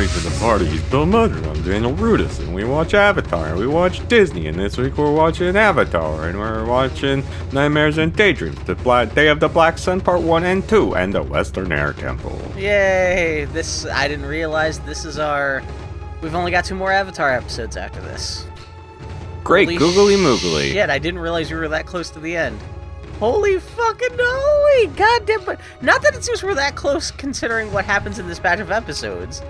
party 0.00 0.20
to 0.20 0.28
the 0.30 0.40
party. 0.40 0.64
He's 0.64 0.82
Bill 0.84 1.04
Mudder. 1.04 1.46
I'm 1.46 1.62
Daniel 1.62 1.92
Rudis, 1.92 2.38
and 2.40 2.54
we 2.54 2.64
watch 2.64 2.94
Avatar. 2.94 3.48
And 3.48 3.58
we 3.58 3.66
watch 3.66 4.06
Disney, 4.08 4.46
and 4.46 4.58
this 4.58 4.78
week 4.78 4.96
we're 4.96 5.12
watching 5.12 5.54
Avatar, 5.54 6.26
and 6.26 6.38
we're 6.38 6.64
watching 6.64 7.22
Nightmares 7.52 7.98
and 7.98 8.14
Daydreams, 8.16 8.58
the 8.64 8.76
Black 8.76 9.14
Day 9.14 9.28
of 9.28 9.40
the 9.40 9.48
Black 9.48 9.76
Sun 9.76 10.00
Part 10.00 10.22
1 10.22 10.44
and 10.44 10.66
2, 10.66 10.96
and 10.96 11.12
the 11.12 11.22
Western 11.22 11.70
Air 11.70 11.92
Temple. 11.92 12.40
Yay! 12.56 13.46
This 13.52 13.84
I 13.84 14.08
didn't 14.08 14.24
realize 14.24 14.78
this 14.80 15.04
is 15.04 15.18
our. 15.18 15.62
We've 16.22 16.34
only 16.34 16.50
got 16.50 16.64
two 16.64 16.76
more 16.76 16.92
Avatar 16.92 17.34
episodes 17.34 17.76
after 17.76 18.00
this. 18.00 18.46
Great, 19.44 19.66
Holy 19.66 19.76
googly 19.76 20.14
moogly. 20.14 20.72
Shit! 20.72 20.88
I 20.88 20.98
didn't 20.98 21.20
realize 21.20 21.50
we 21.50 21.58
were 21.58 21.68
that 21.68 21.84
close 21.84 22.08
to 22.10 22.20
the 22.20 22.34
end. 22.38 22.58
Holy 23.18 23.60
fucking 23.60 24.16
holy 24.18 24.86
goddamn! 24.96 25.44
But 25.44 25.60
not 25.82 26.00
that 26.00 26.14
it 26.14 26.24
seems 26.24 26.42
we're 26.42 26.54
that 26.54 26.74
close 26.74 27.10
considering 27.10 27.70
what 27.70 27.84
happens 27.84 28.18
in 28.18 28.28
this 28.28 28.38
batch 28.38 28.60
of 28.60 28.70
episodes. 28.70 29.42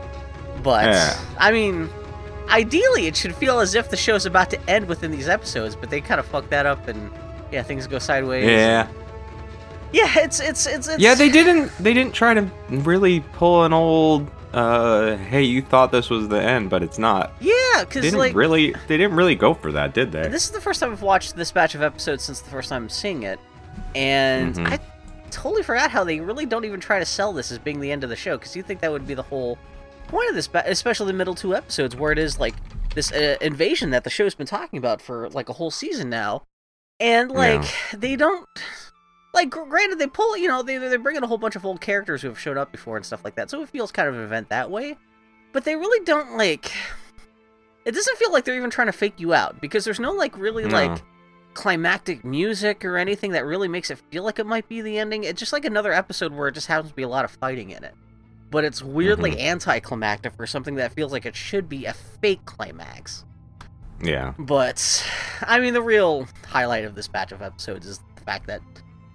But 0.63 0.87
Yeah. 0.87 1.19
I 1.39 1.53
mean, 1.53 1.89
ideally 2.49 3.07
it 3.07 3.17
should 3.17 3.35
feel 3.35 3.61
as 3.61 3.75
if 3.75 3.91
the 3.91 3.97
show's 3.97 4.27
about 4.27 4.51
to 4.51 4.71
end 4.71 4.87
within 4.89 5.11
these 5.11 5.29
episodes, 5.29 5.77
but 5.77 5.91
they 5.91 6.01
kind 6.01 6.21
of 6.21 6.27
fucked 6.27 6.51
that 6.51 6.67
up 6.67 6.89
and 6.89 7.11
yeah, 7.53 7.63
things 7.63 7.87
go 7.87 7.99
sideways. 7.99 8.47
Yeah. 8.49 8.87
Yeah, 9.93 10.07
it's 10.19 10.39
it's 10.41 10.67
it's, 10.67 10.89
it's 10.89 11.03
Yeah, 11.03 11.15
they 11.15 11.31
didn't 11.31 11.73
they 11.81 11.93
didn't 11.95 12.13
try 12.15 12.35
to 12.35 12.49
really 12.69 13.21
pull 13.21 13.65
an 13.65 13.73
old 13.73 14.31
uh 14.53 15.17
hey, 15.17 15.43
you 15.43 15.63
thought 15.63 15.91
this 15.93 16.11
was 16.11 16.29
the 16.29 16.41
end, 16.41 16.71
but 16.71 16.83
it's 16.83 16.99
not. 16.99 17.33
Yeah, 17.41 17.53
They 17.79 17.85
because 17.85 18.03
didn't 18.03 18.19
like 18.19 18.35
really 18.35 18.73
they 18.89 18.97
didn't 18.97 19.17
really 19.17 19.35
go 19.35 19.55
for 19.55 19.73
that, 19.73 19.95
did 19.95 20.13
they? 20.13 20.29
This 20.29 20.45
is 20.45 20.51
the 20.51 20.61
first 20.61 20.81
time 20.81 20.93
I've 20.93 21.03
watched 21.03 21.35
this 21.37 21.51
batch 21.51 21.75
of 21.75 21.83
episodes 21.83 22.23
since 22.25 22.41
the 22.41 22.51
first 22.51 22.69
time 22.69 22.85
I'm 22.85 22.89
seeing 22.89 23.25
it, 23.25 23.41
and 23.97 24.55
Mhm. 24.55 24.73
I 24.73 24.79
totally 25.31 25.63
forgot 25.63 25.91
how 25.91 26.03
they 26.05 26.21
really 26.21 26.47
don't 26.47 26.65
even 26.65 26.81
try 26.81 26.99
to 27.01 27.05
sell 27.07 27.33
this 27.33 27.51
as 27.53 27.59
being 27.59 27.81
the 27.81 27.91
end 27.93 28.03
of 28.05 28.11
the 28.11 28.17
show 28.17 28.37
because 28.39 28.55
you 28.57 28.63
think 28.63 28.81
that 28.81 28.91
would 28.93 29.07
be 29.07 29.15
the 29.15 29.23
whole 29.23 29.59
point 30.11 30.29
of 30.29 30.35
this, 30.35 30.49
especially 30.67 31.07
the 31.07 31.19
middle 31.19 31.35
two 31.35 31.55
episodes 31.55 31.97
where 31.97 32.13
it 32.13 32.19
is 32.19 32.39
like 32.39 32.55
this 32.95 33.13
uh, 33.13 33.37
invasion 33.41 33.91
that 33.91 34.05
the 34.05 34.11
show's 34.11 34.35
been 34.35 34.47
talking 34.47 34.79
about 34.79 35.01
for 35.01 35.29
like 35.31 35.49
a 35.49 35.53
whole 35.55 35.71
season 35.71 36.11
now, 36.11 36.43
and 36.99 37.31
like 37.31 37.65
they 37.97 38.17
don't. 38.17 38.47
Like, 39.33 39.49
granted, 39.51 40.01
they 40.01 40.09
pull, 40.09 40.37
you 40.37 40.49
know, 40.49 40.63
they 40.65 40.77
they 40.77 40.97
bring 40.97 41.15
in 41.15 41.23
a 41.23 41.27
whole 41.29 41.39
bunch 41.39 41.55
of 41.55 41.65
old 41.65 41.81
characters 41.81 42.21
who 42.21 42.27
have 42.29 42.39
showed 42.39 42.57
up 42.57 42.73
before 42.73 42.97
and 42.97 43.07
stuff 43.07 43.23
like 43.25 43.37
that, 43.37 43.49
so 43.49 43.63
it 43.63 43.69
feels 43.69 43.93
kind 43.93 44.09
of 44.09 44.17
an 44.17 44.23
event 44.23 44.49
that 44.49 44.71
way. 44.73 44.97
But 45.53 45.65
they 45.65 45.77
really 45.77 46.05
don't 46.05 46.37
like. 46.37 46.73
It 47.85 47.93
doesn't 47.93 48.19
feel 48.19 48.33
like 48.33 48.45
they're 48.45 48.57
even 48.57 48.71
trying 48.71 48.89
to 48.89 48.93
fake 48.93 49.15
you 49.19 49.33
out 49.33 49.61
because 49.61 49.85
there's 49.85 50.01
no 50.01 50.13
like 50.13 50.37
really 50.37 50.65
No. 50.65 50.71
like 50.75 51.03
climactic 51.55 52.25
music 52.25 52.85
or 52.85 52.97
anything 52.97 53.31
that 53.33 53.45
really 53.45 53.69
makes 53.69 53.91
it 53.91 53.99
feel 54.11 54.25
like 54.25 54.39
it 54.41 54.47
might 54.47 54.69
be 54.69 54.81
the 54.83 54.99
ending. 54.99 55.25
It's 55.25 55.39
just 55.39 55.53
like 55.53 55.65
another 55.65 55.93
episode 55.93 56.33
where 56.33 56.49
it 56.49 56.53
just 56.53 56.67
happens 56.67 56.91
to 56.91 56.97
be 56.97 57.03
a 57.03 57.09
lot 57.09 57.25
of 57.25 57.31
fighting 57.31 57.71
in 57.71 57.85
it. 57.85 57.95
But 58.51 58.65
it's 58.65 58.83
weirdly 58.83 59.31
mm-hmm. 59.33 59.41
anticlimactic 59.41 60.35
for 60.35 60.47
something 60.47 60.75
that 60.77 60.93
feels 60.93 61.13
like 61.13 61.25
it 61.25 61.37
should 61.37 61.69
be 61.69 61.87
a 61.87 61.93
fake 61.95 62.45
climax. 62.47 63.25
yeah. 64.03 64.35
But 64.39 65.07
I 65.43 65.61
mean, 65.61 65.75
the 65.75 65.83
real 65.83 66.27
highlight 66.49 66.85
of 66.85 66.95
this 66.95 67.07
batch 67.09 67.33
of 67.33 67.43
episodes 67.43 67.87
is 67.87 68.01
the 68.17 68.23
fact 68.23 68.47
that 68.49 68.61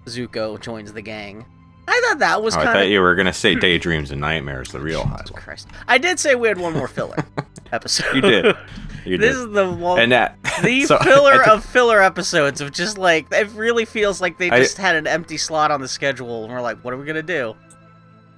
Zuko 0.06 0.60
joins 0.60 0.92
the 0.92 1.02
gang. 1.02 1.44
I 1.88 2.00
thought 2.08 2.18
that 2.18 2.42
was 2.42 2.56
Oh, 2.56 2.60
I 2.60 2.64
thought 2.64 2.82
of 2.84 2.88
you 2.88 3.00
were 3.00 3.14
gonna 3.14 3.32
say 3.32 3.54
daydreams 3.60 4.10
and 4.10 4.20
nightmares, 4.20 4.72
the 4.72 4.80
real 4.80 5.04
highlight. 5.04 5.32
Christ. 5.34 5.68
I 5.86 5.98
did 5.98 6.18
say 6.18 6.34
we 6.34 6.48
had 6.48 6.58
one 6.58 6.72
more 6.72 6.88
filler 6.88 7.16
episode. 7.72 8.14
You 8.14 8.20
did. 8.22 8.56
You 9.04 9.18
this 9.18 9.36
did. 9.36 9.50
is 9.50 9.54
the 9.54 9.70
one, 9.70 10.00
and 10.00 10.10
that 10.10 10.36
the 10.64 10.82
so 10.82 10.96
I 10.98 11.04
filler 11.04 11.44
of 11.48 11.64
filler 11.64 12.02
episodes 12.02 12.60
of 12.60 12.72
just 12.72 12.98
like 12.98 13.28
it 13.30 13.48
really 13.50 13.84
feels 13.84 14.20
like 14.20 14.36
they 14.36 14.50
I- 14.50 14.58
just 14.58 14.78
had 14.78 14.96
an 14.96 15.06
empty 15.06 15.36
slot 15.36 15.70
on 15.70 15.80
the 15.80 15.86
schedule 15.86 16.42
and 16.42 16.52
we're 16.52 16.60
like, 16.60 16.82
what 16.82 16.92
are 16.92 16.96
we 16.96 17.06
gonna 17.06 17.22
do? 17.22 17.54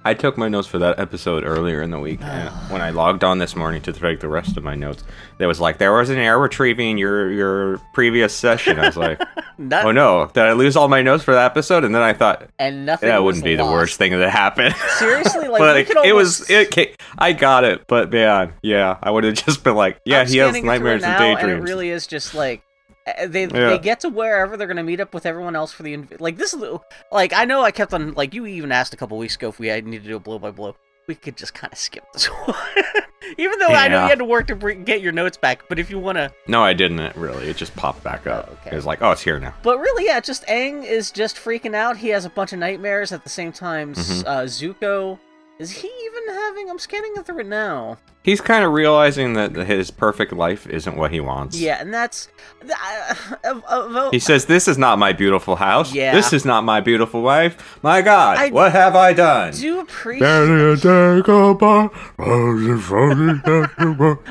I 0.05 0.13
took 0.13 0.37
my 0.37 0.47
notes 0.47 0.67
for 0.67 0.79
that 0.79 0.97
episode 0.97 1.43
earlier 1.43 1.81
in 1.81 1.91
the 1.91 1.99
week. 1.99 2.21
and 2.21 2.49
ah. 2.49 2.67
when 2.69 2.81
I 2.81 2.89
logged 2.89 3.23
on 3.23 3.37
this 3.37 3.53
morning 3.55 3.81
to 3.81 3.91
take 3.91 4.21
the 4.21 4.29
rest 4.29 4.55
of 4.55 4.63
my 4.63 4.73
notes, 4.73 5.03
there 5.39 5.47
was 5.47 5.59
like 5.59 5.77
there 5.77 5.91
was 5.91 6.09
an 6.09 6.17
error 6.17 6.39
retrieving 6.39 6.97
your 6.97 7.29
your 7.31 7.77
previous 7.93 8.33
session. 8.33 8.79
I 8.79 8.87
was 8.87 8.97
like, 8.97 9.21
Not, 9.57 9.85
oh 9.85 9.91
no, 9.91 10.27
did 10.33 10.43
I 10.43 10.53
lose 10.53 10.77
all 10.77 10.87
my 10.87 11.01
notes 11.01 11.23
for 11.25 11.33
that 11.33 11.45
episode? 11.45 11.83
And 11.83 11.93
then 11.93 12.01
I 12.01 12.13
thought 12.13 12.49
and 12.57 12.85
nothing. 12.85 13.09
that 13.09 13.17
was 13.17 13.35
wouldn't 13.35 13.43
be 13.43 13.55
the 13.55 13.65
lost. 13.65 13.73
worst 13.73 13.97
thing 13.97 14.17
that 14.17 14.29
happened. 14.29 14.73
Seriously, 14.97 15.47
like 15.49 15.59
but 15.59 15.75
we 15.75 15.81
it, 15.81 15.87
could 15.87 15.97
it 15.97 16.11
almost- 16.11 16.39
was 16.39 16.49
it. 16.49 16.71
ca- 16.73 16.95
I 17.17 17.33
got 17.33 17.65
it, 17.65 17.85
but 17.87 18.09
man, 18.09 18.53
yeah, 18.61 18.97
I 19.03 19.11
would 19.11 19.25
have 19.25 19.33
just 19.45 19.65
been 19.65 19.75
like, 19.75 19.99
yeah, 20.05 20.21
I'm 20.21 20.27
he 20.27 20.37
has 20.37 20.51
through 20.51 20.61
nightmares 20.65 21.03
and 21.03 21.11
now, 21.11 21.25
and 21.25 21.37
daydreams. 21.37 21.59
it 21.59 21.71
really 21.71 21.89
is 21.89 22.07
just 22.07 22.33
like 22.33 22.63
they 23.27 23.43
Yeah. 23.43 23.69
they 23.69 23.79
get 23.79 23.99
to 24.01 24.09
wherever 24.09 24.55
they're 24.57 24.67
gonna 24.67 24.83
meet 24.83 24.99
up 24.99 25.13
with 25.13 25.25
everyone 25.25 25.55
else 25.55 25.71
for 25.71 25.83
the 25.83 25.95
inv- 25.95 26.19
like 26.19 26.37
this 26.37 26.53
is 26.53 26.59
the- 26.59 26.79
like 27.11 27.33
I 27.33 27.45
know 27.45 27.61
I 27.63 27.71
kept 27.71 27.93
on 27.93 28.13
like 28.13 28.33
you 28.33 28.45
even 28.45 28.71
asked 28.71 28.93
a 28.93 28.97
couple 28.97 29.17
weeks 29.17 29.35
ago 29.35 29.49
if 29.49 29.59
we 29.59 29.67
had 29.67 29.85
need 29.85 30.03
to 30.03 30.09
do 30.09 30.15
a 30.15 30.19
blow 30.19 30.39
by 30.39 30.51
blow. 30.51 30.75
We 31.07 31.15
could 31.15 31.37
just 31.37 31.55
kind 31.55 31.73
of 31.73 31.79
skip 31.79 32.03
this 32.13 32.25
one, 32.45 32.55
even 33.39 33.57
though 33.57 33.67
I 33.69 33.87
know 33.87 34.03
you 34.03 34.09
had 34.09 34.19
to 34.19 34.25
work 34.25 34.45
to 34.47 34.55
bring, 34.55 34.83
get 34.83 35.01
your 35.01 35.11
notes 35.11 35.37
back. 35.37 35.63
But 35.67 35.79
if 35.79 35.89
you 35.89 35.97
wanna, 35.97 36.31
no, 36.47 36.61
I 36.63 36.73
didn't 36.73 37.15
really. 37.15 37.47
It 37.49 37.57
just 37.57 37.75
popped 37.75 38.03
back 38.03 38.27
up. 38.27 38.47
Oh, 38.49 38.53
okay. 38.61 38.71
It 38.71 38.75
was 38.75 38.85
like, 38.85 39.01
oh, 39.01 39.09
it's 39.11 39.21
here 39.23 39.39
now. 39.39 39.55
but 39.63 39.79
really, 39.79 40.05
yeah, 40.05 40.19
just 40.19 40.45
Aang 40.45 40.85
is 40.85 41.09
just 41.09 41.35
freaking 41.37 41.73
out. 41.73 41.97
He 41.97 42.09
has 42.09 42.25
a 42.25 42.29
bunch 42.29 42.53
of 42.53 42.59
nightmares 42.59 43.11
at 43.11 43.23
the 43.23 43.29
same 43.29 43.51
time. 43.51 43.93
s 43.97 44.21
Mhm. 44.21 44.27
Uh, 44.27 44.43
Zuko 44.43 45.17
is 45.59 45.71
he 45.71 45.87
even 45.87 46.33
having? 46.33 46.69
I'm 46.69 46.79
scanning 46.79 47.13
through 47.23 47.39
it 47.39 47.47
now. 47.47 47.97
He's 48.23 48.41
kind 48.41 48.63
of 48.65 48.73
realizing 48.73 49.33
that 49.33 49.55
his 49.55 49.91
perfect 49.91 50.33
life 50.33 50.67
isn't 50.67 50.95
what 50.97 51.11
he 51.11 51.19
wants. 51.19 51.59
Yeah, 51.59 51.79
and 51.81 51.93
that's. 51.93 52.27
Uh, 52.61 53.15
of- 53.45 53.63
of- 53.65 53.95
of- 53.95 54.11
He 54.11 54.19
says, 54.19 54.45
"This 54.45 54.67
is 54.67 54.77
not 54.77 54.99
my 54.99 55.13
beautiful 55.13 55.55
house. 55.55 55.93
Yeah. 55.93 56.13
This 56.13 56.33
is 56.33 56.43
not 56.45 56.63
my 56.63 56.81
beautiful 56.81 57.21
wife. 57.21 57.79
My 57.81 58.01
God, 58.01 58.37
I 58.37 58.49
what 58.49 58.71
have 58.73 58.95
I 58.95 59.13
done?" 59.13 59.53
do 59.53 59.79
appreciate. 59.79 60.25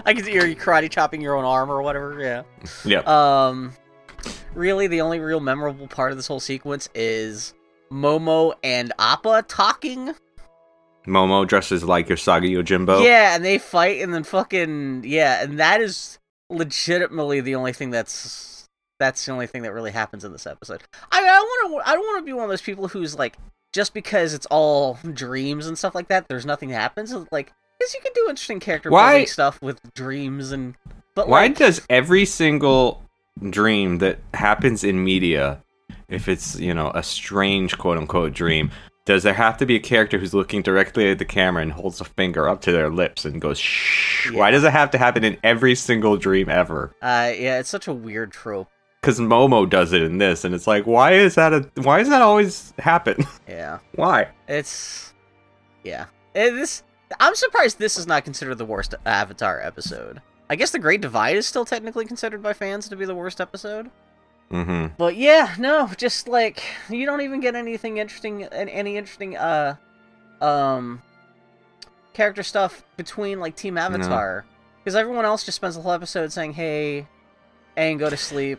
I 0.07 0.15
can 0.15 0.25
hear 0.27 0.47
you 0.47 0.57
karate 0.57 0.91
chopping 0.91 1.21
your 1.21 1.35
own 1.37 1.45
arm 1.45 1.71
or 1.71 1.83
whatever. 1.83 2.21
Yeah. 2.21 2.43
Yep. 2.85 3.07
Um, 3.09 3.73
really, 4.55 4.87
the 4.87 5.01
only 5.01 5.19
real 5.21 5.41
memorable 5.41 5.89
part 5.89 6.11
of 6.13 6.19
this 6.19 6.27
whole 6.27 6.41
sequence 6.41 6.89
is 6.95 7.55
Momo 7.91 8.55
and 8.63 8.93
Appa 8.99 9.45
talking. 9.49 10.15
Momo 11.09 11.47
dresses 11.47 11.85
like 11.85 12.09
Usagi 12.09 12.51
Yojimbo. 12.51 13.03
Yeah, 13.05 13.35
and 13.35 13.45
they 13.45 13.59
fight, 13.59 14.01
and 14.01 14.13
then 14.13 14.25
fucking 14.25 15.03
yeah, 15.05 15.43
and 15.43 15.59
that 15.59 15.81
is 15.81 16.19
legitimately 16.51 17.41
the 17.41 17.55
only 17.55 17.73
thing 17.73 17.91
that's 17.91 18.69
that's 18.99 19.25
the 19.25 19.33
only 19.33 19.47
thing 19.47 19.63
that 19.63 19.73
really 19.73 19.93
happens 19.93 20.25
in 20.25 20.33
this 20.33 20.47
episode. 20.47 20.83
I 21.11 21.21
mean, 21.21 21.31
I 21.31 21.41
want 21.41 21.85
to 21.85 21.91
I 21.91 21.95
don't 21.95 22.05
want 22.05 22.19
to 22.19 22.25
be 22.25 22.33
one 22.33 22.45
of 22.45 22.51
those 22.51 22.63
people 22.63 22.89
who's 22.89 23.17
like 23.19 23.37
just 23.73 23.95
because 23.95 24.35
it's 24.35 24.47
all 24.47 24.99
dreams 25.13 25.67
and 25.67 25.79
stuff 25.79 25.95
like 25.95 26.09
that, 26.09 26.29
there's 26.29 26.47
nothing 26.47 26.71
that 26.71 26.77
happens. 26.77 27.13
Like, 27.31 27.53
because 27.79 27.95
you 27.95 28.01
can 28.01 28.13
do 28.15 28.27
interesting 28.29 28.61
character 28.61 28.91
Why- 28.91 29.13
building 29.13 29.27
stuff 29.27 29.61
with 29.63 29.81
dreams 29.95 30.53
and. 30.53 30.75
But 31.15 31.29
Why 31.29 31.43
like, 31.43 31.57
does 31.57 31.85
every 31.91 32.25
single 32.25 33.03
dream 33.51 33.99
that 33.99 34.21
happens 34.35 34.85
in 34.85 35.03
media, 35.03 35.63
if 36.09 36.29
it's 36.29 36.59
you 36.59 36.73
know 36.73 36.93
a 36.95 37.03
strange 37.03 37.77
quote 37.77 37.99
unquote 37.99 38.33
dream, 38.33 38.71
does 39.09 39.23
there 39.23 39.33
have 39.33 39.57
to 39.57 39.65
be 39.65 39.75
a 39.75 39.81
character 39.81 40.19
who's 40.19 40.35
looking 40.35 40.61
directly 40.61 41.11
at 41.11 41.19
the 41.19 41.25
camera 41.25 41.63
and 41.63 41.73
holds 41.73 41.99
a 41.99 42.05
finger 42.05 42.47
up 42.47 42.61
to 42.61 42.73
their 42.73 42.91
lips 42.91 43.25
and 43.25 43.41
goes 43.41 43.59
shh? 43.59 44.31
Why 44.33 44.51
does 44.51 44.65
it 44.65 44.71
have 44.71 44.91
to 44.91 44.99
happen 44.99 45.25
in 45.25 45.39
every 45.43 45.75
single 45.77 46.19
dream 46.19 46.51
ever? 46.51 46.95
Uh, 47.01 47.33
yeah, 47.35 47.59
it's 47.59 47.71
such 47.71 47.89
a 47.89 47.95
weird 47.95 48.33
trope. 48.33 48.69
Because 49.01 49.19
Momo 49.19 49.67
does 49.69 49.95
it 49.95 50.03
in 50.03 50.19
this, 50.19 50.45
and 50.45 50.55
it's 50.55 50.67
like, 50.67 50.87
why 50.87 51.13
is 51.13 51.37
that 51.37 51.55
a? 51.55 51.71
Why 51.81 52.01
does 52.01 52.11
that 52.11 52.21
always 52.21 52.75
happen? 52.79 53.25
Yeah, 53.49 53.79
why? 53.95 54.29
it's 54.47 55.15
yeah. 55.85 56.05
Eh, 56.35 56.51
this 56.51 56.83
I'm 57.19 57.35
surprised 57.35 57.79
this 57.79 57.97
is 57.97 58.07
not 58.07 58.25
considered 58.25 58.57
the 58.59 58.67
worst 58.67 58.95
Avatar 59.07 59.59
episode. 59.63 60.21
I 60.51 60.57
guess 60.57 60.71
the 60.71 60.79
Great 60.79 61.01
Divide 61.01 61.37
is 61.39 61.47
still 61.47 61.65
technically 61.65 62.05
considered 62.05 62.43
by 62.43 62.53
fans 62.53 62.91
to 62.91 62.97
be 62.97 63.07
the 63.07 63.15
worst 63.15 63.41
episode. 63.41 63.91
Mm-hmm. 64.51 64.95
But 64.97 65.17
yeah, 65.17 65.55
no, 65.59 65.91
just 65.97 66.27
like 66.29 66.63
you 66.89 67.05
don't 67.07 67.21
even 67.21 67.41
get 67.41 67.55
anything 67.55 67.99
interesting, 67.99 68.45
an- 68.45 68.69
any 68.69 68.97
interesting 68.97 69.37
uh, 69.37 69.77
um, 70.41 71.03
character 72.15 72.43
stuff 72.43 72.83
between 72.97 73.41
like 73.41 73.57
Team 73.57 73.77
Avatar, 73.77 74.45
because 74.83 74.95
everyone 74.95 75.25
else 75.25 75.45
just 75.45 75.57
spends 75.57 75.75
the 75.77 75.83
whole 75.83 75.93
episode 75.93 76.33
saying, 76.33 76.55
"Hey, 76.55 77.07
Aang, 77.77 77.99
go 77.99 78.09
to 78.11 78.17
sleep." 78.17 78.59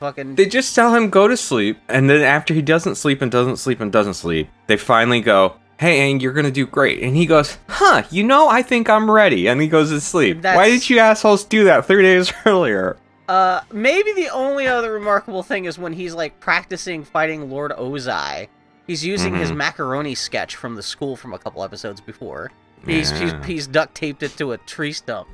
Fucking 0.00 0.34
They 0.34 0.44
just 0.46 0.74
tell 0.74 0.94
him 0.94 1.08
go 1.08 1.26
to 1.26 1.36
sleep, 1.36 1.78
and 1.88 2.08
then 2.10 2.20
after 2.22 2.52
he 2.52 2.60
doesn't 2.62 2.96
sleep 2.96 3.22
and 3.22 3.30
doesn't 3.30 3.56
sleep 3.56 3.80
and 3.80 3.90
doesn't 3.90 4.14
sleep, 4.14 4.48
they 4.66 4.76
finally 4.76 5.20
go, 5.20 5.56
"Hey, 5.78 6.00
Aang, 6.12 6.20
you're 6.20 6.32
gonna 6.34 6.50
do 6.50 6.66
great." 6.66 7.02
And 7.02 7.16
he 7.16 7.24
goes, 7.26 7.56
"Huh? 7.68 8.02
You 8.10 8.22
know, 8.22 8.48
I 8.48 8.62
think 8.62 8.88
I'm 8.90 9.10
ready." 9.10 9.46
And 9.48 9.60
he 9.60 9.68
goes 9.68 9.90
to 9.90 10.00
sleep. 10.00 10.36
Why 10.38 10.40
That's- 10.42 10.70
did 10.70 10.90
you 10.90 10.98
assholes 10.98 11.44
do 11.44 11.64
that 11.64 11.86
three 11.86 12.02
days 12.02 12.32
earlier? 12.46 12.96
Uh, 13.28 13.60
maybe 13.72 14.12
the 14.12 14.28
only 14.28 14.66
other 14.66 14.92
remarkable 14.92 15.42
thing 15.42 15.64
is 15.64 15.78
when 15.78 15.92
he's 15.92 16.14
like 16.14 16.38
practicing 16.40 17.04
fighting 17.04 17.50
Lord 17.50 17.72
Ozai. 17.72 18.48
He's 18.86 19.04
using 19.04 19.34
his 19.34 19.50
Mhm. 19.50 19.56
macaroni 19.56 20.14
sketch 20.14 20.54
from 20.54 20.76
the 20.76 20.82
school 20.82 21.16
from 21.16 21.34
a 21.34 21.38
couple 21.38 21.64
episodes 21.64 22.00
before. 22.00 22.52
He's 22.84 23.10
Yeah. 23.10 23.18
he's, 23.40 23.46
he's 23.46 23.66
duct 23.66 23.94
taped 23.96 24.22
it 24.22 24.36
to 24.38 24.52
a 24.52 24.58
tree 24.58 24.92
stump. 24.92 25.26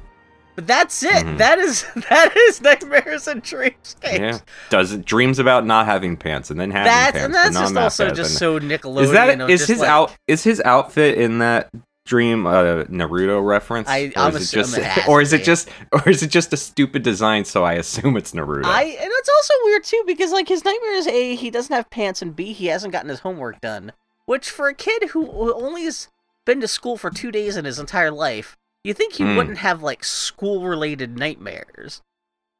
But 0.54 0.66
that's 0.66 1.02
it. 1.02 1.12
Mhm. 1.26 1.36
That 1.38 1.58
is 1.58 1.84
that 2.08 2.34
is 2.36 2.60
nightmares 2.62 3.26
and 3.28 3.42
dreamscapes. 3.42 4.18
Yeah, 4.18 4.38
does 4.70 4.92
it 4.92 5.04
dreams 5.04 5.38
about 5.38 5.66
not 5.66 5.84
having 5.86 6.16
pants 6.16 6.50
and 6.50 6.58
then 6.58 6.70
having 6.70 6.86
That's 6.90 7.12
pants, 7.12 7.24
and 7.24 7.34
that's 7.34 7.58
just 7.58 7.76
also 7.76 8.10
just 8.10 8.36
so 8.38 8.58
Nickelodeon. 8.58 9.02
Is 9.02 9.10
that 9.12 9.50
is 9.50 9.66
his 9.66 9.80
like- 9.80 9.88
out? 9.88 10.14
Is 10.26 10.44
his 10.44 10.62
outfit 10.64 11.18
in 11.18 11.38
that 11.40 11.68
dream 12.04 12.46
a 12.46 12.84
Naruto 12.86 13.44
reference? 13.44 13.88
I- 13.88 14.12
or 14.16 14.22
I'm 14.22 14.36
is 14.36 14.52
it 14.52 14.56
just, 14.56 14.78
it 14.78 15.08
or 15.08 15.20
is 15.22 15.32
it 15.32 15.44
just, 15.44 15.68
or 15.92 16.08
is 16.08 16.22
it 16.22 16.30
just 16.30 16.52
a 16.52 16.56
stupid 16.56 17.02
design? 17.02 17.44
So 17.44 17.64
I 17.64 17.74
assume 17.74 18.16
it's 18.16 18.32
Naruto. 18.32 18.64
I 18.64 18.82
and 18.82 19.10
it's 19.10 19.28
also 19.28 19.54
weird 19.64 19.84
too 19.84 20.02
because 20.06 20.32
like 20.32 20.48
his 20.48 20.64
nightmare 20.64 20.94
is 20.94 21.06
a 21.06 21.34
he 21.36 21.50
doesn't 21.50 21.74
have 21.74 21.90
pants 21.90 22.22
and 22.22 22.34
b 22.34 22.52
he 22.52 22.66
hasn't 22.66 22.92
gotten 22.92 23.08
his 23.08 23.20
homework 23.20 23.60
done, 23.60 23.92
which 24.26 24.50
for 24.50 24.68
a 24.68 24.74
kid 24.74 25.10
who 25.10 25.52
only 25.54 25.84
has 25.84 26.08
been 26.44 26.60
to 26.60 26.68
school 26.68 26.96
for 26.96 27.10
two 27.10 27.30
days 27.30 27.56
in 27.56 27.64
his 27.64 27.78
entire 27.78 28.10
life, 28.10 28.56
you 28.82 28.92
think 28.92 29.14
he 29.14 29.24
Hmm. 29.24 29.36
wouldn't 29.36 29.58
have 29.58 29.82
like 29.82 30.02
school 30.04 30.66
related 30.66 31.16
nightmares. 31.16 32.02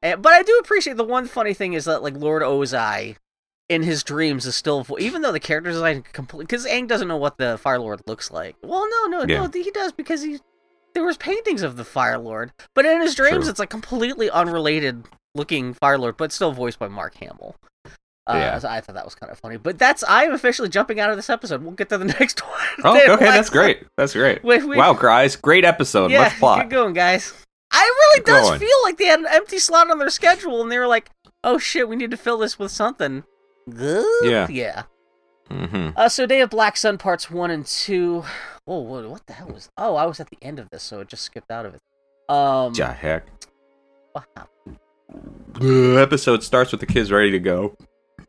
And, 0.01 0.23
but 0.23 0.33
I 0.33 0.43
do 0.43 0.57
appreciate 0.63 0.97
the 0.97 1.05
one 1.05 1.27
funny 1.27 1.55
thing 1.55 1.73
is 1.73 1.85
that 1.87 2.03
like 2.03 2.15
Lord 2.17 2.43
Ozai 2.43 3.17
in 3.73 3.83
his 3.83 4.03
dreams 4.03 4.47
is 4.47 4.55
still 4.57 4.83
vo- 4.85 4.99
even 4.99 5.23
though 5.23 5.33
the 5.33 5.41
character 5.41 5.71
design 5.71 6.03
complete 6.13 6.49
because 6.49 6.67
Aang 6.67 6.87
doesn't 6.89 7.09
know 7.09 7.17
what 7.17 7.39
the 7.39 7.59
Fire 7.59 7.79
Lord 7.79 8.01
looks 8.07 8.31
like. 8.31 8.57
Well, 8.63 8.89
no, 8.89 9.07
no, 9.19 9.25
Yeah. 9.27 9.47
no, 9.47 9.51
he 9.53 9.71
does 9.71 9.93
because 9.93 10.23
he 10.23 10.39
there 10.95 11.05
was 11.05 11.17
paintings 11.17 11.63
of 11.63 11.77
the 11.77 11.85
Fire 11.85 12.19
Lord, 12.19 12.53
but 12.75 12.85
in 12.85 13.01
his 13.01 13.15
dreams 13.15 13.45
True. 13.45 13.51
it's 13.51 13.59
like 13.59 13.71
completely 13.71 14.29
unrelated 14.31 15.05
looking 15.35 15.73
Fire 15.75 15.97
Lord, 15.99 16.17
but 16.19 16.33
still 16.33 16.53
voiced 16.53 16.79
by 16.79 16.89
Mark 16.89 17.15
Hamill. 17.17 17.57
Uh, 18.27 18.35
Yeah. 18.37 18.59
so 18.59 18.69
I 18.69 18.81
thought 18.81 18.95
that 18.95 19.05
was 19.05 19.15
kind 19.15 19.33
of 19.33 19.39
funny, 19.39 19.57
but 19.57 19.79
that's 19.79 20.05
I 20.05 20.25
am 20.25 20.33
officially 20.35 20.69
jumping 20.69 21.01
out 21.01 21.11
of 21.11 21.17
this 21.17 21.31
episode. 21.31 21.63
We'll 21.63 21.73
get 21.73 21.89
to 21.89 21.99
the 21.99 22.05
next 22.21 22.41
one. 22.47 22.61
oh, 22.85 23.13
okay, 23.15 23.25
that's 23.25 23.51
great. 23.51 23.85
That's 23.97 24.13
great. 24.13 24.45
Wait, 24.45 24.65
wait. 24.65 24.77
Wow, 24.77 24.93
guys, 24.93 25.35
great 25.35 25.65
episode. 25.65 26.11
Yeah, 26.11 26.25
Much 26.25 26.39
plot. 26.39 26.59
get 26.61 26.69
going, 26.71 26.93
guys. 26.95 27.33
I 27.75 27.81
really 27.83 28.25
does 28.25 28.49
going. 28.51 28.61
feel 28.61 28.69
like 28.85 28.99
they 28.99 29.07
had 29.07 29.21
an 29.21 29.27
empty 29.31 29.59
slot 29.59 29.91
on 29.91 29.99
their 29.99 30.11
schedule, 30.11 30.61
and 30.61 30.71
they 30.71 30.79
were 30.79 30.87
like, 30.87 31.09
"Oh 31.43 31.57
shit, 31.57 31.89
we 31.89 31.97
need 31.97 32.11
to 32.11 32.19
fill 32.19 32.37
this 32.37 32.59
with 32.59 32.71
something." 32.71 33.25
Good. 33.71 34.05
Yeah. 34.31 34.47
Yeah. 34.51 34.83
hmm 35.51 35.91
Uh, 35.97 36.09
so 36.09 36.27
Day 36.27 36.41
of 36.41 36.51
Black 36.51 36.77
Sun 36.77 36.99
parts 36.99 37.31
one 37.31 37.51
and 37.51 37.67
two. 37.67 38.25
Whoa, 38.65 38.79
what, 38.81 39.09
what 39.09 39.27
the 39.27 39.33
hell 39.33 39.49
was? 39.49 39.71
Oh, 39.77 39.97
I 39.97 40.07
was 40.07 40.21
at 40.21 40.31
the 40.31 40.39
end 40.43 40.59
of 40.59 40.71
this, 40.71 40.83
so 40.83 41.01
it 41.01 41.09
just 41.09 41.23
skipped 41.23 41.51
out 41.51 41.67
of 41.67 41.75
it. 41.75 41.81
Um. 42.29 42.73
Ja 42.75 42.93
heck. 42.93 43.27
wow. 44.15 44.25
The 45.61 45.99
episode 46.01 46.43
starts 46.43 46.73
with 46.73 46.81
the 46.81 46.87
kids 46.87 47.13
ready 47.13 47.31
to 47.33 47.39
go. 47.39 47.77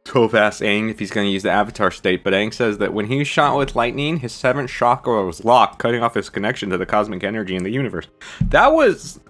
Toph 0.05 0.33
asks 0.33 0.61
Aang 0.61 0.89
if 0.91 0.99
he's 0.99 1.11
going 1.11 1.25
to 1.27 1.31
use 1.31 1.43
the 1.43 1.49
Avatar 1.51 1.89
state, 1.89 2.25
but 2.25 2.33
Aang 2.33 2.53
says 2.53 2.77
that 2.79 2.93
when 2.93 3.07
he 3.07 3.19
was 3.19 3.27
shot 3.27 3.57
with 3.57 3.73
lightning, 3.75 4.17
his 4.17 4.33
seventh 4.33 4.69
chakra 4.69 5.25
was 5.25 5.45
locked, 5.45 5.79
cutting 5.79 6.03
off 6.03 6.15
his 6.15 6.29
connection 6.29 6.69
to 6.71 6.77
the 6.77 6.85
cosmic 6.85 7.23
energy 7.23 7.55
in 7.55 7.63
the 7.63 7.69
universe. 7.69 8.07
That 8.49 8.73
was 8.73 9.21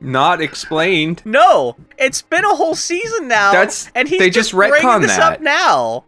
not 0.00 0.40
explained. 0.40 1.22
No, 1.24 1.76
it's 1.98 2.22
been 2.22 2.44
a 2.44 2.54
whole 2.54 2.74
season 2.74 3.28
now. 3.28 3.52
That's- 3.52 3.90
and 3.94 4.08
he's 4.08 4.18
they 4.18 4.30
just 4.30 4.50
just 4.50 4.56
bringing 4.56 5.00
this 5.00 5.16
that. 5.16 5.34
up 5.34 5.40
now. 5.40 6.04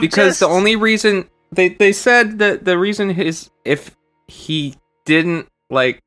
Because 0.00 0.38
the 0.38 0.48
only 0.48 0.76
reason 0.76 1.28
they 1.52 1.68
they 1.68 1.92
said 1.92 2.38
that 2.38 2.64
the 2.64 2.78
reason 2.78 3.10
is 3.10 3.50
if 3.64 3.96
he 4.26 4.74
didn't 5.04 5.48
like 5.70 6.00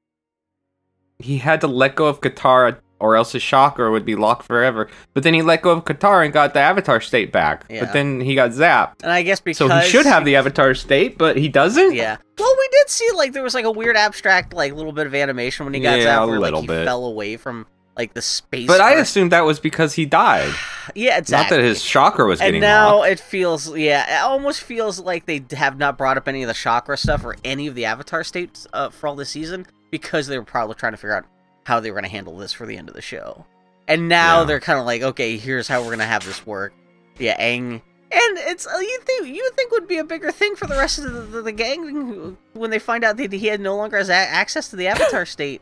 he 1.19 1.37
had 1.37 1.61
to 1.61 1.67
let 1.67 1.95
go 1.95 2.07
of 2.07 2.21
Katara 2.21 2.79
or 2.99 3.15
else 3.15 3.31
his 3.31 3.44
chakra 3.44 3.91
would 3.91 4.05
be 4.05 4.15
locked 4.15 4.44
forever. 4.45 4.89
But 5.13 5.23
then 5.23 5.33
he 5.33 5.41
let 5.41 5.61
go 5.61 5.71
of 5.71 5.85
Katara 5.85 6.23
and 6.25 6.33
got 6.33 6.53
the 6.53 6.59
Avatar 6.59 6.99
state 7.01 7.31
back. 7.31 7.65
Yeah. 7.69 7.81
But 7.85 7.94
then 7.94 8.19
he 8.21 8.33
got 8.35 8.51
zapped. 8.51 9.03
and 9.03 9.11
I 9.11 9.21
guess 9.23 9.39
because 9.39 9.57
So 9.57 9.67
he 9.69 9.88
should 9.88 10.05
have 10.05 10.25
the 10.25 10.35
Avatar 10.35 10.73
state, 10.73 11.17
but 11.17 11.38
he 11.38 11.47
doesn't. 11.49 11.94
Yeah. 11.94 12.17
Well, 12.38 12.55
we 12.57 12.67
did 12.71 12.89
see 12.89 13.07
like 13.15 13.33
there 13.33 13.44
was 13.44 13.53
like 13.53 13.65
a 13.65 13.71
weird 13.71 13.97
abstract 13.97 14.53
like 14.53 14.73
little 14.73 14.91
bit 14.94 15.07
of 15.07 15.13
animation 15.15 15.65
when 15.65 15.73
he 15.73 15.79
got 15.79 15.99
Yeah, 15.99 16.05
zapped, 16.17 16.23
a 16.23 16.27
where 16.27 16.39
like 16.39 16.55
he 16.55 16.67
bit. 16.67 16.85
fell 16.85 17.05
away 17.05 17.38
from 17.38 17.65
like 17.95 18.13
the 18.13 18.21
space. 18.21 18.67
But 18.67 18.79
I 18.79 18.94
assumed 18.94 19.31
that 19.31 19.41
was 19.45 19.59
because 19.59 19.94
he 19.94 20.05
died. 20.05 20.53
yeah, 20.95 21.17
exactly. 21.17 21.57
Not 21.57 21.61
that 21.61 21.67
his 21.67 21.83
chakra 21.83 22.25
was 22.27 22.39
and 22.39 22.47
getting 22.47 22.61
now 22.61 22.97
locked. 22.97 23.09
it 23.11 23.19
feels 23.19 23.75
yeah, 23.75 24.19
it 24.19 24.23
almost 24.23 24.61
feels 24.61 24.99
like 24.99 25.25
they 25.25 25.44
have 25.51 25.77
not 25.79 25.97
brought 25.97 26.17
up 26.17 26.27
any 26.27 26.44
of 26.44 26.47
the 26.47 26.53
chakra 26.53 26.95
stuff 26.97 27.23
or 27.25 27.35
any 27.44 27.65
of 27.67 27.73
the 27.75 27.85
avatar 27.85 28.23
states 28.23 28.67
uh, 28.73 28.89
for 28.89 29.07
all 29.07 29.15
this 29.15 29.29
season 29.29 29.65
because 29.89 30.27
they 30.27 30.38
were 30.38 30.44
probably 30.45 30.75
trying 30.75 30.94
to 30.94 30.97
figure 30.97 31.15
out 31.15 31.25
how 31.67 31.81
they 31.81 31.91
were 31.91 31.95
going 31.95 32.05
to 32.09 32.15
handle 32.15 32.37
this 32.37 32.53
for 32.53 32.65
the 32.65 32.77
end 32.77 32.87
of 32.87 32.95
the 32.95 33.01
show. 33.01 33.45
And 33.89 34.07
now 34.07 34.39
Yeah. 34.39 34.45
they're 34.45 34.59
kind 34.61 34.79
of 34.79 34.85
like, 34.85 35.01
okay, 35.01 35.35
here's 35.35 35.67
how 35.67 35.79
we're 35.81 35.87
going 35.87 35.99
to 35.99 36.05
have 36.05 36.23
this 36.25 36.45
work. 36.45 36.73
Yeah, 37.19 37.37
Aang. 37.41 37.81
And 38.09 38.37
it's 38.37 38.65
uh, 38.65 38.77
you 38.79 38.99
think 39.05 39.27
you 39.27 39.43
would 39.43 39.53
think 39.55 39.71
would 39.71 39.85
be 39.87 39.97
a 39.97 40.03
bigger 40.05 40.31
thing 40.31 40.55
for 40.55 40.65
the 40.65 40.75
rest 40.77 40.97
of 40.97 41.11
the, 41.11 41.19
the, 41.23 41.41
the 41.41 41.51
gang 41.51 42.37
when 42.53 42.69
they 42.69 42.79
find 42.79 43.03
out 43.03 43.17
that 43.17 43.33
he 43.33 43.47
had 43.47 43.59
no 43.59 43.75
longer 43.75 43.97
has 43.97 44.07
a- 44.07 44.13
access 44.13 44.69
to 44.69 44.77
the 44.77 44.87
avatar 44.87 45.25
state. 45.37 45.61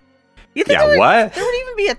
You 0.53 0.63
think 0.63 0.77
Yeah, 0.79 0.85
there 0.85 0.89
would, 0.91 0.99
what? 0.99 1.33
there 1.33 1.43
would 1.43 1.55
even 1.61 1.75
be 1.75 1.87
a 1.89 1.97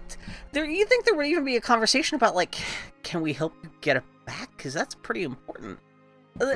there. 0.53 0.65
You 0.65 0.87
think 0.87 1.05
there 1.05 1.17
would 1.17 1.27
even 1.27 1.45
be 1.45 1.57
a 1.57 1.61
conversation 1.61 2.15
about 2.15 2.37
like, 2.37 2.55
can 3.03 3.23
we 3.23 3.33
help 3.33 3.55
you 3.65 3.71
get 3.81 3.97
it 3.97 4.05
back? 4.25 4.57
Because 4.57 4.73
that's 4.73 4.95
pretty 4.95 5.25
important. 5.25 5.81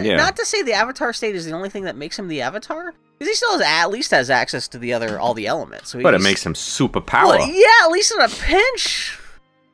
Yeah. 0.00 0.16
Not 0.16 0.36
to 0.36 0.44
say 0.46 0.62
the 0.62 0.72
avatar 0.72 1.12
state 1.12 1.34
is 1.34 1.44
the 1.46 1.52
only 1.52 1.68
thing 1.70 1.84
that 1.84 1.96
makes 1.96 2.18
him 2.18 2.28
the 2.28 2.40
avatar, 2.42 2.92
because 3.18 3.28
he 3.28 3.34
still 3.34 3.52
has 3.52 3.60
at 3.62 3.90
least 3.90 4.10
has 4.10 4.30
access 4.30 4.68
to 4.68 4.78
the 4.78 4.92
other 4.92 5.18
all 5.20 5.34
the 5.34 5.46
elements. 5.46 5.90
So 5.90 6.00
But 6.02 6.14
it 6.14 6.20
makes 6.20 6.44
him 6.44 6.54
super 6.54 7.00
power. 7.00 7.28
well, 7.38 7.48
yeah, 7.48 7.84
at 7.84 7.90
least 7.90 8.12
in 8.14 8.20
a 8.20 8.28
pinch. 8.28 9.18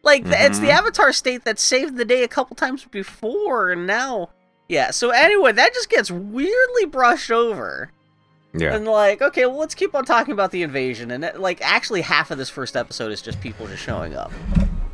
Like 0.02 0.24
the 0.24 0.40
it's 0.44 0.60
the 0.60 0.68
Mhm. 0.68 0.78
Avatar 0.78 1.12
state 1.12 1.44
that 1.44 1.58
saved 1.58 1.96
the 1.96 2.04
day 2.04 2.22
a 2.22 2.28
couple 2.28 2.54
times 2.54 2.84
before, 2.84 3.72
and 3.72 3.86
now, 3.88 4.30
yeah. 4.68 4.90
So 4.92 5.10
anyway, 5.10 5.50
that 5.52 5.74
just 5.74 5.90
gets 5.90 6.10
weirdly 6.12 6.84
brushed 6.84 7.32
over, 7.32 7.90
yeah. 8.54 8.74
and 8.76 8.86
like, 8.86 9.20
okay, 9.20 9.46
well, 9.46 9.56
let's 9.58 9.74
keep 9.74 9.96
on 9.96 10.04
talking 10.04 10.30
about 10.32 10.52
the 10.52 10.62
invasion, 10.62 11.10
and 11.10 11.24
it, 11.24 11.40
like, 11.40 11.58
actually, 11.60 12.02
half 12.02 12.30
of 12.30 12.38
this 12.38 12.48
first 12.48 12.76
episode 12.76 13.10
is 13.10 13.20
just 13.20 13.40
people 13.40 13.66
just 13.66 13.82
showing 13.82 14.14
up. 14.14 14.30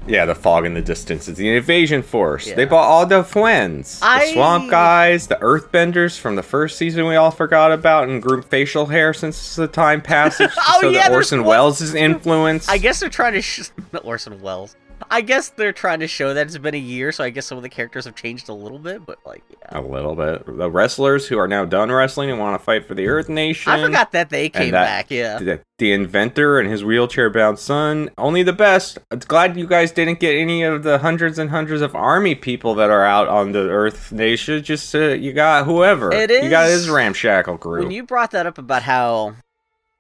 Yeah, 0.07 0.25
the 0.27 0.35
fog 0.35 0.67
in 0.67 0.75
the 0.75 0.83
distance 0.83 1.29
is 1.29 1.37
the 1.37 1.55
invasion 1.57 2.03
force. 2.03 2.49
Yeah. 2.49 2.55
They 2.57 2.65
bought 2.65 2.85
all 2.89 3.07
the 3.07 3.23
friends. 3.23 4.01
The 4.01 4.33
swamp 4.33 4.71
guys, 4.71 5.29
the 5.29 5.37
earthbenders 5.37 6.19
from 6.19 6.35
the 6.37 6.43
first 6.43 6.77
season 6.77 7.07
we 7.07 7.15
all 7.15 7.31
forgot 7.31 7.71
about 7.73 8.09
and 8.09 8.21
grew 8.21 8.43
facial 8.43 8.87
hair 8.87 9.15
since 9.15 9.55
the 9.57 9.69
time 9.69 10.01
passage. 10.01 10.51
Oh, 10.75 10.79
so 10.81 10.89
yeah, 10.89 11.03
that 11.03 11.09
there's 11.11 11.33
Orson 11.33 11.45
Welles' 11.45 11.95
influence. 11.95 12.69
I 12.69 12.79
guess 12.79 13.01
they're 13.01 13.09
trying 13.11 13.35
to 13.35 13.43
sh- 13.43 13.69
Orson 14.05 14.41
Welles. 14.41 14.75
I 15.11 15.21
guess 15.21 15.49
they're 15.51 15.73
trying 15.73 16.01
to 16.01 16.07
show 16.07 16.35
that 16.35 16.47
it's 16.47 16.59
been 16.59 16.75
a 16.75 16.79
year, 16.79 17.13
so 17.13 17.25
I 17.25 17.31
guess 17.31 17.47
some 17.47 17.57
of 17.59 17.63
the 17.63 17.69
characters 17.69 18.05
have 18.05 18.15
changed 18.15 18.49
a 18.49 18.55
little 18.55 18.79
bit, 18.79 19.05
but 19.07 19.19
like, 19.27 19.43
yeah. 19.51 19.79
a 19.79 19.81
little 19.81 20.15
bit. 20.15 20.45
The 20.47 20.71
wrestlers 20.71 21.27
who 21.29 21.39
are 21.39 21.49
now 21.49 21.65
done 21.65 21.91
wrestling 21.91 22.31
and 22.31 22.39
want 22.39 22.59
to 22.59 22.65
fight 22.65 22.87
for 22.87 22.95
the 22.95 23.07
Earth 23.09 23.29
Nation. 23.29 23.73
I 23.73 23.83
forgot 23.83 24.13
that 24.13 24.31
they 24.31 24.49
came 24.49 24.71
that- 24.73 24.85
back. 24.87 25.11
Yeah. 25.11 25.39
The, 25.39 25.61
the 25.79 25.93
inventor 25.93 26.61
and 26.61 26.71
his 26.71 26.85
wheelchair-bound 26.85 27.59
son. 27.59 28.11
Only 28.17 28.43
the 28.43 28.53
best. 28.53 28.99
I'm 29.11 29.19
glad 29.19 29.57
you 29.57 29.67
guys 29.67 29.91
didn't 29.93 30.21
get 30.21 30.35
any 30.35 30.63
of 30.63 30.83
the 30.83 30.99
hundreds 30.99 31.39
and 31.39 31.51
hundreds 31.51 31.83
of 31.83 31.95
army 31.97 32.35
people 32.35 32.75
that 32.77 32.91
are 32.91 33.05
out 33.05 33.29
on 33.29 33.53
the 33.53 33.69
Earth 33.69 34.13
Nation. 34.13 34.63
Just 34.63 34.95
uh, 34.95 35.09
you 35.09 35.33
got 35.33 35.65
whoever. 35.65 36.13
It 36.13 36.31
You 36.31 36.51
got 36.51 36.69
is- 36.69 36.83
his 36.83 36.91
ramshackle 36.91 37.59
crew. 37.59 37.83
when 37.83 37.91
you 37.91 38.05
brought 38.05 38.31
that 38.31 38.47
up 38.47 38.59
about 38.59 38.83
how 38.85 39.35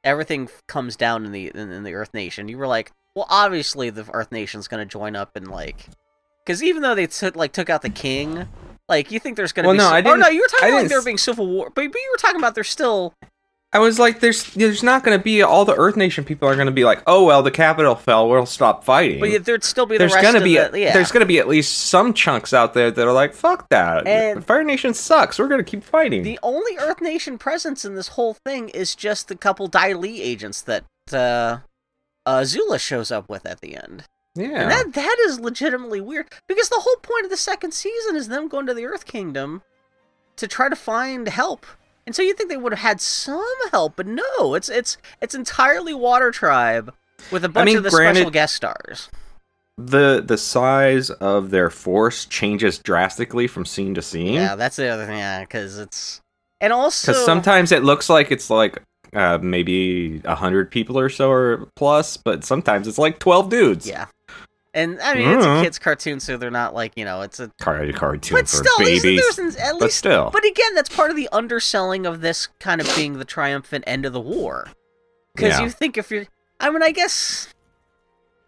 everything 0.04 0.48
comes 0.66 0.96
down 0.96 1.24
in 1.24 1.32
the 1.32 1.48
in, 1.54 1.70
in 1.70 1.82
the 1.82 1.94
Earth 1.94 2.12
Nation, 2.14 2.48
you 2.48 2.58
were 2.58 2.66
like, 2.66 2.92
well, 3.14 3.26
obviously 3.28 3.90
the 3.90 4.04
Earth 4.12 4.32
Nation's 4.32 4.68
gonna 4.68 4.86
join 4.86 5.16
up 5.16 5.36
and 5.36 5.48
like, 5.48 5.86
because 6.44 6.62
even 6.62 6.82
though 6.82 6.94
they 6.94 7.06
took 7.06 7.36
like 7.36 7.52
took 7.52 7.70
out 7.70 7.82
the 7.82 7.90
king, 7.90 8.48
like 8.88 9.10
you 9.10 9.18
think 9.18 9.36
there's 9.36 9.52
gonna 9.52 9.68
Well, 9.68 9.74
be 9.74 9.78
no, 9.78 9.88
I 9.88 10.02
oh 10.04 10.16
no, 10.16 10.28
you 10.28 10.40
were 10.40 10.48
talking 10.48 10.66
I 10.66 10.68
about 10.70 10.80
like 10.82 10.88
there 10.88 11.02
being 11.02 11.18
civil 11.18 11.46
war, 11.46 11.66
but, 11.74 11.84
but 11.90 12.00
you 12.00 12.08
were 12.12 12.18
talking 12.18 12.38
about 12.38 12.54
there's 12.54 12.68
still 12.68 13.14
I 13.74 13.78
was 13.78 13.98
like, 13.98 14.20
there's 14.20 14.52
there's 14.52 14.82
not 14.82 15.02
going 15.02 15.18
to 15.18 15.22
be 15.22 15.40
all 15.40 15.64
the 15.64 15.74
Earth 15.74 15.96
Nation 15.96 16.24
people 16.24 16.46
are 16.46 16.54
going 16.54 16.66
to 16.66 16.72
be 16.72 16.84
like, 16.84 17.02
oh 17.06 17.24
well, 17.24 17.42
the 17.42 17.50
capital 17.50 17.94
fell, 17.94 18.28
we'll 18.28 18.44
stop 18.44 18.84
fighting. 18.84 19.18
but 19.18 19.46
there'd 19.46 19.64
still 19.64 19.86
be 19.86 19.94
the 19.94 20.00
there's 20.00 20.12
rest 20.12 20.24
gonna 20.26 20.38
of 20.38 20.44
be 20.44 20.58
the, 20.58 20.78
yeah. 20.78 20.92
there's 20.92 21.10
gonna 21.10 21.24
be 21.24 21.38
at 21.38 21.48
least 21.48 21.72
some 21.86 22.12
chunks 22.12 22.52
out 22.52 22.74
there 22.74 22.90
that 22.90 23.06
are 23.08 23.14
like, 23.14 23.32
fuck 23.32 23.66
that. 23.70 24.06
And- 24.06 24.44
Fire 24.44 24.62
Nation 24.62 24.92
sucks. 24.92 25.38
We're 25.38 25.48
gonna 25.48 25.64
keep 25.64 25.82
fighting. 25.84 26.22
The 26.22 26.38
only 26.42 26.76
Earth 26.76 27.00
Nation 27.00 27.38
presence 27.38 27.82
in 27.86 27.94
this 27.94 28.08
whole 28.08 28.34
thing 28.34 28.68
is 28.68 28.94
just 28.94 29.28
the 29.28 29.36
couple 29.36 29.68
Dai 29.68 29.94
Li 29.94 30.20
agents 30.20 30.60
that 30.60 30.84
uh, 31.10 31.60
uh, 32.26 32.44
Zula 32.44 32.78
shows 32.78 33.10
up 33.10 33.28
with 33.28 33.44
at 33.46 33.60
the 33.60 33.76
end. 33.76 34.04
yeah. 34.34 34.62
And 34.62 34.70
that 34.70 34.92
that 34.94 35.16
is 35.26 35.40
legitimately 35.40 36.00
weird 36.00 36.28
because 36.48 36.68
the 36.68 36.80
whole 36.80 36.96
point 36.96 37.24
of 37.24 37.30
the 37.30 37.36
second 37.36 37.72
season 37.72 38.16
is 38.16 38.28
them 38.28 38.48
going 38.48 38.66
to 38.66 38.74
the 38.74 38.86
Earth 38.86 39.04
Kingdom 39.06 39.62
to 40.36 40.46
try 40.48 40.68
to 40.68 40.76
find 40.76 41.28
help. 41.28 41.66
And 42.06 42.16
so 42.16 42.22
you 42.22 42.34
think 42.34 42.48
they 42.50 42.56
would 42.56 42.72
have 42.72 42.80
had 42.80 43.00
some 43.00 43.44
help, 43.70 43.94
but 43.96 44.06
no, 44.06 44.54
it's 44.54 44.68
it's 44.68 44.96
it's 45.20 45.34
entirely 45.34 45.94
Water 45.94 46.30
Tribe 46.30 46.92
with 47.30 47.44
a 47.44 47.48
bunch 47.48 47.66
mean, 47.66 47.76
of 47.76 47.82
the 47.84 47.90
granted- 47.90 48.16
special 48.20 48.30
guest 48.30 48.54
stars. 48.56 49.08
the 49.78 50.22
the 50.24 50.38
size 50.38 51.10
of 51.10 51.50
their 51.50 51.70
force 51.70 52.24
changes 52.24 52.78
drastically 52.78 53.46
from 53.46 53.64
scene 53.64 53.94
to 53.94 54.02
scene. 54.02 54.34
Yeah, 54.34 54.56
that's 54.56 54.76
the 54.76 54.88
other 54.88 55.06
thing. 55.06 55.18
Yeah, 55.18 55.40
because 55.40 55.78
it's 55.78 56.20
and 56.60 56.72
also 56.72 57.12
Because 57.12 57.24
sometimes 57.24 57.70
it 57.72 57.84
looks 57.84 58.08
like 58.08 58.30
it's 58.32 58.50
like 58.50 58.82
uh, 59.14 59.38
maybe 59.42 60.20
a 60.24 60.34
hundred 60.34 60.70
people 60.70 60.98
or 60.98 61.08
so 61.08 61.30
or 61.30 61.68
plus, 61.76 62.16
but 62.16 62.44
sometimes 62.44 62.86
it's 62.88 62.98
like 62.98 63.18
twelve 63.18 63.48
dudes. 63.50 63.86
yeah, 63.86 64.06
and 64.74 64.98
I 65.00 65.14
mean 65.14 65.28
it's 65.28 65.44
a 65.44 65.48
Mhm. 65.48 65.62
kids 65.62 65.78
cartoon, 65.78 66.20
so 66.20 66.36
they're 66.36 66.50
not 66.50 66.74
like 66.74 66.92
you 66.96 67.04
know 67.04 67.20
it's 67.22 67.38
a 67.40 67.50
Car- 67.60 67.90
cartoon 67.92 68.36
but 68.38 68.48
for 68.48 68.56
still 68.56 68.80
at 68.80 68.86
least 68.86 69.02
babies. 69.04 69.38
an- 69.38 69.46
at 69.60 69.72
but 69.72 69.82
least 69.82 69.98
still, 69.98 70.30
But 70.32 70.44
again, 70.46 70.74
that's 70.74 70.94
part 70.94 71.10
of 71.10 71.16
the 71.16 71.28
underselling 71.32 72.06
of 72.06 72.20
this 72.20 72.48
kind 72.60 72.80
of 72.80 72.90
being 72.96 73.18
the 73.18 73.24
triumphant 73.24 73.84
end 73.86 74.04
of 74.06 74.12
the 74.12 74.20
war. 74.20 74.68
Because 75.34 75.58
Yeah. 75.58 75.64
you 75.64 75.70
think 75.70 75.96
if 75.96 76.10
you're, 76.10 76.26
I 76.60 76.70
mean, 76.70 76.82
I 76.82 76.90
guess 76.90 77.48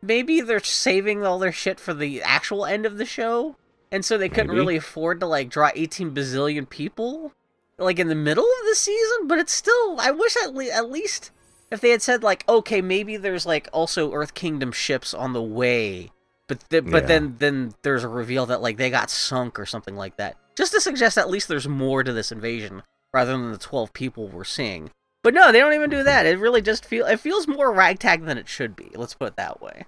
maybe 0.02 0.40
they're 0.40 0.60
saving 0.60 1.24
all 1.24 1.38
their 1.38 1.52
shit 1.52 1.80
for 1.80 1.94
the 1.94 2.22
actual 2.22 2.66
end 2.66 2.84
of 2.86 2.98
the 2.98 3.06
show, 3.06 3.56
and 3.90 4.04
so 4.04 4.18
they 4.18 4.28
couldn't 4.28 4.48
Maybe. 4.48 4.58
really 4.60 4.76
afford 4.76 5.20
to 5.20 5.26
like 5.26 5.48
draw 5.48 5.70
18 5.74 6.14
bazillion 6.14 6.68
people. 6.68 7.32
Like 7.78 7.98
in 7.98 8.08
the 8.08 8.14
middle 8.14 8.44
of 8.44 8.68
the 8.68 8.74
season, 8.74 9.26
but 9.26 9.38
it's 9.38 9.52
still. 9.52 9.96
I 10.00 10.10
wish 10.10 10.36
at, 10.36 10.54
le- 10.54 10.70
at 10.70 10.90
least 10.90 11.30
if 11.70 11.80
they 11.80 11.90
had 11.90 12.02
said 12.02 12.22
like, 12.22 12.48
okay, 12.48 12.80
maybe 12.80 13.16
there's 13.16 13.46
like 13.46 13.68
also 13.72 14.12
Earth 14.12 14.34
Kingdom 14.34 14.72
ships 14.72 15.12
on 15.12 15.32
the 15.32 15.42
way, 15.42 16.10
but 16.46 16.64
th- 16.70 16.84
but 16.84 17.02
Yeah. 17.02 17.08
then 17.08 17.36
then 17.38 17.74
there's 17.82 18.04
a 18.04 18.08
reveal 18.08 18.46
that 18.46 18.62
like 18.62 18.76
they 18.76 18.90
got 18.90 19.10
sunk 19.10 19.58
or 19.58 19.66
something 19.66 19.96
like 19.96 20.16
that, 20.16 20.36
just 20.56 20.72
to 20.72 20.80
suggest 20.80 21.18
at 21.18 21.30
least 21.30 21.48
there's 21.48 21.68
more 21.68 22.04
to 22.04 22.12
this 22.12 22.30
invasion 22.32 22.82
rather 23.12 23.32
than 23.32 23.52
the 23.52 23.58
twelve 23.58 23.92
people 23.92 24.28
we're 24.28 24.44
seeing. 24.44 24.90
But 25.22 25.34
no, 25.34 25.50
they 25.50 25.58
don't 25.60 25.72
even 25.72 25.90
do 25.90 25.96
mm-hmm. 25.96 26.06
that. 26.06 26.26
It 26.26 26.38
really 26.38 26.62
just 26.62 26.84
feel 26.84 27.06
it 27.06 27.18
feels 27.18 27.48
more 27.48 27.72
ragtag 27.72 28.24
than 28.24 28.38
it 28.38 28.48
should 28.48 28.76
be. 28.76 28.90
Let's 28.94 29.14
put 29.14 29.28
it 29.28 29.36
that 29.36 29.62
way. 29.62 29.86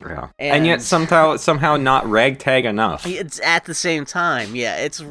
Yeah. 0.00 0.28
And, 0.38 0.66
yet 0.66 0.82
somehow 0.82 1.36
somehow 1.36 1.76
not 1.76 2.08
ragtag 2.08 2.64
enough. 2.64 3.06
It's 3.20 3.40
at 3.40 3.64
the 3.64 3.74
same 3.74 4.04
time, 4.04 4.54
yeah. 4.54 4.76
It's 4.76 5.02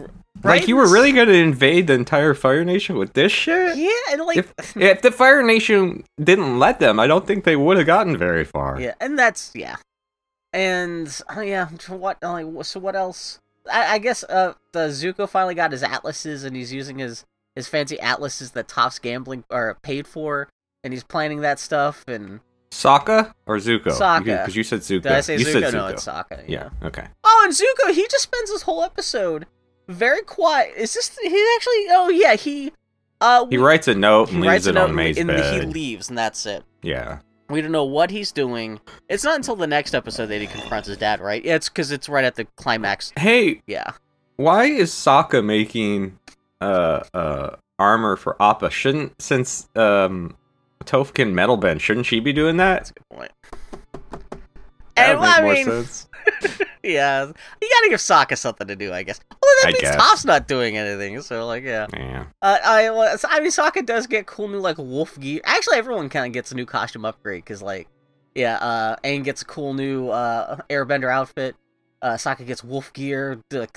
Like 0.43 0.67
you 0.67 0.75
were 0.75 0.91
really 0.91 1.12
gonna 1.12 1.34
invade 1.34 1.88
the 1.88 1.93
entire 1.93 2.34
Fire 2.34 2.63
Nation 2.65 2.98
with 2.98 3.13
this 3.13 3.31
shit? 3.31 3.77
yeah, 3.77 3.89
and 4.12 4.22
like 4.22 4.38
If, 4.38 4.77
if 4.77 5.01
the 5.01 5.12
Fire 5.12 5.43
Nation 5.43 6.03
didn't 6.22 6.58
let 6.60 6.79
them, 6.79 7.00
I 7.00 7.08
don't 7.08 7.27
think 7.27 7.43
they 7.43 7.55
would 7.55 7.77
have 7.77 7.86
gotten 7.86 8.17
very 8.17 8.46
far. 8.46 8.79
Yeah, 8.79 8.93
and 9.00 9.17
that's 9.17 9.51
yeah, 9.53 9.75
and 10.53 11.22
uh, 11.36 11.41
yeah. 11.41 11.69
so 11.79 11.96
What 11.96 12.17
like 12.24 12.46
so? 12.63 12.79
What 12.79 12.96
else? 12.96 13.39
I, 13.72 13.96
I 13.96 13.98
guess 14.00 14.24
uh, 14.24 14.53
the 14.72 14.88
Zuko 14.88 15.29
finally 15.29 15.55
got 15.55 15.72
his 15.72 15.84
atlases, 15.84 16.43
and 16.43 16.55
he's 16.55 16.74
using 16.74 17.00
his 17.00 17.25
his 17.55 17.67
fancy 17.67 18.00
atlases 18.00 18.51
that 18.51 18.67
Toph's 18.67 19.00
Gambling 19.00 19.43
are 19.51 19.75
paid 19.81 20.08
for, 20.08 20.48
and 20.84 20.93
he's 20.93 21.03
planning 21.03 21.41
that 21.41 21.60
stuff. 21.60 22.03
And 22.08 22.39
Sokka 22.71 23.33
or 23.45 23.57
Zuko? 23.57 23.88
Sokka. 23.88 24.23
Because 24.23 24.55
you 24.55 24.63
said 24.63 24.79
Zuko. 24.81 25.03
did 25.03 25.11
I 25.11 25.21
say 25.21 25.38
you 25.38 25.45
Zuko? 25.45 25.61
said 25.61 25.73
No, 25.73 25.88
it's 25.88 26.05
Sokka. 26.05 26.43
yeah. 26.47 26.69
Okay. 26.83 27.05
Oh, 27.23 27.41
and 27.45 27.53
Zuko, 27.53 27.93
he 27.93 28.03
just 28.09 28.23
spends 28.23 28.51
this 28.51 28.61
whole 28.63 28.83
episode 28.83 29.45
very 29.88 30.21
quiet. 30.21 30.73
Is 30.77 30.93
this 30.93 31.17
he 31.21 31.27
actually? 31.27 31.85
Oh 31.89 32.09
yeah, 32.13 32.35
he. 32.35 32.71
Uh, 33.21 33.45
He 33.49 33.57
we- 33.57 33.63
writes 33.63 33.88
a 33.88 33.95
note 33.95 34.31
and 34.31 34.41
leaves 34.41 34.65
it 34.67 34.77
on 34.77 34.95
Mai's 34.95 35.17
and 35.17 35.27
bed. 35.27 35.61
he 35.61 35.67
leaves, 35.67 36.09
and 36.09 36.17
that's 36.17 36.45
it. 36.45 36.63
yeah. 36.81 37.19
We 37.49 37.61
don't 37.61 37.71
know 37.71 37.83
what 37.83 38.11
he's 38.11 38.31
doing. 38.31 38.79
It's 39.09 39.23
not 39.23 39.35
until 39.35 39.55
the 39.55 39.65
next 39.65 39.95
episode 39.95 40.27
that 40.27 40.39
he 40.39 40.45
confronts 40.45 40.88
his 40.88 40.97
dad, 40.97 41.19
right? 41.19 41.43
Yeah, 41.43 41.55
it's 41.55 41.67
because 41.67 41.91
it's 41.91 42.07
right 42.07 42.23
at 42.23 42.35
the 42.35 42.45
climax. 42.57 43.11
Hey, 43.17 43.63
Yeah. 43.65 43.93
why 44.35 44.65
is 44.65 44.91
Sokka 44.91 45.43
making 45.43 46.19
uh 46.61 47.01
uh 47.11 47.55
armor 47.79 48.15
for 48.17 48.39
Appa? 48.39 48.69
Shouldn't 48.69 49.19
since 49.19 49.67
um 49.75 50.38
Toph 50.86 51.13
can 51.13 51.36
metal 51.36 51.57
bend, 51.57 51.81
shouldn't 51.81 52.05
she 52.05 52.19
be 52.19 52.33
doing 52.33 52.57
that? 52.57 52.86
That's 52.86 52.91
that? 52.91 52.98
a 52.98 53.17
good 53.17 53.17
point. 53.17 53.31
That 54.95 55.09
And 55.12 55.19
well, 55.19 55.41
more 55.43 55.53
mean, 55.53 55.65
sense. 55.65 56.07
yeah, 56.83 57.25
you 57.25 57.69
gotta 57.69 57.89
give 57.89 58.00
Sokka 58.00 58.38
something 58.38 58.67
to 58.67 58.75
do, 58.75 58.91
I 58.93 59.03
guess. 59.03 59.19
Although 59.31 59.53
that 59.62 59.67
I 59.67 59.71
means 59.71 59.81
guess. 59.81 59.95
Toph's 59.95 60.25
not 60.25 60.48
doing 60.48 60.77
anything, 60.77 61.21
so 61.21 61.45
like, 61.48 61.63
yeah. 61.63 61.88
Yeah. 61.93 62.25
Uh, 62.41 62.57
I, 62.65 62.89
well, 62.89 63.17
I 63.29 63.39
mean, 63.39 63.50
Sokka 63.50 63.86
does 63.86 64.07
get 64.07 64.25
cool 64.25 64.48
new 64.48 64.59
like 64.59 64.77
wolf 64.77 65.19
gear. 65.19 65.41
Actually, 65.45 65.77
everyone 65.77 66.09
kind 66.09 66.25
of 66.27 66.33
gets 66.33 66.51
a 66.51 66.55
new 66.55 66.65
costume 66.65 67.05
upgrade 67.05 67.43
because, 67.43 67.62
like, 67.62 67.88
yeah, 68.36 68.55
uh, 68.57 68.95
Aang 69.03 69.24
gets 69.24 69.41
a 69.41 69.45
cool 69.45 69.74
new 69.74 70.09
uh 70.09 70.57
Airbender 70.69 71.12
outfit. 71.12 71.55
Uh, 72.01 72.13
Sokka 72.13 72.45
gets 72.45 72.63
wolf 72.63 72.93
gear. 72.93 73.39
The, 73.50 73.67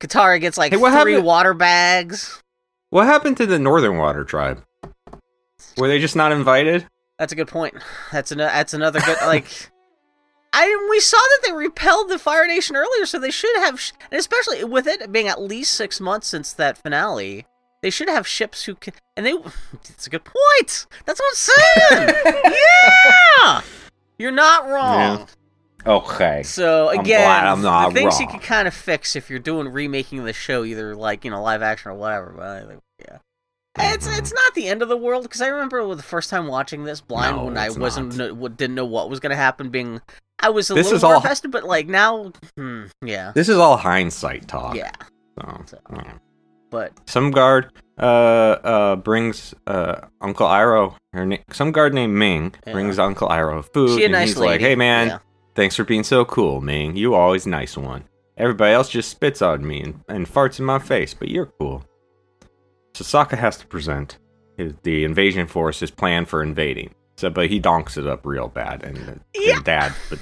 Katara 0.00 0.40
gets 0.40 0.56
like 0.56 0.72
Hey, 0.72 0.78
what 0.78 0.90
three 1.02 1.12
happened- 1.12 1.26
water 1.26 1.54
bags. 1.54 2.42
What 2.90 3.06
happened 3.06 3.36
to 3.36 3.46
the 3.46 3.58
Northern 3.58 3.98
Water 3.98 4.24
tribe? 4.24 4.64
Were 5.76 5.88
they 5.88 5.98
just 5.98 6.16
not 6.16 6.32
invited? 6.32 6.86
That's 7.18 7.32
a 7.32 7.36
good 7.36 7.48
point. 7.48 7.74
That's 8.12 8.32
an, 8.32 8.38
that's 8.38 8.74
another 8.74 9.00
good 9.00 9.18
like. 9.22 9.70
I 10.52 10.88
we 10.90 11.00
saw 11.00 11.18
that 11.18 11.40
they 11.46 11.52
repelled 11.52 12.08
the 12.08 12.18
Fire 12.18 12.46
Nation 12.46 12.76
earlier, 12.76 13.06
so 13.06 13.18
they 13.18 13.30
should 13.30 13.56
have, 13.58 13.80
sh- 13.80 13.92
and 14.10 14.18
especially 14.18 14.64
with 14.64 14.86
it 14.86 15.12
being 15.12 15.28
at 15.28 15.40
least 15.40 15.74
six 15.74 16.00
months 16.00 16.26
since 16.26 16.52
that 16.54 16.78
finale, 16.78 17.46
they 17.82 17.90
should 17.90 18.08
have 18.08 18.26
ships 18.26 18.64
who 18.64 18.74
can. 18.74 18.94
And 19.16 19.26
they, 19.26 19.34
it's 19.88 20.06
a 20.06 20.10
good 20.10 20.24
point. 20.24 20.86
That's 21.04 21.20
what 21.20 21.28
I'm 21.30 22.04
saying. 22.04 22.54
yeah, 23.38 23.60
you're 24.18 24.32
not 24.32 24.68
wrong. 24.68 25.28
Okay. 25.86 26.42
So 26.42 26.88
I'm 26.90 27.00
again, 27.00 27.20
glad 27.20 27.46
I'm 27.46 27.62
not 27.62 27.88
the 27.88 27.94
things 27.94 28.18
you 28.18 28.26
wrong. 28.26 28.38
can 28.38 28.40
kind 28.40 28.68
of 28.68 28.74
fix 28.74 29.16
if 29.16 29.30
you're 29.30 29.38
doing 29.38 29.68
remaking 29.68 30.24
the 30.24 30.32
show, 30.32 30.64
either 30.64 30.94
like 30.94 31.24
you 31.24 31.30
know 31.30 31.42
live 31.42 31.62
action 31.62 31.90
or 31.90 31.94
whatever. 31.94 32.34
But 32.36 32.44
I 32.44 32.76
yeah. 32.98 33.18
It's 33.78 34.06
Mhm. 34.06 34.18
it's 34.18 34.32
not 34.32 34.54
the 34.54 34.66
end 34.68 34.82
of 34.82 34.88
the 34.88 34.96
world 34.96 35.22
because 35.22 35.40
I 35.40 35.48
remember 35.48 35.94
the 35.94 36.02
first 36.02 36.28
time 36.28 36.48
watching 36.48 36.84
this 36.84 37.00
blind 37.00 37.36
No, 37.36 37.44
when 37.44 37.56
I 37.56 37.70
wasn't 37.70 38.16
didn't 38.56 38.74
know 38.74 38.84
what 38.84 39.08
was 39.08 39.20
gonna 39.20 39.36
happen. 39.36 39.70
Being 39.70 40.00
I 40.42 40.50
was 40.50 40.70
a 40.70 40.74
This 40.74 40.90
little 40.90 41.08
more 41.08 41.16
all- 41.16 41.20
invested, 41.22 41.50
but 41.50 41.64
like 41.64 41.86
now, 41.86 42.32
hmm, 42.56 42.84
yeah, 43.04 43.30
This 43.34 43.48
is 43.48 43.56
all 43.58 43.76
hindsight 43.76 44.48
talk. 44.48 44.74
yeah. 44.74 44.90
So, 45.38 45.62
So- 45.66 45.78
yeah. 45.94 46.12
But 46.70 46.92
Some 47.06 47.30
guard 47.30 47.72
uh 47.98 48.02
uh 48.02 48.96
brings 48.96 49.54
uh 49.66 49.96
Uncle 50.20 50.46
Iroh 50.48 50.94
her 51.12 51.26
na- 51.26 51.36
some 51.52 51.70
guard 51.72 51.94
named 51.94 52.14
Ming 52.14 52.54
Yeah. 52.66 52.72
brings 52.72 52.98
Uncle 52.98 53.28
Iroh 53.28 53.64
food 53.72 54.00
and 54.02 54.12
nice 54.12 54.28
he's 54.30 54.36
lady. 54.38 54.50
like, 54.52 54.60
"Hey 54.60 54.74
man, 54.74 55.08
Yeah. 55.08 55.18
thanks 55.54 55.76
for 55.76 55.84
being 55.84 56.04
so 56.04 56.24
cool, 56.24 56.60
Ming. 56.60 56.96
You 56.96 57.14
always 57.14 57.46
nice 57.46 57.76
one. 57.76 58.04
Everybody 58.36 58.72
else 58.72 58.88
just 58.88 59.10
spits 59.10 59.42
on 59.42 59.66
me 59.66 59.80
and, 59.82 60.00
and 60.08 60.26
farts 60.32 60.58
in 60.58 60.64
my 60.64 60.78
face, 60.78 61.12
but 61.14 61.28
you're 61.28 61.50
cool." 61.60 61.84
So 62.94 63.04
Sokka 63.04 63.38
has 63.38 63.56
to 63.58 63.66
present 63.66 64.18
his, 64.56 64.74
the 64.82 65.04
invasion 65.04 65.46
force 65.46 65.80
his 65.80 65.90
plan 65.90 66.24
for 66.26 66.42
invading. 66.42 66.94
So, 67.16 67.30
but 67.30 67.48
he 67.50 67.58
donks 67.58 67.96
it 67.96 68.06
up 68.06 68.24
real 68.24 68.48
bad, 68.48 68.82
and, 68.82 68.96
and 68.98 69.64
Dad, 69.64 69.92
but 70.08 70.18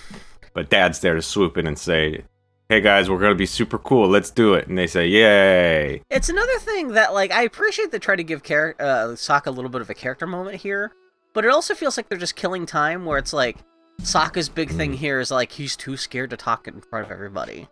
but 0.53 0.69
Dad's 0.71 0.99
there 1.01 1.15
to 1.15 1.23
swoop 1.23 1.57
in 1.57 1.67
and 1.69 1.79
say, 1.79 2.25
"Hey 2.69 2.81
guys, 2.81 3.09
we're 3.09 3.21
gonna 3.21 3.37
be 3.37 3.47
super 3.47 3.79
cool. 3.79 4.09
Let's 4.09 4.31
do 4.31 4.55
it." 4.55 4.67
And 4.67 4.77
they 4.77 4.89
say, 4.89 5.07
"Yay!" 5.07 6.03
It's 6.11 6.29
another 6.29 6.59
thing 6.59 6.89
that 6.89 7.15
like 7.15 7.31
I 7.31 7.43
appreciate 7.45 7.93
they 7.93 7.99
try 8.01 8.17
to 8.17 8.25
give 8.25 8.43
char- 8.43 8.75
uh, 8.81 9.09
Sokka 9.15 9.47
a 9.47 9.51
little 9.53 9.71
bit 9.71 9.81
of 9.81 9.91
a 9.91 9.95
character 9.95 10.27
moment 10.27 10.57
here, 10.57 10.93
but 11.35 11.45
it 11.45 11.53
also 11.53 11.75
feels 11.75 11.97
like 11.97 12.09
they're 12.09 12.19
just 12.19 12.35
killing 12.37 12.67
time. 12.67 13.05
Where 13.05 13.19
it's 13.19 13.33
like 13.33 13.59
Sokka's 14.03 14.49
big 14.49 14.71
thing 14.71 14.93
Mm. 14.93 14.97
here 14.97 15.21
is 15.21 15.31
like 15.31 15.53
he's 15.53 15.77
too 15.77 15.97
scared 15.97 16.31
to 16.31 16.37
talk 16.37 16.67
in 16.67 16.81
front 16.81 17.07
of 17.07 17.13
everybody. 17.13 17.69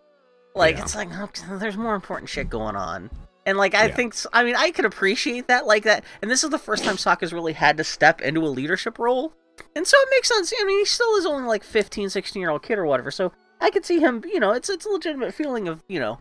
Like 0.55 0.77
Yeah. 0.77 0.83
it's 0.83 0.95
like 0.95 1.09
oh, 1.13 1.29
there's 1.59 1.77
more 1.77 1.97
important 1.97 2.31
shit 2.31 2.49
going 2.49 2.77
on. 2.77 3.11
And 3.47 3.57
like 3.57 3.75
I 3.75 3.87
Yeah. 3.87 3.95
think 3.95 4.15
I 4.33 4.45
mean 4.45 4.57
I 4.57 4.71
could 4.73 4.85
appreciate 4.85 5.47
that 5.49 5.67
like 5.67 5.85
that. 5.85 6.05
And 6.21 6.31
this 6.31 6.45
is 6.45 6.51
the 6.51 6.59
first 6.59 6.85
time 6.85 6.97
Sokka's 6.97 7.33
really 7.33 7.55
had 7.55 7.77
to 7.79 7.85
step 7.85 8.21
into 8.21 8.41
a 8.45 8.49
leadership 8.51 8.99
role. 8.99 9.33
And 9.75 9.87
so 9.87 9.97
it 9.99 10.09
makes 10.11 10.29
sense. 10.29 10.53
I 10.61 10.65
mean, 10.65 10.81
he 10.81 10.85
still 10.85 11.15
is 11.17 11.25
only 11.25 11.49
like 11.49 11.65
15, 11.65 12.11
16 12.11 12.39
year 12.41 12.51
old 12.51 12.63
kid 12.63 12.79
or 12.79 12.85
whatever. 12.85 13.11
So 13.11 13.33
I 13.61 13.71
could 13.71 13.87
see 13.87 14.01
him, 14.01 14.23
you 14.27 14.39
know, 14.41 14.53
it's 14.53 14.69
it's 14.69 14.85
a 14.85 14.91
legitimate 14.91 15.33
feeling 15.33 15.67
of, 15.69 15.83
you 15.89 15.99
know, 16.01 16.19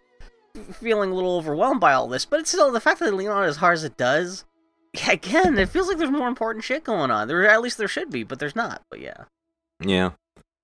feeling 0.73 1.11
a 1.11 1.15
little 1.15 1.35
overwhelmed 1.35 1.81
by 1.81 1.91
all 1.93 2.07
this, 2.07 2.23
but 2.23 2.39
it's 2.39 2.49
still 2.51 2.71
the 2.71 2.79
fact 2.79 2.99
that 2.99 3.05
they 3.05 3.11
lean 3.11 3.27
on 3.27 3.43
it 3.43 3.47
as 3.47 3.57
hard 3.57 3.73
as 3.73 3.83
it 3.83 3.97
does. 3.97 4.45
Again, 5.09 5.57
it 5.57 5.67
feels 5.67 5.89
like 5.89 5.97
there's 5.97 6.09
more 6.11 6.29
important 6.29 6.63
shit 6.63 6.85
going 6.85 7.11
on. 7.11 7.27
There, 7.27 7.45
at 7.49 7.61
least 7.61 7.77
there 7.77 7.89
should 7.89 8.09
be, 8.09 8.23
but 8.23 8.39
there's 8.39 8.55
not. 8.55 8.81
But 8.89 9.01
yeah, 9.01 9.25
Yeah. 9.81 10.11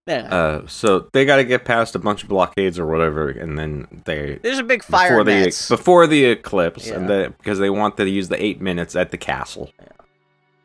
Anyway, 0.07 0.29
Uh, 0.31 0.61
so 0.67 1.07
they 1.13 1.25
got 1.25 1.37
to 1.37 1.43
get 1.43 1.65
past 1.65 1.95
a 1.95 1.99
bunch 1.99 2.23
of 2.23 2.29
blockades 2.29 2.79
or 2.79 2.85
whatever, 2.85 3.29
and 3.29 3.57
then 3.57 3.87
they 4.05 4.39
there's 4.41 4.59
a 4.59 4.63
big 4.63 4.83
fire 4.83 5.09
before 5.09 5.23
the 5.23 5.65
before 5.69 6.07
the 6.07 6.25
eclipse, 6.25 6.89
and 6.89 7.07
Yeah. 7.09 7.15
they, 7.23 7.27
because 7.29 7.59
they 7.59 7.69
want 7.69 7.97
to 7.97 8.09
use 8.09 8.29
the 8.29 8.43
eight 8.43 8.61
minutes 8.61 8.95
at 8.95 9.11
the 9.11 9.17
castle. 9.17 9.69
Yeah. 9.79 9.87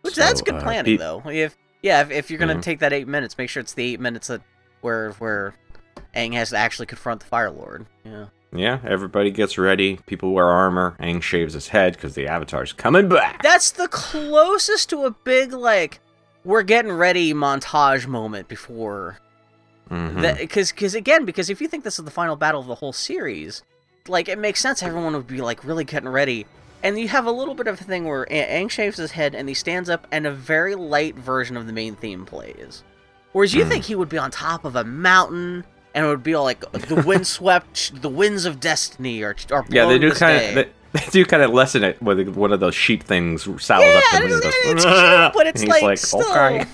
which 0.03 0.15
So, 0.15 0.21
that's 0.21 0.41
good 0.41 0.55
uh, 0.55 0.63
planning 0.63 0.97
though. 0.99 1.23
If 1.27 1.57
yeah, 1.83 2.01
if, 2.03 2.11
if 2.11 2.31
you're 2.31 2.39
gonna 2.39 2.55
Mhm. 2.57 2.63
take 2.63 2.79
that 2.81 2.93
eight 2.93 3.09
minutes, 3.09 3.37
make 3.39 3.51
sure 3.51 3.61
it's 3.61 3.75
the 3.75 3.93
eight 3.93 4.01
minutes 4.01 4.29
that 4.29 4.41
where 4.81 5.11
where 5.13 5.55
Aang 6.15 6.33
has 6.35 6.51
to 6.51 6.57
actually 6.57 6.87
confront 6.87 7.21
the 7.21 7.27
Fire 7.27 7.51
Lord. 7.51 7.87
Yeah. 8.05 8.27
Yeah, 8.53 8.79
everybody 8.87 9.31
gets 9.31 9.59
ready. 9.59 9.99
People 10.07 10.33
wear 10.33 10.47
armor. 10.47 10.97
Aang 11.01 11.21
shaves 11.21 11.53
his 11.53 11.69
head 11.69 11.95
because 11.95 12.15
the 12.15 12.27
Avatar's 12.29 12.73
coming 12.73 13.09
back. 13.09 13.43
That's 13.43 13.71
the 13.73 13.89
closest 13.89 14.89
to 14.91 15.05
a 15.05 15.11
big 15.11 15.53
like 15.53 16.01
we're 16.45 16.63
getting 16.63 16.93
ready 16.93 17.35
montage 17.35 18.07
moment 18.07 18.47
before 18.49 19.19
Mhm. 19.91 20.23
that 20.23 20.39
because 20.39 20.73
because 20.73 20.95
again 20.95 21.25
because 21.25 21.49
if 21.51 21.61
you 21.61 21.69
think 21.69 21.85
this 21.85 21.99
is 21.99 22.05
the 22.05 22.11
final 22.11 22.37
battle 22.37 22.61
of 22.61 22.67
the 22.67 22.75
whole 22.77 22.93
series, 22.93 23.63
like 24.09 24.29
it 24.29 24.39
makes 24.39 24.61
sense 24.61 24.83
everyone 24.83 25.13
would 25.15 25.27
be 25.27 25.41
like 25.41 25.65
really 25.65 25.85
getting 25.85 26.09
ready. 26.09 26.47
And 26.83 26.99
you 26.99 27.09
have 27.09 27.27
a 27.27 27.31
little 27.33 27.55
bit 27.55 27.67
of 27.69 27.81
a 27.81 27.85
thing 27.85 28.05
where 28.05 28.27
Aang 28.27 28.71
shaves 28.71 28.97
his 28.99 29.13
head 29.13 29.35
and 29.35 29.49
he 29.49 29.55
stands 29.55 29.89
up 29.89 30.07
and 30.13 30.27
a 30.27 30.31
very 30.31 30.75
light 30.75 31.17
version 31.17 31.57
of 31.57 31.67
the 31.67 31.73
main 31.73 31.95
theme 31.97 32.25
plays. 32.27 32.83
Whereas 33.33 33.55
you 33.55 33.65
Mm. 33.65 33.69
think 33.69 33.85
he 33.85 33.95
would 33.95 34.09
be 34.09 34.19
on 34.19 34.31
top 34.31 34.65
of 34.65 34.77
a 34.77 34.85
mountain 34.85 35.65
and 35.95 36.05
it 36.05 36.09
would 36.09 36.23
be 36.23 36.35
all 36.35 36.45
like 36.45 36.61
the 36.73 37.03
windswept, 37.07 37.93
the 38.03 38.09
winds 38.09 38.45
of 38.45 38.61
destiny, 38.61 39.23
or 39.23 39.35
or 39.51 39.65
yeah, 39.69 39.87
they 39.87 39.99
do 39.99 40.11
kind 40.13 40.59
of 40.59 40.67
they, 40.93 41.01
do 41.11 41.25
kind 41.25 41.43
of 41.43 41.51
lessen 41.51 41.83
it 41.85 42.01
with 42.03 42.29
one 42.29 42.53
of 42.53 42.61
those 42.61 42.75
sheep 42.75 43.03
things 43.03 43.43
saddled 43.63 43.89
Yeah, 43.89 43.99
up 43.99 44.05
the 44.11 44.17
and 44.17 44.25
it's- 44.33 44.55
windows. 44.67 44.85
it's 44.85 44.85
cute, 44.85 45.33
but 45.35 45.47
it's 45.47 45.61
he's 45.63 45.71
like, 45.83 45.99
still- 45.99 46.21
okay. 46.31 46.65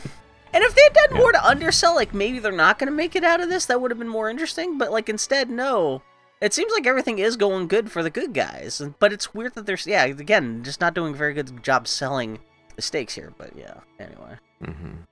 And 0.55 0.63
if 0.65 0.75
they 0.75 0.83
had 0.83 0.93
done 0.93 1.09
Yeah. 1.13 1.19
more 1.19 1.33
to 1.33 1.47
undersell, 1.47 1.95
like 1.95 2.13
maybe 2.15 2.39
they're 2.39 2.53
not 2.53 2.79
going 2.79 2.89
to 2.89 2.95
make 2.95 3.17
it 3.17 3.25
out 3.25 3.41
of 3.41 3.49
this, 3.49 3.67
that 3.67 3.81
would 3.81 3.91
have 3.91 3.99
been 3.99 4.09
more 4.09 4.29
interesting. 4.31 4.79
But 4.79 4.91
like 4.93 5.09
instead, 5.09 5.49
no. 5.51 6.03
It 6.41 6.53
seems 6.53 6.73
like 6.73 6.87
everything 6.87 7.19
is 7.21 7.37
going 7.37 7.69
good 7.69 7.91
for 7.93 8.03
the 8.03 8.11
good 8.11 8.35
guys, 8.35 8.83
but 8.99 9.13
it's 9.13 9.33
weird 9.33 9.55
that 9.55 9.65
there's 9.65 9.87
yeah 9.87 10.05
again 10.05 10.65
just 10.65 10.81
not 10.81 10.93
doing 10.93 11.15
a 11.15 11.17
very 11.17 11.35
good 11.35 11.63
job 11.63 11.87
selling 11.87 12.41
the 12.75 12.83
stakes 12.83 13.15
here. 13.15 13.33
But 13.39 13.57
yeah, 13.57 13.75
anyway. 14.01 14.39
hmm 14.61 15.03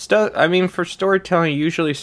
stuff. 0.00 0.32
I 0.34 0.46
mean, 0.48 0.66
for 0.68 0.84
storytelling, 0.84 1.56
usually, 1.56 1.94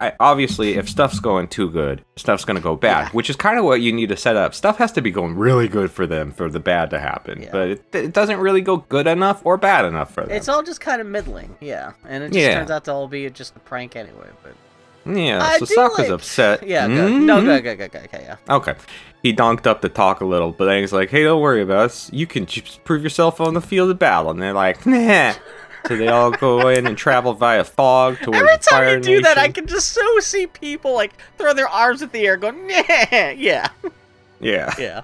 I, 0.00 0.12
obviously, 0.20 0.74
if 0.74 0.88
stuff's 0.88 1.18
going 1.20 1.48
too 1.48 1.68
good, 1.70 2.04
stuff's 2.16 2.44
gonna 2.44 2.60
go 2.60 2.76
bad, 2.76 3.06
Yeah. 3.06 3.08
which 3.10 3.28
is 3.28 3.36
kind 3.36 3.58
of 3.58 3.64
what 3.64 3.80
you 3.80 3.92
need 3.92 4.08
to 4.10 4.16
set 4.16 4.36
up. 4.36 4.54
Stuff 4.54 4.78
has 4.78 4.92
to 4.92 5.02
be 5.02 5.10
going 5.10 5.36
really 5.36 5.68
good 5.68 5.90
for 5.90 6.06
them 6.06 6.32
for 6.32 6.48
the 6.48 6.60
bad 6.60 6.90
to 6.90 6.98
happen, 7.00 7.42
Yeah. 7.42 7.48
but 7.52 7.68
it, 7.68 7.84
it 7.94 8.12
doesn't 8.12 8.38
really 8.38 8.60
go 8.60 8.78
good 8.78 9.06
enough 9.06 9.40
or 9.44 9.56
bad 9.56 9.84
enough 9.84 10.14
for 10.14 10.22
them. 10.24 10.30
It's 10.36 10.48
all 10.48 10.62
just 10.62 10.80
kind 10.80 11.00
of 11.00 11.06
middling, 11.06 11.56
yeah. 11.60 11.92
And 12.08 12.24
it 12.24 12.28
just 12.28 12.38
Yeah. 12.38 12.54
turns 12.54 12.70
out 12.70 12.84
to 12.84 12.92
all 12.92 13.08
be 13.08 13.28
just 13.30 13.56
a 13.56 13.60
prank 13.60 13.96
anyway. 13.96 14.28
But 14.42 14.52
yeah, 15.16 15.42
I 15.42 15.58
so 15.58 15.64
Sokka's 15.64 15.98
like- 15.98 16.10
upset. 16.10 16.62
yeah, 16.66 16.86
good. 16.86 17.12
no, 17.22 17.38
Mhm. 17.40 17.44
good, 17.44 17.62
good, 17.64 17.78
good, 17.78 17.92
good, 17.92 18.04
okay, 18.14 18.24
yeah. 18.24 18.54
Okay. 18.56 18.74
He 19.22 19.32
donked 19.32 19.66
up 19.66 19.82
to 19.82 19.88
talk 19.90 20.22
a 20.22 20.24
little, 20.24 20.50
but 20.52 20.64
then 20.64 20.80
he's 20.80 20.94
like, 20.94 21.10
hey, 21.10 21.24
don't 21.24 21.42
worry 21.42 21.60
about 21.60 21.86
us. 21.86 22.08
You 22.10 22.26
can 22.26 22.46
just 22.46 22.82
prove 22.84 23.02
yourself 23.02 23.38
on 23.38 23.52
the 23.52 23.60
field 23.60 23.90
of 23.90 23.98
battle. 23.98 24.30
And 24.30 24.40
they're 24.40 24.54
like, 24.54 24.86
nah. 24.86 25.34
So 25.86 25.96
they 25.96 26.08
all 26.08 26.30
go 26.30 26.68
in 26.68 26.86
and 26.86 26.96
travel 26.96 27.34
via 27.34 27.64
fog 27.64 28.18
towards 28.18 28.38
Every 28.38 28.56
the 28.56 28.62
Fire 28.70 28.84
time 28.86 28.98
you 28.98 29.18
do 29.18 29.22
that, 29.22 29.38
I 29.38 29.48
can 29.48 29.66
just 29.66 29.90
so 29.90 30.20
see 30.20 30.46
people 30.46 30.94
like 30.94 31.12
throw 31.38 31.52
their 31.54 31.68
arms 31.68 32.02
at 32.02 32.12
the 32.12 32.26
air, 32.26 32.36
going, 32.36 32.64
yeah, 32.68 33.30
yeah, 33.30 33.68
Yeah. 34.40 34.74
yeah. 34.78 35.02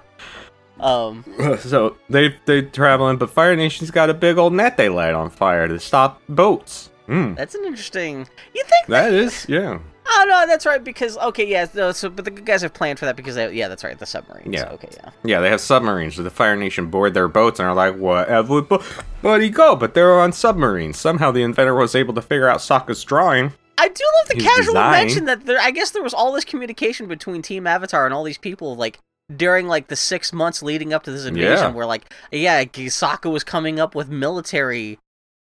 Um, 0.79 1.25
So 1.59 1.97
they 2.09 2.35
they 2.45 2.61
traveling, 2.61 3.17
but 3.17 3.29
Fire 3.31 3.55
Nation's 3.55 3.91
got 3.91 4.09
a 4.09 4.13
big 4.13 4.37
old 4.37 4.53
net 4.53 4.77
they 4.77 4.89
light 4.89 5.13
on 5.13 5.29
fire 5.29 5.67
to 5.67 5.79
stop 5.79 6.21
boats. 6.29 6.89
Hmm. 7.07 7.35
that's 7.35 7.55
an 7.55 7.63
interesting. 7.65 8.27
You 8.53 8.63
think? 8.65 8.87
That 8.87 9.13
is, 9.13 9.45
yeah. 9.47 9.79
Oh 10.09 10.25
no, 10.27 10.45
that's 10.47 10.65
right. 10.65 10.83
Because 10.83 11.17
okay, 11.17 11.45
yeah. 11.45 11.67
No, 11.73 11.91
so 11.91 12.09
but 12.09 12.25
the 12.25 12.31
good 12.31 12.45
guys 12.45 12.61
have 12.61 12.73
planned 12.73 12.97
for 12.99 13.05
that 13.05 13.15
because 13.15 13.35
they, 13.35 13.51
yeah, 13.53 13.67
that's 13.67 13.83
right. 13.83 13.97
The 13.97 14.05
submarines. 14.05 14.53
Yeah. 14.53 14.69
Okay, 14.71 14.89
yeah. 14.93 15.09
Yeah, 15.23 15.39
they 15.41 15.49
have 15.49 15.61
submarines. 15.61 16.15
So 16.15 16.23
the 16.23 16.29
Fire 16.29 16.55
Nation 16.55 16.87
board 16.87 17.13
their 17.13 17.27
boats 17.27 17.59
and 17.59 17.67
are 17.67 17.75
like, 17.75 17.95
whatever, 17.97 18.61
bu- 18.61 18.79
buddy, 19.21 19.49
go. 19.49 19.75
But 19.75 19.93
they're 19.93 20.19
on 20.19 20.31
submarines. 20.31 20.97
Somehow 20.97 21.31
the 21.31 21.41
inventor 21.43 21.75
was 21.75 21.95
able 21.95 22.13
to 22.13 22.21
figure 22.21 22.47
out 22.49 22.59
Sokka's 22.59 23.03
drawing. 23.03 23.53
I 23.77 23.89
do 23.89 24.03
love 24.19 24.29
the 24.29 24.35
His 24.35 24.43
casual 24.43 24.73
design. 24.73 24.91
mention 24.91 25.25
that 25.25 25.45
there. 25.45 25.59
I 25.59 25.71
guess 25.71 25.91
there 25.91 26.01
was 26.03 26.13
all 26.13 26.31
this 26.31 26.45
communication 26.45 27.07
between 27.07 27.41
Team 27.41 27.67
Avatar 27.67 28.05
and 28.05 28.13
all 28.13 28.23
these 28.23 28.37
people, 28.39 28.75
like 28.75 28.99
during 29.35 29.67
like 29.67 29.87
the 29.89 29.95
six 29.95 30.31
months 30.31 30.63
leading 30.63 30.93
up 30.93 31.03
to 31.03 31.11
this 31.11 31.25
invasion, 31.25 31.51
Yeah. 31.51 31.67
where 31.69 31.85
like 31.85 32.11
yeah, 32.31 32.63
Sokka 32.63 33.31
was 33.31 33.43
coming 33.43 33.79
up 33.79 33.93
with 33.93 34.09
military 34.09 34.97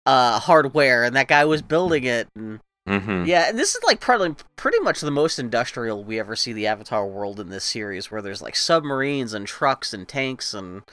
uh 0.05 0.39
hardware, 0.39 1.03
and 1.03 1.15
that 1.15 1.27
guy 1.27 1.46
was 1.46 1.62
building 1.62 2.05
it, 2.05 2.27
and 2.36 2.60
Mm-hmm. 2.87 3.25
yeah, 3.25 3.47
and 3.49 3.57
this 3.57 3.75
is 3.75 3.83
like 3.85 3.99
probably 4.01 4.35
pretty 4.57 4.79
much 4.79 4.99
the 4.99 5.09
most 5.11 5.39
industrial 5.39 6.03
we 6.03 6.19
ever 6.19 6.35
see 6.35 6.51
the 6.51 6.67
Avatar 6.67 7.07
world 7.07 7.39
in 7.39 7.49
this 7.49 7.63
series, 7.63 8.11
where 8.11 8.21
there's 8.21 8.41
like 8.41 8.55
submarines 8.57 9.33
and 9.33 9.47
trucks 9.47 9.93
and 9.93 10.07
tanks 10.07 10.53
and. 10.53 10.83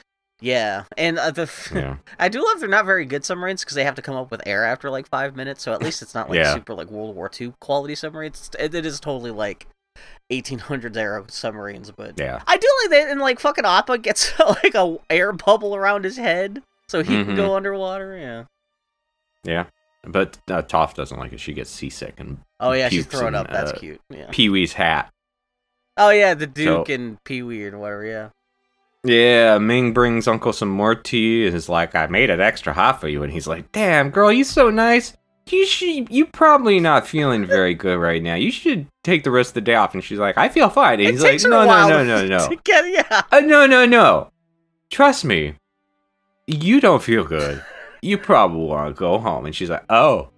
Yeah, 0.43 0.85
and 0.97 1.19
uh, 1.19 1.29
the 1.29 1.51
Yeah. 1.75 1.97
I 2.17 2.27
do 2.27 2.43
love 2.43 2.59
they're 2.59 2.67
not 2.69 2.85
very 2.85 3.05
good 3.05 3.23
submarines 3.23 3.63
because 3.63 3.75
they 3.75 3.83
have 3.83 3.93
to 3.93 4.01
come 4.01 4.15
up 4.15 4.31
with 4.31 4.41
air 4.47 4.65
after 4.65 4.89
like 4.89 5.07
five 5.07 5.35
minutes. 5.35 5.61
So 5.61 5.71
at 5.73 5.83
least 5.83 6.01
it's 6.01 6.15
not 6.15 6.29
like 6.31 6.37
Yeah. 6.37 6.53
super 6.55 6.73
like 6.73 6.89
World 6.89 7.15
War 7.15 7.29
II 7.39 7.53
quality 7.59 7.93
submarines. 7.93 8.49
It, 8.57 8.73
it 8.73 8.83
is 8.83 8.99
totally 8.99 9.29
like 9.29 9.67
1800s 10.31 10.97
era 10.97 11.23
submarines. 11.27 11.91
But 11.91 12.17
Yeah. 12.17 12.41
I 12.47 12.57
do 12.57 12.67
like 12.83 12.89
that, 12.89 13.09
and 13.11 13.21
like 13.21 13.39
fucking 13.39 13.65
Appa 13.65 13.99
gets 13.99 14.31
like 14.63 14.73
a 14.73 14.97
air 15.11 15.31
bubble 15.31 15.75
around 15.75 16.05
his 16.05 16.17
head 16.17 16.63
so 16.87 17.03
he 17.03 17.13
Mhm. 17.17 17.25
can 17.25 17.35
go 17.35 17.55
underwater. 17.55 18.17
Yeah. 18.17 18.43
Yeah. 19.43 19.65
But 20.03 20.37
uh, 20.49 20.63
Toph 20.63 20.95
doesn't 20.95 21.17
like 21.19 21.31
it. 21.33 21.39
She 21.39 21.53
gets 21.53 21.69
seasick 21.69 22.15
and 22.19 22.39
Oh 22.59 22.71
yeah, 22.71 22.89
she's 22.89 23.05
throwing 23.05 23.35
up. 23.35 23.49
That's 23.51 23.71
uh, 23.71 23.77
cute. 23.77 24.01
Yeah. 24.09 24.27
Pee 24.31 24.49
Wee's 24.49 24.73
hat. 24.73 25.11
Oh 25.97 26.09
yeah, 26.09 26.33
the 26.33 26.47
Duke 26.47 26.87
So- 26.87 26.93
and 26.93 27.23
Pee 27.23 27.43
Wee 27.43 27.65
and 27.65 27.79
whatever. 27.79 28.05
Yeah. 28.05 28.29
Yeah, 29.03 29.57
Ming 29.57 29.93
brings 29.93 30.27
Uncle 30.27 30.53
some 30.53 30.69
more 30.69 30.93
tea 30.93 31.47
and 31.47 31.55
is 31.55 31.67
like, 31.67 31.95
I 31.95 32.05
made 32.05 32.29
it 32.29 32.39
extra 32.39 32.71
hot 32.71 33.01
for 33.01 33.07
you. 33.07 33.23
And 33.23 33.33
he's 33.33 33.47
like, 33.47 33.71
Damn, 33.71 34.11
girl, 34.11 34.31
you're 34.31 34.43
so 34.45 34.69
nice. 34.69 35.17
You 35.49 35.65
should, 35.65 36.09
you 36.11 36.27
probably 36.27 36.79
not 36.79 37.07
feeling 37.07 37.45
very 37.45 37.73
good 37.73 37.97
right 37.97 38.21
now. 38.21 38.35
You 38.35 38.51
should 38.51 38.85
take 39.03 39.23
the 39.23 39.31
rest 39.31 39.49
of 39.49 39.53
the 39.55 39.61
day 39.61 39.73
off. 39.73 39.93
And 39.95 40.03
she's 40.03 40.19
like, 40.19 40.37
I 40.37 40.49
feel 40.49 40.69
fine. 40.69 40.99
And 40.99 41.09
It 41.09 41.11
he's 41.13 41.23
like, 41.23 41.41
No, 41.43 41.65
no, 41.65 41.87
no, 41.89 42.03
no, 42.03 42.27
no. 42.27 42.55
get 42.63 42.87
yeah. 42.89 43.23
Uh, 43.31 43.39
no, 43.39 43.65
no, 43.65 43.85
no. 43.87 44.31
Trust 44.91 45.25
me. 45.25 45.55
You 46.47 46.79
don't 46.79 47.01
feel 47.03 47.23
good. 47.23 47.63
You 48.01 48.17
probably 48.17 48.65
want 48.65 48.95
to 48.95 48.99
go 48.99 49.17
home. 49.19 49.45
And 49.45 49.55
she's 49.55 49.69
like, 49.69 49.85
Oh, 49.89 50.29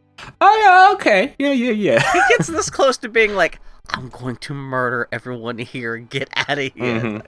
oh 0.41 0.59
yeah, 0.61 0.93
okay, 0.95 1.35
yeah, 1.39 1.51
yeah, 1.51 1.71
yeah. 1.71 2.11
He 2.13 2.19
gets 2.37 2.47
this 2.47 2.69
close 2.69 2.97
to 2.97 3.09
being 3.09 3.35
like, 3.35 3.59
I'm 3.89 4.09
going 4.09 4.35
to 4.37 4.53
murder 4.53 5.07
everyone 5.11 5.57
here. 5.57 5.97
Get 5.97 6.29
out 6.35 6.57
of 6.57 6.73
here. 6.73 6.73
Mhm. 6.73 7.25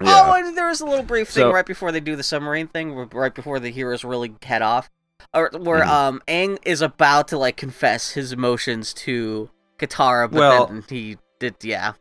Oh, 0.00 0.32
and 0.32 0.56
there 0.56 0.68
was 0.68 0.80
a 0.80 0.86
little 0.86 1.04
brief 1.04 1.28
thing 1.28 1.42
So- 1.42 1.52
right 1.52 1.66
before 1.66 1.92
they 1.92 2.00
do 2.00 2.16
the 2.16 2.22
submarine 2.22 2.66
thing, 2.68 2.94
right 3.12 3.34
before 3.34 3.60
the 3.60 3.70
heroes 3.70 4.04
really 4.04 4.34
head 4.42 4.62
off, 4.62 4.90
or 5.34 5.50
where 5.58 5.82
Mhm. 5.84 5.88
um 5.88 6.22
Aang 6.26 6.58
is 6.64 6.80
about 6.82 7.28
to 7.28 7.38
like 7.38 7.56
confess 7.56 8.10
his 8.12 8.32
emotions 8.32 8.92
to 8.94 9.50
Katara, 9.78 10.30
but 10.30 10.38
Well- 10.38 10.66
then 10.66 10.84
he 10.88 11.18
did, 11.38 11.56
yeah. 11.62 11.92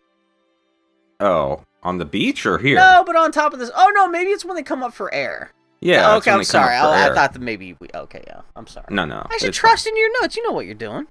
Oh, 1.20 1.64
on 1.84 1.98
the 1.98 2.06
beach 2.06 2.46
or 2.46 2.58
here? 2.58 2.76
No, 2.78 3.04
but 3.06 3.16
on 3.16 3.32
top 3.32 3.54
of 3.54 3.60
this, 3.60 3.72
oh 3.76 3.92
no, 3.96 4.08
maybe 4.08 4.32
it's 4.32 4.46
when 4.46 4.56
they 4.56 4.64
come 4.64 4.82
up 4.84 4.94
for 4.94 5.14
air. 5.14 5.52
Yeah. 5.82 6.02
that's 6.02 6.18
okay, 6.28 6.32
I'm 6.32 6.40
they 6.40 6.46
come 6.46 6.62
up 6.64 6.68
sorry. 6.68 6.76
I, 6.76 7.10
I 7.10 7.14
thought 7.14 7.34
that 7.34 7.42
maybe 7.42 7.76
we. 7.80 7.88
Okay, 7.94 8.24
yeah, 8.28 8.42
I'm 8.56 8.68
sorry. 8.68 8.86
No, 8.90 9.06
no. 9.06 9.26
I 9.30 9.38
should 9.38 9.54
trust 9.54 9.88
in 9.88 9.98
your 9.98 10.22
notes. 10.22 10.36
You 10.38 10.44
know 10.44 10.52
what 10.54 10.66
you're 10.66 10.76
doing. 10.76 11.08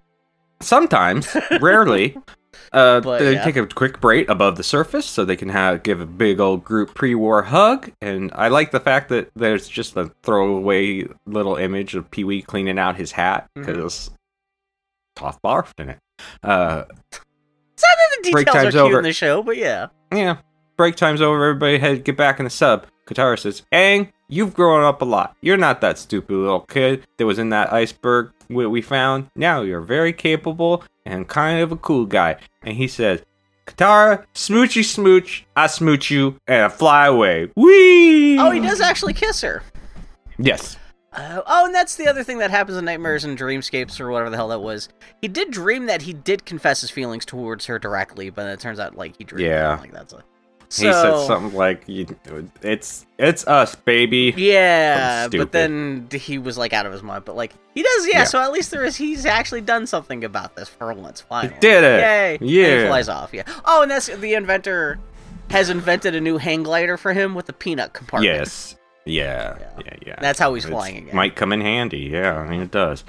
Sometimes, 0.63 1.35
rarely, 1.61 2.17
uh, 2.73 3.01
But, 3.01 3.19
they 3.21 3.33
yeah. 3.33 3.45
take 3.45 3.57
a 3.57 3.67
quick 3.67 4.01
break 4.01 4.29
above 4.29 4.57
the 4.57 4.63
surface 4.63 5.07
so 5.07 5.25
they 5.25 5.37
can 5.37 5.49
have 5.49 5.83
give 5.83 6.01
a 6.01 6.07
big 6.07 6.39
old 6.39 6.65
group 6.65 6.95
pre-war 6.95 7.43
hug. 7.43 7.91
And 8.03 8.31
I 8.35 8.49
like 8.49 8.71
the 8.71 8.81
fact 8.81 9.09
that 9.09 9.31
there's 9.35 9.67
just 9.69 9.97
a 9.97 10.13
throwaway 10.23 11.07
little 11.27 11.57
image 11.57 11.95
of 11.95 12.11
Pee 12.11 12.25
Wee 12.25 12.43
cleaning 12.43 12.79
out 12.79 12.97
his 12.97 13.13
hat 13.13 13.49
because 13.55 14.11
Toph 15.17 15.39
barfed 15.45 15.81
in 15.81 15.89
it. 15.91 15.99
Uh, 16.43 16.85
It's 17.11 17.83
not 17.83 17.97
that 17.97 18.23
the 18.23 18.31
Break 18.33 18.47
details 18.47 18.67
are 18.67 18.71
cute 18.71 18.83
over. 18.83 18.99
in 18.99 19.05
the 19.05 19.13
show, 19.15 19.43
but 19.43 19.57
yeah. 19.57 19.87
yeah, 20.13 20.37
break 20.77 20.95
time's 20.97 21.23
over. 21.23 21.43
Everybody 21.43 21.79
head 21.79 22.05
get 22.05 22.19
back 22.19 22.39
in 22.39 22.45
the 22.45 22.51
sub. 22.51 22.87
Katara 23.07 23.39
says, 23.39 23.63
"Aang, 23.73 24.13
you've 24.31 24.55
grown 24.55 24.83
up 24.85 25.03
a 25.03 25.05
lot. 25.05 25.37
You're 25.43 25.57
not 25.59 25.81
that 25.83 25.99
stupid 25.99 26.33
little 26.35 26.61
kid 26.61 27.07
that 27.19 27.27
was 27.27 27.39
in 27.39 27.51
that 27.51 27.73
iceberg 27.73 28.31
we 28.49 28.67
we 28.67 28.81
found. 28.81 29.29
Now 29.37 29.61
you're 29.63 29.81
very 29.83 30.13
capable 30.13 30.83
and 31.05 31.29
kind 31.29 31.61
of 31.61 31.71
a 31.73 31.77
cool 31.77 32.07
guy." 32.07 32.37
And 32.63 32.77
he 32.77 32.89
says, 32.89 33.23
"Katara, 33.67 34.25
smoochy 34.35 34.83
smooch, 34.85 35.45
I 35.55 35.67
smooch 35.67 36.11
you 36.11 36.37
and 36.47 36.63
I 36.65 36.69
fly 36.69 37.07
away." 37.07 37.51
Whee! 37.57 38.39
Oh, 38.39 38.51
he 38.51 38.61
does 38.61 38.81
actually 38.81 39.13
kiss 39.13 39.41
her. 39.43 39.63
Yes. 40.39 40.77
Uh, 41.13 41.43
oh, 41.45 41.67
and 41.67 41.75
that's 41.75 41.97
the 41.97 42.07
other 42.07 42.23
thing 42.23 42.39
that 42.39 42.53
happens 42.53 42.79
in 42.79 42.85
Nightmares 42.85 43.25
and 43.25 43.37
Dreamscapes 43.37 43.99
or 43.99 44.11
whatever 44.13 44.31
the 44.31 44.37
hell 44.37 44.47
that 44.49 44.61
was. 44.61 44.89
He 45.21 45.27
did 45.27 45.51
dream 45.51 45.87
that 45.87 46.03
he 46.03 46.13
did 46.13 46.47
confess 46.47 46.81
his 46.83 46.91
feelings 46.91 47.25
towards 47.25 47.67
her 47.67 47.81
directly, 47.81 48.31
but 48.31 48.47
it 48.49 48.61
turns 48.61 48.79
out 48.79 48.97
like 48.97 49.17
he 49.19 49.25
dreamed 49.25 49.49
Yeah. 49.51 49.77
like 49.81 49.93
that's 49.93 50.13
a. 50.13 50.23
He 50.73 50.93
said 50.93 51.27
something 51.27 51.53
like, 51.57 51.83
uh, 51.89 52.43
"It's 52.63 53.05
it's 53.19 53.45
us, 53.49 53.75
baby." 53.75 54.33
Yeah, 54.37 55.27
but 55.29 55.51
then 55.51 56.07
he 56.13 56.39
was 56.39 56.57
like 56.57 56.73
out 56.73 56.87
of 56.87 56.93
his 56.93 57.03
mind. 57.03 57.25
But 57.25 57.35
like 57.35 57.53
he 57.75 57.83
does, 57.83 58.07
yeah. 58.07 58.19
Yeah. 58.19 58.25
So 58.25 58.41
at 58.41 58.53
least 58.53 58.71
there 58.71 58.85
is. 58.85 58.97
He's 58.97 59.27
actually 59.27 59.63
done 59.63 59.87
something 59.89 60.23
about 60.23 60.55
this 60.55 60.69
for 60.69 60.93
once. 60.95 61.21
He 61.23 61.27
Finally, 61.29 61.57
did 61.61 61.83
it. 61.83 62.01
Yay! 62.01 62.37
And 62.41 62.49
Yeah. 62.49 62.83
he 62.83 62.87
flies 62.87 63.09
off. 63.09 63.35
Yeah. 63.35 63.43
Oh, 63.65 63.83
and 63.83 63.91
that's 63.91 64.07
the 64.07 64.35
inventor 64.35 64.99
has 65.51 65.71
invented 65.71 66.15
a 66.15 66.21
new 66.21 66.39
hang 66.39 66.63
glider 66.63 66.97
for 66.97 67.13
him 67.13 67.35
with 67.35 67.49
a 67.49 67.53
peanut 67.53 67.93
compartment. 67.93 68.33
Yes. 68.33 68.77
Yeah. 69.05 69.57
Yeah. 69.59 69.67
Yeah. 69.85 69.95
Yeah. 70.07 70.17
That's 70.21 70.39
how 70.39 70.55
he's 70.55 70.65
It's- 70.65 70.77
flying 70.79 70.99
again. 70.99 71.17
Might 71.17 71.35
come 71.35 71.53
in 71.53 71.61
handy. 71.63 71.99
Yeah, 72.13 72.37
I 72.39 72.49
mean 72.49 72.61
it 72.61 72.71
does. 72.71 73.03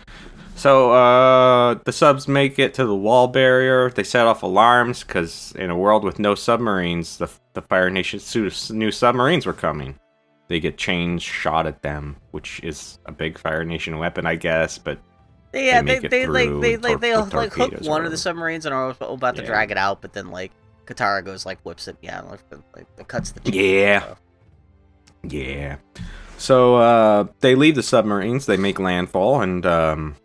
So 0.56 0.92
uh, 0.92 1.76
the 1.86 1.92
subs 1.92 2.28
make 2.28 2.60
it 2.60 2.74
to 2.76 2.86
the 2.86 2.96
wall 2.96 3.28
barrier. 3.28 3.90
They 3.90 4.04
set 4.04 4.28
off 4.28 4.44
alarms 4.44 5.04
because 5.04 5.54
in 5.58 5.70
a 5.72 5.78
world 5.78 6.04
with 6.04 6.20
no 6.20 6.36
submarines, 6.36 7.18
the 7.18 7.30
the 7.54 7.62
Fire 7.64 7.90
Nation's 7.90 8.24
su- 8.24 8.52
new 8.74 8.92
submarines 8.92 9.46
were 9.46 9.54
coming. 9.54 9.96
They 10.50 10.60
get 10.60 10.78
chains 10.78 11.24
shot 11.24 11.66
at 11.66 11.82
them, 11.82 12.18
which 12.32 12.60
is 12.64 13.00
a 13.06 13.12
big 13.12 13.38
Fire 13.40 13.64
Nation 13.64 13.98
weapon, 13.98 14.26
I 14.28 14.36
guess. 14.36 14.78
But 14.78 15.00
Yeah, 15.54 15.82
they 15.82 15.98
they 16.00 16.08
they 16.10 16.28
like 16.28 16.50
they 16.50 16.54
with 16.54 16.62
they, 16.62 16.90
tor- 16.90 16.98
they 17.00 17.16
like 17.16 17.54
hook 17.54 17.74
one 17.82 18.06
of 18.06 18.12
the 18.12 18.18
submarines 18.18 18.66
and 18.68 18.76
are 18.76 18.96
about 19.02 19.36
to 19.38 19.42
Yeah. 19.42 19.48
drag 19.48 19.72
it 19.72 19.78
out, 19.78 20.02
but 20.02 20.14
then 20.14 20.30
like 20.30 20.52
Katara 20.86 21.26
goes 21.26 21.44
like 21.46 21.60
whips 21.62 21.88
it, 21.88 21.96
yeah, 22.02 22.22
like, 22.22 22.42
like, 22.76 22.86
like 22.98 23.08
cuts 23.08 23.32
the 23.32 23.52
Yeah. 23.52 24.02
so. 24.02 24.18
yeah, 25.24 25.78
so 26.38 26.76
uh, 26.76 27.26
they 27.40 27.56
leave 27.56 27.76
the 27.76 27.84
submarines. 27.84 28.46
They 28.46 28.58
make 28.58 28.78
landfall, 28.80 29.42
and 29.42 29.66
um, 29.66 30.16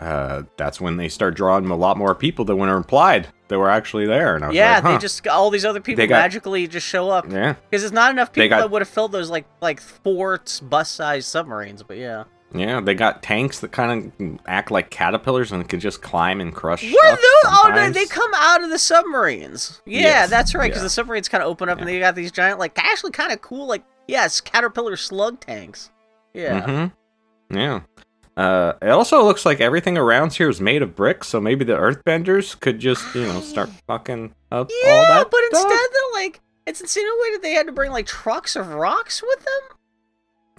uh, 0.00 0.42
that's 0.56 0.80
when 0.80 0.96
they 0.96 1.08
start 1.08 1.34
drawing 1.34 1.68
a 1.70 1.76
lot 1.76 1.96
more 1.96 2.14
people 2.14 2.44
than 2.44 2.56
were 2.58 2.76
implied 2.76 3.28
that 3.48 3.58
were 3.58 3.70
actually 3.70 4.06
there. 4.06 4.36
And 4.36 4.44
I 4.44 4.48
was 4.48 4.56
Yeah, 4.56 4.74
like, 4.74 4.84
they 4.84 4.92
huh. 4.92 4.98
just 4.98 5.26
all 5.26 5.50
these 5.50 5.64
other 5.64 5.80
people 5.80 6.06
got- 6.06 6.16
magically 6.20 6.66
just 6.68 6.86
show 6.86 7.10
up 7.10 7.30
yeah. 7.30 7.54
because 7.70 7.82
it's 7.82 7.92
not 7.92 8.10
enough 8.10 8.32
people 8.32 8.48
got- 8.50 8.58
that 8.60 8.70
would 8.70 8.82
have 8.82 8.88
filled 8.88 9.12
those 9.12 9.30
like 9.30 9.46
like 9.60 9.80
four 9.80 10.40
bus-sized 10.62 11.26
submarines. 11.28 11.82
But 11.82 11.96
yeah, 11.96 12.24
Yeah, 12.54 12.80
they 12.80 12.94
got 12.94 13.22
tanks 13.22 13.58
that 13.60 13.72
kind 13.72 14.12
of 14.20 14.38
act 14.46 14.70
like 14.70 14.90
caterpillars 14.90 15.50
and 15.52 15.68
can 15.68 15.80
just 15.80 16.00
climb 16.02 16.40
and 16.40 16.54
crush. 16.54 16.82
were 16.84 16.90
stuff 16.90 17.18
those? 17.18 17.52
Oh 17.52 17.72
no, 17.74 17.90
they 17.90 18.06
come 18.06 18.30
out 18.36 18.62
of 18.62 18.70
the 18.70 18.78
submarines. 18.78 19.80
Yeah, 19.84 20.00
Yes, 20.02 20.30
that's 20.30 20.54
right. 20.54 20.64
Because 20.68 20.80
yeah. 20.80 20.84
the 20.84 20.90
submarines 20.90 21.28
kind 21.28 21.42
of 21.42 21.48
open 21.48 21.68
up 21.68 21.78
and 21.78 21.88
they 21.88 21.98
got 21.98 22.14
these 22.14 22.30
giant, 22.30 22.58
like 22.58 22.78
actually 22.78 23.10
kind 23.12 23.32
of 23.32 23.40
cool, 23.40 23.66
like 23.66 23.82
yes, 24.06 24.40
caterpillar 24.40 24.96
slug 24.96 25.40
tanks. 25.40 25.90
Yeah. 26.34 26.60
Mm-hmm. 26.60 27.56
Yeah. 27.58 27.80
Uh, 28.38 28.74
it 28.80 28.90
also 28.90 29.24
looks 29.24 29.44
like 29.44 29.60
everything 29.60 29.98
around 29.98 30.32
here 30.32 30.48
is 30.48 30.60
made 30.60 30.80
of 30.80 30.94
bricks, 30.94 31.26
so 31.26 31.40
maybe 31.40 31.64
the 31.64 31.72
Earthbenders 31.72 32.58
could 32.60 32.78
just, 32.78 33.14
you 33.14 33.22
know, 33.22 33.40
start 33.40 33.68
fucking 33.88 34.32
up 34.52 34.70
all 34.70 34.76
Yeah, 34.84 35.00
that 35.08 35.30
but 35.30 35.40
stuff. 35.48 35.64
instead 35.64 35.88
they're 35.92 36.22
like 36.22 36.40
it's 36.64 36.80
insinuated 36.80 37.42
they 37.42 37.52
had 37.52 37.66
to 37.66 37.72
bring 37.72 37.90
like 37.90 38.06
trucks 38.06 38.54
of 38.54 38.68
rocks 38.68 39.22
with 39.22 39.38
them. 39.44 39.76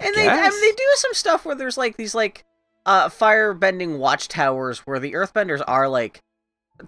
And 0.05 0.15
they 0.15 0.27
I 0.27 0.49
mean, 0.49 0.61
they 0.61 0.71
do 0.71 0.83
some 0.95 1.13
stuff 1.13 1.45
where 1.45 1.55
there's 1.55 1.77
like 1.77 1.95
these 1.97 2.13
like 2.13 2.43
uh 2.85 3.07
fire 3.09 3.53
bending 3.53 3.97
watchtowers 3.99 4.79
where 4.79 4.99
the 4.99 5.13
earthbenders 5.13 5.61
are 5.67 5.87
like 5.87 6.21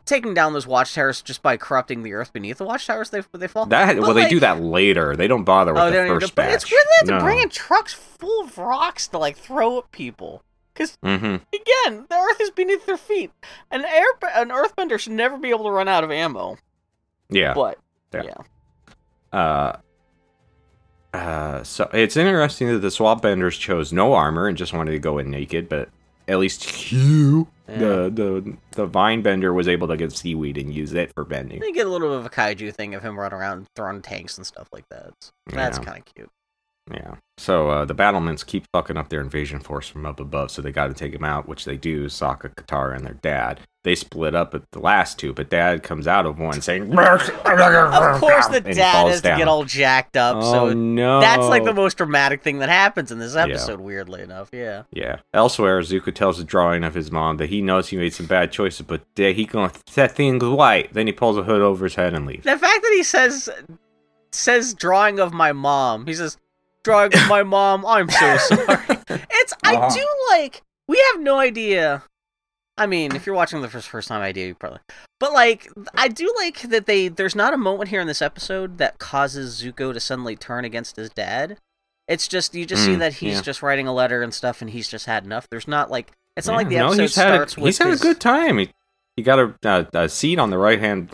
taking 0.05 0.33
down 0.33 0.53
those 0.53 0.65
watchtowers 0.67 1.21
just 1.21 1.41
by 1.41 1.55
corrupting 1.57 2.03
the 2.03 2.13
earth 2.13 2.33
beneath 2.33 2.57
the 2.57 2.65
watchtowers 2.65 3.11
they 3.11 3.21
they 3.33 3.47
fall. 3.47 3.65
That 3.67 3.95
But, 3.95 4.01
well, 4.01 4.13
they 4.13 4.27
do 4.27 4.39
that 4.41 4.61
later. 4.61 5.15
They 5.15 5.27
don't 5.27 5.43
bother 5.43 5.73
with 5.73 5.83
Oh, 5.83 5.91
the 5.91 6.07
first 6.07 6.35
but 6.35 6.47
batch. 6.47 6.55
it's 6.55 6.71
weird 6.71 6.83
they 6.85 6.95
have 6.99 7.07
to 7.07 7.17
no. 7.19 7.23
bring 7.31 7.39
in 7.41 7.49
trucks 7.49 7.93
full 7.93 8.43
of 8.43 8.57
rocks 8.57 9.07
to 9.09 9.17
like 9.17 9.37
throw 9.37 9.77
at 9.79 9.91
people. 9.91 10.43
Cause 10.75 10.97
hmm 11.03 11.35
again, 11.53 12.05
the 12.09 12.15
earth 12.15 12.39
is 12.41 12.49
beneath 12.51 12.85
their 12.85 12.97
feet. 12.97 13.31
An 13.71 13.83
air 13.85 14.05
an 14.35 14.49
earthbender 14.49 14.97
should 14.99 15.11
never 15.13 15.37
be 15.37 15.49
able 15.49 15.65
to 15.65 15.71
run 15.71 15.87
out 15.87 16.03
of 16.03 16.11
ammo. 16.11 16.57
Yeah. 17.29 17.53
But 17.53 17.77
Yeah. 18.13 18.23
yeah. 19.33 19.37
Uh, 19.39 19.77
uh, 21.13 21.63
so 21.63 21.89
it's 21.93 22.15
interesting 22.15 22.67
that 22.69 22.79
the 22.79 22.91
swamp 22.91 23.21
benders 23.21 23.57
chose 23.57 23.91
no 23.91 24.13
armor 24.13 24.47
and 24.47 24.57
just 24.57 24.71
wanted 24.73 24.91
to 24.91 24.99
go 24.99 25.17
in 25.17 25.29
naked, 25.29 25.67
but 25.67 25.89
at 26.27 26.39
least 26.39 26.63
Huu, 26.63 27.47
Yeah. 27.67 27.77
the 27.79 28.09
the 28.13 28.57
the 28.71 28.85
vine 28.85 29.21
bender, 29.21 29.53
was 29.53 29.67
able 29.67 29.89
to 29.89 29.97
get 29.97 30.13
seaweed 30.13 30.57
and 30.57 30.73
use 30.73 30.93
it 30.93 31.11
for 31.13 31.25
bending. 31.25 31.59
They 31.59 31.73
get 31.73 31.85
a 31.85 31.89
little 31.89 32.09
bit 32.09 32.17
of 32.19 32.25
a 32.25 32.29
kaiju 32.29 32.73
thing 32.73 32.95
of 32.95 33.01
him 33.03 33.19
running 33.19 33.37
around 33.37 33.67
throwing 33.75 34.01
tanks 34.01 34.37
and 34.37 34.47
stuff 34.47 34.69
like 34.71 34.87
that. 34.89 35.11
So 35.21 35.31
That's 35.51 35.77
Yeah. 35.79 35.83
kind 35.83 35.97
of 35.99 36.05
cute. 36.05 36.29
Yeah. 36.93 37.15
So 37.37 37.69
uh, 37.69 37.85
the 37.85 37.95
battlements 37.95 38.43
keep 38.43 38.65
fucking 38.71 38.97
up 38.97 39.09
their 39.09 39.21
invasion 39.21 39.59
force 39.59 39.87
from 39.87 40.05
up 40.05 40.19
above, 40.19 40.51
so 40.51 40.61
they 40.61 40.71
got 40.71 40.87
to 40.87 40.93
take 40.93 41.13
them 41.13 41.23
out, 41.23 41.47
which 41.47 41.65
they 41.65 41.75
do. 41.75 42.05
Sokka, 42.05 42.53
Katara, 42.53 42.95
and 42.95 43.05
their 43.05 43.15
dad. 43.15 43.61
They 43.83 43.95
split 43.95 44.35
up 44.35 44.53
at 44.53 44.69
the 44.73 44.79
last 44.79 45.17
two, 45.17 45.33
but 45.33 45.49
dad 45.49 45.81
comes 45.81 46.07
out 46.07 46.27
of 46.27 46.37
one 46.37 46.61
saying, 46.61 46.91
Of 46.91 46.97
course, 46.99 48.47
the 48.47 48.61
dad 48.63 49.07
has 49.07 49.21
down. 49.21 49.39
to 49.39 49.41
get 49.41 49.47
all 49.47 49.65
jacked 49.65 50.15
up. 50.15 50.37
Oh 50.39 50.51
so 50.51 50.73
no! 50.73 51.19
that's 51.19 51.47
like 51.47 51.63
the 51.63 51.73
most 51.73 51.97
dramatic 51.97 52.43
thing 52.43 52.59
that 52.59 52.69
happens 52.69 53.11
in 53.11 53.17
this 53.17 53.35
episode. 53.35 53.79
Weirdly 53.79 54.21
enough, 54.21 54.49
yeah. 54.53 54.83
Yeah. 54.91 55.21
Elsewhere, 55.33 55.81
Zuko 55.81 56.13
tells 56.13 56.37
the 56.37 56.43
drawing 56.43 56.83
of 56.83 56.93
his 56.93 57.11
mom 57.11 57.37
that 57.37 57.49
he 57.49 57.63
knows 57.63 57.89
he 57.89 57.97
made 57.97 58.13
some 58.13 58.27
bad 58.27 58.51
choices, 58.51 58.85
but 58.85 59.01
he 59.15 59.45
gonna 59.45 59.73
set 59.87 60.11
things 60.11 60.43
right. 60.43 60.93
Then 60.93 61.07
he 61.07 61.13
pulls 61.13 61.37
a 61.37 61.43
hood 61.43 61.61
over 61.61 61.85
his 61.85 61.95
head 61.95 62.13
and 62.13 62.27
leaves. 62.27 62.43
The 62.43 62.51
fact 62.59 62.83
that 62.83 62.93
he 62.95 63.01
says 63.01 63.49
says 64.31 64.73
drawing 64.73 65.19
of 65.19 65.33
my 65.33 65.53
mom. 65.53 66.07
He 66.07 66.13
says 66.13 66.37
of 66.87 67.13
my 67.29 67.43
mom. 67.43 67.85
I'm 67.85 68.09
so 68.09 68.37
sorry. 68.37 68.79
It's 69.09 69.53
I 69.63 69.75
Uh-huh. 69.75 69.89
do 69.95 70.07
like. 70.31 70.61
We 70.87 71.03
have 71.13 71.21
no 71.21 71.39
idea. 71.39 72.03
I 72.77 72.87
mean, 72.87 73.15
if 73.15 73.25
you're 73.25 73.35
watching 73.35 73.61
the 73.61 73.69
first 73.69 73.89
first 73.89 74.07
time, 74.07 74.21
I 74.21 74.31
do 74.31 74.41
you 74.41 74.55
probably. 74.55 74.79
But 75.19 75.33
like, 75.33 75.69
I 75.95 76.07
do 76.07 76.33
like 76.37 76.61
that 76.61 76.85
they. 76.87 77.07
There's 77.07 77.35
not 77.35 77.53
a 77.53 77.57
moment 77.57 77.89
here 77.89 78.01
in 78.01 78.07
this 78.07 78.21
episode 78.21 78.77
that 78.79 78.97
causes 78.99 79.61
Zuko 79.61 79.93
to 79.93 79.99
suddenly 79.99 80.35
turn 80.35 80.65
against 80.65 80.95
his 80.95 81.09
dad. 81.11 81.57
It's 82.07 82.27
just 82.27 82.55
you 82.55 82.65
just 82.65 82.83
see 82.83 82.95
Mm, 82.95 82.99
that 82.99 83.13
he's 83.15 83.35
yeah. 83.35 83.41
just 83.41 83.61
writing 83.61 83.87
a 83.87 83.93
letter 83.93 84.21
and 84.23 84.33
stuff, 84.33 84.61
and 84.61 84.69
he's 84.71 84.87
just 84.87 85.05
had 85.05 85.23
enough. 85.23 85.47
There's 85.49 85.67
not 85.67 85.91
like 85.91 86.11
it's 86.35 86.47
not 86.47 86.55
like 86.55 86.69
the 86.69 86.75
Yeah, 86.75 86.85
episode 86.87 87.01
he's 87.03 87.15
had 87.15 87.33
starts 87.35 87.57
a, 87.57 87.59
with 87.59 87.67
he's 87.67 87.77
had 87.77 87.87
his- 87.89 88.01
a 88.01 88.03
good 88.03 88.19
time. 88.19 88.57
He, 88.57 88.69
he 89.15 89.23
got 89.23 89.39
a, 89.39 89.53
a, 89.63 89.87
a 90.05 90.09
seat 90.09 90.39
on 90.39 90.49
the 90.49 90.57
right 90.57 90.79
hand 90.79 91.09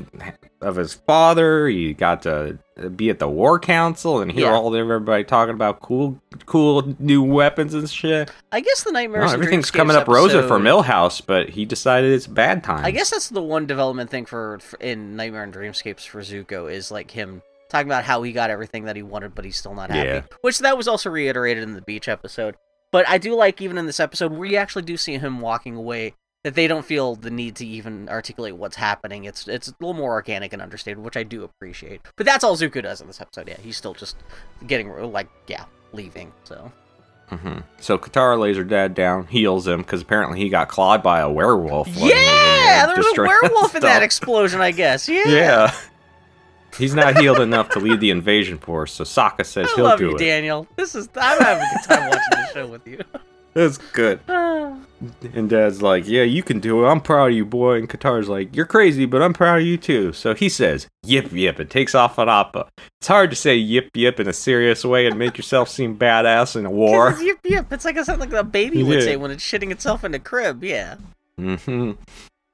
of 0.62 0.76
his 0.76 0.94
father. 0.94 1.68
He 1.68 1.94
got 1.94 2.24
to 2.24 2.58
be 2.96 3.10
at 3.10 3.20
the 3.20 3.28
war 3.28 3.60
council 3.60 4.22
and 4.22 4.32
hear 4.32 4.46
Yeah. 4.48 4.54
all 4.54 4.76
everybody 4.76 5.24
talking 5.24 5.54
about 5.54 5.82
cool, 5.82 6.20
cool 6.46 6.96
new 7.00 7.24
weapons 7.24 7.74
and 7.74 7.90
shit. 7.90 8.32
I 8.52 8.60
guess 8.60 8.84
the 8.84 8.92
nightmares. 8.92 9.28
No, 9.32 9.34
everything's 9.34 9.72
coming 9.72 9.96
up 9.96 10.08
Rosa 10.08 10.48
for 10.48 10.60
Milhouse, 10.60 11.22
but 11.26 11.50
he 11.50 11.66
decided 11.66 12.12
it's 12.12 12.28
bad 12.28 12.64
time. 12.64 12.86
I 12.86 12.92
guess 12.92 13.10
that's 13.10 13.30
the 13.30 13.42
one 13.42 13.66
development 13.66 14.10
thing 14.10 14.26
for, 14.26 14.60
for 14.60 14.78
in 14.80 15.16
Nightmare 15.16 15.44
and 15.44 15.54
Dreamscapes 15.54 16.08
for 16.08 16.22
Zuko 16.22 16.72
is 16.72 16.92
like 16.92 17.12
him 17.12 17.42
talking 17.70 17.88
about 17.88 18.04
how 18.04 18.22
he 18.24 18.32
got 18.32 18.50
everything 18.50 18.86
that 18.86 18.96
he 18.96 19.04
wanted, 19.04 19.36
but 19.36 19.44
he's 19.46 19.58
still 19.58 19.74
not 19.76 19.92
happy. 19.92 20.08
Yeah. 20.08 20.22
Which 20.42 20.60
that 20.60 20.78
was 20.78 20.88
also 20.88 21.10
reiterated 21.10 21.64
in 21.64 21.74
the 21.74 21.82
beach 21.82 22.08
episode. 22.08 22.56
But 22.92 23.08
I 23.10 23.18
do 23.18 23.36
like 23.36 23.62
even 23.62 23.78
in 23.78 23.86
this 23.86 24.00
episode 24.00 24.32
where 24.32 24.48
you 24.48 24.56
actually 24.58 24.84
do 24.84 24.96
see 24.96 25.18
him 25.18 25.42
walking 25.42 25.76
away 25.76 26.14
that 26.48 26.56
they 26.56 26.66
don't 26.66 26.86
feel 26.86 27.16
the 27.16 27.30
need 27.30 27.58
to 27.58 27.68
even 27.68 28.08
articulate 28.08 28.56
what's 28.56 28.78
happening. 28.78 29.26
It's 29.26 29.50
it's 29.50 29.68
a 29.68 29.74
little 29.82 29.94
more 29.94 30.14
organic 30.14 30.54
and 30.54 30.62
understated, 30.62 30.98
which 31.04 31.18
I 31.18 31.24
do 31.24 31.44
appreciate. 31.44 32.00
But 32.16 32.26
that's 32.26 32.42
all 32.42 32.56
Zuko 32.56 32.82
does 32.82 33.02
in 33.02 33.08
this 33.08 33.20
episode. 33.20 33.50
Yeah, 33.50 33.58
he's 33.62 33.76
still 33.76 33.94
just 33.94 34.16
getting 34.66 34.90
like 35.12 35.28
yeah 35.48 35.66
leaving. 35.92 36.32
So 36.46 36.72
hmm 37.28 37.58
So 37.82 37.98
Katara 37.98 38.40
lays 38.40 38.56
her 38.56 38.64
dad 38.64 38.94
down, 38.96 39.28
heals 39.28 39.68
him 39.68 39.82
because 39.82 40.02
apparently 40.02 40.40
he 40.40 40.48
got 40.48 40.70
clawed 40.70 41.04
by 41.04 41.20
a 41.20 41.30
werewolf. 41.30 41.88
when 41.88 41.96
he 41.96 42.02
was 42.04 42.12
in 42.14 42.18
yeah, 42.18 42.86
there 42.86 42.96
was 42.96 43.18
a 43.18 43.22
werewolf 43.42 43.76
in 43.76 43.82
that 43.82 44.04
explosion. 44.04 44.62
I 44.62 44.72
guess. 44.72 45.10
Yeah. 45.10 45.28
Yeah. 45.28 45.76
He's 46.78 46.96
not 46.96 47.18
healed 47.18 47.42
enough 47.42 47.68
to 47.72 47.80
lead 47.80 48.00
the 48.00 48.12
invasion 48.12 48.58
force, 48.58 48.94
so 48.94 49.04
Sokka 49.04 49.46
says 49.46 49.68
I 49.70 49.76
he'll 49.76 49.84
love 49.84 50.00
do 50.00 50.10
you, 50.10 50.16
it. 50.16 50.20
Daniel. 50.20 50.66
This 50.78 50.96
is 50.96 51.10
I'm 51.16 51.42
having 51.42 51.64
a 51.64 51.70
good 51.74 51.90
time 51.90 52.10
watching 52.10 52.22
the 52.32 52.54
show 52.54 52.68
with 52.68 52.88
you. 52.88 53.02
That's 53.58 53.78
good. 53.78 54.20
And 55.36 55.48
Dad's 55.48 55.84
like, 55.84 56.08
"Yeah, 56.08 56.24
you 56.24 56.42
can 56.42 56.60
do 56.60 56.84
it. 56.84 56.88
I'm 56.90 57.02
proud 57.02 57.30
of 57.30 57.36
you, 57.38 57.46
boy." 57.46 57.78
And 57.78 57.88
Katara's 57.88 58.28
like, 58.28 58.56
"You're 58.56 58.66
crazy, 58.66 59.06
but 59.06 59.22
I'm 59.22 59.32
proud 59.32 59.60
of 59.60 59.66
you 59.68 59.78
too." 59.78 60.12
So 60.12 60.34
he 60.34 60.50
says, 60.50 60.88
"Yip 61.06 61.32
yip," 61.32 61.60
and 61.60 61.70
takes 61.70 61.94
off 61.94 62.18
on 62.18 62.28
Appa. 62.28 62.68
It's 63.00 63.08
hard 63.08 63.30
to 63.30 63.36
say 63.36 63.56
"yip 63.56 63.92
yip" 63.96 64.20
in 64.20 64.28
a 64.28 64.34
serious 64.34 64.84
way 64.84 65.06
and 65.06 65.20
make 65.20 65.38
yourself 65.38 65.70
seem 65.70 65.96
badass 65.96 66.56
in 66.56 66.66
a 66.66 66.72
war. 66.84 67.12
It's, 67.12 67.22
yep, 67.22 67.38
yep. 67.44 67.72
It's 67.72 67.86
like 67.86 67.96
a, 67.98 68.04
something 68.06 68.28
like 68.32 68.40
a 68.40 68.44
baby 68.44 68.82
would 68.82 68.96
Yeah. 68.96 69.02
say 69.06 69.16
when 69.18 69.30
it's 69.30 69.44
shitting 69.44 69.70
itself 69.70 70.04
in 70.04 70.16
a 70.16 70.20
crib. 70.20 70.64
Yeah. 70.64 70.96
hmm 71.38 71.92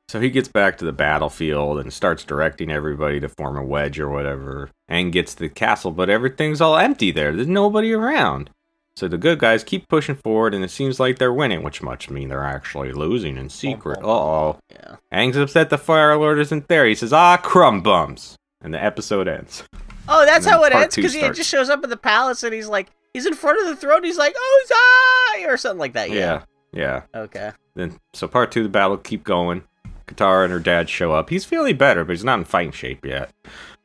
So 0.10 0.20
he 0.20 0.30
gets 0.30 0.50
back 0.50 0.78
to 0.80 0.86
the 0.86 0.92
battlefield 0.92 1.80
and 1.80 1.94
starts 1.94 2.26
directing 2.26 2.70
everybody 2.74 3.22
to 3.22 3.30
form 3.30 3.56
a 3.56 3.64
wedge 3.64 4.00
or 4.02 4.10
whatever, 4.10 4.70
and 4.90 5.14
gets 5.14 5.34
to 5.36 5.44
the 5.44 5.50
castle, 5.50 5.92
but 5.92 6.10
everything's 6.10 6.60
all 6.60 6.76
empty 6.76 7.12
there. 7.12 7.32
There's 7.34 7.48
nobody 7.48 7.94
around. 7.94 8.50
So 8.96 9.08
the 9.08 9.18
good 9.18 9.40
guys 9.40 9.64
keep 9.64 9.88
pushing 9.88 10.16
forward, 10.16 10.54
and 10.54 10.64
it 10.64 10.70
seems 10.70 11.00
like 11.00 11.18
they're 11.18 11.34
winning, 11.34 11.64
which 11.64 11.82
must 11.82 12.12
mean 12.12 12.30
they're 12.30 12.44
actually 12.44 12.92
losing 12.92 13.38
in 13.38 13.50
secret. 13.50 14.00
Uh 14.04 14.08
oh. 14.08 14.60
Yeah. 14.72 14.96
Aang's 15.12 15.38
upset 15.38 15.70
the 15.70 15.78
Fire 15.80 16.16
Lord 16.16 16.40
isn't 16.40 16.68
there. 16.68 16.86
He 16.86 16.94
says, 16.96 17.12
ah, 17.12 17.38
crumb 17.38 17.82
bums. 17.82 18.38
And 18.62 18.74
the 18.74 18.82
episode 18.82 19.28
ends. 19.28 19.64
Oh, 20.08 20.26
that's 20.26 20.46
how 20.46 20.64
it 20.64 20.74
ends 20.74 20.96
because 20.96 21.14
he 21.14 21.22
just 21.32 21.50
shows 21.50 21.70
up 21.70 21.84
at 21.84 21.90
the 21.90 21.98
palace 21.98 22.44
and 22.44 22.54
he's 22.54 22.68
like, 22.68 22.90
he's 23.14 23.26
in 23.26 23.34
front 23.34 23.60
of 23.62 23.68
the 23.68 23.76
throne. 23.76 24.04
He's 24.04 24.18
like, 24.18 24.34
oh, 24.38 24.66
Zai! 24.68 25.46
or 25.46 25.58
something 25.58 25.80
like 25.80 25.94
that. 25.94 26.10
Yeah. 26.10 26.16
Yeah. 26.16 26.42
Yeah. 26.74 27.02
Okay. 27.22 27.52
Then 27.76 28.00
so 28.14 28.28
part 28.28 28.52
two, 28.52 28.64
the 28.64 28.70
battle 28.70 28.98
keep 28.98 29.24
going. 29.24 29.64
Katara 30.08 30.44
and 30.44 30.54
her 30.54 30.60
dad 30.60 30.90
show 30.90 31.14
up. 31.14 31.30
He's 31.30 31.46
feeling 31.46 31.78
better, 31.78 32.04
but 32.04 32.12
he's 32.14 32.24
not 32.24 32.40
in 32.40 32.46
fighting 32.46 32.72
shape 32.72 33.06
yet. 33.06 33.30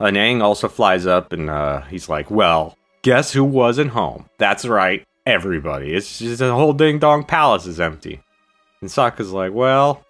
And 0.01 0.17
Aang 0.17 0.43
also 0.43 0.69
flies 0.69 1.07
up 1.07 1.33
and 1.33 1.49
uh, 1.51 1.83
he's 1.83 2.09
like, 2.09 2.31
Well, 2.31 2.77
guess 3.03 3.33
who 3.33 3.45
wasn't 3.45 3.91
home? 3.91 4.29
That's 4.39 4.65
right, 4.67 5.05
everybody. 5.27 5.95
It's 5.95 6.19
just 6.19 6.39
the 6.39 6.55
whole 6.55 6.73
ding 6.73 6.99
dong 6.99 7.25
palace 7.25 7.67
is 7.67 7.81
empty. 7.81 8.21
And 8.81 8.91
Sokka's 8.91 9.33
like, 9.33 9.53
Well, 9.53 10.05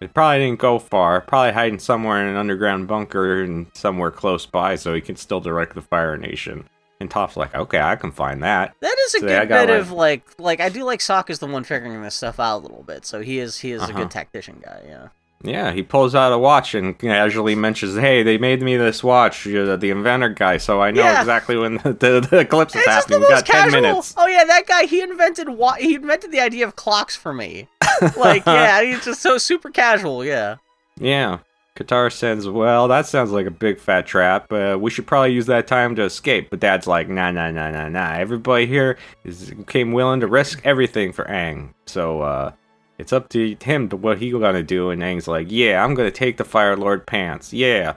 it 0.00 0.14
probably 0.14 0.38
didn't 0.46 0.60
go 0.60 0.78
far. 0.78 1.20
Probably 1.20 1.52
hiding 1.52 1.78
somewhere 1.78 2.22
in 2.22 2.28
an 2.28 2.36
underground 2.36 2.88
bunker 2.88 3.42
and 3.42 3.66
somewhere 3.74 4.10
close 4.10 4.46
by 4.46 4.76
so 4.76 4.94
he 4.94 5.00
can 5.00 5.16
still 5.16 5.40
direct 5.40 5.74
the 5.74 5.82
Fire 5.82 6.16
Nation. 6.16 6.68
And 7.00 7.10
Toph's 7.10 7.36
like, 7.36 7.54
Okay, 7.54 7.80
I 7.80 7.96
can 7.96 8.10
find 8.12 8.42
that. 8.42 8.74
That 8.80 8.96
is 9.06 9.14
a 9.14 9.18
So, 9.20 9.26
good 9.26 9.48
bit 9.48 9.68
my- 9.68 9.74
of 9.74 9.92
like, 9.92 10.22
like 10.38 10.60
I 10.60 10.68
do 10.68 10.84
like 10.84 11.00
Sokka's 11.00 11.38
the 11.38 11.46
one 11.46 11.64
figuring 11.64 12.02
this 12.02 12.14
stuff 12.14 12.40
out 12.40 12.58
a 12.58 12.62
little 12.62 12.82
bit. 12.82 13.06
So 13.06 13.20
he 13.22 13.38
is, 13.38 13.58
he 13.58 13.72
is 13.72 13.80
a 13.82 13.84
Uh-huh. 13.84 13.98
good 13.98 14.10
tactician 14.10 14.60
guy. 14.64 14.82
Yeah. 14.86 15.08
Yeah, 15.42 15.72
he 15.72 15.82
pulls 15.82 16.14
out 16.14 16.32
a 16.32 16.38
watch 16.38 16.74
and 16.74 16.98
casually 16.98 17.54
mentions, 17.54 17.96
"Hey, 17.96 18.22
they 18.22 18.36
made 18.36 18.60
me 18.60 18.76
this 18.76 19.02
watch, 19.02 19.46
uh, 19.46 19.76
the 19.76 19.88
inventor 19.90 20.28
guy, 20.28 20.58
so 20.58 20.82
I 20.82 20.90
know 20.90 21.02
Yeah. 21.02 21.20
exactly 21.20 21.56
when 21.56 21.76
the, 21.84 21.92
the, 21.94 22.26
the 22.30 22.38
eclipse 22.40 22.74
is 22.74 22.80
It's 22.80 22.86
the 22.86 22.90
happening. 22.92 23.20
We 23.20 23.28
got 23.28 23.46
ten 23.46 23.70
minutes." 23.72 24.14
Oh 24.18 24.26
yeah, 24.26 24.44
that 24.44 24.66
guy 24.66 24.84
he 24.84 25.00
invented 25.00 25.48
wa- 25.48 25.74
he 25.76 25.94
invented 25.94 26.30
the 26.30 26.40
idea 26.40 26.66
of 26.66 26.76
clocks 26.76 27.16
for 27.16 27.32
me. 27.32 27.68
Like 28.16 28.44
yeah, 28.46 28.82
he's 28.82 29.04
just 29.04 29.20
so 29.20 29.36
super 29.38 29.68
casual. 29.70 30.24
Yeah. 30.24 30.56
Yeah. 30.98 31.38
Katara 31.76 32.12
says, 32.12 32.46
"Well, 32.48 32.88
that 32.88 33.06
sounds 33.06 33.30
like 33.30 33.46
a 33.46 33.50
big 33.50 33.78
fat 33.78 34.06
trap. 34.06 34.52
Uh, 34.52 34.76
we 34.78 34.90
should 34.90 35.06
probably 35.06 35.32
use 35.32 35.46
that 35.46 35.66
time 35.66 35.94
to 35.96 36.02
escape." 36.02 36.50
But 36.50 36.60
Dad's 36.60 36.86
like, 36.86 37.08
"Nah, 37.08 37.30
nah, 37.30 37.50
nah, 37.50 37.70
nah, 37.70 37.88
nah. 37.88 38.12
Everybody 38.14 38.66
here 38.66 38.98
is 39.24 39.52
came 39.66 39.92
willing 39.92 40.20
to 40.20 40.26
risk 40.26 40.60
everything 40.64 41.12
for 41.12 41.24
Aang, 41.26 41.72
so 41.86 42.20
uh, 42.22 42.52
it's 43.00 43.12
up 43.12 43.28
to 43.30 43.56
him 43.62 43.88
to 43.88 43.96
what 43.96 44.18
he 44.18 44.30
gonna 44.30 44.62
do." 44.62 44.90
And 44.90 45.02
Aang's 45.02 45.26
like, 45.26 45.48
"Yeah, 45.50 45.82
I'm 45.84 45.94
gonna 45.94 46.10
take 46.10 46.36
the 46.36 46.44
Fire 46.44 46.76
Lord 46.76 47.06
pants. 47.06 47.52
Yeah." 47.52 47.94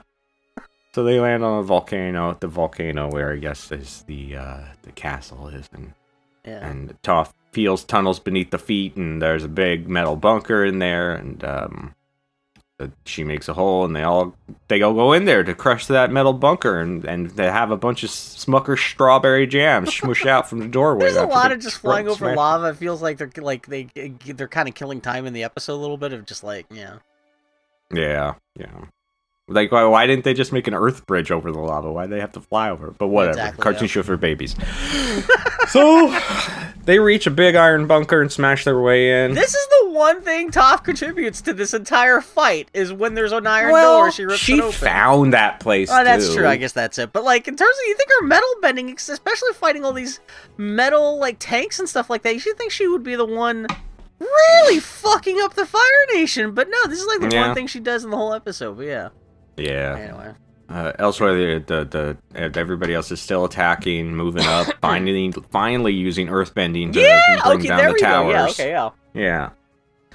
So 0.94 1.02
they 1.02 1.18
land 1.18 1.44
on 1.44 1.58
a 1.58 1.62
volcano, 1.62 2.36
the 2.38 2.46
volcano 2.46 3.10
where 3.10 3.32
I 3.32 3.36
guess 3.36 3.70
is 3.72 4.04
the 4.06 4.36
uh, 4.36 4.60
the 4.82 4.92
castle 4.92 5.48
is, 5.48 5.68
and 5.72 5.92
Yeah. 6.44 6.66
and 6.68 6.94
Toph 7.02 7.32
feels 7.52 7.84
tunnels 7.84 8.20
beneath 8.20 8.50
the 8.50 8.58
feet, 8.58 8.96
and 8.96 9.20
there's 9.22 9.44
a 9.44 9.48
big 9.48 9.88
metal 9.88 10.16
bunker 10.16 10.64
in 10.64 10.78
there, 10.78 11.12
and 11.12 11.42
um, 11.44 11.94
she 13.04 13.22
makes 13.22 13.48
a 13.48 13.54
hole, 13.54 13.84
and 13.84 13.94
they 13.94 14.02
all 14.02 14.34
they 14.68 14.82
all 14.82 14.94
go 14.94 15.12
in 15.12 15.24
there 15.24 15.44
to 15.44 15.54
crush 15.54 15.86
that 15.86 16.10
metal 16.10 16.32
bunker, 16.32 16.80
and 16.80 17.04
and 17.04 17.30
they 17.30 17.46
have 17.46 17.70
a 17.70 17.76
bunch 17.76 18.02
of 18.02 18.10
Smucker 18.10 18.76
strawberry 18.76 19.46
jam 19.46 19.86
smush 19.86 20.26
out 20.26 20.48
from 20.48 20.58
the 20.58 20.68
doorway. 20.68 21.04
There's 21.04 21.16
a 21.16 21.26
lot 21.26 21.52
of 21.52 21.60
just 21.60 21.78
flying 21.78 22.08
over 22.08 22.16
smash- 22.16 22.36
lava. 22.36 22.66
It 22.70 22.76
feels 22.76 23.00
like 23.00 23.18
they're 23.18 23.30
like 23.36 23.66
they 23.66 23.88
they're 24.24 24.48
kind 24.48 24.68
of 24.68 24.74
killing 24.74 25.00
time 25.00 25.26
in 25.26 25.32
the 25.32 25.44
episode 25.44 25.74
a 25.74 25.80
little 25.82 25.98
bit 25.98 26.12
of 26.12 26.26
just 26.26 26.42
like 26.42 26.66
yeah. 26.70 26.98
Yeah, 27.92 28.34
yeah. 28.58 28.86
Like, 29.46 29.70
why, 29.70 29.84
why 29.84 30.06
didn't 30.06 30.24
they 30.24 30.32
just 30.32 30.52
make 30.54 30.66
an 30.66 30.72
earth 30.74 31.04
bridge 31.06 31.30
over 31.30 31.52
the 31.52 31.58
lava? 31.58 31.92
Why 31.92 32.06
they 32.06 32.18
have 32.18 32.32
to 32.32 32.40
fly 32.40 32.70
over? 32.70 32.88
it? 32.88 32.98
But 32.98 33.08
whatever. 33.08 33.32
Exactly, 33.32 33.62
Cartoon 33.62 33.82
yeah. 33.82 33.88
show 33.88 34.02
for 34.02 34.16
babies. 34.16 34.56
so 35.68 36.18
they 36.84 36.98
reach 36.98 37.26
a 37.26 37.30
big 37.30 37.54
iron 37.54 37.86
bunker 37.86 38.22
and 38.22 38.32
smash 38.32 38.64
their 38.64 38.80
way 38.80 39.24
in. 39.24 39.34
This 39.34 39.54
is 39.54 39.66
the 39.82 39.90
one 39.90 40.22
thing 40.22 40.50
Toph 40.50 40.82
contributes 40.82 41.42
to 41.42 41.52
this 41.52 41.74
entire 41.74 42.22
fight 42.22 42.70
is 42.72 42.90
when 42.90 43.12
there's 43.12 43.32
an 43.32 43.46
iron 43.46 43.72
well, 43.72 43.98
door, 43.98 44.10
she 44.10 44.24
rips 44.24 44.48
it 44.48 44.60
open. 44.60 44.72
found 44.72 45.34
that 45.34 45.60
place. 45.60 45.90
Oh, 45.92 46.02
that's 46.02 46.28
too. 46.28 46.36
true. 46.36 46.46
I 46.46 46.56
guess 46.56 46.72
that's 46.72 46.98
it. 46.98 47.12
But 47.12 47.24
like 47.24 47.46
in 47.46 47.54
terms 47.54 47.76
of 47.82 47.86
you 47.88 47.96
think 47.96 48.08
her 48.20 48.26
metal 48.26 48.48
bending, 48.62 48.90
especially 48.92 49.52
fighting 49.52 49.84
all 49.84 49.92
these 49.92 50.20
metal 50.56 51.18
like 51.18 51.36
tanks 51.38 51.78
and 51.78 51.86
stuff 51.86 52.08
like 52.08 52.22
that, 52.22 52.32
you 52.32 52.40
should 52.40 52.56
think 52.56 52.72
she 52.72 52.88
would 52.88 53.02
be 53.02 53.14
the 53.14 53.26
one 53.26 53.66
really 54.18 54.80
fucking 54.80 55.38
up 55.42 55.52
the 55.52 55.66
Fire 55.66 55.82
Nation. 56.14 56.52
But 56.52 56.70
no, 56.70 56.86
this 56.86 56.98
is 56.98 57.06
like 57.06 57.20
the 57.20 57.28
Yeah. 57.36 57.46
one 57.48 57.54
thing 57.54 57.66
she 57.66 57.80
does 57.80 58.04
in 58.04 58.10
the 58.10 58.16
whole 58.16 58.32
episode. 58.32 58.78
But 58.78 58.86
yeah. 58.86 59.08
Yeah. 59.56 59.96
Anyway. 59.98 60.32
Uh, 60.68 60.92
elsewhere, 60.98 61.58
the, 61.60 61.64
the 61.90 62.16
the 62.34 62.58
everybody 62.58 62.94
else 62.94 63.10
is 63.12 63.20
still 63.20 63.44
attacking, 63.44 64.14
moving 64.16 64.44
up, 64.44 64.66
finally 64.80 65.30
finally 65.50 65.92
using 65.92 66.28
earthbending 66.28 66.92
to 66.94 67.00
Yeah. 67.00 67.40
bring 67.44 67.58
Okay. 67.58 67.68
down 67.68 67.78
There 67.78 67.88
the 67.88 67.92
we 67.94 68.00
towers. 68.00 68.26
go. 68.26 68.32
Yeah. 68.32 68.46
Okay. 68.48 68.70
Yeah. 68.70 68.90
Yeah. 69.12 69.50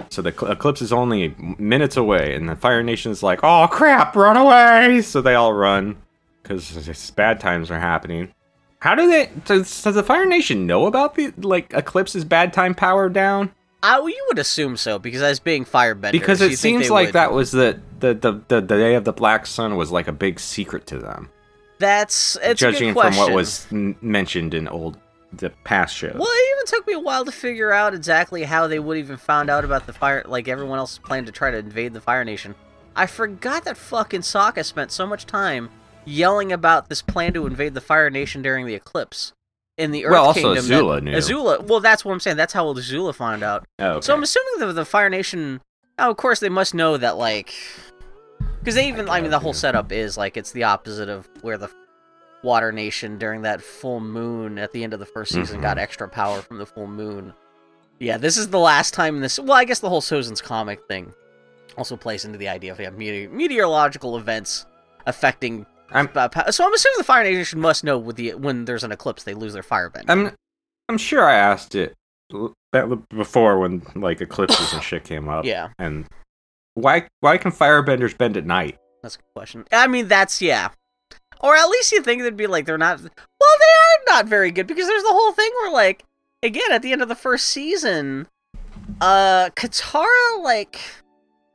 So 0.08 0.22
the 0.22 0.30
eclipse 0.50 0.82
is 0.82 0.92
only 0.92 1.34
minutes 1.58 1.96
away, 1.96 2.34
and 2.34 2.48
the 2.48 2.56
Fire 2.56 2.82
Nation's 2.82 3.22
like, 3.22 3.40
"Oh 3.44 3.68
crap, 3.70 4.16
run 4.16 4.36
away!" 4.36 5.02
So 5.02 5.20
they 5.20 5.34
all 5.34 5.52
run 5.52 5.96
because 6.42 7.10
bad 7.14 7.38
times 7.38 7.70
are 7.70 7.78
happening. 7.78 8.32
How 8.80 8.94
do 8.94 9.08
they? 9.08 9.30
Does, 9.44 9.82
does 9.82 9.94
the 9.94 10.02
Fire 10.02 10.24
Nation 10.26 10.66
know 10.66 10.86
about 10.86 11.14
the 11.14 11.32
like 11.38 11.72
Eclipse's 11.74 12.24
bad 12.24 12.52
time 12.52 12.74
power 12.74 13.08
down? 13.10 13.52
I, 13.82 13.98
you 13.98 14.24
would 14.28 14.38
assume 14.38 14.76
so 14.76 14.98
because 14.98 15.22
as 15.22 15.40
being 15.40 15.64
firebenders, 15.64 16.12
Because 16.12 16.40
it 16.42 16.58
seems 16.58 16.90
like 16.90 17.06
would. 17.08 17.14
that 17.14 17.32
was 17.32 17.50
the 17.50 17.80
the, 18.00 18.14
the 18.14 18.40
the 18.48 18.60
day 18.60 18.94
of 18.94 19.04
the 19.04 19.12
Black 19.12 19.46
Sun 19.46 19.76
was 19.76 19.90
like 19.90 20.08
a 20.08 20.12
big 20.12 20.38
secret 20.40 20.86
to 20.88 20.98
them, 20.98 21.30
That's 21.78 22.36
it's 22.42 22.62
a 22.62 22.70
judging 22.70 22.88
good 22.88 22.94
question. 23.00 23.12
from 23.24 23.32
what 23.32 23.34
was 23.36 23.66
n- 23.72 23.96
mentioned 24.02 24.54
in 24.54 24.68
old 24.68 24.98
the 25.32 25.50
past 25.64 25.94
shows. 25.96 26.14
Well, 26.14 26.28
it 26.28 26.50
even 26.56 26.66
took 26.66 26.86
me 26.86 26.94
a 26.94 26.98
while 26.98 27.24
to 27.24 27.32
figure 27.32 27.72
out 27.72 27.94
exactly 27.94 28.42
how 28.44 28.66
they 28.66 28.78
would 28.80 28.98
even 28.98 29.16
found 29.16 29.48
out 29.48 29.64
about 29.64 29.86
the 29.86 29.92
fire, 29.92 30.24
like 30.26 30.48
everyone 30.48 30.78
else's 30.78 30.98
plan 30.98 31.24
to 31.26 31.32
try 31.32 31.50
to 31.50 31.58
invade 31.58 31.92
the 31.92 32.00
Fire 32.00 32.24
Nation. 32.24 32.54
I 32.96 33.06
forgot 33.06 33.64
that 33.64 33.76
fucking 33.76 34.22
Sokka 34.22 34.64
spent 34.64 34.90
so 34.90 35.06
much 35.06 35.26
time 35.26 35.70
yelling 36.04 36.50
about 36.52 36.88
this 36.88 37.00
plan 37.02 37.32
to 37.34 37.46
invade 37.46 37.74
the 37.74 37.80
Fire 37.80 38.10
Nation 38.10 38.42
during 38.42 38.66
the 38.66 38.74
eclipse 38.74 39.32
in 39.80 39.90
the 39.90 40.04
Earth 40.06 40.12
Well, 40.12 40.24
also 40.26 40.54
Kingdom. 40.54 40.68
that- 40.68 40.74
Azula 40.82 41.02
knew. 41.02 41.12
Azula, 41.16 41.66
well, 41.66 41.80
that's 41.80 42.04
what 42.04 42.12
I'm 42.12 42.20
saying. 42.20 42.36
That's 42.36 42.52
how 42.52 42.64
old 42.64 42.78
Azula 42.78 43.14
found 43.14 43.42
out. 43.42 43.64
Oh, 43.78 43.86
okay. 43.92 44.00
So 44.06 44.14
I'm 44.14 44.22
assuming 44.22 44.60
that 44.66 44.72
the 44.74 44.84
Fire 44.84 45.08
Nation. 45.10 45.60
Oh, 45.98 46.10
of 46.10 46.16
course, 46.16 46.40
they 46.40 46.48
must 46.48 46.74
know 46.74 46.96
that, 46.96 47.16
like, 47.16 47.52
because 48.60 48.74
they 48.74 48.88
even. 48.88 49.08
I 49.08 49.20
mean, 49.20 49.30
the 49.30 49.38
whole 49.38 49.52
setup 49.52 49.90
is 49.92 50.16
like 50.16 50.36
it's 50.36 50.52
the 50.52 50.64
opposite 50.64 51.08
of 51.08 51.28
where 51.42 51.58
the 51.58 51.68
Water 52.42 52.72
Nation 52.72 53.18
during 53.18 53.42
that 53.42 53.60
full 53.62 54.00
moon 54.00 54.58
at 54.58 54.72
the 54.72 54.82
end 54.84 54.94
of 54.94 55.00
the 55.00 55.06
first 55.06 55.32
season 55.32 55.58
Mhm. 55.58 55.62
got 55.62 55.78
extra 55.78 56.08
power 56.08 56.40
from 56.40 56.58
the 56.58 56.66
full 56.66 56.86
moon. 56.86 57.34
Yeah, 57.98 58.16
this 58.16 58.36
is 58.38 58.48
the 58.48 58.58
last 58.58 58.94
time 58.94 59.16
in 59.16 59.20
this. 59.22 59.38
Well, 59.38 59.52
I 59.52 59.64
guess 59.64 59.80
the 59.80 59.90
whole 59.90 60.00
Sozin's 60.00 60.40
comet 60.40 60.80
thing 60.88 61.12
also 61.76 61.96
plays 61.98 62.24
into 62.24 62.38
the 62.38 62.48
idea 62.48 62.72
of 62.72 62.80
yeah, 62.80 62.88
meteor- 62.90 63.28
meteorological 63.30 64.16
events 64.16 64.64
affecting. 65.06 65.66
I'm- 65.92 66.08
so 66.50 66.64
I'm 66.66 66.74
assuming 66.74 66.98
the 66.98 67.04
Fire 67.04 67.24
Nation 67.24 67.60
must 67.60 67.84
know 67.84 67.98
with 67.98 68.16
the 68.16 68.34
when 68.34 68.64
there's 68.64 68.84
an 68.84 68.92
eclipse 68.92 69.24
they 69.24 69.34
lose 69.34 69.52
their 69.52 69.62
firebend. 69.62 70.04
I'm 70.08 70.32
I'm 70.88 70.98
sure 70.98 71.24
I 71.24 71.34
asked 71.34 71.74
it 71.74 71.94
that 72.72 73.08
before 73.10 73.58
when 73.58 73.82
like 73.94 74.20
eclipses 74.20 74.72
and 74.72 74.82
shit 74.82 75.04
came 75.04 75.28
up. 75.28 75.44
yeah, 75.44 75.68
And 75.78 76.06
why 76.74 77.08
why 77.20 77.38
can 77.38 77.50
firebenders 77.52 78.16
bend 78.16 78.36
at 78.36 78.46
night? 78.46 78.78
That's 79.02 79.16
a 79.16 79.18
good 79.18 79.34
question. 79.34 79.64
I 79.72 79.86
mean, 79.86 80.08
that's 80.08 80.40
yeah. 80.40 80.70
Or 81.40 81.56
at 81.56 81.68
least 81.68 81.90
you 81.92 82.02
think 82.02 82.22
they'd 82.22 82.36
be 82.36 82.46
like 82.46 82.66
they're 82.66 82.76
not. 82.78 83.00
Well, 83.00 83.08
they 83.08 84.12
are 84.12 84.14
not 84.16 84.26
very 84.28 84.50
good 84.50 84.66
because 84.66 84.86
there's 84.86 85.02
the 85.02 85.08
whole 85.12 85.32
thing 85.32 85.50
where 85.62 85.72
like 85.72 86.04
again 86.42 86.70
at 86.70 86.82
the 86.82 86.92
end 86.92 87.02
of 87.02 87.08
the 87.08 87.14
first 87.14 87.46
season, 87.46 88.28
uh, 89.00 89.50
Katara 89.50 90.42
like 90.42 90.78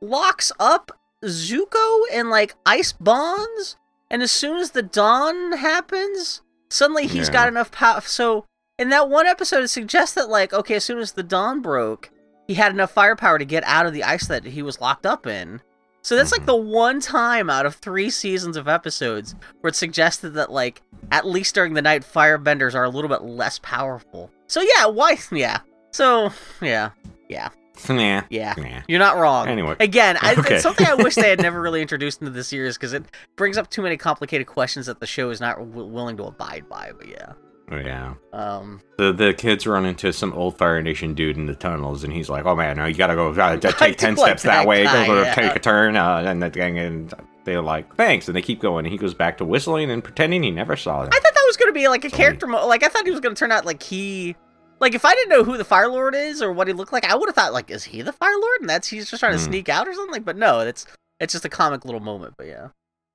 locks 0.00 0.50
up 0.58 0.90
Zuko 1.24 2.00
in 2.12 2.28
like 2.30 2.54
ice 2.66 2.92
bonds, 2.92 3.76
and 4.10 4.22
as 4.22 4.30
soon 4.32 4.58
as 4.58 4.70
the 4.72 4.82
dawn 4.82 5.52
happens, 5.58 6.42
suddenly 6.70 7.06
he's 7.06 7.28
Yeah. 7.28 7.32
got 7.32 7.48
enough 7.48 7.70
power. 7.70 8.00
So 8.02 8.44
in 8.78 8.88
that 8.90 9.08
one 9.08 9.26
episode, 9.26 9.64
it 9.64 9.68
suggests 9.68 10.14
that 10.14 10.28
like 10.28 10.52
okay, 10.52 10.74
as 10.76 10.84
soon 10.84 10.98
as 10.98 11.12
the 11.12 11.22
dawn 11.22 11.60
broke, 11.60 12.10
he 12.46 12.54
had 12.54 12.72
enough 12.72 12.92
firepower 12.92 13.38
to 13.38 13.44
get 13.44 13.64
out 13.64 13.86
of 13.86 13.92
the 13.92 14.04
ice 14.04 14.26
that 14.28 14.44
he 14.44 14.62
was 14.62 14.80
locked 14.80 15.06
up 15.06 15.26
in. 15.26 15.60
So 16.02 16.14
that's 16.14 16.30
like 16.30 16.42
Mhm. 16.42 16.46
the 16.46 16.56
one 16.56 17.00
time 17.00 17.50
out 17.50 17.66
of 17.66 17.74
three 17.74 18.10
seasons 18.10 18.56
of 18.56 18.68
episodes 18.68 19.34
where 19.60 19.68
it's 19.70 19.78
suggested 19.78 20.30
that 20.34 20.52
like 20.52 20.82
at 21.10 21.26
least 21.26 21.54
during 21.54 21.74
the 21.74 21.82
night 21.82 22.04
firebenders 22.04 22.74
are 22.76 22.84
a 22.84 22.88
little 22.88 23.08
bit 23.10 23.22
less 23.22 23.58
powerful. 23.60 24.30
So 24.46 24.60
yeah, 24.60 24.86
why 24.86 25.18
yeah. 25.32 25.60
So 25.90 26.32
yeah, 26.60 26.90
yeah. 27.28 27.48
Nah. 27.88 28.22
Yeah. 28.30 28.54
Nah. 28.56 28.82
You're 28.88 28.98
not 28.98 29.16
wrong. 29.16 29.48
Anyway. 29.48 29.76
Again, 29.80 30.16
I, 30.22 30.34
Okay. 30.36 30.54
it's 30.54 30.62
something 30.62 30.86
I 30.86 30.94
wish 30.94 31.14
they 31.14 31.28
had 31.30 31.40
never 31.40 31.60
really 31.66 31.82
introduced 31.82 32.20
into 32.20 32.30
the 32.32 32.44
series 32.44 32.76
because 32.76 32.92
it 32.92 33.04
brings 33.36 33.56
up 33.58 33.70
too 33.70 33.82
many 33.82 33.96
complicated 33.96 34.46
questions 34.46 34.86
that 34.86 35.00
the 35.00 35.06
show 35.06 35.30
is 35.30 35.40
not 35.40 35.58
w- 35.58 35.86
willing 35.86 36.16
to 36.18 36.24
abide 36.24 36.68
by. 36.68 36.92
But 36.96 37.08
yeah, 37.08 37.32
Oh, 37.70 37.76
yeah. 37.78 38.14
um, 38.32 38.80
The 38.98 39.12
the 39.12 39.34
kids 39.34 39.66
run 39.66 39.84
into 39.86 40.12
some 40.12 40.32
old 40.34 40.56
Fire 40.56 40.80
Nation 40.80 41.14
dude 41.14 41.36
in 41.36 41.46
the 41.46 41.54
tunnels, 41.54 42.04
and 42.04 42.12
he's 42.12 42.28
like, 42.28 42.44
"Oh 42.46 42.54
man, 42.54 42.76
no, 42.76 42.84
you 42.86 42.94
gotta 42.94 43.14
go 43.16 43.30
uh, 43.32 43.56
take 43.60 43.96
ten 43.98 44.16
steps 44.16 44.42
that, 44.44 44.48
that 44.62 44.66
way, 44.68 44.84
guy, 44.84 45.06
go, 45.06 45.14
go 45.16 45.22
yeah. 45.22 45.34
take 45.34 45.56
a 45.56 45.58
turn." 45.58 45.96
Uh, 45.96 46.22
and 46.26 46.40
the 46.42 46.48
thing, 46.50 46.78
and 46.78 47.12
they're 47.44 47.60
like, 47.62 47.94
"Thanks," 47.96 48.28
and 48.28 48.36
they 48.36 48.42
keep 48.42 48.60
going. 48.60 48.86
And 48.86 48.92
he 48.92 48.98
goes 48.98 49.14
back 49.14 49.36
to 49.38 49.44
whistling 49.44 49.90
and 49.90 50.02
pretending 50.04 50.44
he 50.44 50.50
never 50.52 50.76
saw 50.76 51.00
them. 51.02 51.10
I 51.12 51.18
thought 51.18 51.34
that 51.34 51.44
was 51.46 51.56
gonna 51.56 51.72
be 51.72 51.88
like 51.88 52.04
a 52.04 52.10
Sorry. 52.10 52.22
character 52.22 52.46
mo- 52.46 52.66
like 52.68 52.84
I 52.84 52.88
thought 52.88 53.04
he 53.04 53.10
was 53.10 53.18
gonna 53.20 53.34
turn 53.34 53.50
out 53.50 53.64
like 53.66 53.82
he 53.82 54.36
like 54.80 54.94
if 54.94 55.04
I 55.04 55.14
didn't 55.14 55.30
know 55.30 55.44
who 55.44 55.56
the 55.56 55.64
Fire 55.64 55.88
Lord 55.88 56.14
is 56.14 56.42
or 56.42 56.52
what 56.52 56.68
he 56.68 56.74
looked 56.74 56.92
like, 56.92 57.04
I 57.04 57.14
would 57.16 57.28
have 57.28 57.34
thought 57.34 57.52
like 57.52 57.70
is 57.70 57.84
he 57.84 58.02
the 58.02 58.12
Fire 58.12 58.36
Lord 58.38 58.60
and 58.60 58.68
that's 58.70 58.88
he's 58.88 59.08
just 59.10 59.20
trying 59.20 59.32
to 59.32 59.38
Hmm. 59.38 59.44
sneak 59.50 59.68
out 59.68 59.88
or 59.88 59.94
something. 59.94 60.22
But 60.22 60.36
no, 60.36 60.60
it's 60.60 60.86
it's 61.20 61.32
just 61.32 61.44
a 61.44 61.48
comic 61.48 61.84
little 61.84 62.00
moment. 62.00 62.34
But 62.36 62.46
yeah, 62.46 62.68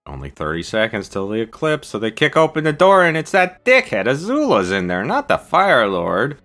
Only 0.08 0.30
thirty 0.32 0.64
seconds 0.64 1.08
till 1.10 1.28
the 1.28 1.42
eclipse, 1.42 1.88
so 1.90 2.00
they 2.00 2.10
kick 2.12 2.36
open 2.36 2.64
the 2.64 2.74
door, 2.74 3.04
and 3.04 3.16
it's 3.16 3.32
that 3.32 3.64
dickhead 3.64 4.06
Azula's 4.06 4.72
in 4.72 4.88
there, 4.88 5.04
not 5.04 5.28
the 5.28 5.38
Fire 5.38 5.88
Lord. 5.88 6.38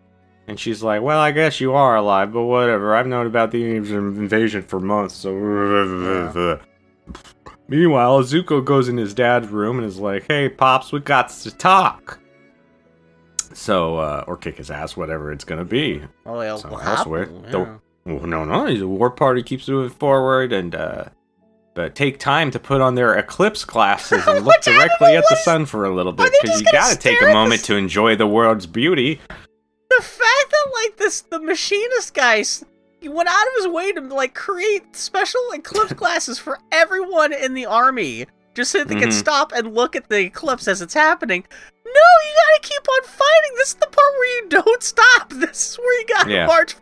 And 0.48 0.60
she's 0.60 0.80
like, 0.82 1.02
"Well, 1.02 1.18
I 1.18 1.32
guess 1.32 1.60
you 1.60 1.72
are 1.74 1.96
alive, 1.96 2.32
but 2.32 2.42
whatever. 2.44 2.94
I've 2.94 3.06
known 3.08 3.26
about 3.26 3.50
the 3.50 3.74
invasion 3.74 4.62
for 4.62 4.78
months, 4.78 5.14
so." 5.16 6.60
Meanwhile, 7.68 8.22
Zuko 8.22 8.64
goes 8.64 8.88
in 8.88 8.96
his 8.96 9.12
dad's 9.12 9.48
room 9.48 9.78
and 9.78 9.86
is 9.86 9.98
like, 9.98 10.24
"Hey, 10.28 10.48
pops, 10.48 10.92
we 10.92 11.00
got 11.00 11.30
to 11.30 11.50
talk." 11.50 12.20
So, 13.56 13.96
uh, 13.96 14.24
or 14.26 14.36
kick 14.36 14.58
his 14.58 14.70
ass, 14.70 14.96
whatever 14.96 15.32
it's 15.32 15.44
gonna 15.44 15.64
be. 15.64 16.02
oh 16.26 16.40
yeah, 16.42 16.56
So 16.56 16.76
elsewhere, 16.76 17.28
yeah. 17.50 17.76
Well, 18.04 18.26
no, 18.26 18.44
no, 18.44 18.72
the 18.76 18.86
war 18.86 19.10
party 19.10 19.42
keeps 19.42 19.66
moving 19.66 19.90
forward, 19.96 20.52
and 20.52 20.74
uh, 20.74 21.06
but 21.74 21.94
take 21.94 22.18
time 22.18 22.50
to 22.52 22.58
put 22.58 22.80
on 22.80 22.94
their 22.94 23.14
eclipse 23.14 23.64
glasses 23.64 24.24
and 24.26 24.44
look 24.46 24.60
directly 24.62 25.16
at 25.16 25.24
the 25.28 25.36
sun 25.36 25.66
for 25.66 25.84
a 25.86 25.94
little 25.94 26.12
bit, 26.12 26.32
because 26.42 26.60
you 26.60 26.66
gotta 26.70 26.96
take 26.96 27.20
a 27.22 27.32
moment 27.32 27.60
s- 27.60 27.66
to 27.66 27.76
enjoy 27.76 28.14
the 28.14 28.26
world's 28.26 28.66
beauty. 28.66 29.20
the 29.28 30.02
fact 30.02 30.50
that 30.50 30.66
like 30.74 30.96
this 30.98 31.22
the 31.22 31.40
machinist 31.40 32.12
guys 32.14 32.64
he 33.00 33.08
went 33.08 33.28
out 33.28 33.46
of 33.48 33.52
his 33.56 33.68
way 33.68 33.92
to 33.92 34.00
like 34.02 34.34
create 34.34 34.94
special 34.94 35.40
eclipse 35.54 35.92
glasses 36.02 36.38
for 36.38 36.58
everyone 36.72 37.32
in 37.32 37.54
the 37.54 37.64
army 37.66 38.26
just 38.56 38.72
so 38.72 38.82
they 38.82 38.96
can 38.96 39.10
Mhm. 39.10 39.12
stop 39.12 39.52
and 39.52 39.74
look 39.74 39.94
at 39.94 40.08
the 40.08 40.18
eclipse 40.20 40.66
as 40.66 40.82
it's 40.82 40.94
happening 40.94 41.44
no 41.84 41.92
you 41.92 42.34
gotta 42.48 42.60
keep 42.62 42.88
on 42.88 43.02
fighting 43.04 43.56
this 43.56 43.68
is 43.68 43.74
the 43.74 43.86
part 43.86 44.12
where 44.18 44.36
you 44.42 44.48
don't 44.48 44.82
stop 44.82 45.30
this 45.34 45.70
is 45.70 45.76
where 45.78 46.00
you 46.00 46.06
gotta 46.08 46.30
Yeah. 46.32 46.46
march 46.46 46.74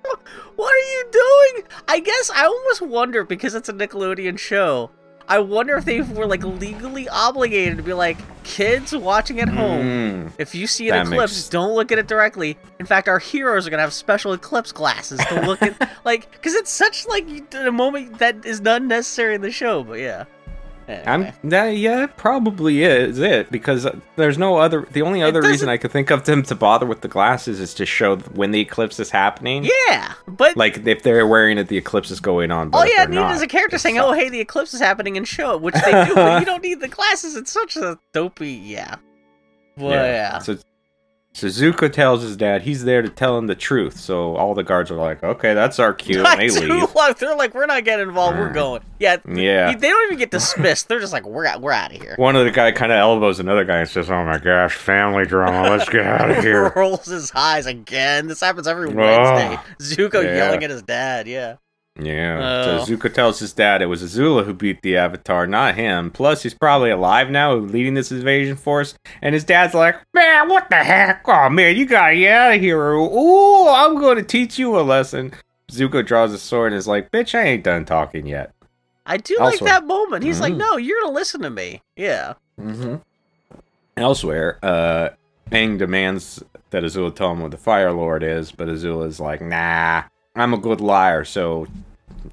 what 0.56 0.72
are 0.72 0.78
you 0.78 1.04
doing 1.12 1.64
i 1.88 1.98
guess 2.00 2.30
i 2.34 2.44
almost 2.46 2.80
wonder 2.80 3.24
because 3.24 3.54
it's 3.54 3.68
a 3.68 3.72
nickelodeon 3.72 4.38
show 4.38 4.90
i 5.28 5.38
wonder 5.38 5.76
if 5.76 5.84
they 5.84 6.00
were 6.00 6.26
like 6.26 6.42
legally 6.44 7.08
obligated 7.08 7.76
to 7.78 7.82
be 7.82 7.92
like 7.92 8.16
kids 8.44 8.94
watching 8.94 9.40
at 9.40 9.48
home 9.48 9.84
Mm. 9.84 10.32
if 10.38 10.54
you 10.54 10.66
see 10.66 10.88
an 10.90 11.02
eclipse, 11.02 11.32
makes- 11.34 11.48
don't 11.48 11.74
look 11.74 11.90
at 11.92 11.98
it 11.98 12.06
directly. 12.06 12.56
In 12.78 12.84
fact, 12.86 13.08
our 13.08 13.18
heroes 13.18 13.66
are 13.66 13.70
gonna 13.70 13.82
have 13.82 13.92
special 13.94 14.32
eclipse 14.34 14.70
glasses 14.70 15.18
to 15.28 15.40
look 15.42 15.60
at, 15.62 15.74
like, 16.04 16.30
because 16.32 16.54
it's 16.54 16.70
such 16.70 17.06
like 17.06 17.26
a 17.54 17.72
moment 17.72 18.18
that 18.18 18.44
is 18.44 18.60
not 18.60 18.82
necessary 18.82 19.34
in 19.34 19.40
the 19.40 19.50
show. 19.50 19.82
But 19.82 19.98
yeah, 20.00 20.24
I'm 20.88 21.32
that 21.44 21.70
yeah, 21.76 22.06
probably 22.06 22.82
is 22.82 23.18
it 23.18 23.50
because 23.50 23.86
there's 24.16 24.38
no 24.38 24.56
other. 24.56 24.86
The 24.90 25.02
only 25.02 25.22
other 25.22 25.40
reason 25.40 25.68
I 25.68 25.76
could 25.76 25.90
think 25.90 26.10
of 26.10 26.24
them 26.24 26.42
to 26.44 26.54
bother 26.54 26.86
with 26.86 27.00
the 27.00 27.08
glasses 27.08 27.60
is 27.60 27.74
to 27.74 27.86
show 27.86 28.16
when 28.16 28.50
the 28.50 28.60
eclipse 28.60 29.00
is 29.00 29.10
happening. 29.10 29.68
Yeah, 29.88 30.12
but 30.26 30.56
like 30.56 30.86
if 30.86 31.02
they're 31.02 31.26
wearing 31.26 31.58
it, 31.58 31.68
the 31.68 31.78
eclipse 31.78 32.10
is 32.10 32.20
going 32.20 32.50
on. 32.50 32.70
But 32.70 32.78
all 32.78 32.86
you 32.86 32.98
need 33.06 33.14
not, 33.14 33.34
is 33.34 33.42
a 33.42 33.46
character 33.46 33.78
saying. 33.78 33.98
"Oh, 33.98 34.12
hey, 34.12 34.28
the 34.28 34.40
eclipse 34.40 34.74
is 34.74 34.80
happening," 34.80 35.16
and 35.16 35.26
show 35.26 35.54
it, 35.54 35.62
which 35.62 35.74
they 35.84 36.04
do. 36.04 36.14
but 36.14 36.40
you 36.40 36.46
don't 36.46 36.62
need 36.62 36.80
the 36.80 36.88
glasses. 36.88 37.36
It's 37.36 37.52
such 37.52 37.76
a 37.76 37.98
dopey, 38.12 38.52
yeah. 38.52 38.96
Well, 39.76 39.92
yeah. 39.92 40.38
So, 40.38 40.56
so 40.56 40.62
Zuko 41.34 41.92
tells 41.92 42.22
his 42.22 42.36
dad 42.36 42.62
he's 42.62 42.84
there 42.84 43.02
to 43.02 43.08
tell 43.08 43.36
him 43.36 43.48
the 43.48 43.54
truth. 43.56 43.98
So 43.98 44.36
all 44.36 44.54
the 44.54 44.62
guards 44.62 44.90
are 44.90 44.94
like, 44.96 45.22
"Okay, 45.22 45.52
that's 45.52 45.78
our 45.78 45.92
cue," 45.92 46.24
and 46.24 46.40
they 46.40 46.48
leave. 46.60 46.94
love- 46.94 47.18
They're 47.18 47.34
like, 47.36 47.54
"We're 47.54 47.66
not 47.66 47.84
getting 47.84 48.08
involved. 48.08 48.38
We're 48.38 48.50
Mm. 48.50 48.54
going." 48.54 48.80
Yeah, 49.00 49.16
Yeah. 49.28 49.74
They 49.74 49.88
don't 49.88 50.06
even 50.06 50.18
get 50.18 50.30
dismissed. 50.30 50.88
They're 50.88 51.00
just 51.00 51.12
like, 51.12 51.26
"We're 51.26 51.46
out. 51.46 51.60
We're 51.60 51.72
out 51.72 51.92
of 51.94 52.00
here." 52.00 52.14
One 52.16 52.36
of 52.36 52.44
the 52.44 52.50
guy 52.52 52.70
kind 52.72 52.92
of 52.92 52.98
elbows 52.98 53.40
another 53.40 53.64
guy 53.64 53.78
and 53.78 53.88
says, 53.88 54.10
"Oh 54.10 54.24
my 54.24 54.38
gosh, 54.38 54.74
family 54.76 55.24
drama. 55.26 55.70
Let's 55.70 55.88
get 55.88 56.06
out 56.06 56.30
of 56.30 56.36
here." 56.44 56.72
Rolls 56.76 57.06
his 57.06 57.32
eyes 57.34 57.66
again. 57.66 58.28
This 58.28 58.40
happens 58.40 58.68
every. 58.68 58.86
Wednesday. 58.94 59.58
Zuko 59.80 60.22
Yeah. 60.22 60.36
yelling 60.36 60.62
at 60.62 60.70
his 60.70 60.82
dad. 60.82 61.26
Yeah. 61.26 61.56
Yeah. 62.00 62.64
Oh. 62.66 62.84
So 62.84 62.96
Zuko 62.96 63.12
tells 63.12 63.38
his 63.38 63.52
dad 63.52 63.80
it 63.80 63.86
was 63.86 64.02
Azula 64.02 64.44
who 64.44 64.52
beat 64.52 64.82
the 64.82 64.96
Avatar, 64.96 65.46
not 65.46 65.76
him. 65.76 66.10
Plus, 66.10 66.42
he's 66.42 66.54
probably 66.54 66.90
alive 66.90 67.30
now, 67.30 67.54
leading 67.54 67.94
this 67.94 68.10
invasion 68.10 68.56
force. 68.56 68.94
And 69.22 69.32
his 69.32 69.44
dad's 69.44 69.74
like, 69.74 69.96
"Man, 70.12 70.48
what 70.48 70.68
the 70.70 70.82
heck? 70.82 71.22
Oh 71.28 71.48
man, 71.48 71.76
you 71.76 71.86
gotta 71.86 72.16
get 72.16 72.32
out 72.32 72.54
of 72.54 72.60
here! 72.60 72.92
Ooh, 72.94 73.68
I'm 73.68 73.94
going 74.00 74.16
to 74.16 74.24
teach 74.24 74.58
you 74.58 74.78
a 74.78 74.82
lesson." 74.82 75.32
Zuko 75.70 76.04
draws 76.04 76.32
his 76.32 76.42
sword 76.42 76.72
and 76.72 76.78
is 76.78 76.88
like, 76.88 77.12
"Bitch, 77.12 77.34
I 77.38 77.42
ain't 77.44 77.64
done 77.64 77.84
talking 77.84 78.26
yet." 78.26 78.52
I 79.06 79.18
do 79.18 79.36
like 79.38 79.60
that 79.60 79.86
moment. 79.86 80.24
He's 80.24 80.40
like, 80.40 80.54
Mhm. 80.54 80.58
"No, 80.58 80.76
you're 80.76 81.00
gonna 81.02 81.12
listen 81.14 81.42
to 81.42 81.50
me." 81.50 81.80
Yeah. 81.94 82.34
Mm-hmm. 82.60 82.96
Elsewhere, 83.96 84.58
uh, 84.62 85.10
Aang 85.52 85.78
demands 85.78 86.42
that 86.70 86.82
Azula 86.82 87.14
tell 87.14 87.30
him 87.30 87.40
what 87.40 87.50
the 87.52 87.56
Fire 87.56 87.92
Lord 87.92 88.22
is, 88.24 88.50
but 88.50 88.66
Azula's 88.66 89.20
like, 89.20 89.40
"Nah, 89.40 90.02
I'm 90.34 90.52
a 90.54 90.58
good 90.58 90.80
liar, 90.80 91.24
so 91.24 91.66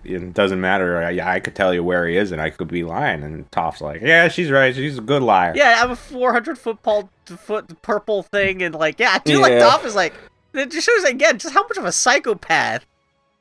it 0.03 0.33
doesn't 0.33 0.59
matter. 0.61 1.01
I, 1.03 1.35
I 1.35 1.39
could 1.39 1.55
tell 1.55 1.73
you 1.73 1.83
where 1.83 2.07
he 2.07 2.17
is, 2.17 2.31
and 2.31 2.41
I 2.41 2.49
could 2.49 2.67
be 2.67 2.83
lying." 2.83 3.23
And 3.23 3.49
Toph's 3.51 3.81
like, 3.81 4.01
"Yeah, 4.01 4.27
she's 4.27 4.49
right. 4.51 4.73
She's 4.75 4.97
a 4.97 5.01
good 5.01 5.21
liar." 5.23 5.53
Yeah, 5.55 5.81
I'm 5.83 5.91
a 5.91 5.95
400 5.95 6.57
foot 6.57 6.81
pul- 6.81 7.09
foot 7.25 7.81
purple 7.81 8.23
thing, 8.23 8.61
and 8.63 8.73
like, 8.75 8.99
yeah, 8.99 9.11
I 9.13 9.19
do 9.19 9.39
like 9.39 9.51
Yeah. 9.53 9.69
Toph 9.69 9.85
is 9.85 9.95
like. 9.95 10.13
It 10.53 10.69
just 10.71 10.85
shows 10.85 11.03
again 11.05 11.37
just 11.37 11.53
how 11.53 11.63
much 11.63 11.77
of 11.77 11.85
a 11.85 11.91
psychopath 11.93 12.85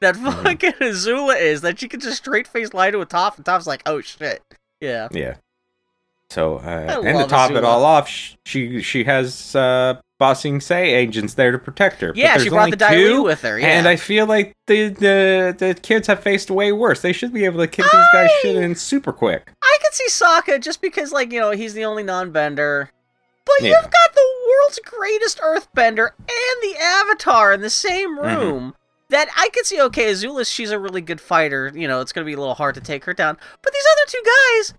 that 0.01 0.15
Mm-hmm. 0.15 0.43
fucking 0.45 0.73
Azula 0.81 1.41
is. 1.41 1.61
That 1.63 1.81
she 1.81 1.89
could 1.89 2.01
just 2.01 2.19
straight 2.19 2.47
face 2.47 2.73
lie 2.75 2.91
to 2.91 3.01
a 3.01 3.07
Toph, 3.07 3.37
and 3.37 3.45
Toph's 3.47 3.67
like, 3.67 3.83
"Oh 3.87 4.01
shit." 4.01 4.43
Yeah. 4.81 5.09
Yeah. 5.13 5.35
So, 6.31 6.59
uh, 6.59 7.01
and 7.03 7.03
to 7.03 7.13
love 7.15 7.29
top 7.29 7.51
it 7.51 7.65
all 7.65 7.85
off, 7.85 8.09
she 8.45 8.81
she 8.83 9.03
has 9.05 9.57
uh, 9.57 10.01
Ba 10.21 10.37
Sing 10.37 10.61
Se 10.61 10.93
agents 10.95 11.35
there 11.35 11.51
to 11.51 11.59
protect 11.59 12.01
her. 12.03 12.13
Yeah, 12.15 12.37
she 12.39 12.51
brought 12.51 12.71
the 12.71 12.77
two, 12.77 13.23
with 13.25 13.41
her. 13.41 13.59
Yeah. 13.59 13.69
And 13.69 13.89
I 13.89 13.97
feel 13.97 14.27
like 14.27 14.55
the, 14.69 14.91
the 14.91 15.57
the 15.59 15.75
kids 15.83 16.07
have 16.07 16.23
faced 16.23 16.51
way 16.51 16.71
worse. 16.71 17.01
They 17.03 17.13
should 17.15 17.33
be 17.33 17.45
able 17.47 17.59
to 17.59 17.67
kick 17.67 17.87
these 17.91 18.05
guys 18.13 18.31
shit 18.43 18.55
in 18.55 18.75
super 18.77 19.13
quick. 19.13 19.51
I 19.63 19.79
could 19.83 19.95
see 19.95 20.07
Sokka 20.09 20.61
just 20.61 20.81
because, 20.83 21.11
like, 21.11 21.33
you 21.33 21.41
know, 21.41 21.51
he's 21.53 21.75
the 21.75 21.85
only 21.87 22.03
non-bender. 22.05 22.91
But 23.47 23.55
Yeah. 23.63 23.71
you've 23.71 23.91
got 23.91 24.15
the 24.15 24.29
world's 24.47 24.79
greatest 24.85 25.41
Earthbender 25.41 26.11
and 26.19 26.63
the 26.63 26.77
Avatar 26.79 27.53
in 27.55 27.63
the 27.63 27.71
same 27.71 28.17
Mm-hmm. 28.19 28.39
room. 28.41 28.75
That 29.09 29.29
I 29.37 29.49
could 29.53 29.67
see. 29.67 29.81
Okay, 29.81 30.13
Azula, 30.13 30.47
she's 30.47 30.71
a 30.71 30.79
really 30.79 31.01
good 31.01 31.21
fighter. 31.21 31.73
You 31.75 31.89
know, 31.89 32.01
it's 32.01 32.13
gonna 32.13 32.27
be 32.27 32.35
a 32.35 32.39
little 32.39 32.55
hard 32.55 32.77
to 32.77 32.81
take 32.81 33.05
her 33.07 33.13
down. 33.15 33.39
But 33.63 33.73
these 33.73 33.83
other 33.93 34.05
two 34.07 34.23
guys, 34.25 34.75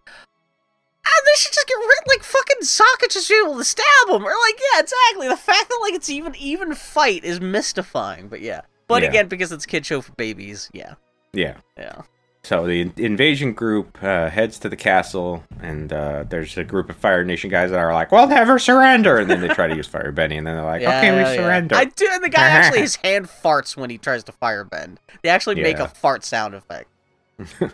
ah, 1.06 1.22
they 1.26 1.32
should 1.38 1.54
just 1.54 1.68
get 1.68 1.76
rid. 1.76 2.08
Like 2.08 2.24
fucking 2.24 2.62
Sokka 2.62 3.12
just 3.12 3.30
be 3.30 3.42
able 3.44 3.58
to 3.58 3.64
stab 3.64 3.86
them. 4.08 4.24
Or 4.24 4.32
like, 4.32 4.60
yeah, 4.74 4.80
exactly. 4.82 5.28
The 5.28 5.38
fact 5.38 5.70
that 5.70 5.80
like 5.82 5.94
it's 5.94 6.10
even 6.10 6.36
even 6.36 6.74
fight 6.76 7.24
is 7.24 7.40
mystifying. 7.42 8.28
But 8.28 8.42
yeah. 8.42 8.62
But 8.88 9.04
Yeah. 9.04 9.10
again, 9.10 9.28
because 9.28 9.52
it's 9.52 9.66
kid 9.66 9.86
show 9.86 10.02
for 10.02 10.12
babies, 10.14 10.70
yeah, 10.74 10.96
Yeah. 11.34 11.56
yeah. 11.78 12.02
So 12.44 12.66
the 12.66 12.92
invasion 12.98 13.54
group 13.54 14.00
uh, 14.04 14.30
heads 14.30 14.58
to 14.60 14.70
the 14.70 14.76
castle, 14.76 15.44
and 15.62 15.94
uh, 15.94 16.24
there's 16.28 16.58
a 16.58 16.64
group 16.64 16.90
of 16.90 16.96
Fire 16.98 17.24
Nation 17.24 17.52
guys 17.52 17.70
that 17.70 17.78
are 17.78 17.94
like, 17.94 18.12
"We'll 18.12 18.26
never 18.28 18.58
surrender," 18.58 19.18
and 19.20 19.30
then 19.30 19.42
they 19.42 19.48
try 19.50 19.68
to 19.68 19.76
use 19.76 19.88
firebending, 19.88 20.40
and 20.40 20.48
then 20.48 20.56
they're 20.56 20.66
like, 20.66 20.82
"Okay, 20.82 21.12
we 21.12 21.18
Yeah, 21.20 21.30
yeah. 21.30 21.36
surrender." 21.36 21.76
I 21.76 21.86
do, 21.86 22.10
and 22.12 22.24
the 22.24 22.30
guy 22.30 22.48
actually 22.48 22.82
his 22.82 22.96
hand 23.04 23.28
farts 23.28 23.78
when 23.78 23.92
he 23.92 24.00
tries 24.00 24.24
to 24.24 24.32
firebend. 24.32 24.98
They 25.22 25.30
actually 25.30 25.62
make 25.62 25.78
a 25.78 25.88
fart 25.88 26.26
sound 26.26 26.56
effect. 26.56 26.90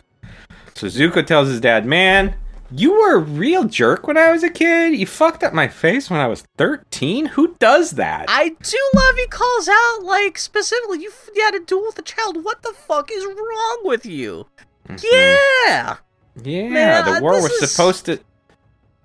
So 0.75 0.87
Zuko 0.87 1.25
tells 1.25 1.47
his 1.47 1.59
dad, 1.61 1.85
"Man, 1.85 2.35
you 2.71 2.91
were 2.93 3.15
a 3.15 3.19
real 3.19 3.63
jerk 3.65 4.07
when 4.07 4.17
I 4.17 4.31
was 4.31 4.43
a 4.43 4.49
kid. 4.49 4.95
You 4.97 5.05
fucked 5.05 5.43
up 5.43 5.53
my 5.53 5.67
face 5.67 6.09
when 6.09 6.19
I 6.19 6.27
was 6.27 6.43
13. 6.57 7.25
Who 7.27 7.55
does 7.59 7.91
that?" 7.91 8.25
I 8.27 8.49
do 8.49 8.77
love 8.95 9.15
he 9.15 9.27
calls 9.27 9.67
out 9.69 10.03
like 10.03 10.37
specifically 10.37 11.01
you, 11.01 11.09
f- 11.09 11.29
you 11.35 11.43
had 11.43 11.55
a 11.55 11.59
duel 11.59 11.85
with 11.85 11.99
a 11.99 12.01
child. 12.03 12.43
What 12.43 12.61
the 12.63 12.73
fuck 12.73 13.09
is 13.11 13.25
wrong 13.25 13.79
with 13.83 14.05
you? 14.05 14.47
Mhm. 14.89 15.03
Yeah, 15.11 15.97
yeah. 16.43 16.67
Man, 16.69 17.13
the 17.15 17.21
war 17.21 17.33
was 17.41 17.51
is- 17.51 17.71
supposed 17.71 18.05
to. 18.05 18.19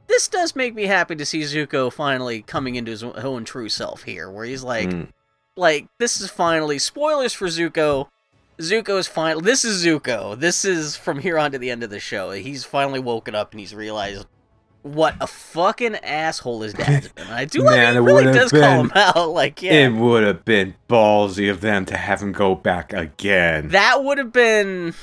this 0.09 0.29
does 0.29 0.55
make 0.55 0.75
me 0.75 0.85
happy 0.87 1.16
to 1.16 1.25
see 1.25 1.40
Zuko 1.40 1.92
finally 1.92 2.42
coming 2.42 2.75
into 2.77 2.90
his 2.90 3.03
own 3.03 3.44
true 3.44 3.68
self 3.68 4.03
here, 4.03 4.31
where 4.31 4.44
he's 4.44 4.62
like, 4.62 4.88
Mm. 4.90 5.09
like 5.57 5.87
this 5.98 6.20
is 6.20 6.31
finally 6.31 6.79
spoilers 6.79 7.33
for 7.33 7.46
Zuko. 7.46 8.09
Zuko 8.59 8.99
is 8.99 9.07
final. 9.09 9.41
This 9.41 9.65
is 9.65 9.85
Zuko. 9.85 10.38
This 10.38 10.65
is 10.65 10.97
from 10.97 11.19
here 11.19 11.38
on 11.38 11.53
to 11.53 11.59
the 11.59 11.71
end 11.71 11.83
of 11.83 11.91
the 11.91 11.99
show. 12.01 12.31
He's 12.31 12.65
finally 12.65 13.01
woken 13.01 13.35
up 13.35 13.53
and 13.53 13.61
he's 13.61 13.75
realized 13.75 14.27
what 14.83 15.15
a 15.21 15.27
fucking 15.27 15.95
asshole 15.97 16.62
his 16.62 16.75
dad's 16.75 17.09
been. 17.15 17.27
I 17.29 17.45
do 17.45 17.61
like 17.62 17.77
Man, 17.77 17.93
he 17.95 17.99
it 17.99 18.03
really 18.03 18.25
does 18.33 18.51
call 18.51 18.81
him 18.85 18.93
out. 18.95 19.31
Like, 19.31 19.62
yeah, 19.62 19.87
It 19.87 19.93
would 19.95 20.25
have 20.25 20.45
been 20.45 20.75
ballsy 20.88 21.51
of 21.51 21.61
them 21.61 21.85
to 21.87 21.97
have 21.97 22.21
him 22.21 22.33
go 22.33 22.55
back 22.55 22.93
again. 22.93 23.69
that 23.69 24.03
would 24.05 24.19
have 24.19 24.33
been. 24.33 24.95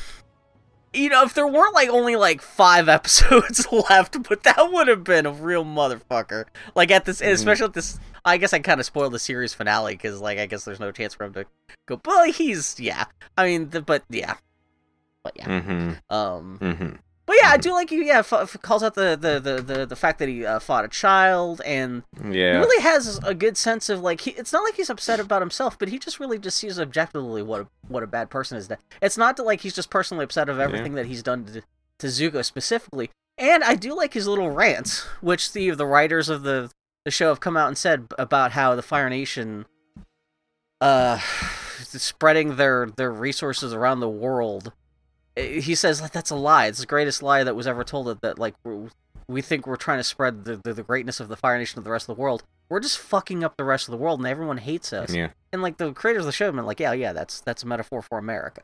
You 0.99 1.09
know, 1.09 1.23
if 1.23 1.33
there 1.33 1.47
weren't 1.47 1.73
like 1.73 1.89
only 1.89 2.15
like 2.15 2.41
five 2.41 2.89
episodes 2.97 3.67
left, 3.89 4.21
but 4.27 4.43
that 4.43 4.71
would 4.71 4.87
have 4.87 5.03
been 5.03 5.25
a 5.25 5.31
real 5.31 5.63
motherfucker. 5.63 6.45
Like 6.75 6.91
at 6.91 7.05
this, 7.05 7.21
Mhm. 7.21 7.31
especially 7.31 7.65
at 7.65 7.73
this. 7.73 7.99
I 8.25 8.35
guess 8.37 8.51
I 8.53 8.59
kind 8.59 8.79
of 8.81 8.85
spoiled 8.85 9.13
the 9.13 9.19
series 9.19 9.53
finale 9.53 9.93
because, 9.93 10.19
like, 10.19 10.39
I 10.39 10.45
guess 10.45 10.65
there's 10.65 10.79
no 10.79 10.91
chance 10.91 11.13
for 11.13 11.23
him 11.23 11.33
to 11.33 11.45
go. 11.87 11.95
But 11.97 12.31
he's 12.31 12.77
yeah. 12.79 13.05
I 13.37 13.45
mean, 13.45 13.69
the, 13.69 13.81
but 13.81 14.03
yeah, 14.09 14.35
but 15.23 15.33
yeah. 15.37 15.45
mm-hmm. 15.47 16.13
Um, 16.13 16.57
Mm-hmm. 16.61 16.95
But 17.29 17.37
yeah, 17.43 17.51
I 17.51 17.57
do 17.57 17.73
like 17.73 17.91
you. 17.91 18.03
Yeah, 18.03 18.19
f- 18.19 18.33
f- 18.33 18.57
calls 18.63 18.81
out 18.81 18.95
the 18.95 19.15
the 19.15 19.39
the 19.39 19.61
the, 19.61 19.85
the 19.85 19.95
fact 19.95 20.17
that 20.17 20.27
he 20.27 20.47
uh, 20.47 20.57
fought 20.57 20.83
a 20.83 20.87
child 20.87 21.61
and 21.63 22.01
he 22.53 22.57
really 22.57 22.81
has 22.81 23.19
a 23.23 23.35
good 23.35 23.55
sense 23.55 23.87
of 23.87 24.01
like 24.01 24.21
he, 24.21 24.31
it's 24.31 24.51
not 24.51 24.63
like 24.63 24.73
he's 24.73 24.89
upset 24.89 25.19
about 25.19 25.39
himself, 25.39 25.77
but 25.77 25.89
he 25.89 25.99
just 25.99 26.19
really 26.19 26.39
just 26.39 26.57
sees 26.57 26.79
objectively 26.79 27.43
what 27.43 27.61
a, 27.61 27.67
what 27.87 28.01
a 28.01 28.07
bad 28.07 28.31
person 28.31 28.57
is. 28.57 28.67
That 28.67 28.79
it's 28.99 29.15
not 29.15 29.37
that 29.37 29.43
like 29.43 29.61
he's 29.61 29.75
just 29.75 29.91
personally 29.91 30.23
upset 30.23 30.49
of 30.49 30.59
everything 30.59 30.93
that 30.95 31.05
he's 31.05 31.21
done 31.21 31.45
to, 31.45 31.61
to 31.99 32.07
Zuko 32.07 32.43
specifically. 32.43 33.11
And 33.37 33.63
I 33.63 33.75
do 33.75 33.95
like 33.95 34.15
his 34.15 34.27
little 34.27 34.49
rants, 34.49 35.01
which 35.21 35.53
the 35.53 35.69
the 35.69 35.85
writers 35.85 36.29
of 36.29 36.41
the 36.41 36.71
the 37.05 37.11
show 37.11 37.29
have 37.29 37.39
come 37.39 37.55
out 37.55 37.67
and 37.67 37.77
said 37.77 38.07
about 38.17 38.53
how 38.53 38.73
the 38.73 38.81
Fire 38.81 39.07
Nation, 39.07 39.67
uh, 40.81 41.19
spreading 41.83 42.55
their 42.55 42.87
their 42.97 43.11
resources 43.11 43.71
around 43.71 43.99
the 43.99 44.09
world. 44.09 44.73
He 45.39 45.75
says 45.75 46.01
like 46.01 46.11
that's 46.11 46.29
a 46.31 46.35
lie. 46.35 46.67
It's 46.67 46.79
the 46.79 46.85
greatest 46.85 47.21
lie 47.23 47.43
that 47.43 47.55
was 47.55 47.67
ever 47.67 47.83
told. 47.83 48.07
That, 48.07 48.21
that 48.21 48.39
like 48.39 48.55
we're, 48.63 48.89
we 49.27 49.41
think 49.41 49.67
we're 49.67 49.75
trying 49.75 49.99
to 49.99 50.03
spread 50.03 50.45
the, 50.45 50.59
the 50.63 50.73
the 50.73 50.83
greatness 50.83 51.19
of 51.19 51.27
the 51.27 51.35
Fire 51.37 51.57
Nation 51.57 51.75
to 51.75 51.83
the 51.83 51.91
rest 51.91 52.09
of 52.09 52.15
the 52.15 52.21
world. 52.21 52.43
We're 52.69 52.79
just 52.79 52.99
fucking 52.99 53.43
up 53.43 53.57
the 53.57 53.63
rest 53.63 53.87
of 53.87 53.91
the 53.91 53.97
world, 53.97 54.19
and 54.19 54.27
everyone 54.27 54.57
hates 54.57 54.93
us. 54.93 55.13
Yeah. 55.13 55.29
And 55.51 55.61
like 55.61 55.77
the 55.77 55.91
creators 55.93 56.21
of 56.21 56.25
the 56.27 56.31
show 56.31 56.45
have 56.45 56.55
been 56.55 56.65
like, 56.65 56.79
yeah, 56.79 56.93
yeah, 56.93 57.13
that's 57.13 57.41
that's 57.41 57.63
a 57.63 57.67
metaphor 57.67 58.01
for 58.01 58.17
America. 58.17 58.61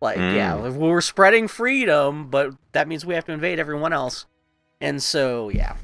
Like, 0.00 0.18
Mm. 0.18 0.34
yeah, 0.34 0.68
we're 0.68 1.00
spreading 1.00 1.48
freedom, 1.48 2.28
but 2.28 2.52
that 2.72 2.88
means 2.88 3.06
we 3.06 3.14
have 3.14 3.24
to 3.26 3.32
invade 3.32 3.58
everyone 3.58 3.92
else. 3.92 4.26
And 4.80 5.02
so, 5.02 5.48
yeah, 5.48 5.76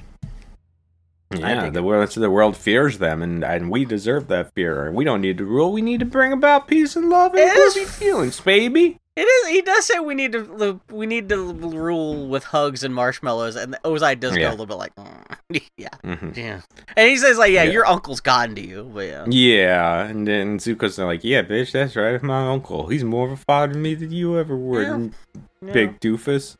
Yeah, 1.32 1.70
the 1.70 1.82
world, 1.82 2.10
the 2.10 2.28
world 2.30 2.56
fears 2.56 2.98
them, 2.98 3.22
and, 3.22 3.44
and 3.44 3.70
we 3.70 3.84
deserve 3.84 4.26
that 4.28 4.52
fear. 4.52 4.90
We 4.90 5.04
don't 5.04 5.20
need 5.20 5.38
to 5.38 5.44
rule. 5.44 5.72
We 5.72 5.80
need 5.80 6.00
to 6.00 6.06
bring 6.06 6.32
about 6.32 6.66
peace 6.66 6.96
and 6.96 7.08
love 7.08 7.34
and 7.34 7.50
fuzzy 7.52 7.84
feelings, 7.84 8.40
baby. 8.40 8.98
It 9.20 9.24
is. 9.24 9.48
He 9.48 9.62
does 9.62 9.86
say 9.86 9.98
we 9.98 10.14
need 10.14 10.32
to 10.32 10.80
we 10.90 11.06
need 11.06 11.28
to 11.28 11.52
rule 11.52 12.28
with 12.28 12.44
hugs 12.44 12.82
and 12.84 12.94
marshmallows, 12.94 13.56
and 13.56 13.76
Ozai 13.84 14.18
does 14.18 14.36
go 14.36 14.48
a 14.48 14.50
little 14.50 14.66
bit 14.66 14.76
like, 14.78 14.94
"Mm." 14.96 15.62
yeah, 15.76 15.88
hmm 16.04 16.30
yeah. 16.34 16.60
And 16.96 17.08
he 17.08 17.16
says 17.16 17.38
like, 17.38 17.52
yeah, 17.52 17.64
Yeah. 17.64 17.72
your 17.72 17.86
uncle's 17.86 18.20
gotten 18.20 18.54
to 18.56 18.60
you, 18.66 18.90
but 18.94 19.06
yeah, 19.06 19.24
Yeah, 19.28 20.06
and 20.06 20.26
then 20.26 20.58
Zuko's 20.58 20.98
like, 20.98 21.24
"Yeah, 21.24 21.42
bitch, 21.42 21.72
that's 21.72 21.96
right. 21.96 22.22
My 22.22 22.48
uncle. 22.50 22.88
He's 22.88 23.04
more 23.04 23.26
of 23.26 23.32
a 23.32 23.36
father 23.36 23.72
to 23.72 23.78
me 23.78 23.94
than 23.94 24.12
you 24.12 24.38
ever 24.38 24.56
were, 24.56 24.82
Yeah. 24.82 25.08
Yeah. 25.64 25.72
big 25.72 26.00
doofus." 26.00 26.56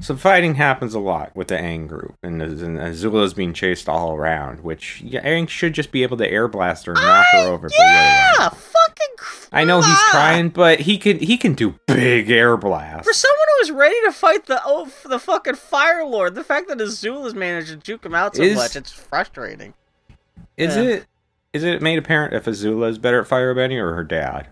So 0.00 0.16
fighting 0.16 0.54
happens 0.54 0.94
a 0.94 0.98
lot 1.00 1.36
with 1.36 1.48
the 1.48 1.56
Aang 1.56 1.86
group, 1.86 2.14
and, 2.22 2.40
and 2.40 2.78
Azula's 2.78 3.34
being 3.34 3.52
chased 3.52 3.90
all 3.90 4.14
around. 4.14 4.60
Which 4.60 5.02
yeah, 5.04 5.22
Aang 5.22 5.46
should 5.48 5.74
just 5.74 5.92
be 5.92 6.02
able 6.02 6.16
to 6.16 6.28
air 6.28 6.48
blast 6.48 6.86
her 6.86 6.92
and 6.92 7.02
knock 7.02 7.26
her 7.32 7.38
over. 7.50 7.68
yeah, 7.78 8.32
whatever. 8.38 8.54
fucking. 8.56 8.70
cr- 8.70 8.71
I 9.52 9.64
know 9.64 9.82
he's 9.82 9.98
trying, 10.10 10.48
but 10.48 10.80
he 10.80 10.96
can 10.98 11.18
he 11.18 11.36
can 11.36 11.52
do 11.54 11.78
big 11.86 12.30
air 12.30 12.56
blasts. 12.56 13.06
For 13.06 13.12
someone 13.12 13.46
who 13.56 13.60
was 13.62 13.70
ready 13.70 13.96
to 14.04 14.12
fight 14.12 14.46
the 14.46 14.60
oh 14.64 14.90
the 15.04 15.18
fucking 15.18 15.56
Fire 15.56 16.04
Lord. 16.04 16.34
The 16.34 16.44
fact 16.44 16.68
that 16.68 16.78
Azula's 16.78 17.34
managed 17.34 17.68
to 17.68 17.76
juke 17.76 18.04
him 18.06 18.14
out 18.14 18.36
so 18.36 18.42
Is- 18.42 18.56
much, 18.56 18.76
it's 18.76 18.90
frustrating. 18.92 19.74
Is 20.56 20.74
Yeah. 20.76 20.82
it 20.82 21.06
is 21.52 21.64
it 21.64 21.82
made 21.82 21.98
apparent 21.98 22.32
if 22.34 22.46
Azula 22.46 22.88
is 22.88 22.98
better 22.98 23.20
at 23.20 23.28
firebending 23.28 23.78
or 23.78 23.94
her 23.94 24.04
dad? 24.04 24.48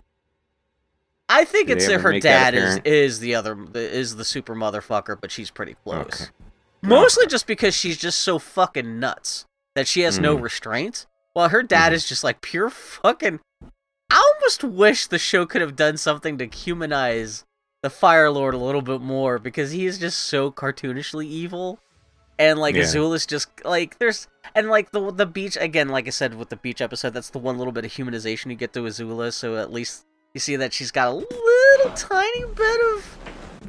I 1.28 1.44
think 1.44 1.68
Did 1.68 1.78
it's 1.78 1.86
that 1.86 2.01
her 2.01 2.18
dad 2.18 2.55
is 2.55 2.78
is 2.84 3.20
the 3.20 3.34
other 3.36 3.57
is 3.74 4.16
the 4.16 4.24
super 4.24 4.55
motherfucker, 4.55 5.18
but 5.20 5.30
she's 5.30 5.51
pretty 5.51 5.76
close. 5.84 6.22
Okay. 6.22 6.30
Mostly 6.82 7.26
just 7.26 7.46
because 7.46 7.74
she's 7.74 7.96
just 7.96 8.18
so 8.20 8.38
fucking 8.38 8.98
nuts 8.98 9.46
that 9.74 9.86
she 9.86 10.01
has 10.01 10.18
no 10.18 10.36
Mhm. 10.36 10.42
restraint, 10.42 11.07
while 11.32 11.48
her 11.51 11.62
dad 11.62 11.92
Mhm. 11.92 11.94
is 11.96 12.09
just 12.09 12.24
like 12.24 12.40
pure 12.40 12.68
fucking. 12.68 13.40
I 14.11 14.32
almost 14.34 14.64
wish 14.64 15.06
the 15.06 15.18
show 15.18 15.46
could 15.46 15.61
have 15.61 15.76
done 15.76 15.96
something 15.96 16.38
to 16.38 16.46
humanize 16.46 17.44
the 17.82 17.90
Fire 17.90 18.30
Lord 18.30 18.54
a 18.54 18.58
little 18.58 18.82
bit 18.82 19.00
more 19.00 19.38
because 19.38 19.70
he 19.70 19.86
is 19.86 19.98
just 19.98 20.18
so 20.18 20.50
cartoonishly 20.50 21.24
evil, 21.26 21.78
and 22.38 22.58
like 22.58 22.74
Yeah. 22.74 22.82
Azula's 22.82 23.24
just 23.26 23.48
like 23.64 23.98
there's 23.98 24.26
and 24.54 24.68
like 24.68 24.90
the 24.90 25.11
the 25.12 25.26
beach 25.26 25.56
again, 25.61 25.88
like 25.88 26.06
I 26.06 26.11
said 26.11 26.34
with 26.34 26.48
the 26.48 26.56
beach 26.56 26.80
episode, 26.80 27.11
that's 27.14 27.30
the 27.30 27.38
one 27.38 27.56
little 27.58 27.72
bit 27.72 27.84
of 27.84 27.92
humanization 27.92 28.50
you 28.50 28.56
get 28.56 28.72
to 28.74 28.80
Azula, 28.80 29.32
so 29.32 29.56
at 29.56 29.72
least 29.72 30.04
you 30.34 30.40
see 30.40 30.56
that 30.56 30.72
she's 30.72 30.90
got 30.90 31.08
a 31.08 31.12
little 31.14 31.92
tiny 31.94 32.44
bit 32.54 32.80
of 32.94 33.18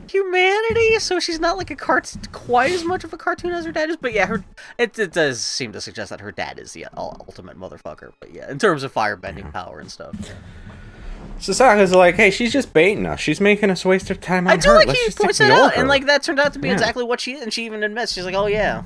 humanity, 0.10 1.00
so 1.00 1.20
she's 1.20 1.40
not 1.40 1.58
like 1.58 1.72
a 1.72 1.76
cart 1.76 2.14
quite 2.32 2.72
as 2.72 2.84
much 2.84 3.04
of 3.04 3.14
a 3.14 3.18
cartoon 3.18 3.52
as 3.52 3.66
her 3.66 3.72
dad 3.72 3.90
is. 3.90 3.98
But 3.98 4.14
yeah, 4.14 4.26
her 4.28 4.44
it, 4.78 4.98
it 4.98 5.14
does 5.14 5.42
seem 5.42 5.72
to 5.74 5.82
suggest 5.82 6.10
that 6.10 6.22
her 6.22 6.32
dad 6.32 6.60
is 6.60 6.74
the 6.74 6.88
ultimate 6.98 7.60
motherfucker. 7.60 8.14
But 8.20 8.34
yeah, 8.34 8.50
in 8.50 8.60
terms 8.60 8.84
of 8.84 8.94
firebending 8.94 9.52
power 9.52 9.80
and 9.80 9.92
stuff, 9.92 10.16
yeah. 10.24 10.34
So 11.40 11.54
Sokka's 11.54 11.94
like, 11.94 12.16
hey, 12.16 12.30
she's 12.30 12.54
just 12.54 12.72
baiting 12.72 13.06
us. 13.08 13.20
She's 13.20 13.42
making 13.42 13.72
us 13.72 13.84
waste 13.84 14.12
our 14.12 14.16
time 14.18 14.46
on 14.48 14.54
I 14.54 14.58
do 14.58 14.70
her. 14.70 14.76
like 14.76 14.88
Let's 14.88 15.00
he 15.00 15.12
points 15.12 15.38
that 15.40 15.46
ignore 15.50 15.66
out, 15.68 15.78
and 15.78 15.88
like 15.88 16.06
that 16.06 16.22
turned 16.24 16.40
out 16.40 16.54
to 16.54 16.60
be 16.60 16.68
Yeah. 16.68 16.74
exactly 16.76 17.04
what 17.04 17.20
she 17.20 17.34
is, 17.34 17.42
and 17.42 17.52
she 17.52 17.66
even 17.66 17.84
admits 17.84 18.14
she's 18.14 18.26
like, 18.26 18.36
oh 18.36 18.46
yeah, 18.48 18.84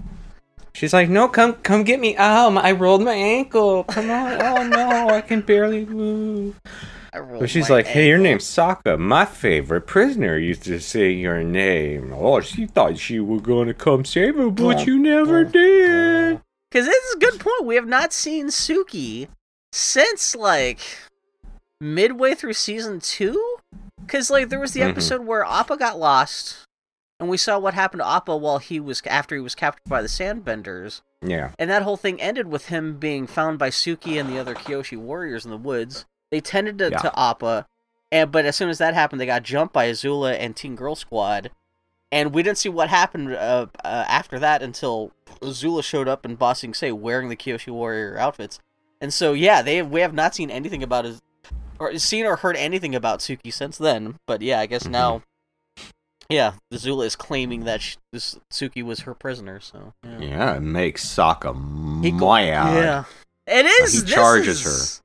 She's 0.73 0.91
like, 0.91 1.07
no, 1.07 1.29
come, 1.29 1.53
come 1.53 1.83
get 1.85 2.01
me. 2.01 2.17
Oh, 2.19 2.51
my, 2.51 2.61
I 2.61 2.71
rolled 2.73 3.01
my 3.01 3.13
ankle. 3.13 3.85
Come 3.85 4.11
on. 4.11 4.41
Oh 4.41 4.67
no, 4.67 5.07
I 5.07 5.21
can 5.21 5.39
barely 5.39 5.85
move. 5.85 6.59
But 7.39 7.49
she's 7.49 7.69
like, 7.69 7.85
hey, 7.87 8.07
your 8.09 8.17
name's 8.17 8.43
Sokka. 8.45 8.97
My 8.99 9.25
favorite 9.25 9.87
prisoner 9.87 10.37
used 10.37 10.63
to 10.63 10.79
say 10.79 11.11
your 11.11 11.43
name. 11.43 12.13
Oh, 12.13 12.39
she 12.41 12.65
thought 12.65 12.97
she 12.97 13.19
was 13.19 13.41
gonna 13.41 13.73
come 13.73 14.05
save 14.05 14.35
her, 14.35 14.49
but 14.49 14.85
you 14.85 14.97
never 14.99 15.43
did. 15.43 16.41
Because 16.71 16.85
this 16.87 17.03
is 17.05 17.15
a 17.15 17.19
good 17.19 17.39
point. 17.39 17.65
We 17.65 17.75
have 17.75 17.87
not 17.87 18.11
seen 18.13 18.47
Suki 18.47 19.27
since 19.71 20.35
like 20.35 20.79
midway 21.79 22.33
through 22.35 22.53
season 22.53 22.99
two. 22.99 23.57
Because 24.01 24.29
like 24.29 24.49
there 24.49 24.59
was 24.59 24.73
the 24.73 24.81
Mhm. 24.81 24.89
episode 24.89 25.21
where 25.25 25.43
Appa 25.43 25.77
got 25.77 25.97
lost, 25.97 26.57
and 27.19 27.27
we 27.29 27.37
saw 27.37 27.57
what 27.57 27.73
happened 27.73 28.01
to 28.01 28.07
Appa 28.07 28.35
while 28.37 28.59
he 28.59 28.79
was 28.79 29.01
after 29.07 29.35
he 29.35 29.41
was 29.41 29.55
captured 29.55 29.87
by 29.89 30.01
the 30.01 30.07
Sandbenders, 30.07 31.01
Yeah. 31.23 31.51
and 31.57 31.69
that 31.71 31.81
whole 31.83 31.97
thing 31.97 32.21
ended 32.21 32.47
with 32.47 32.67
him 32.67 32.97
being 32.97 33.25
found 33.25 33.57
by 33.57 33.69
Suki 33.69 34.19
and 34.19 34.29
the 34.29 34.37
other 34.37 34.53
Kyoshi 34.53 34.97
warriors 34.97 35.43
in 35.45 35.49
the 35.51 35.57
woods. 35.57 36.05
They 36.31 36.41
tended 36.41 36.77
to, 36.79 36.89
Yeah. 36.89 36.97
to 36.99 37.19
Appa, 37.19 37.67
and 38.11 38.31
but 38.31 38.45
as 38.45 38.55
soon 38.55 38.69
as 38.69 38.77
that 38.79 38.93
happened, 38.93 39.19
they 39.21 39.25
got 39.25 39.43
jumped 39.43 39.73
by 39.73 39.89
Azula 39.89 40.37
and 40.39 40.55
Teen 40.55 40.75
Girl 40.75 40.95
Squad. 40.95 41.51
And 42.11 42.33
we 42.33 42.43
didn't 42.43 42.59
see 42.59 42.69
what 42.69 42.89
happened 42.89 43.33
uh, 43.33 43.65
uh, 43.83 44.05
after 44.07 44.39
that 44.39 44.61
until 44.61 45.11
Azula 45.41 45.83
showed 45.83 46.07
up 46.07 46.25
in 46.25 46.35
Ba 46.35 46.55
Sing 46.55 46.73
Se 46.73 46.91
wearing 46.91 47.29
the 47.29 47.35
Kyoshi 47.35 47.71
Warrior 47.73 48.17
outfits. 48.17 48.59
And 49.01 49.13
so, 49.13 49.33
yeah, 49.33 49.61
they 49.61 49.81
we 49.81 50.01
have 50.01 50.13
not 50.13 50.33
seen 50.35 50.49
anything 50.49 50.81
about 50.83 51.03
his, 51.05 51.21
or 51.79 51.97
seen 51.97 52.25
or 52.25 52.37
heard 52.37 52.55
anything 52.55 52.95
about 52.95 53.19
Suki 53.19 53.51
since 53.51 53.77
then. 53.77 54.17
But 54.27 54.41
yeah, 54.41 54.59
I 54.59 54.65
guess 54.65 54.83
Mhm. 54.83 54.91
now, 54.91 55.23
yeah, 56.29 56.53
Azula 56.73 57.05
is 57.05 57.15
claiming 57.15 57.65
that 57.65 57.81
sh 57.81 57.97
this 58.13 58.37
Suki 58.51 58.83
was 58.83 59.01
her 59.01 59.13
prisoner. 59.13 59.59
So 59.59 59.93
yeah, 60.03 60.19
Yeah, 60.19 60.55
it 60.55 60.61
makes 60.61 61.05
Sokka 61.05 61.53
mad. 61.55 62.75
yeah, 62.75 63.03
it 63.47 63.65
is. 63.65 63.93
he 63.93 63.99
this 64.01 64.13
charges 64.13 64.65
is- 64.65 65.01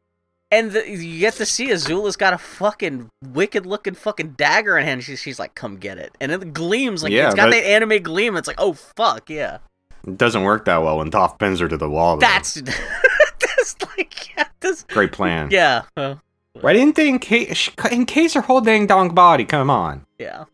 And 0.53 0.73
the, 0.73 0.89
you 0.91 1.21
get 1.21 1.35
to 1.35 1.47
see 1.47 1.71
Azula's 1.71 2.17
got 2.17 2.33
a 2.33 2.39
fucking 2.39 3.09
wicked 3.25 3.67
looking 3.67 3.95
fucking 3.95 4.31
dagger 4.33 4.77
in 4.77 4.85
hand. 4.85 5.05
She's, 5.05 5.21
she's 5.21 5.39
like, 5.39 5.55
come 5.55 5.77
get 5.77 5.97
it. 5.99 6.17
And 6.21 6.33
it 6.33 6.53
gleams 6.53 7.03
like 7.05 7.13
Yeah, 7.13 7.27
it's 7.27 7.37
got 7.37 7.51
that 7.51 7.65
anime 7.65 8.03
gleam. 8.03 8.37
It's 8.37 8.49
like, 8.49 8.61
oh 8.61 8.73
fuck, 8.73 9.31
yeah. 9.31 9.59
It 10.07 10.19
doesn't 10.19 10.43
work 10.43 10.65
that 10.65 10.79
well 10.83 10.99
when 10.99 11.11
Toph 11.11 11.39
pins 11.39 11.61
her 11.61 11.69
to 11.69 11.77
the 11.77 11.89
wall. 11.89 12.17
though. 12.17 12.21
That's 12.27 12.55
that's 12.63 13.77
like 13.97 14.37
yeah, 14.37 14.45
this, 14.61 14.83
great 14.89 15.13
plan. 15.13 15.49
yeah, 15.53 15.83
uh, 15.97 16.17
Why 16.61 16.73
didn't 16.73 16.97
they 16.97 17.09
encase, 17.09 17.71
encase 17.93 18.35
her 18.35 18.41
whole 18.41 18.61
dang 18.61 18.87
dong 18.87 19.15
body? 19.15 19.45
Come 19.45 19.71
on. 19.71 20.05
yeah. 20.19 20.45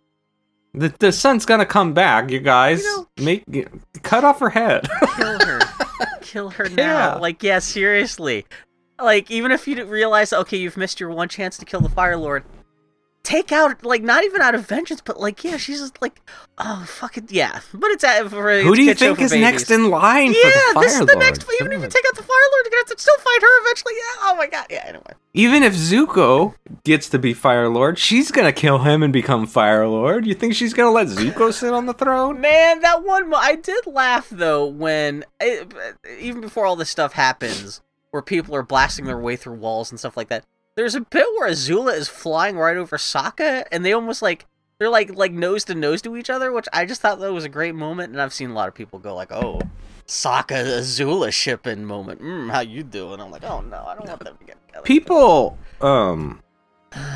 The, 0.74 0.92
the 0.98 1.10
sun's 1.10 1.46
gonna 1.46 1.64
come 1.64 1.94
back, 1.94 2.30
you 2.30 2.38
guys. 2.38 2.82
You 2.82 2.96
know- 2.96 3.24
Make 3.24 4.02
cut 4.02 4.24
off 4.24 4.40
her 4.40 4.50
head. 4.50 4.86
Kill 5.16 5.38
her, 5.40 5.60
kill 6.20 6.50
her 6.50 6.68
now. 6.68 7.14
Yeah. 7.14 7.14
Like 7.14 7.42
yeah, 7.42 7.60
seriously. 7.60 8.44
Like 9.00 9.30
even 9.30 9.52
if 9.52 9.66
you 9.68 9.84
realize, 9.84 10.32
okay, 10.32 10.56
you've 10.56 10.76
missed 10.76 11.00
your 11.00 11.10
one 11.10 11.28
chance 11.28 11.58
to 11.58 11.64
kill 11.64 11.80
the 11.80 11.88
Fire 11.88 12.16
Lord. 12.16 12.44
Take 13.22 13.50
out 13.50 13.84
like 13.84 14.04
not 14.04 14.22
even 14.22 14.40
out 14.40 14.54
of 14.54 14.68
vengeance, 14.68 15.02
but 15.04 15.18
like 15.18 15.42
yeah, 15.42 15.56
she's 15.56 15.80
just 15.80 16.00
like 16.00 16.20
oh 16.58 16.84
fuck 16.86 17.18
it, 17.18 17.32
yeah. 17.32 17.58
But 17.74 17.90
it's 17.90 18.04
at 18.04 18.28
for 18.30 18.60
Who 18.60 18.76
do 18.76 18.82
you 18.84 18.94
think 18.94 19.20
is 19.20 19.32
babies. 19.32 19.42
next 19.42 19.70
in 19.72 19.90
line 19.90 20.28
Yeah, 20.28 20.42
for 20.42 20.48
the 20.48 20.70
Fire 20.74 20.82
this 20.84 20.92
is 20.92 20.98
the 21.00 21.06
Lord? 21.06 21.18
next. 21.18 21.44
Even 21.60 21.72
if 21.72 21.82
you 21.82 21.88
take 21.88 22.04
out 22.06 22.14
the 22.14 22.22
Fire 22.22 22.36
Lord, 22.52 22.64
you're 22.66 22.70
gonna 22.70 22.84
have 22.88 22.96
to 22.96 23.02
still 23.02 23.18
fight 23.18 23.38
her 23.42 23.62
eventually. 23.62 23.94
Yeah. 23.96 24.20
Oh 24.30 24.34
my 24.36 24.46
god. 24.46 24.66
Yeah. 24.70 24.84
Anyway. 24.86 25.12
Even 25.34 25.64
if 25.64 25.74
Zuko 25.74 26.54
gets 26.84 27.08
to 27.08 27.18
be 27.18 27.34
Fire 27.34 27.68
Lord, 27.68 27.98
she's 27.98 28.30
gonna 28.30 28.52
kill 28.52 28.78
him 28.78 29.02
and 29.02 29.12
become 29.12 29.44
Fire 29.48 29.88
Lord. 29.88 30.24
You 30.24 30.34
think 30.34 30.54
she's 30.54 30.72
gonna 30.72 30.92
let 30.92 31.08
Zuko 31.08 31.52
sit 31.52 31.72
on 31.72 31.86
the 31.86 31.94
throne? 31.94 32.40
Man, 32.40 32.78
that 32.82 33.02
one 33.02 33.28
mo- 33.28 33.38
I 33.38 33.56
did 33.56 33.88
laugh 33.88 34.28
though 34.30 34.66
when 34.66 35.24
it, 35.40 35.74
even 36.20 36.40
before 36.42 36.64
all 36.64 36.76
this 36.76 36.90
stuff 36.90 37.12
happens, 37.12 37.80
where 38.16 38.22
people 38.22 38.56
are 38.56 38.62
blasting 38.62 39.04
their 39.04 39.18
way 39.18 39.36
through 39.36 39.52
walls 39.56 39.90
and 39.92 39.98
stuff 40.00 40.16
like 40.16 40.28
that. 40.28 40.42
There's 40.74 40.94
a 40.94 41.00
bit 41.02 41.26
where 41.38 41.50
Azula 41.50 41.94
is 41.94 42.08
flying 42.08 42.56
right 42.56 42.76
over 42.78 42.96
Sokka, 42.96 43.64
and 43.70 43.84
they 43.84 43.92
almost 43.92 44.22
like 44.22 44.46
they're 44.78 44.88
like 44.88 45.14
like 45.14 45.32
nose 45.32 45.64
to 45.64 45.74
nose 45.74 46.00
to 46.02 46.16
each 46.16 46.30
other, 46.30 46.50
which 46.52 46.66
I 46.72 46.86
just 46.86 47.00
thought 47.02 47.20
that 47.20 47.32
was 47.32 47.44
a 47.44 47.48
great 47.50 47.74
moment. 47.74 48.12
And 48.12 48.20
I've 48.22 48.32
seen 48.32 48.50
a 48.50 48.54
lot 48.54 48.68
of 48.68 48.74
people 48.74 48.98
go 48.98 49.14
like, 49.14 49.30
"Oh, 49.32 49.60
Sokka 50.06 50.64
Azula 50.64 51.32
shipping 51.32 51.84
moment. 51.84 52.20
Mm, 52.22 52.50
how 52.50 52.60
you 52.60 52.82
doing?" 52.82 53.20
I'm 53.20 53.30
like, 53.30 53.44
"Oh 53.44 53.60
no, 53.60 53.84
I 53.86 53.94
don't 53.94 54.06
want 54.08 54.24
them 54.24 54.36
to 54.38 54.44
get 54.44 54.56
together." 54.66 54.82
People, 54.84 55.56
um, 55.80 56.42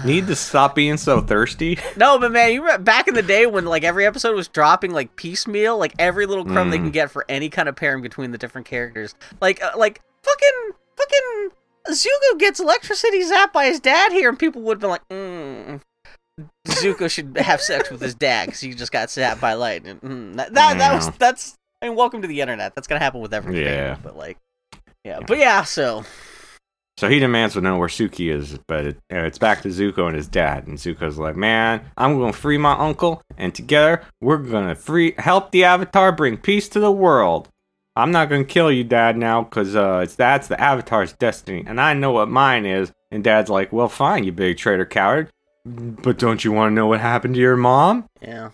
need 0.04 0.26
to 0.26 0.36
stop 0.36 0.74
being 0.74 0.96
so 0.96 1.20
thirsty. 1.20 1.78
No, 1.96 2.18
but 2.18 2.32
man, 2.32 2.52
you 2.52 2.62
remember 2.62 2.82
back 2.82 3.08
in 3.08 3.14
the 3.14 3.22
day 3.22 3.44
when 3.46 3.66
like 3.66 3.84
every 3.84 4.06
episode 4.06 4.34
was 4.34 4.48
dropping 4.48 4.92
like 4.92 5.16
piecemeal, 5.16 5.76
like 5.78 5.92
every 5.98 6.24
little 6.26 6.44
crumb 6.46 6.70
they 6.70 6.78
Mm. 6.78 6.84
can 6.84 6.90
get 6.92 7.10
for 7.10 7.24
any 7.28 7.48
kind 7.50 7.68
of 7.68 7.76
pairing 7.76 8.00
between 8.02 8.30
the 8.32 8.38
different 8.38 8.66
characters. 8.66 9.14
Like, 9.40 9.62
uh, 9.62 9.72
like 9.76 10.00
fucking, 10.22 10.72
fucking 11.00 11.50
Zuko 11.88 12.38
gets 12.38 12.60
electricity 12.60 13.22
zapped 13.22 13.52
by 13.52 13.66
his 13.66 13.80
dad 13.80 14.12
here, 14.12 14.28
and 14.28 14.38
people 14.38 14.62
would 14.62 14.80
be 14.80 14.86
like, 14.86 15.06
mm, 15.08 15.80
Zuko 16.68 17.10
should 17.10 17.36
have 17.38 17.60
sex 17.60 17.90
with 17.90 18.00
his 18.00 18.14
dad 18.14 18.46
because 18.46 18.60
he 18.60 18.74
just 18.74 18.92
got 18.92 19.08
zapped 19.08 19.40
by 19.40 19.54
lightning. 19.54 19.98
Mm, 20.00 20.36
that 20.36 20.54
that, 20.54 20.78
that 20.78 20.94
was 20.94 21.10
that's. 21.18 21.54
I 21.82 21.88
mean, 21.88 21.96
welcome 21.96 22.20
to 22.22 22.28
the 22.28 22.40
internet. 22.40 22.74
That's 22.74 22.86
gonna 22.86 23.00
happen 23.00 23.20
with 23.20 23.32
everything. 23.32 23.64
Yeah. 23.64 23.96
but 24.02 24.16
like, 24.16 24.36
yeah, 25.04 25.20
but 25.26 25.38
yeah. 25.38 25.64
So 25.64 26.04
So 26.98 27.08
he 27.08 27.18
demands 27.18 27.54
to 27.54 27.62
know 27.62 27.78
where 27.78 27.88
Suki 27.88 28.30
is, 28.30 28.58
but 28.68 28.84
it, 28.84 28.96
uh, 29.10 29.24
it's 29.24 29.38
back 29.38 29.62
to 29.62 29.68
Zuko 29.68 30.06
and 30.06 30.16
his 30.16 30.28
dad. 30.28 30.66
And 30.66 30.76
Zuko's 30.76 31.18
like, 31.18 31.36
"Man, 31.36 31.80
I'm 31.96 32.18
gonna 32.18 32.34
free 32.34 32.58
my 32.58 32.72
uncle, 32.78 33.22
and 33.38 33.54
together 33.54 34.02
we're 34.20 34.36
gonna 34.36 34.74
free 34.74 35.14
help 35.16 35.50
the 35.50 35.64
Avatar 35.64 36.12
bring 36.12 36.36
peace 36.36 36.68
to 36.70 36.80
the 36.80 36.92
world. 36.92 37.48
I'm 37.96 38.12
not 38.12 38.28
gonna 38.28 38.44
kill 38.44 38.70
you, 38.70 38.84
Dad, 38.84 39.16
now, 39.16 39.44
cause 39.44 39.74
uh, 39.76 40.00
it's 40.04 40.14
that's 40.14 40.48
the 40.48 40.60
Avatar's 40.60 41.12
destiny, 41.14 41.64
and 41.66 41.80
I 41.80 41.92
know 41.94 42.12
what 42.12 42.28
mine 42.28 42.64
is." 42.66 42.92
And 43.10 43.24
Dad's 43.24 43.50
like, 43.50 43.72
"Well, 43.72 43.88
fine, 43.88 44.24
you 44.24 44.32
big 44.32 44.56
traitor 44.56 44.86
coward, 44.86 45.28
but 45.66 46.18
don't 46.18 46.44
you 46.44 46.52
want 46.52 46.70
to 46.70 46.74
know 46.74 46.86
what 46.86 47.00
happened 47.00 47.34
to 47.34 47.40
your 47.40 47.56
mom?" 47.56 48.06
yeah, 48.22 48.50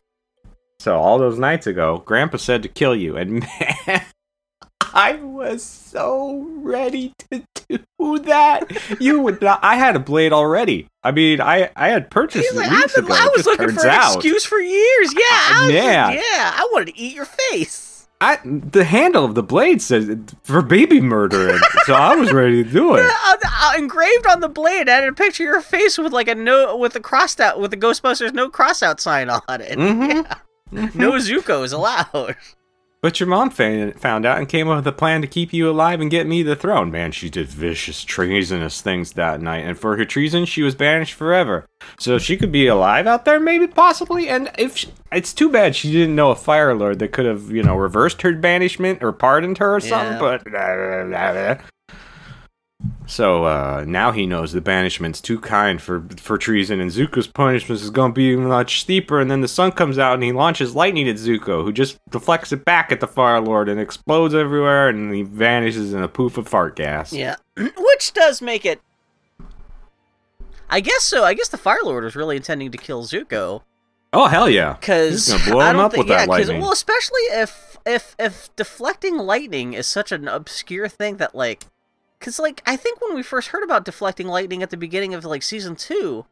So 0.80 0.97
all 0.97 1.18
those 1.18 1.39
nights 1.39 1.66
ago, 1.66 2.03
Grandpa 2.07 2.39
said 2.39 2.62
to 2.62 2.68
kill 2.68 2.97
you, 2.97 3.16
and 3.16 3.41
man, 3.89 4.03
I 4.95 5.14
was 5.16 5.62
so 5.62 6.39
ready 6.62 7.12
to 7.30 7.43
do 7.68 8.18
that. 8.20 8.62
You 8.99 9.20
would 9.20 9.43
not. 9.43 9.61
I 9.62 9.76
had 9.76 9.95
a 9.97 10.01
blade 10.01 10.32
already. 10.32 10.89
I 11.03 11.11
mean, 11.12 11.41
I 11.43 11.70
I 11.76 11.89
had 11.89 12.11
purchased 12.11 12.45
He's 12.45 12.53
it 12.55 12.57
like, 12.57 12.70
weeks 12.70 12.97
I've 12.97 13.05
been, 13.07 13.12
ago. 13.12 13.14
I 13.14 13.28
was 13.37 13.45
looking 13.45 13.70
for 13.72 13.82
an 13.84 13.91
out, 13.91 14.16
excuse 14.16 14.45
for 14.47 14.59
years. 14.59 15.12
Yeah, 15.12 15.20
I 15.22 15.62
was 15.66 15.74
Yeah. 15.74 16.11
yeah, 16.12 16.22
I 16.57 16.68
wanted 16.72 16.95
to 16.95 16.99
eat 16.99 17.14
your 17.14 17.26
face. 17.26 17.86
I 18.20 18.38
the 18.44 18.84
handle 18.84 19.24
of 19.24 19.34
the 19.34 19.42
blade 19.42 19.82
says 19.82 20.10
for 20.42 20.62
baby 20.62 21.00
murdering, 21.00 21.58
so 21.84 21.94
I 21.94 22.14
was 22.14 22.32
ready 22.32 22.64
to 22.64 22.70
do 22.70 22.94
it. 22.96 23.04
Uh, 23.04 23.36
uh, 23.46 23.72
engraved 23.76 24.26
on 24.26 24.40
the 24.40 24.48
blade, 24.48 24.88
I 24.88 24.96
had 24.96 25.08
a 25.08 25.12
picture 25.12 25.42
of 25.44 25.46
your 25.46 25.60
face 25.60 25.98
with 25.98 26.12
like 26.12 26.28
a 26.28 26.34
no 26.34 26.76
with 26.76 26.96
a 26.96 27.00
crossed 27.00 27.40
out 27.40 27.60
with 27.60 27.70
the 27.72 27.76
Ghostbusters 27.76 28.32
no 28.32 28.48
cross 28.48 28.82
out 28.82 29.00
sign 29.00 29.28
on 29.28 29.60
it. 29.60 29.78
Mm-hmm. 29.78 30.32
No 30.98 31.12
Zuko 31.12 31.62
is 31.62 31.72
allowed. 31.72 32.34
But 33.03 33.20
your 33.20 33.28
mom 33.28 33.51
found 33.51 34.26
out 34.26 34.38
and 34.38 34.49
came 34.49 34.68
up 34.68 34.78
with 34.78 34.86
a 34.86 34.92
plan 34.92 35.20
to 35.20 35.28
keep 35.28 35.53
you 35.53 35.70
alive 35.70 36.01
and 36.01 36.11
get 36.11 36.26
me 36.26 36.42
the 36.42 36.57
throne. 36.57 36.90
Man, 36.90 37.12
she 37.12 37.30
did 37.30 37.47
vicious, 37.47 38.03
treasonous 38.03 38.80
things 38.80 39.12
that 39.12 39.40
night, 39.40 39.64
and 39.64 39.78
for 39.78 39.97
her 39.97 40.05
treason, 40.05 40.44
she 40.44 40.62
was 40.62 40.74
banished 40.74 41.14
forever. 41.14 41.66
So 42.01 42.18
she 42.18 42.36
could 42.36 42.51
be 42.51 42.66
alive 42.66 43.07
out 43.07 43.24
there, 43.24 43.38
maybe, 43.38 43.68
possibly. 43.68 44.28
And 44.28 44.51
if 44.59 44.78
she, 44.78 44.88
it's 45.12 45.32
too 45.32 45.51
bad 45.51 45.76
she 45.76 45.92
didn't 45.92 46.16
know 46.16 46.32
a 46.32 46.36
Fire 46.36 46.74
Lord 46.74 46.99
that 46.99 47.12
could 47.12 47.26
have, 47.26 47.51
you 47.51 47.62
know, 47.62 47.76
reversed 47.76 48.22
her 48.22 48.32
banishment 48.32 49.05
or 49.05 49.12
pardoned 49.12 49.59
her 49.59 49.76
or 49.76 49.80
something. 49.80 50.14
Yeah. 50.14 50.18
But 50.18 50.44
so 53.07 53.45
uh, 53.45 53.84
now 53.87 54.12
he 54.12 54.26
knows 54.26 54.53
the 54.53 54.61
banishment's 54.61 55.20
too 55.20 55.39
kind 55.39 55.80
for 55.80 56.05
for 56.16 56.39
treason, 56.39 56.80
and 56.80 56.91
Zuko's 56.91 57.26
punishment 57.26 57.80
is 57.80 57.91
going 57.91 58.12
to 58.12 58.14
be 58.14 58.37
much 58.37 58.80
steeper. 58.80 59.20
And 59.20 59.30
then 59.30 59.41
the 59.41 59.49
sun 59.49 59.72
comes 59.72 59.99
out, 59.99 60.14
and 60.14 60.22
he 60.22 60.32
launches 60.32 60.74
lightning 60.74 61.09
at 61.09 61.16
Zuko, 61.16 61.64
who 61.64 61.72
just 61.72 61.99
deflects 62.11 62.53
it 62.53 62.64
back 62.64 62.93
at 62.93 63.01
the 63.01 63.07
Fire 63.07 63.41
Lord 63.41 63.68
and 63.68 63.80
explodes 63.80 64.34
everywhere, 64.34 64.89
and 64.89 65.14
he 65.14 65.22
vanishes 65.22 65.93
in 65.93 66.03
a 66.03 66.09
poof 66.09 66.39
of 66.39 66.49
fart 66.49 66.76
gas. 66.76 67.12
Yeah, 67.12 67.37
which 67.57 68.12
does 68.12 68.43
make 68.43 68.64
it. 68.66 68.80
I 70.68 70.80
guess 70.80 71.03
so. 71.03 71.24
I 71.24 71.34
guess 71.34 71.49
the 71.49 71.59
Fire 71.59 71.78
Lord 71.84 72.05
was 72.05 72.16
really 72.16 72.37
intending 72.37 72.72
to 72.72 72.78
kill 72.78 73.05
Zuko 73.05 73.62
Oh 74.16 74.26
hell 74.28 74.49
yeah! 74.49 74.74
because 74.74 75.26
He's 75.26 75.34
gonna 75.34 75.51
blow 75.51 75.61
I 75.61 75.70
him 75.70 75.76
don't 75.76 75.84
up 75.84 75.93
think, 75.93 76.07
with 76.07 76.16
that 76.16 76.28
lightning. 76.28 76.61
Well, 76.61 76.72
especially 76.72 77.20
if 77.32 77.76
if 77.84 78.16
if 78.18 78.55
deflecting 78.57 79.18
lightning 79.18 79.74
is 79.74 79.87
such 79.87 80.11
an 80.11 80.26
obscure 80.26 80.89
thing 80.89 81.18
that 81.18 81.34
like, 81.34 81.64
because 82.18 82.38
like 82.38 82.62
I 82.66 82.76
think 82.76 83.00
when 83.00 83.14
we 83.14 83.22
first 83.22 83.48
heard 83.48 83.62
about 83.62 83.84
deflecting 83.84 84.28
lightning 84.28 84.62
at 84.62 84.70
the 84.70 84.76
beginning 84.76 85.14
of 85.14 85.24
like 85.24 85.42
season 85.42 85.76
two, 85.76 86.26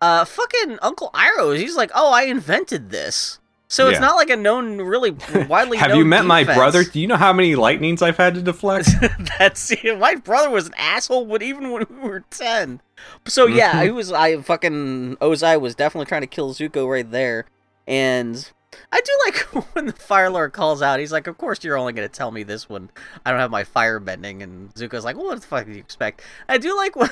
uh, 0.00 0.24
fucking 0.24 0.78
Uncle 0.82 1.10
Iroh, 1.14 1.56
he's 1.56 1.76
like, 1.76 1.90
oh, 1.94 2.12
I 2.12 2.22
invented 2.22 2.90
this. 2.90 3.38
So 3.70 3.88
it's 3.88 4.00
not 4.00 4.16
like 4.16 4.30
a 4.30 4.36
known, 4.36 4.78
really 4.78 5.12
widely. 5.48 5.78
Have 5.78 5.94
you 5.94 6.04
met 6.04 6.24
my 6.24 6.42
brother? 6.42 6.82
Do 6.82 6.98
you 7.00 7.06
know 7.06 7.16
how 7.16 7.32
many 7.32 7.54
lightnings 7.54 8.02
I've 8.02 8.16
had 8.16 8.34
to 8.34 8.42
deflect? 8.42 8.88
That's 9.38 9.72
my 9.96 10.16
brother 10.16 10.50
was 10.50 10.66
an 10.66 10.74
asshole, 10.76 11.26
but 11.26 11.40
even 11.40 11.70
when 11.70 11.86
we 11.88 12.08
were 12.08 12.24
ten. 12.30 12.80
So 13.26 13.46
yeah, 13.46 13.80
he 13.84 13.92
was. 13.92 14.10
I 14.10 14.42
fucking 14.42 15.18
Ozai 15.18 15.60
was 15.60 15.76
definitely 15.76 16.06
trying 16.06 16.22
to 16.22 16.26
kill 16.26 16.52
Zuko 16.52 16.90
right 16.90 17.08
there, 17.08 17.46
and 17.86 18.50
I 18.92 19.00
do 19.00 19.12
like 19.26 19.64
when 19.74 19.86
the 19.86 19.92
Fire 19.92 20.30
Lord 20.30 20.52
calls 20.52 20.82
out. 20.82 21.00
He's 21.00 21.12
like, 21.12 21.26
"Of 21.26 21.38
course, 21.38 21.64
you're 21.64 21.76
only 21.76 21.92
gonna 21.92 22.08
tell 22.08 22.30
me 22.30 22.42
this 22.42 22.68
when 22.68 22.90
I 23.24 23.30
don't 23.30 23.40
have 23.40 23.50
my 23.50 23.64
fire 23.64 23.98
bending." 23.98 24.42
And 24.42 24.72
Zuko's 24.74 25.04
like, 25.04 25.16
well, 25.16 25.26
"What 25.26 25.40
the 25.40 25.46
fuck 25.46 25.66
do 25.66 25.72
you 25.72 25.78
expect?" 25.78 26.22
I 26.48 26.58
do 26.58 26.76
like 26.76 26.96
when, 26.96 27.10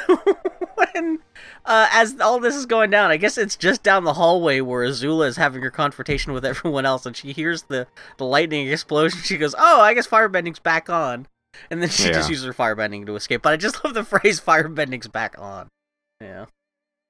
when 0.74 1.18
uh, 1.64 1.88
as 1.92 2.18
all 2.20 2.40
this 2.40 2.54
is 2.54 2.66
going 2.66 2.90
down. 2.90 3.10
I 3.10 3.16
guess 3.16 3.38
it's 3.38 3.56
just 3.56 3.82
down 3.82 4.04
the 4.04 4.14
hallway 4.14 4.60
where 4.60 4.86
Azula 4.86 5.26
is 5.26 5.36
having 5.36 5.62
her 5.62 5.70
confrontation 5.70 6.32
with 6.32 6.44
everyone 6.44 6.86
else, 6.86 7.06
and 7.06 7.16
she 7.16 7.32
hears 7.32 7.62
the 7.62 7.86
the 8.18 8.24
lightning 8.24 8.68
explosion. 8.68 9.20
She 9.22 9.36
goes, 9.36 9.54
"Oh, 9.58 9.80
I 9.80 9.94
guess 9.94 10.06
fire 10.06 10.28
bending's 10.28 10.60
back 10.60 10.88
on." 10.88 11.26
And 11.70 11.82
then 11.82 11.88
she 11.88 12.04
just 12.10 12.30
uses 12.30 12.44
her 12.44 12.52
fire 12.52 12.76
bending 12.76 13.06
to 13.06 13.16
escape. 13.16 13.42
But 13.42 13.52
I 13.52 13.56
just 13.56 13.84
love 13.84 13.94
the 13.94 14.04
phrase 14.04 14.38
"fire 14.38 14.68
bending's 14.68 15.08
back 15.08 15.34
on." 15.38 15.68
Yeah. 16.20 16.46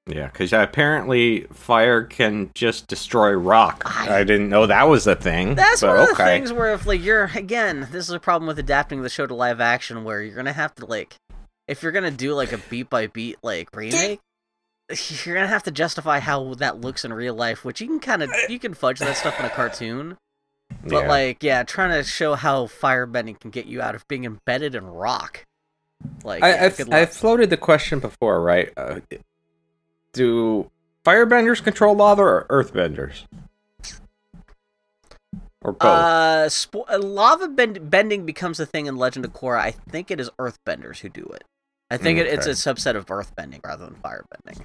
Yeah, 0.09 0.27
because 0.27 0.53
apparently 0.53 1.41
fire 1.51 2.03
can 2.03 2.51
just 2.55 2.87
destroy 2.87 3.31
rock. 3.31 3.83
I- 3.85 4.19
I, 4.19 4.23
didn't 4.23 4.49
know 4.49 4.65
that 4.65 4.87
was 4.87 5.07
a 5.07 5.15
thing. 5.15 5.55
That's 5.55 5.81
but 5.81 5.87
one 5.89 5.99
of 5.99 6.07
the 6.07 6.13
okay. 6.13 6.25
things 6.25 6.51
where 6.51 6.73
if 6.73 6.85
like 6.85 7.01
you're 7.01 7.25
again, 7.35 7.87
this 7.91 8.07
is 8.07 8.11
a 8.13 8.19
problem 8.19 8.47
with 8.47 8.59
adapting 8.59 9.01
the 9.01 9.09
show 9.09 9.25
to 9.27 9.35
live 9.35 9.59
action 9.61 10.03
where 10.03 10.21
you're 10.21 10.35
gonna 10.35 10.53
have 10.53 10.75
to 10.75 10.85
like 10.85 11.15
if 11.67 11.83
you're 11.83 11.91
gonna 11.91 12.11
do 12.11 12.33
like 12.33 12.51
a 12.51 12.57
beat 12.57 12.89
by 12.89 13.07
beat 13.07 13.37
like 13.43 13.75
remake, 13.75 14.19
you're 15.23 15.35
gonna 15.35 15.47
have 15.47 15.63
to 15.63 15.71
justify 15.71 16.19
how 16.19 16.55
that 16.55 16.81
looks 16.81 17.05
in 17.05 17.13
real 17.13 17.35
life, 17.35 17.63
which 17.63 17.81
you 17.81 17.87
can 17.87 17.99
kind 17.99 18.23
of 18.23 18.31
you 18.49 18.59
can 18.59 18.73
fudge 18.73 18.99
that 18.99 19.15
stuff 19.17 19.39
in 19.39 19.45
a 19.45 19.49
cartoon. 19.49 20.17
But 20.83 21.03
Yeah. 21.03 21.07
like, 21.09 21.43
yeah, 21.43 21.63
trying 21.63 21.91
to 21.91 22.03
show 22.03 22.35
how 22.35 22.67
firebending 22.67 23.39
can 23.39 23.49
get 23.49 23.65
you 23.65 23.81
out 23.81 23.95
of 23.95 24.07
being 24.07 24.23
embedded 24.23 24.75
in 24.75 24.85
rock. 24.85 25.43
Like, 26.23 26.43
I, 26.43 26.65
I've. 26.65 26.93
I've 26.93 27.11
floated 27.11 27.49
the 27.49 27.57
question 27.57 27.99
before, 27.99 28.41
right? 28.41 28.71
Uh, 28.77 28.99
do 30.13 30.69
firebenders 31.05 31.63
control 31.63 31.95
lava 31.95 32.21
or 32.21 32.45
earthbenders? 32.49 33.23
Or 35.61 35.73
both? 35.73 35.81
Uh, 35.81 36.49
uh, 36.89 36.99
lava 36.99 37.47
bend- 37.49 37.89
bending 37.89 38.25
becomes 38.25 38.59
a 38.59 38.65
thing 38.65 38.85
in 38.85 38.95
Legend 38.95 39.25
of 39.25 39.33
Korra. 39.33 39.59
I 39.59 39.71
think 39.71 40.09
it 40.09 40.19
is 40.19 40.29
Earthbenders 40.39 40.99
who 40.99 41.09
do 41.09 41.23
it. 41.35 41.43
I 41.91 41.97
think 41.97 42.17
it, 42.19 42.27
it's 42.27 42.45
a 42.45 42.51
subset 42.51 42.95
of 42.95 43.07
Earthbending 43.07 43.65
rather 43.65 43.83
than 43.85 43.95
Firebending. 43.95 44.63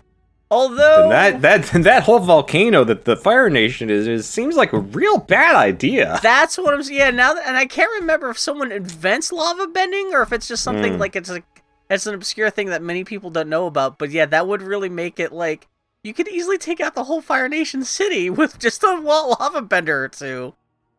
Although 0.51 1.05
And 1.05 1.11
that 1.11 1.40
that 1.42 1.62
that 1.84 2.03
whole 2.05 2.20
volcano 2.20 2.84
that 2.84 3.07
the 3.07 3.16
Fire 3.16 3.51
Nation 3.51 3.90
is, 3.90 4.07
is 4.07 4.26
seems 4.28 4.57
like 4.57 4.72
a 4.72 4.78
real 4.78 5.18
bad 5.18 5.57
idea. 5.57 6.20
that's 6.22 6.59
what 6.59 6.74
I'm. 6.74 6.82
Yeah, 6.82 7.11
now 7.11 7.34
that, 7.34 7.45
and 7.49 7.57
I 7.57 7.66
can't 7.66 7.90
remember 8.01 8.28
if 8.30 8.38
someone 8.38 8.70
invents 8.70 9.32
lava 9.32 9.66
bending 9.66 10.14
or 10.14 10.22
if 10.22 10.32
it's 10.32 10.47
just 10.47 10.62
something 10.62 10.92
Mm. 10.92 10.99
like 11.01 11.16
it's 11.16 11.30
a 11.30 11.42
it's 11.91 12.07
an 12.07 12.14
obscure 12.14 12.51
thing 12.51 12.68
that 12.68 12.82
many 12.82 13.05
people 13.05 13.30
don't 13.30 13.49
know 13.49 13.66
about. 13.66 13.99
But 13.99 14.11
yeah, 14.11 14.26
that 14.26 14.47
would 14.47 14.62
really 14.62 14.89
make 14.89 15.18
it 15.20 15.32
like 15.32 15.68
you 16.03 16.12
could 16.14 16.28
easily 16.28 16.59
take 16.59 16.80
out 16.80 16.95
the 16.95 17.05
whole 17.05 17.20
Fire 17.20 17.49
Nation 17.49 17.85
city 17.85 18.28
with 18.41 18.59
just 18.59 18.82
a 18.82 19.01
wa- 19.01 19.37
lava 19.39 19.62
bender 19.62 20.05
or 20.05 20.09
two. 20.09 20.55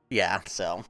Yeah, 0.09 0.41
so. 0.45 0.83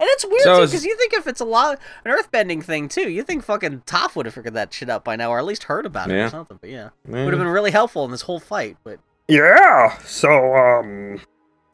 And 0.00 0.08
it's 0.12 0.24
weird 0.24 0.42
So 0.42 0.60
too, 0.60 0.66
because 0.66 0.84
you 0.84 0.96
think 0.96 1.12
if 1.12 1.26
it's 1.26 1.40
a 1.40 1.44
lot 1.44 1.80
an 2.04 2.16
earthbending 2.16 2.62
thing 2.62 2.88
too, 2.88 3.08
you 3.10 3.24
think 3.24 3.42
fucking 3.42 3.80
Toph 3.84 4.14
would 4.14 4.26
have 4.26 4.34
figured 4.34 4.54
that 4.54 4.72
shit 4.72 4.88
out 4.88 5.02
by 5.04 5.16
now, 5.16 5.30
or 5.30 5.38
at 5.40 5.44
least 5.44 5.64
heard 5.64 5.86
about 5.86 6.08
it 6.10 6.14
or 6.14 6.28
something. 6.30 6.58
But 6.60 6.70
yeah, 6.70 6.90
Mm. 7.08 7.24
would 7.24 7.32
have 7.34 7.40
been 7.42 7.48
really 7.52 7.72
helpful 7.72 8.04
in 8.04 8.12
this 8.12 8.22
whole 8.22 8.38
fight. 8.38 8.76
But 8.84 9.00
Yeah. 9.26 9.98
So 10.04 10.54
um 10.54 11.20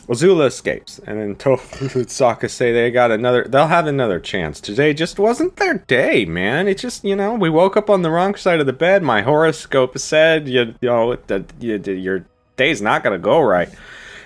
Azula 0.06 0.46
escapes, 0.46 0.98
and 1.06 1.18
then 1.20 1.34
Toph 1.36 1.80
and 1.80 1.90
Sokka 2.06 2.50
say 2.50 2.72
they 2.72 2.90
got 2.90 3.10
another. 3.10 3.44
They'll 3.44 3.66
have 3.68 3.86
another 3.86 4.20
chance. 4.20 4.60
Today 4.60 4.92
just 4.94 5.18
wasn't 5.18 5.56
their 5.56 5.74
day, 5.78 6.24
man. 6.24 6.68
It 6.68 6.78
just 6.78 7.04
you 7.04 7.16
know 7.16 7.34
we 7.34 7.48
woke 7.50 7.76
up 7.76 7.88
on 7.90 8.02
the 8.02 8.10
wrong 8.10 8.34
side 8.34 8.60
of 8.60 8.66
the 8.66 8.72
bed. 8.72 9.02
My 9.02 9.22
horoscope 9.22 9.98
said 9.98 10.48
you, 10.48 10.74
you 10.80 10.88
know 10.88 11.16
that 11.28 11.44
you, 11.60 11.76
your 11.94 12.26
day's 12.56 12.82
not 12.82 13.02
gonna 13.02 13.18
go 13.18 13.40
right, 13.40 13.68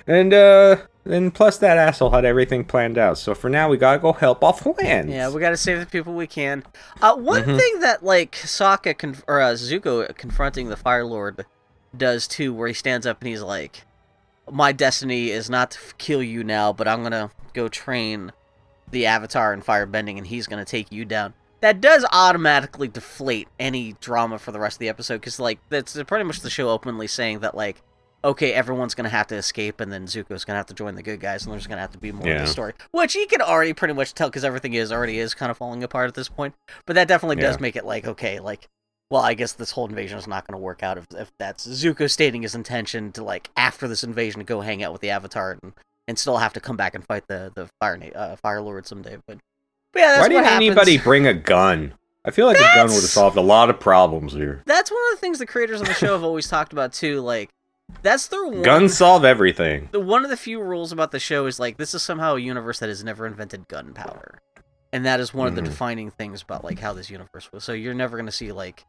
and 0.06 0.34
uh, 0.34 0.76
and 1.04 1.32
plus 1.32 1.58
that 1.58 1.78
asshole 1.78 2.10
had 2.10 2.24
everything 2.24 2.64
planned 2.64 2.98
out. 2.98 3.16
So 3.18 3.34
for 3.34 3.48
now 3.48 3.68
we 3.68 3.76
gotta 3.76 3.98
go 3.98 4.12
help 4.12 4.42
off 4.42 4.66
Lance. 4.66 5.08
yeah, 5.10 5.30
we 5.30 5.40
got 5.40 5.50
to 5.50 5.56
save 5.56 5.78
the 5.80 5.86
people 5.86 6.12
we 6.14 6.26
can. 6.26 6.64
Uh, 7.00 7.14
one 7.16 7.44
Mhm. 7.44 7.56
thing 7.58 7.80
that 7.80 8.04
like 8.04 8.32
Sokka 8.32 8.98
con- 8.98 9.16
or 9.26 9.40
uh, 9.40 9.52
Zuko 9.52 10.14
confronting 10.16 10.68
the 10.68 10.76
Fire 10.76 11.04
Lord 11.04 11.46
does 11.96 12.28
too, 12.28 12.52
where 12.52 12.68
he 12.68 12.74
stands 12.74 13.06
up 13.06 13.20
and 13.22 13.28
he's 13.28 13.40
like, 13.42 13.84
"My 14.50 14.72
destiny 14.72 15.30
is 15.30 15.48
not 15.48 15.72
to 15.72 15.78
kill 15.98 16.22
you 16.22 16.44
now, 16.44 16.72
but 16.72 16.88
I'm 16.88 17.02
gonna 17.02 17.30
go 17.52 17.68
train 17.68 18.32
the 18.90 19.06
Avatar 19.06 19.52
in 19.52 19.62
firebending, 19.62 20.16
and 20.16 20.26
he's 20.26 20.46
gonna 20.46 20.64
take 20.64 20.90
you 20.92 21.04
down." 21.04 21.34
That 21.60 21.80
does 21.80 22.04
automatically 22.12 22.86
deflate 22.88 23.48
any 23.58 23.96
drama 24.00 24.38
for 24.38 24.52
the 24.52 24.60
rest 24.60 24.76
of 24.76 24.80
the 24.80 24.88
episode, 24.88 25.16
because 25.20 25.40
like 25.40 25.58
that's 25.70 26.00
pretty 26.04 26.24
much 26.24 26.40
the 26.40 26.50
show 26.50 26.70
openly 26.70 27.08
saying 27.08 27.40
that 27.40 27.56
like, 27.56 27.82
okay, 28.24 28.52
everyone's 28.52 28.94
gonna 28.94 29.08
have 29.08 29.26
to 29.28 29.36
escape, 29.36 29.80
and 29.80 29.92
then 29.92 30.06
Zuko's 30.06 30.44
gonna 30.44 30.56
have 30.56 30.66
to 30.66 30.74
join 30.74 30.94
the 30.94 31.02
good 31.02 31.20
guys, 31.20 31.44
and 31.44 31.52
there's 31.52 31.66
gonna 31.66 31.80
have 31.80 31.92
to 31.92 31.98
be 31.98 32.12
more 32.12 32.28
of 32.28 32.38
the 32.40 32.46
story, 32.46 32.74
which 32.92 33.14
you 33.14 33.26
can 33.26 33.42
already 33.42 33.72
pretty 33.72 33.94
much 33.94 34.14
tell 34.14 34.28
because 34.28 34.44
everything 34.44 34.74
is 34.74 34.92
already 34.92 35.18
is 35.18 35.34
kind 35.34 35.50
of 35.50 35.56
falling 35.56 35.82
apart 35.82 36.08
at 36.08 36.14
this 36.14 36.28
point. 36.28 36.54
But 36.86 36.94
that 36.94 37.08
definitely 37.08 37.36
does 37.36 37.58
make 37.60 37.76
it 37.76 37.84
like 37.84 38.06
okay, 38.06 38.38
like 38.40 38.68
well, 39.10 39.22
I 39.22 39.34
guess 39.34 39.52
this 39.52 39.70
whole 39.70 39.86
invasion 39.88 40.18
is 40.18 40.26
not 40.26 40.46
going 40.46 40.58
to 40.58 40.62
work 40.62 40.82
out 40.82 40.98
if, 40.98 41.06
if 41.16 41.32
that's 41.38 41.66
Zuko 41.66 42.10
stating 42.10 42.42
his 42.42 42.54
intention 42.54 43.10
to 43.12 43.24
like 43.24 43.50
after 43.56 43.88
this 43.88 44.04
invasion 44.04 44.40
to 44.40 44.44
go 44.44 44.60
hang 44.60 44.82
out 44.82 44.92
with 44.92 45.00
the 45.00 45.10
Avatar 45.10 45.56
and, 45.62 45.72
and 46.06 46.18
still 46.18 46.36
have 46.38 46.52
to 46.54 46.60
come 46.60 46.76
back 46.76 46.94
and 46.94 47.04
fight 47.06 47.26
the 47.26 47.50
the 47.54 47.68
Fire 47.80 47.98
uh, 48.14 48.36
Fire 48.36 48.60
Lord 48.60 48.86
someday. 48.86 49.16
But, 49.26 49.38
but 49.92 50.00
yeah, 50.00 50.06
that's 50.08 50.20
Why 50.20 50.28
didn't 50.28 50.44
happens. 50.44 50.56
anybody 50.66 50.98
bring 50.98 51.26
a 51.26 51.34
gun? 51.34 51.94
I 52.24 52.30
feel 52.30 52.46
like 52.46 52.58
a 52.58 52.60
gun 52.60 52.88
would 52.88 52.94
have 52.94 53.02
solved 53.04 53.38
a 53.38 53.40
lot 53.40 53.70
of 53.70 53.80
problems 53.80 54.34
here. 54.34 54.62
That's 54.66 54.90
one 54.90 55.00
of 55.10 55.16
the 55.16 55.20
things 55.20 55.38
the 55.38 55.46
creators 55.46 55.80
of 55.80 55.86
the 55.86 55.94
show 55.94 56.12
have 56.12 56.24
always 56.24 56.46
talked 56.48 56.74
about 56.74 56.92
too. 56.92 57.20
Like 57.22 57.48
that's 58.02 58.26
their 58.26 58.44
one. 58.46 58.62
Guns 58.62 58.98
solve 58.98 59.24
everything. 59.24 59.88
the 59.92 60.00
one 60.00 60.24
of 60.24 60.28
the 60.30 60.36
few 60.36 60.60
rules 60.60 60.92
about 60.92 61.10
the 61.12 61.18
show 61.20 61.46
is 61.46 61.58
like 61.58 61.78
this 61.78 61.94
is 61.94 62.02
somehow 62.02 62.34
a 62.34 62.38
universe 62.38 62.78
that 62.80 62.90
has 62.90 63.02
never 63.02 63.26
invented 63.26 63.66
gunpowder, 63.68 64.42
and 64.92 65.06
that 65.06 65.20
is 65.20 65.32
one 65.32 65.48
of 65.48 65.54
the 65.54 65.62
Mhm. 65.62 65.66
defining 65.66 66.10
things 66.10 66.42
about 66.42 66.62
like 66.64 66.78
how 66.80 66.92
this 66.92 67.08
universe 67.08 67.50
was. 67.50 67.64
So 67.64 67.72
you're 67.72 67.94
never 67.94 68.18
going 68.18 68.26
to 68.26 68.32
see 68.32 68.52
like. 68.52 68.84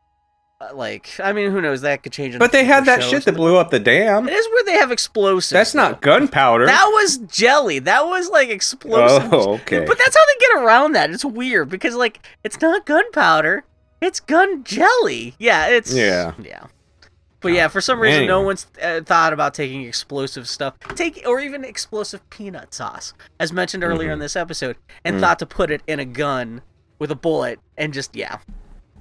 Uh, 0.62 0.70
Like 0.76 1.10
I 1.24 1.34
mean, 1.34 1.52
who 1.52 1.62
knows? 1.62 1.82
That 1.82 2.04
could 2.04 2.12
change. 2.14 2.38
But 2.38 2.52
they 2.52 2.66
had 2.66 2.86
that 2.86 3.04
shit 3.04 3.26
that 3.26 3.36
blew 3.36 3.58
up 3.58 3.70
the 3.72 3.80
dam. 3.80 4.28
It 4.28 4.34
is 4.34 4.48
where 4.50 4.64
they 4.66 4.74
have 4.74 4.92
explosives. 4.92 5.50
That's 5.50 5.74
not 5.74 6.02
gunpowder. 6.02 6.66
That 6.66 6.86
was 6.94 7.18
jelly. 7.20 7.80
That 7.80 8.06
was 8.06 8.30
like 8.30 8.50
explosive. 8.50 9.34
Oh, 9.34 9.54
okay. 9.56 9.86
But 9.86 9.98
that's 9.98 10.16
how 10.16 10.26
they 10.26 10.40
get 10.40 10.64
around 10.64 10.94
that. 10.94 11.10
It's 11.12 11.26
weird 11.26 11.70
because 11.70 11.96
like 11.96 12.20
it's 12.44 12.60
not 12.62 12.86
gunpowder. 12.86 13.64
It's 14.02 14.20
gun 14.20 14.64
jelly. 14.64 15.36
Yeah, 15.40 15.68
it's 15.68 15.94
Yeah. 15.94 16.34
yeah. 16.42 16.68
But 17.42 17.54
yeah, 17.54 17.70
for 17.70 17.80
some 17.80 18.02
reason, 18.02 18.28
no 18.28 18.42
one's 18.42 18.68
uh, 18.84 19.00
thought 19.06 19.32
about 19.32 19.54
taking 19.54 19.84
explosive 19.84 20.46
stuff, 20.48 20.74
take 20.96 21.22
or 21.26 21.40
even 21.40 21.64
explosive 21.64 22.28
peanut 22.30 22.74
sauce, 22.74 23.14
as 23.40 23.54
mentioned 23.54 23.82
earlier 23.82 24.10
Mhm. 24.10 24.14
in 24.14 24.20
this 24.20 24.36
episode, 24.36 24.76
and 25.06 25.16
Mm. 25.16 25.20
thought 25.22 25.40
to 25.40 25.46
put 25.46 25.72
it 25.72 25.82
in 25.88 26.00
a 26.02 26.06
gun 26.06 26.62
with 26.98 27.12
a 27.12 27.16
bullet 27.16 27.60
and 27.78 27.94
just 27.94 28.14
yeah, 28.14 28.40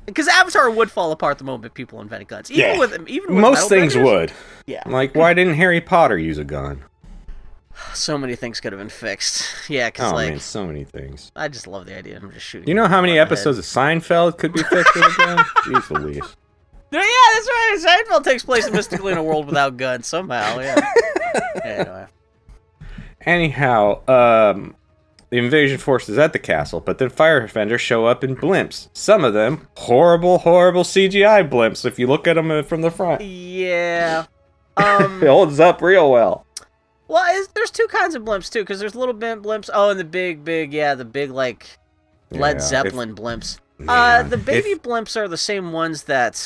because 0.09 0.29
Avatar 0.29 0.71
would 0.71 0.91
fall 0.91 1.13
apart 1.13 1.39
the 1.39 1.45
moment 1.45 1.75
people 1.75 2.01
invented 2.01 2.29
guns. 2.29 2.51
Even 2.51 2.73
Yeah. 2.75 2.79
with 2.79 3.09
even 3.09 3.35
with 3.35 3.43
Most 3.43 3.69
things 3.69 3.97
would. 3.97 4.33
Yeah. 4.67 4.83
Like, 4.87 5.15
why 5.15 5.35
didn't 5.35 5.55
Harry 5.55 5.81
Potter 5.81 6.19
use 6.19 6.39
a 6.39 6.45
gun? 6.45 6.83
So 7.95 8.19
many 8.19 8.35
things 8.35 8.59
could 8.61 8.73
have 8.73 8.81
been 8.81 8.89
fixed. 8.89 9.45
Yeah, 9.69 9.89
because 9.89 10.11
Oh 10.11 10.15
like 10.17 10.31
man, 10.31 10.41
so 10.41 10.67
many 10.67 10.83
things. 10.83 11.31
I 11.37 11.47
just 11.47 11.67
love 11.69 11.87
the 11.87 11.97
idea. 11.97 12.19
I'm 12.21 12.33
just 12.33 12.45
shooting. 12.45 12.67
You 12.69 12.75
know 12.75 12.87
how 12.89 13.01
many 13.01 13.19
episodes 13.21 13.57
of 13.59 13.65
Seinfeld 13.65 14.37
could 14.39 14.53
be 14.53 14.63
fixed 14.65 14.95
with 14.97 15.05
a 15.05 15.17
gun? 15.17 15.39
Jeez 15.67 15.91
Louise. 15.91 16.37
Yeah, 16.91 17.01
that's 17.35 17.47
right. 17.47 18.05
Seinfeld 18.09 18.25
takes 18.25 18.43
place 18.43 18.69
mystically 18.71 19.13
in 19.13 19.19
a 19.19 19.23
world 19.23 19.47
without 19.47 19.77
guns 19.77 20.07
somehow. 20.07 20.59
Yeah. 20.59 20.81
anyway. 21.65 22.07
Anyhow, 23.23 24.01
um, 24.09 24.75
the 25.31 25.39
invasion 25.39 25.79
force 25.79 26.09
is 26.09 26.17
at 26.19 26.33
the 26.33 26.39
castle, 26.39 26.81
but 26.81 26.99
then 26.99 27.11
fire 27.11 27.41
defenders 27.41 27.81
show 27.81 28.07
up 28.07 28.25
in 28.25 28.35
blimps. 28.37 28.89
Some 28.93 29.25
of 29.25 29.35
them 29.35 29.69
horrible, 29.77 30.39
horrible 30.39 30.85
CGI 30.85 31.49
blimps. 31.49 31.85
If 31.85 31.99
you 31.99 32.07
look 32.07 32.27
at 32.27 32.35
them 32.35 32.65
from 32.65 32.81
the 32.83 32.91
front, 32.91 33.23
Yeah. 33.23 34.27
Um. 34.77 35.23
it 35.23 35.27
holds 35.29 35.59
up 35.59 35.83
real 35.83 36.11
well. 36.11 36.47
Well, 37.09 37.25
is, 37.41 37.49
there's 37.49 37.71
two 37.73 37.87
kinds 37.89 38.15
of 38.15 38.23
blimps 38.23 38.51
too, 38.53 38.61
because 38.61 38.79
there's 38.79 38.95
little 38.95 39.15
blimps. 39.15 39.69
Oh, 39.75 39.91
and 39.91 39.99
the 39.99 40.05
big, 40.05 40.45
big, 40.45 40.73
yeah, 40.73 40.95
the 40.95 41.05
big 41.05 41.31
like 41.31 41.79
Led 42.31 42.57
Yeah, 42.57 42.61
Zeppelin 42.63 43.15
blimps. 43.17 43.59
if- 43.81 43.89
Uh, 43.89 44.23
the 44.23 44.37
baby 44.37 44.71
if- 44.71 44.83
blimps 44.83 45.17
are 45.17 45.27
the 45.27 45.37
same 45.37 45.73
ones 45.73 46.05
that. 46.05 46.41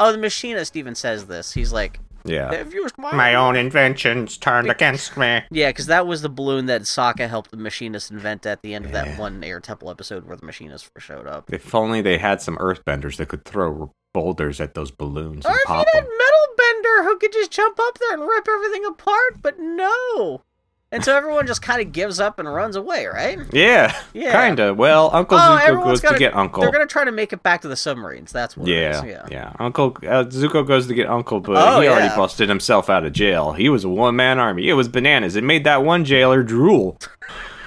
Oh, 0.00 0.12
the 0.12 0.18
machinist 0.18 0.76
even 0.76 0.94
says 0.94 1.26
this. 1.26 1.52
He's 1.52 1.72
like, 1.72 1.98
yeah. 2.28 2.48
"They've 2.50 2.72
used 2.72 2.96
my, 2.98 3.12
My 3.14 3.34
own 3.34 3.56
inventions 3.56 4.36
turned 4.36 4.70
against 4.70 5.16
me. 5.16 5.42
Yeah, 5.50 5.70
because 5.70 5.86
that 5.86 6.06
was 6.06 6.22
the 6.22 6.28
balloon 6.28 6.66
that 6.66 6.82
Sokka 6.82 7.28
helped 7.28 7.50
the 7.50 7.56
machinist 7.56 8.10
invent 8.10 8.46
at 8.46 8.62
the 8.62 8.74
end 8.74 8.86
of 8.86 8.92
that 8.92 9.18
one 9.18 9.42
Air 9.42 9.60
Temple 9.60 9.90
episode 9.90 10.24
where 10.26 10.36
the 10.36 10.46
machinist 10.46 10.90
first 10.94 11.06
showed 11.06 11.26
up. 11.26 11.52
If 11.52 11.74
only 11.74 12.00
they 12.00 12.18
had 12.18 12.40
some 12.42 12.56
earthbenders 12.58 13.16
that 13.16 13.28
could 13.28 13.44
throw 13.44 13.92
boulders 14.14 14.60
at 14.60 14.74
those 14.74 14.90
balloons 14.90 15.44
Or 15.44 15.50
and 15.50 15.58
if 15.58 15.64
pop 15.66 15.86
you 15.86 15.92
had 15.94 16.04
them. 16.04 16.10
Metal 16.18 16.54
Bender 16.56 17.04
who 17.04 17.18
could 17.18 17.32
just 17.32 17.50
jump 17.50 17.78
up 17.80 17.98
there 17.98 18.14
and 18.14 18.22
rip 18.22 18.46
everything 18.48 18.84
apart, 18.84 19.42
but 19.42 19.58
no. 19.58 20.42
And 20.90 21.04
so 21.04 21.14
everyone 21.14 21.46
just 21.46 21.60
kind 21.60 21.82
of 21.82 21.92
gives 21.92 22.18
up 22.18 22.38
and 22.38 22.50
runs 22.52 22.74
away, 22.74 23.04
right? 23.04 23.38
Yeah, 23.52 23.94
Yeah. 24.14 24.32
kinda. 24.46 24.72
Well, 24.72 25.10
Uncle 25.12 25.36
Oh, 25.36 25.58
Zuko 25.60 25.84
goes 25.84 26.00
gotta- 26.00 26.14
to 26.14 26.18
get 26.18 26.34
Uncle. 26.34 26.62
They're 26.62 26.72
gonna 26.72 26.86
try 26.86 27.04
to 27.04 27.12
make 27.12 27.34
it 27.34 27.42
back 27.42 27.60
to 27.60 27.68
the 27.68 27.76
submarines. 27.76 28.32
That's 28.32 28.56
what. 28.56 28.66
Yeah, 28.68 29.04
It 29.04 29.08
is. 29.10 29.30
yeah, 29.30 29.52
Uncle 29.58 29.96
uh, 30.06 30.24
Zuko 30.24 30.66
goes 30.66 30.86
to 30.86 30.94
get 30.94 31.06
Uncle, 31.10 31.40
but 31.40 31.56
Oh, 31.58 31.80
he 31.80 31.88
already 31.88 32.08
busted 32.16 32.48
himself 32.48 32.88
out 32.88 33.04
of 33.04 33.12
jail. 33.12 33.52
He 33.52 33.68
was 33.68 33.84
a 33.84 33.88
one 33.90 34.16
man 34.16 34.38
army. 34.38 34.70
It 34.70 34.72
was 34.74 34.88
bananas. 34.88 35.36
It 35.36 35.44
made 35.44 35.64
that 35.64 35.84
one 35.84 36.06
jailer 36.06 36.42
drool. 36.42 36.98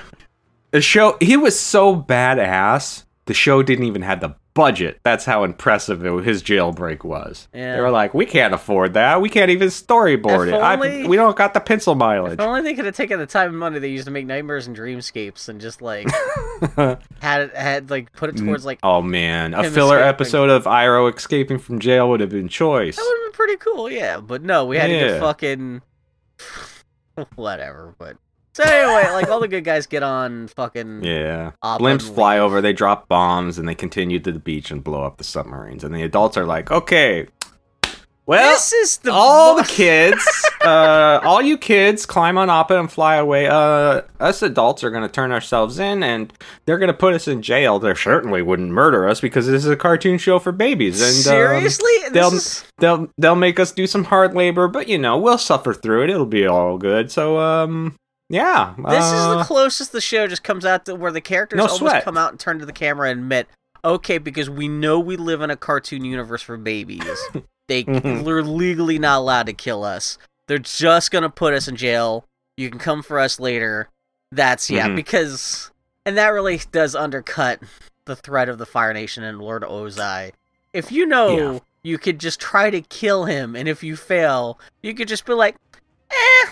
the 0.72 0.82
show, 0.82 1.18
he 1.22 1.38
was 1.38 1.60
so 1.60 1.96
badass. 1.96 3.04
The 3.28 3.36
show 3.36 3.62
didn't 3.62 3.86
even 3.86 4.02
have 4.02 4.20
the 4.20 4.34
budget. 4.54 4.99
That's 5.04 5.26
how 5.26 5.43
impressive 5.43 6.06
it, 6.06 6.24
his 6.24 6.43
jailbreak 6.43 7.04
was. 7.04 7.47
Yeah. 7.54 7.76
They 7.76 7.82
were 7.82 7.91
like, 7.91 8.14
we 8.14 8.26
can't 8.26 8.54
afford 8.54 8.93
that. 8.93 9.22
We 9.22 9.30
can't 9.30 9.49
even 9.52 9.70
storyboard 9.70 10.47
If 10.47 10.54
it. 10.54 10.62
I, 10.62 11.08
we 11.08 11.16
don't 11.16 11.36
got 11.36 11.54
the 11.54 11.60
pencil 11.60 11.95
mileage. 11.95 12.34
If 12.34 12.39
only 12.41 12.62
they 12.62 12.74
could 12.74 12.86
have 12.86 12.95
taken 12.95 13.20
the 13.20 13.26
time 13.26 13.49
and 13.49 13.60
money 13.60 13.80
they 13.80 13.89
used 13.89 14.06
to 14.06 14.12
make 14.12 14.26
Nightmares 14.26 14.68
and 14.68 14.76
Dreamscapes 14.76 15.49
and 15.49 15.62
just 15.62 15.82
like 15.82 16.10
had 17.22 17.41
it 17.41 17.56
had 17.56 17.89
like 17.89 18.12
put 18.14 18.30
it 18.30 18.36
mm. 18.36 18.45
towards 18.45 18.66
like 18.66 18.80
oh 18.84 19.02
man, 19.02 19.54
a 19.54 19.70
filler 19.70 19.97
escaping. 19.97 20.10
episode 20.10 20.49
of 20.49 20.66
Iroh 20.66 21.16
escaping 21.16 21.60
from 21.60 21.80
jail 21.80 22.10
would 22.10 22.20
have 22.20 22.30
been 22.30 22.47
choice. 22.47 22.95
that 22.95 23.04
would 23.04 23.18
have 23.18 23.32
been 23.32 23.36
pretty 23.36 23.58
cool. 23.58 23.89
Yeah, 23.89 24.20
but 24.20 24.41
no, 24.43 24.66
we 24.66 24.78
had 24.78 24.88
to 24.88 24.93
get 24.93 25.20
fucking 25.20 25.82
whatever. 27.36 27.95
But 27.97 28.18
so 28.54 28.64
anyway, 28.64 29.12
like 29.14 29.30
all 29.30 29.39
the 29.39 29.47
good 29.47 29.64
guys 29.64 29.86
get 29.88 30.04
on 30.04 30.47
fucking 30.49 31.04
Yeah. 31.04 31.52
Blimps 31.64 32.14
fly 32.14 32.39
over, 32.39 32.62
they 32.62 32.74
drop 32.74 33.08
bombs, 33.08 33.58
and 33.58 33.68
they 33.68 33.76
continue 33.76 34.20
to 34.20 34.32
the 34.32 34.39
beach 34.39 34.72
and 34.72 34.84
blow 34.84 35.04
up 35.04 35.18
the 35.18 35.24
submarines. 35.24 35.84
And 35.84 35.93
the 35.95 36.04
adults 36.04 36.38
are 36.38 36.45
like, 36.45 36.70
okay, 36.72 37.28
well, 38.28 38.54
This 38.54 38.72
is 38.72 38.97
the 38.99 39.12
all 39.12 39.56
the 39.56 39.64
kids, 39.64 40.24
uh, 40.64 41.20
all 41.24 41.41
you 41.41 41.58
kids, 41.58 42.06
climb 42.06 42.38
on 42.38 42.49
Appa 42.52 42.80
and 42.80 42.89
fly 42.89 43.16
away. 43.16 43.47
Uh, 43.47 44.02
us 44.20 44.41
adults 44.43 44.84
are 44.84 44.91
going 44.91 45.02
to 45.04 45.10
turn 45.10 45.32
ourselves 45.32 45.80
in, 45.80 46.04
and 46.04 46.32
they're 46.66 46.78
going 46.78 46.88
to 46.88 46.93
put 46.93 47.14
us 47.16 47.28
in 47.28 47.41
jail. 47.41 47.80
They 47.80 47.93
certainly 47.95 48.41
wouldn't 48.43 48.70
murder 48.70 49.10
us 49.10 49.20
because 49.20 49.47
this 49.47 49.66
is 49.66 49.72
a 49.72 49.76
cartoon 49.76 50.18
show 50.20 50.38
for 50.39 50.52
babies. 50.52 51.02
And 51.02 51.10
um, 51.10 51.14
seriously. 51.24 51.91
This 52.04 52.12
they'll 52.14 52.34
is- 52.34 52.64
they'll 52.78 53.08
they'll 53.18 53.36
make 53.36 53.60
us 53.60 53.72
do 53.72 53.88
some 53.88 54.04
hard 54.06 54.34
labor, 54.36 54.68
but 54.68 54.88
you 54.88 54.99
know 54.99 55.18
we'll 55.18 55.39
suffer 55.39 55.74
through 55.74 56.04
it. 56.04 56.10
It'll 56.12 56.26
be 56.26 56.45
all 56.45 56.78
good. 56.78 57.12
So 57.12 57.39
um, 57.39 57.95
yeah, 58.32 58.74
This 58.90 59.06
is 59.06 59.12
the 59.12 59.38
uh, 59.40 59.44
closest 59.44 59.92
the 59.92 60.02
show 60.02 60.28
just 60.28 60.44
comes 60.44 60.66
out 60.66 60.86
to 60.86 60.96
where 60.96 61.12
the 61.12 61.22
characters 61.22 61.58
No 61.58 61.64
almost 61.64 61.80
sweat. 61.80 62.04
come 62.04 62.18
out 62.18 62.32
and 62.32 62.40
turn 62.40 62.60
to 62.60 62.66
the 62.66 62.74
camera 62.74 63.10
and 63.10 63.20
admit, 63.22 63.48
okay, 63.84 64.18
because 64.18 64.50
we 64.50 64.68
know 64.68 65.00
we 65.00 65.18
live 65.18 65.42
in 65.42 65.50
a 65.52 65.56
cartoon 65.58 66.06
universe 66.06 66.42
for 66.42 66.58
babies. 66.58 67.04
they 67.68 67.84
Mhm. 67.86 68.24
they're 68.26 68.44
legally 68.44 68.98
not 69.00 69.20
allowed 69.20 69.46
to 69.48 69.54
kill 69.54 69.84
us. 69.84 70.18
They're 70.48 70.58
just 70.60 71.12
gonna 71.12 71.30
put 71.30 71.54
us 71.54 71.68
in 71.68 71.76
jail. 71.76 72.26
You 72.58 72.70
can 72.70 72.80
come 72.80 73.02
for 73.04 73.20
us 73.20 73.40
later. 73.40 73.90
That's 74.32 74.70
yeah, 74.70 74.88
Mhm. 74.88 74.96
because 74.96 75.72
and 76.06 76.18
that 76.18 76.30
really 76.30 76.60
does 76.72 76.96
undercut 76.96 77.60
the 78.06 78.16
threat 78.16 78.50
of 78.50 78.58
the 78.58 78.66
Fire 78.66 78.94
Nation 78.94 79.24
and 79.24 79.40
Lord 79.40 79.64
Ozai. 79.64 80.32
If 80.74 80.92
you 80.92 81.06
know 81.06 81.38
Yeah. 81.54 81.60
you 81.84 81.98
could 81.98 82.20
just 82.20 82.40
try 82.40 82.70
to 82.70 82.82
kill 82.82 83.26
him, 83.26 83.56
and 83.56 83.68
if 83.68 83.84
you 83.84 83.96
fail, 83.96 84.60
you 84.82 84.94
could 84.94 85.08
just 85.08 85.26
be 85.26 85.34
like, 85.34 85.56
eh, 86.10 86.50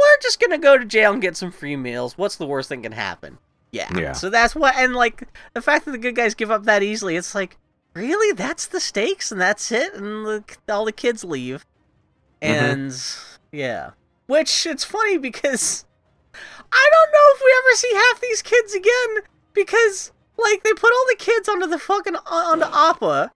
we're 0.00 0.20
just 0.22 0.40
gonna 0.40 0.58
go 0.58 0.78
to 0.78 0.84
jail 0.84 1.12
and 1.12 1.22
get 1.22 1.36
some 1.36 1.50
free 1.52 1.76
meals. 1.76 2.16
What's 2.18 2.36
the 2.36 2.46
worst 2.46 2.68
thing 2.68 2.82
can 2.82 2.92
happen? 2.92 3.38
Yeah. 3.72 3.88
Yeah. 3.96 4.12
So 4.12 4.30
that's 4.30 4.54
what, 4.54 4.74
and 4.76 4.94
like 4.94 5.28
the 5.54 5.62
fact 5.62 5.84
that 5.84 5.92
the 5.92 5.98
good 5.98 6.16
guys 6.16 6.34
give 6.34 6.50
up 6.50 6.64
that 6.64 6.82
easily, 6.82 7.16
it's 7.16 7.34
like, 7.34 7.56
really, 7.94 8.32
that's 8.34 8.66
the 8.66 8.80
stakes, 8.80 9.30
and 9.30 9.40
that's 9.40 9.70
it, 9.70 9.94
and 9.94 10.26
the, 10.26 10.44
all 10.68 10.84
the 10.84 10.92
kids 10.92 11.22
leave, 11.24 11.64
Mhm. 12.42 12.48
and 12.48 13.06
yeah. 13.52 13.90
Which 14.26 14.66
it's 14.66 14.84
funny 14.84 15.18
because 15.18 15.84
I 16.34 16.90
don't 16.92 17.12
know 17.12 17.34
if 17.34 17.42
we 17.44 17.54
ever 17.58 17.76
see 17.76 17.94
half 17.94 18.20
these 18.20 18.42
kids 18.42 18.74
again 18.74 19.24
because 19.52 20.12
like 20.38 20.62
they 20.62 20.72
put 20.72 20.92
all 20.92 21.04
the 21.08 21.16
kids 21.18 21.48
onto 21.48 21.66
the 21.66 21.78
fucking 21.78 22.14
onto 22.26 22.64
Appa. 22.66 23.32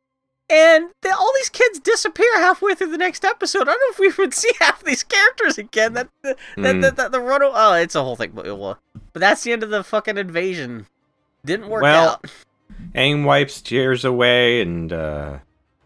And 0.51 0.91
they, 1.01 1.09
all 1.11 1.33
these 1.37 1.49
kids 1.49 1.81
disappear 1.81 2.29
halfway 2.37 2.75
through 2.75 2.91
the 2.91 2.99
next 2.99 3.25
episode. 3.25 3.63
I 3.63 3.65
don't 3.75 3.81
know 3.81 4.07
if 4.07 4.17
we 4.17 4.23
would 4.23 4.35
see 4.43 4.51
half 4.61 4.85
these 4.85 5.03
characters 5.03 5.57
again. 5.59 5.95
That 5.95 6.09
that 6.23 6.37
that, 6.57 6.75
Mm. 6.77 6.83
that, 6.83 6.97
that 6.97 7.13
the 7.13 7.21
run 7.21 7.41
Oh, 7.43 7.73
it's 7.75 7.95
a 7.95 8.03
whole 8.03 8.17
thing. 8.17 8.33
But, 8.35 8.45
but 9.13 9.21
that's 9.21 9.43
the 9.43 9.53
end 9.53 9.63
of 9.63 9.71
the 9.71 9.83
fucking 9.83 10.19
invasion. 10.19 10.87
Didn't 11.45 11.69
work 11.69 11.83
Well, 11.83 12.11
out. 12.11 12.31
Aang 12.95 13.25
wipes 13.25 13.61
tears 13.61 14.05
away, 14.05 14.61
and 14.63 14.93
uh, 14.93 15.39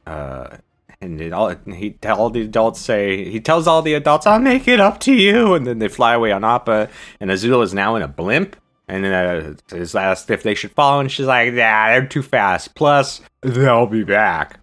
uh, 0.07 0.57
and 1.01 1.21
it 1.21 1.33
all 1.33 1.49
he 1.55 1.97
all 2.07 2.31
the 2.31 2.43
adults 2.43 2.81
say 2.81 3.29
he 3.29 3.41
tells 3.41 3.67
all 3.67 3.83
the 3.83 3.95
adults, 3.95 4.27
"I'll 4.27 4.39
make 4.41 4.67
it 4.69 4.81
up 4.81 4.99
to 5.01 5.13
you," 5.13 5.55
and 5.55 5.67
then 5.67 5.79
they 5.81 5.89
fly 5.89 6.15
away 6.15 6.33
on 6.33 6.45
Appa, 6.45 6.89
and 7.21 7.31
Azula 7.31 7.63
is 7.65 7.75
now 7.75 7.95
in 7.97 8.03
a 8.03 8.09
blimp. 8.09 8.57
And 8.89 9.05
then 9.05 9.13
uh, 9.13 9.77
is 9.77 9.95
asked 9.95 10.31
if 10.31 10.43
they 10.43 10.55
should 10.55 10.73
follow, 10.73 11.01
and 11.01 11.13
she's 11.13 11.27
like, 11.27 11.53
"Nah, 11.53 11.89
they're 11.89 12.07
too 12.07 12.23
fast. 12.23 12.75
Plus, 12.75 13.21
they'll 13.43 13.87
be 13.87 14.03
back." 14.03 14.61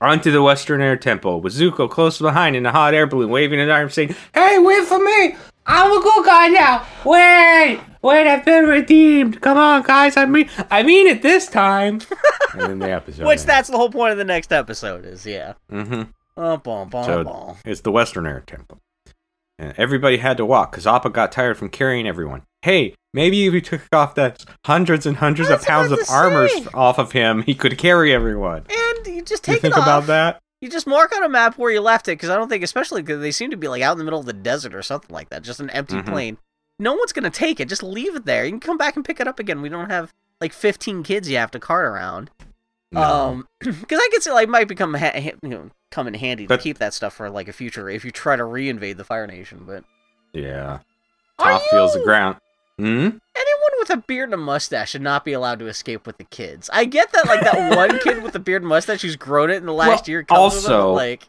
Onto 0.00 0.30
the 0.30 0.42
Western 0.42 0.80
Air 0.80 0.96
Temple, 0.96 1.40
with 1.40 1.54
Zuko 1.54 1.88
close 1.88 2.18
behind 2.18 2.54
in 2.54 2.66
a 2.66 2.72
hot 2.72 2.94
air 2.94 3.06
balloon, 3.06 3.30
waving 3.30 3.60
an 3.60 3.70
arm, 3.70 3.90
saying, 3.90 4.14
"Hey, 4.34 4.58
wait 4.58 4.84
for 4.84 4.98
me! 4.98 5.36
I'm 5.66 5.92
a 5.92 6.02
good 6.02 6.24
guy 6.24 6.48
now. 6.48 6.86
Wait, 7.04 7.80
wait, 8.02 8.26
I've 8.26 8.44
been 8.44 8.66
redeemed. 8.66 9.40
Come 9.40 9.58
on, 9.58 9.82
guys. 9.82 10.16
I 10.16 10.26
mean, 10.26 10.48
I 10.70 10.82
mean 10.82 11.06
it 11.06 11.22
this 11.22 11.46
time." 11.46 12.00
and 12.54 12.62
then 12.62 12.78
the 12.80 12.90
episode. 12.90 13.26
Which 13.26 13.44
that's 13.44 13.68
the 13.68 13.76
whole 13.76 13.90
point 13.90 14.12
of 14.12 14.18
the 14.18 14.24
next 14.24 14.52
episode 14.52 15.04
is 15.04 15.24
yeah. 15.24 15.54
Mm-hmm. 15.70 16.10
Oh, 16.36 16.56
bom, 16.56 16.90
So 16.92 17.56
it's 17.64 17.80
the 17.80 17.90
Western 17.90 18.26
Air 18.26 18.44
Temple. 18.46 18.78
And 19.58 19.74
everybody 19.76 20.18
had 20.18 20.36
to 20.36 20.46
walk 20.46 20.70
because 20.70 20.86
Appa 20.86 21.10
got 21.10 21.32
tired 21.32 21.58
from 21.58 21.68
carrying 21.68 22.06
everyone. 22.06 22.42
Hey, 22.62 22.94
maybe 23.14 23.46
if 23.46 23.52
we 23.52 23.60
took 23.60 23.82
off 23.92 24.14
that 24.16 24.44
hundreds 24.64 25.06
and 25.06 25.16
hundreds 25.16 25.50
of 25.50 25.62
pounds 25.62 25.92
of 25.92 26.00
armor 26.10 26.48
say. 26.48 26.66
off 26.74 26.98
of 26.98 27.12
him, 27.12 27.42
he 27.42 27.54
could 27.54 27.78
carry 27.78 28.12
everyone. 28.14 28.64
And 28.68 29.06
you 29.06 29.22
just 29.22 29.44
Do 29.44 29.52
you 29.52 29.56
take 29.56 29.62
think 29.62 29.76
off. 29.76 29.82
about 29.84 30.06
that? 30.06 30.40
You 30.60 30.68
just 30.68 30.86
mark 30.88 31.14
on 31.16 31.22
a 31.22 31.28
map 31.28 31.56
where 31.56 31.70
you 31.70 31.80
left 31.80 32.08
it 32.08 32.12
because 32.12 32.30
I 32.30 32.36
don't 32.36 32.48
think, 32.48 32.64
especially 32.64 33.02
because 33.02 33.20
they 33.20 33.30
seem 33.30 33.50
to 33.52 33.56
be 33.56 33.68
like 33.68 33.82
out 33.82 33.92
in 33.92 33.98
the 33.98 34.04
middle 34.04 34.18
of 34.20 34.26
the 34.26 34.32
desert 34.32 34.74
or 34.74 34.82
something 34.82 35.12
like 35.14 35.28
that, 35.30 35.42
just 35.42 35.60
an 35.60 35.70
empty 35.70 35.96
Mhm. 35.96 36.06
plane. 36.06 36.38
No 36.80 36.94
one's 36.94 37.12
gonna 37.12 37.30
take 37.30 37.60
it. 37.60 37.68
Just 37.68 37.82
leave 37.82 38.16
it 38.16 38.24
there. 38.24 38.44
You 38.44 38.50
can 38.50 38.60
come 38.60 38.76
back 38.78 38.96
and 38.96 39.04
pick 39.04 39.20
it 39.20 39.28
up 39.28 39.38
again. 39.38 39.62
We 39.62 39.68
don't 39.68 39.90
have 39.90 40.12
like 40.40 40.52
15 40.52 41.02
kids 41.04 41.28
you 41.30 41.36
have 41.38 41.50
to 41.52 41.60
cart 41.60 41.84
around. 41.84 42.30
No. 42.90 43.02
Um, 43.02 43.48
because 43.60 43.98
I 44.00 44.08
could 44.12 44.22
say 44.22 44.32
like 44.32 44.48
might 44.48 44.66
become 44.68 44.94
ha- 44.94 45.12
ha- 45.14 45.32
you 45.42 45.48
know 45.48 45.70
come 45.90 46.06
in 46.08 46.14
handy 46.14 46.46
But- 46.46 46.56
to 46.56 46.62
keep 46.62 46.78
that 46.78 46.92
stuff 46.94 47.14
for 47.14 47.30
like 47.30 47.46
a 47.48 47.52
future 47.52 47.88
if 47.88 48.04
you 48.04 48.10
try 48.10 48.34
to 48.36 48.42
reinvade 48.42 48.96
the 48.96 49.04
Fire 49.04 49.26
Nation. 49.26 49.62
But 49.66 49.84
yeah. 50.32 50.80
Toph 51.40 51.62
feels 51.70 51.94
the 51.94 52.02
ground. 52.02 52.36
Hmm? 52.78 53.08
anyone 53.36 53.72
with 53.80 53.90
a 53.90 53.96
beard 53.96 54.28
and 54.28 54.34
a 54.34 54.36
mustache 54.38 54.90
should 54.90 55.02
not 55.02 55.24
be 55.24 55.32
allowed 55.32 55.58
to 55.60 55.66
escape 55.66 56.06
with 56.06 56.16
the 56.18 56.24
kids. 56.24 56.68
I 56.72 56.84
get 56.84 57.12
that 57.12 57.26
like 57.26 57.40
that 57.40 57.76
one 57.76 57.98
kid 58.00 58.22
with 58.22 58.32
the 58.32 58.38
beard 58.38 58.62
and 58.62 58.68
mustache 58.68 59.02
who's 59.02 59.16
grown 59.16 59.50
it 59.50 59.56
in 59.56 59.66
the 59.66 59.72
last 59.72 60.02
Well, 60.06 60.10
year. 60.10 60.18
With 60.20 60.28
them, 60.28 60.36
also- 60.38 60.92
like 60.92 61.28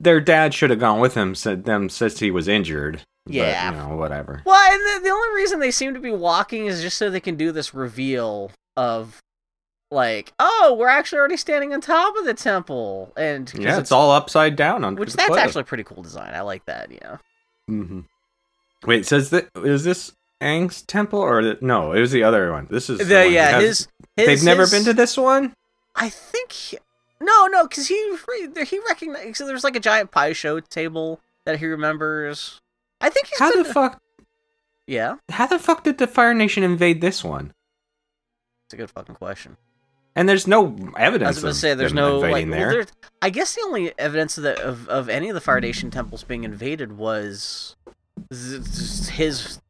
Their 0.00 0.20
dad 0.20 0.54
should 0.54 0.70
have 0.70 0.80
gone 0.80 0.98
with 1.00 1.14
him, 1.14 1.34
said 1.34 1.64
them 1.64 1.88
since 1.88 2.18
he 2.18 2.30
was 2.30 2.48
injured. 2.48 3.02
But, 3.26 3.34
Yeah. 3.34 3.70
you 3.70 3.76
know, 3.76 3.96
whatever. 3.96 4.42
Well, 4.44 4.72
and 4.72 4.80
the, 5.04 5.08
the 5.08 5.14
only 5.14 5.36
reason 5.36 5.60
they 5.60 5.70
seem 5.70 5.94
to 5.94 6.00
be 6.00 6.10
walking 6.10 6.66
is 6.66 6.82
just 6.82 6.98
so 6.98 7.08
they 7.08 7.20
can 7.20 7.36
do 7.36 7.52
this 7.52 7.72
reveal 7.72 8.50
of, 8.76 9.22
like, 9.92 10.32
oh, 10.40 10.74
we're 10.76 10.88
actually 10.88 11.18
already 11.20 11.36
standing 11.36 11.72
on 11.72 11.80
top 11.80 12.16
of 12.16 12.24
the 12.24 12.34
temple, 12.34 13.12
and 13.16 13.52
Yeah, 13.56 13.78
it's, 13.78 13.92
all 13.92 14.10
upside 14.10 14.56
down 14.56 14.82
on 14.82 14.96
which 14.96 15.10
the 15.12 15.18
that's 15.18 15.28
cliff. 15.28 15.38
actually 15.40 15.60
a 15.60 15.64
pretty 15.66 15.84
cool 15.84 16.02
design. 16.02 16.34
I 16.34 16.40
like 16.40 16.64
that. 16.64 16.90
Yeah. 16.90 17.18
Mm-hmm. 17.70 18.00
Wait, 18.86 19.06
says 19.06 19.30
that 19.30 19.48
is 19.56 19.84
this 19.84 20.12
Aang's 20.42 20.82
temple 20.82 21.20
or 21.20 21.42
the, 21.42 21.58
no? 21.60 21.92
It 21.92 22.00
was 22.00 22.10
the 22.12 22.22
other 22.24 22.52
one. 22.52 22.66
This 22.70 22.90
is 22.90 22.98
the 22.98 23.04
The, 23.04 23.28
yeah, 23.30 23.50
has- 23.52 23.62
his, 23.62 23.88
his. 24.16 24.26
They've 24.26 24.44
never 24.44 24.62
his- 24.62 24.70
been 24.72 24.84
to 24.84 24.92
this 24.92 25.16
one. 25.16 25.54
I 25.94 26.08
think. 26.08 26.52
He, 26.52 26.78
no, 27.20 27.46
no, 27.46 27.66
because 27.68 27.86
he 27.88 28.16
he 28.66 28.78
recognized. 28.88 29.36
So 29.36 29.46
there's 29.46 29.64
like 29.64 29.76
a 29.76 29.80
giant 29.80 30.10
Pai 30.10 30.32
Sho 30.34 30.60
table 30.60 31.20
that 31.44 31.58
he 31.60 31.66
remembers. 31.66 32.60
I 33.00 33.08
think 33.10 33.28
he's 33.28 33.38
How 33.38 33.50
been. 33.52 33.62
the 33.62 33.72
fuck? 33.72 34.00
yeah, 34.86 35.16
How 35.30 35.46
the 35.46 35.58
fuck 35.58 35.84
did 35.84 35.98
the 35.98 36.06
Fire 36.06 36.34
Nation 36.34 36.62
invade 36.62 37.00
this 37.00 37.22
one? 37.24 37.52
it's 38.66 38.74
a 38.74 38.76
good 38.76 38.90
fucking 38.90 39.14
question. 39.16 39.56
And 40.16 40.28
there's 40.28 40.46
no 40.46 40.76
evidence. 40.96 41.26
I 41.26 41.30
was 41.30 41.42
gonna 41.42 41.54
say 41.54 41.74
there's 41.74 41.92
no 41.94 42.18
like. 42.18 42.28
invading 42.44 42.50
Well, 42.50 42.70
there. 42.70 42.86
I 43.22 43.30
guess 43.30 43.54
the 43.54 43.62
only 43.64 43.92
evidence 43.98 44.36
of, 44.36 44.44
the, 44.44 44.60
of 44.62 44.88
of 44.88 45.08
any 45.08 45.28
of 45.28 45.34
the 45.34 45.40
Fire 45.40 45.60
Nation 45.60 45.90
temples 45.90 46.22
being 46.24 46.44
invaded 46.44 46.96
was 46.98 47.76
his 48.30 49.60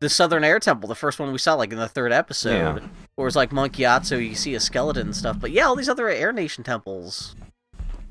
the 0.00 0.08
Southern 0.08 0.44
Air 0.44 0.58
Temple, 0.58 0.88
the 0.88 0.94
first 0.94 1.18
one 1.18 1.30
we 1.32 1.38
saw, 1.38 1.54
like 1.54 1.72
in 1.72 1.78
the 1.78 1.88
third 1.88 2.12
episode, 2.12 2.80
Yeah. 2.82 2.88
where 3.16 3.26
it's 3.26 3.36
like 3.36 3.52
Monk 3.52 3.74
Gyatso, 3.74 4.16
you 4.26 4.34
see 4.34 4.54
a 4.54 4.60
skeleton 4.60 5.08
and 5.08 5.16
stuff. 5.16 5.38
But 5.40 5.50
yeah, 5.50 5.64
all 5.66 5.76
these 5.76 5.88
other 5.88 6.08
Air 6.08 6.32
Nation 6.32 6.64
temples. 6.64 7.34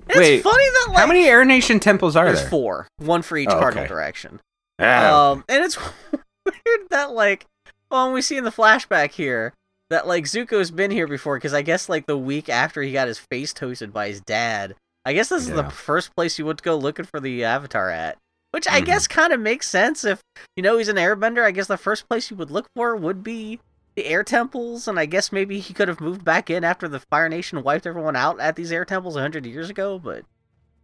And 0.08 0.18
Wait, 0.18 0.36
it's 0.36 0.44
funny 0.44 0.64
that 0.70 0.86
like 0.90 0.98
How 1.00 1.08
many 1.08 1.26
Air 1.26 1.46
Nation 1.46 1.80
temples 1.80 2.16
are 2.16 2.26
there's 2.26 2.42
there? 2.42 2.50
four, 2.50 2.88
one 2.98 3.22
for 3.22 3.38
each 3.38 3.50
Oh, 3.50 3.60
cardinal 3.60 3.84
okay. 3.84 3.88
direction. 3.94 4.40
Ah, 4.80 5.32
Um, 5.32 5.44
and 5.50 5.64
it's 5.64 5.78
weird 6.46 6.90
that 6.90 7.12
like, 7.12 7.46
well, 7.92 8.12
we 8.12 8.22
see 8.22 8.38
in 8.38 8.44
the 8.44 8.52
flashback 8.52 9.12
here 9.12 9.54
that 9.90 10.08
like 10.08 10.26
Zuko's 10.26 10.72
been 10.72 10.92
here 10.92 11.08
before 11.08 11.38
because 11.38 11.54
I 11.54 11.62
guess 11.64 11.90
like 11.90 12.06
the 12.06 12.18
week 12.18 12.50
after 12.50 12.82
he 12.84 12.92
got 12.94 13.08
his 13.08 13.18
face 13.20 13.52
toasted 13.54 13.92
by 13.92 14.08
his 14.10 14.22
dad, 14.22 14.76
I 15.06 15.14
guess 15.14 15.30
this 15.30 15.48
is 15.48 15.50
the 15.56 15.70
first 15.70 16.16
place 16.16 16.38
you 16.38 16.46
went 16.46 16.60
to 16.60 16.64
go 16.64 16.76
looking 16.78 17.06
for 17.06 17.20
the 17.20 17.44
Avatar 17.44 17.90
at. 17.90 18.18
Which 18.52 18.68
I 18.68 18.82
Mhm. 18.82 18.86
guess 18.86 19.08
kind 19.08 19.32
of 19.32 19.40
makes 19.40 19.68
sense 19.68 20.04
if 20.04 20.22
you 20.56 20.64
know 20.64 20.78
he's 20.78 20.88
an 20.88 20.96
Airbender. 20.96 21.44
I 21.44 21.52
guess 21.52 21.68
the 21.68 21.78
first 21.78 22.10
place 22.10 22.32
you 22.32 22.38
would 22.38 22.50
look 22.52 22.66
for 22.76 22.96
would 22.96 23.24
be 23.24 23.60
the 23.96 24.06
air 24.06 24.24
temples, 24.24 24.88
and 24.88 24.98
I 25.00 25.06
guess 25.06 25.32
maybe 25.32 25.60
he 25.60 25.74
could 25.74 25.88
have 25.88 26.02
moved 26.02 26.24
back 26.24 26.50
in 26.50 26.64
after 26.64 26.88
the 26.88 27.00
Fire 27.00 27.30
Nation 27.30 27.62
wiped 27.64 27.86
everyone 27.86 28.16
out 28.16 28.40
at 28.40 28.56
these 28.56 28.72
air 28.72 28.86
temples 28.86 29.16
a 29.16 29.22
hundred 29.22 29.46
years 29.46 29.70
ago. 29.70 30.00
But 30.00 30.24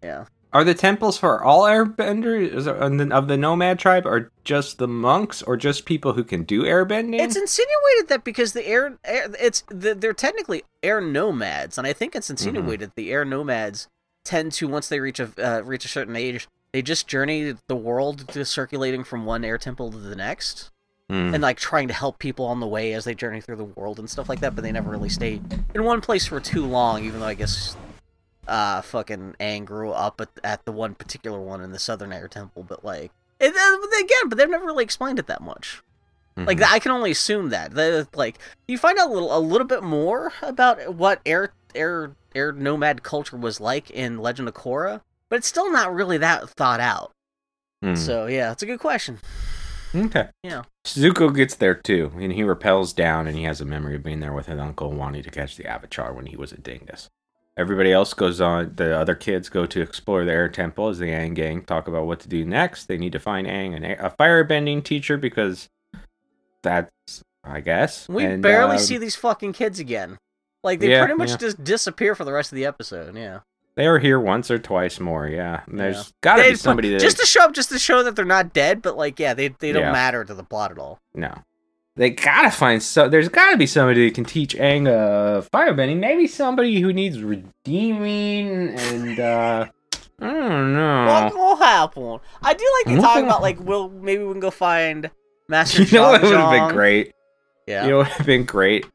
yeah, 0.03 0.25
Are 0.53 0.63
the 0.63 0.73
temples 0.75 1.17
for 1.17 1.43
all 1.43 1.63
airbenders 1.63 2.67
of 2.67 3.27
the- 3.27 3.37
nomad 3.37 3.79
tribe, 3.79 4.05
or 4.05 4.31
just 4.43 4.77
the 4.77 4.87
monks, 4.87 5.41
or 5.41 5.57
just 5.57 5.85
people 5.85 6.13
who 6.13 6.23
can 6.23 6.43
do 6.43 6.63
airbending? 6.63 7.19
It's 7.19 7.35
insinuated 7.35 8.07
that 8.09 8.23
because 8.23 8.53
the 8.53 8.65
air, 8.67 8.97
air 9.03 9.27
it's 9.39 9.63
the, 9.69 9.95
they're 9.95 10.13
technically 10.13 10.63
air 10.83 11.01
nomads, 11.01 11.77
and 11.77 11.85
I 11.87 11.93
think 11.93 12.15
it's 12.15 12.29
insinuated 12.29 12.91
the 12.95 13.11
air 13.11 13.25
nomads 13.25 13.87
tend 14.23 14.51
to 14.53 14.67
once 14.67 14.87
they 14.87 14.99
reach 14.99 15.19
a 15.19 15.29
uh, 15.37 15.61
reach 15.61 15.83
a 15.85 15.89
certain 15.89 16.15
age, 16.15 16.47
they 16.75 16.81
just 16.81 17.07
journey 17.07 17.55
the 17.67 17.75
world, 17.75 18.25
just 18.33 18.51
circulating 18.51 19.05
from 19.05 19.25
one 19.25 19.45
air 19.45 19.57
temple 19.57 19.89
to 19.93 19.97
the 19.97 20.13
next, 20.15 20.71
Hmm. 21.09 21.33
and 21.33 21.41
like 21.41 21.57
trying 21.57 21.87
to 21.87 21.93
help 21.93 22.19
people 22.19 22.45
on 22.47 22.59
the 22.59 22.67
way 22.67 22.91
as 22.91 23.05
they 23.05 23.15
journey 23.15 23.39
through 23.39 23.55
the 23.55 23.63
world 23.63 23.97
and 23.97 24.09
stuff 24.09 24.27
like 24.27 24.41
that. 24.41 24.55
But 24.55 24.63
they 24.65 24.73
never 24.73 24.89
really 24.91 25.07
stay 25.07 25.39
in 25.73 25.83
one 25.85 26.01
place 26.01 26.25
for 26.27 26.41
too 26.41 26.65
long, 26.65 27.05
even 27.05 27.21
though 27.21 27.27
I 27.27 27.33
guess. 27.33 27.77
Uh, 28.45 28.81
fucking 28.81 29.35
Aang 29.39 29.63
grew 29.63 29.91
up 29.91 30.19
at, 30.19 30.27
at 30.43 30.65
the 30.65 30.73
one 30.73 30.95
particular 30.95 31.39
one 31.39 31.61
in 31.61 31.71
the 31.71 31.79
Southern 31.79 32.11
Air 32.11 32.27
Temple, 32.27 32.63
but 32.67 32.83
like, 32.83 33.11
it, 33.39 33.55
uh, 33.55 34.03
again, 34.03 34.27
but 34.27 34.37
they've 34.37 34.49
never 34.49 34.65
really 34.65 34.83
explained 34.83 35.17
it 35.17 35.27
that 35.27 35.41
much. 35.41 35.81
Like 36.35 36.57
Mhm. 36.57 36.71
I 36.73 36.79
can 36.79 36.91
only 36.91 37.11
assume 37.11 37.49
that. 37.51 37.73
Like 38.13 38.37
you 38.67 38.77
find 38.77 38.99
out 38.99 39.09
a 39.09 39.13
little 39.13 39.33
a 39.35 39.39
little 39.39 39.65
bit 39.65 39.81
more 39.81 40.33
about 40.41 40.93
what 40.95 41.21
air 41.25 41.53
air 41.73 42.11
air 42.35 42.51
nomad 42.51 43.01
culture 43.03 43.37
was 43.37 43.61
like 43.61 43.89
in 43.91 44.17
Legend 44.17 44.49
of 44.49 44.53
Korra, 44.55 44.99
but 45.29 45.37
it's 45.37 45.47
still 45.47 45.71
not 45.71 45.93
really 45.93 46.17
that 46.17 46.49
thought 46.49 46.79
out. 46.79 47.11
Hmm. 47.81 47.95
So 47.95 48.27
yeah, 48.27 48.51
it's 48.51 48.63
a 48.63 48.67
good 48.67 48.79
question. 48.79 49.19
Okay. 49.93 50.27
Yeah. 50.43 50.63
Zuko 50.85 51.33
gets 51.33 51.55
there 51.55 51.75
too, 51.75 52.11
and 52.19 52.33
he 52.33 52.43
repels 52.43 52.93
down, 52.93 53.27
and 53.27 53.37
he 53.37 53.43
has 53.43 53.61
a 53.61 53.65
memory 53.65 53.95
of 53.95 54.03
being 54.03 54.19
there 54.19 54.33
with 54.33 54.47
his 54.47 54.59
uncle, 54.59 54.91
wanting 54.91 55.23
to 55.23 55.31
catch 55.31 55.55
the 55.55 55.65
Avatar 55.65 56.13
when 56.13 56.25
he 56.25 56.35
was 56.35 56.51
a 56.51 56.57
dingus. 56.57 57.09
Everybody 57.57 57.93
else 57.93 58.13
goes 58.13 58.41
on. 58.41 58.73
The 58.75 58.97
other 58.97 59.15
kids 59.15 59.47
go 59.47 59.65
to 59.65 59.81
explore 59.81 60.25
the 60.25 60.31
Air 60.31 60.49
Temple 60.49 60.89
as 60.89 60.99
the 60.99 61.05
Aang 61.05 61.33
gang 61.33 61.63
talk 61.63 61.87
about 61.87 62.05
what 62.05 62.19
to 62.21 62.27
do 62.27 62.43
next. 62.43 62.87
They 62.87 62.97
need 62.97 63.13
to 63.13 63.19
find 63.19 63.47
Aang 63.47 63.75
an, 63.75 63.85
a 63.85 64.09
firebending 64.19 64.83
teacher 64.83 65.17
because 65.17 65.69
that's, 66.61 66.91
I 67.45 67.61
guess. 67.61 68.09
We 68.09 68.25
And, 68.25 68.43
barely 68.43 68.75
um, 68.75 68.81
see 68.81 68.97
these 68.97 69.15
fucking 69.15 69.53
kids 69.53 69.79
again. 69.79 70.17
Like 70.65 70.81
they 70.81 70.89
Yeah, 70.89 71.05
pretty 71.05 71.17
much 71.17 71.29
yeah. 71.29 71.37
just 71.37 71.63
disappear 71.63 72.13
for 72.13 72.25
the 72.25 72.33
rest 72.33 72.51
of 72.51 72.57
the 72.57 72.65
episode. 72.65 73.15
Yeah. 73.15 73.39
They 73.75 73.87
were 73.89 73.99
here 73.99 74.19
once 74.19 74.49
or 74.49 74.57
twice 74.57 74.99
more. 75.01 75.27
Yeah, 75.27 75.61
And 75.67 75.79
there's 75.79 75.97
Yeah. 75.97 76.03
got 76.21 76.35
to 76.37 76.41
They 76.43 76.49
be 76.49 76.53
put- 76.53 76.59
somebody 76.61 76.89
that 76.91 76.99
just 77.01 77.17
to 77.19 77.25
show 77.25 77.43
up, 77.43 77.53
just 77.53 77.69
to 77.69 77.79
show 77.79 78.03
that 78.03 78.15
they're 78.15 78.23
not 78.25 78.53
dead, 78.53 78.81
but 78.81 78.95
like 78.97 79.19
yeah, 79.19 79.33
they 79.33 79.49
they 79.59 79.71
don't 79.71 79.83
Yeah. 79.83 79.91
matter 79.91 80.23
to 80.23 80.33
the 80.33 80.43
plot 80.43 80.71
at 80.71 80.77
all. 80.79 80.99
No. 81.13 81.33
They 81.97 82.09
gotta 82.09 82.51
find 82.51 82.83
so. 82.83 83.07
There's 83.07 83.29
gotta 83.29 83.55
be 83.57 83.65
somebody 83.67 84.05
that 84.07 84.15
can 84.15 84.25
teach 84.25 84.53
Aang 84.55 84.87
uh, 84.87 85.41
firebending. 85.53 85.99
Maybe 85.99 86.27
somebody 86.27 86.81
who 86.81 86.91
needs 86.91 87.21
redeeming 87.23 88.77
and 88.77 89.19
uh, 89.19 89.65
I 90.21 90.25
don't 90.31 90.73
know. 90.73 91.05
What 91.05 91.33
will 91.35 91.55
happen? 91.57 92.19
I 92.41 92.53
do 92.53 92.65
like 92.85 92.95
to 92.95 93.01
talk 93.01 93.23
about 93.23 93.41
like, 93.41 93.59
we'll 93.61 93.89
maybe 93.89 94.23
we 94.23 94.31
can 94.33 94.39
go 94.41 94.51
find 94.51 95.09
Master. 95.47 95.83
you 95.83 95.97
know 95.99 96.11
what 96.11 96.21
would 96.21 96.33
have 96.35 96.51
been 96.51 96.69
great? 96.73 97.13
Yeah. 97.67 97.83
You 97.85 97.91
know 97.91 97.97
what 97.97 98.07
would 98.07 98.13
have 98.17 98.25
been 98.25 98.45
great 98.45 98.85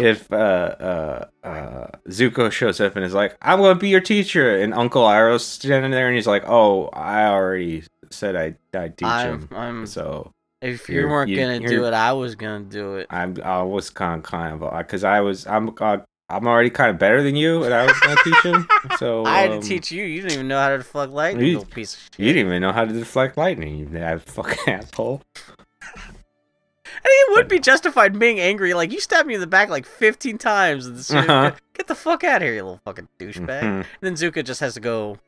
if 0.00 0.32
uh, 0.32 0.36
uh, 0.36 1.24
uh, 1.46 1.86
Zuko 2.08 2.50
shows 2.50 2.80
up 2.80 2.96
and 2.96 3.04
is 3.04 3.14
like, 3.14 3.36
"I'm 3.42 3.60
gonna 3.60 3.78
be 3.78 3.88
your 3.88 4.00
teacher," 4.00 4.60
and 4.60 4.74
Uncle 4.74 5.02
Iroh's 5.02 5.44
standing 5.44 5.90
there 5.90 6.06
and 6.06 6.16
he's 6.16 6.26
like, 6.26 6.44
"Oh, 6.46 6.88
I 6.88 7.26
already 7.26 7.84
said 8.10 8.36
I 8.36 8.54
I 8.78 8.88
teach 8.88 9.06
I'm, 9.06 9.40
him." 9.40 9.48
I'm, 9.52 9.86
So 9.86 10.32
if 10.62 10.88
you 10.88 11.08
weren't 11.08 11.34
gonna 11.34 11.60
do 11.60 11.84
it, 11.86 11.94
I 11.94 12.12
was 12.12 12.34
gonna 12.34 12.64
do 12.64 12.96
it. 12.96 13.06
I'm 13.10 13.36
I 13.44 13.62
was 13.62 13.90
kind 13.90 14.18
of 14.18 14.24
kind 14.24 14.62
of 14.62 14.78
because 14.78 15.04
I 15.04 15.20
was 15.20 15.46
I'm 15.46 15.74
uh, 15.80 15.98
I'm 16.28 16.46
already 16.46 16.70
kind 16.70 16.90
of 16.90 16.98
better 16.98 17.22
than 17.22 17.34
you, 17.34 17.64
and 17.64 17.74
I 17.74 17.84
was 17.86 17.98
gonna 18.00 18.20
teach 18.24 18.42
him. 18.42 18.68
So 18.98 19.24
I 19.24 19.40
had 19.40 19.50
um, 19.52 19.60
to 19.60 19.66
teach 19.68 19.92
you. 19.92 20.04
You 20.04 20.22
didn't 20.22 20.34
even 20.34 20.48
know 20.48 20.58
how 20.58 20.70
to 20.70 20.78
deflect 20.78 21.12
lightning, 21.12 21.46
you- 21.46 21.64
piece 21.64 21.94
of 21.94 22.00
shit. 22.00 22.18
You 22.18 22.32
didn't 22.32 22.48
even 22.48 22.60
know 22.60 22.72
how 22.72 22.84
to 22.84 22.92
deflect 22.92 23.36
lightning, 23.36 23.78
you 23.78 24.18
fucking 24.18 24.58
asshole. 24.74 25.22
And 26.96 27.06
he 27.06 27.32
would 27.34 27.48
be 27.48 27.58
justified 27.58 28.18
being 28.18 28.40
angry. 28.40 28.74
Like 28.74 28.92
you 28.92 29.00
stabbed 29.00 29.26
me 29.28 29.34
in 29.34 29.40
the 29.40 29.46
back 29.46 29.68
like 29.68 29.86
15 29.86 30.38
times. 30.38 30.86
And 30.86 30.96
this- 30.96 31.10
Uh-huh. 31.12 31.52
Get 31.74 31.86
the 31.86 31.94
fuck 31.94 32.24
out 32.24 32.42
of 32.42 32.46
here, 32.46 32.54
you 32.54 32.62
little 32.62 32.80
fucking 32.84 33.08
douchebag. 33.18 33.62
Mhm. 33.62 33.64
And 33.80 33.84
then 34.02 34.14
Zuko 34.14 34.44
just 34.44 34.60
has 34.60 34.74
to 34.74 34.80
go. 34.80 35.18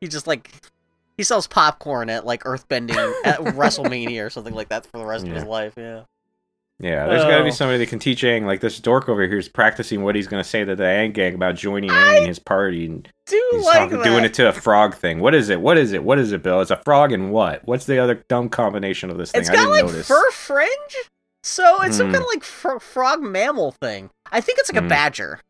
He 0.00 0.06
just 0.08 0.26
like 0.26 0.50
he 1.16 1.24
sells 1.24 1.46
popcorn 1.48 2.08
at 2.08 2.24
like 2.24 2.44
Earthbending 2.44 3.12
at 3.24 3.38
WrestleMania 3.56 4.24
or 4.24 4.30
something 4.30 4.54
like 4.54 4.68
that 4.68 4.86
for 4.86 4.98
the 4.98 5.04
rest 5.06 5.26
of 5.26 5.32
his 5.32 5.44
life. 5.44 5.74
Yeah. 5.76 6.02
Yeah, 6.80 7.06
there's 7.08 7.22
got 7.24 7.30
to 7.30 7.40
Oh. 7.40 7.44
be 7.44 7.50
somebody 7.50 7.78
that 7.78 7.88
can 7.88 7.98
teach 7.98 8.22
Aang. 8.22 8.44
Like 8.46 8.60
this 8.60 8.78
dork 8.78 9.08
over 9.08 9.26
here 9.26 9.38
is 9.38 9.48
practicing 9.48 10.04
what 10.04 10.14
he's 10.14 10.28
gonna 10.28 10.44
say 10.44 10.64
to 10.64 10.76
the 10.76 10.84
Aang 10.84 11.12
gang 11.12 11.34
about 11.34 11.56
joining 11.56 11.90
Aang 11.90 12.22
in 12.22 12.28
his 12.28 12.38
party, 12.38 12.86
and 12.86 13.08
Do 13.26 13.48
he's 13.50 13.64
like 13.64 13.90
talking, 13.90 14.02
doing 14.02 14.24
it 14.24 14.32
to 14.34 14.48
a 14.48 14.52
frog 14.52 14.94
thing. 14.94 15.18
What 15.18 15.34
is 15.34 15.48
it? 15.48 15.60
What 15.60 15.76
is 15.76 15.92
it? 15.92 16.04
What 16.04 16.18
is 16.20 16.30
it, 16.30 16.42
Bill? 16.44 16.60
It's 16.60 16.70
a 16.70 16.76
frog 16.76 17.10
and 17.10 17.32
what? 17.32 17.62
What's 17.66 17.86
the 17.86 17.98
other 17.98 18.14
dumb 18.28 18.48
combination 18.48 19.10
of 19.10 19.18
this 19.18 19.32
thing? 19.32 19.40
It's 19.40 19.50
I 19.50 19.54
got 19.56 19.68
like 19.70 19.86
notice. 19.86 20.06
fur 20.06 20.30
fringe, 20.30 20.96
so 21.42 21.82
it's 21.82 21.96
some 21.96 22.06
Hmm. 22.08 22.12
kind 22.12 22.22
of 22.24 22.28
like 22.32 22.44
fro- 22.44 22.78
frog 22.78 23.22
mammal 23.22 23.72
thing. 23.72 24.10
I 24.30 24.40
think 24.40 24.60
it's 24.60 24.70
like 24.72 24.78
a 24.78 24.82
Hmm. 24.84 24.88
badger, 24.88 25.40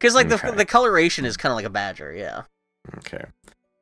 because 0.00 0.16
like 0.16 0.28
the 0.28 0.38
the 0.56 0.64
coloration 0.64 1.24
is 1.24 1.36
kind 1.36 1.52
of 1.52 1.56
like 1.56 1.66
a 1.66 1.70
badger. 1.70 2.12
Yeah. 2.12 2.42
Okay. 2.98 3.26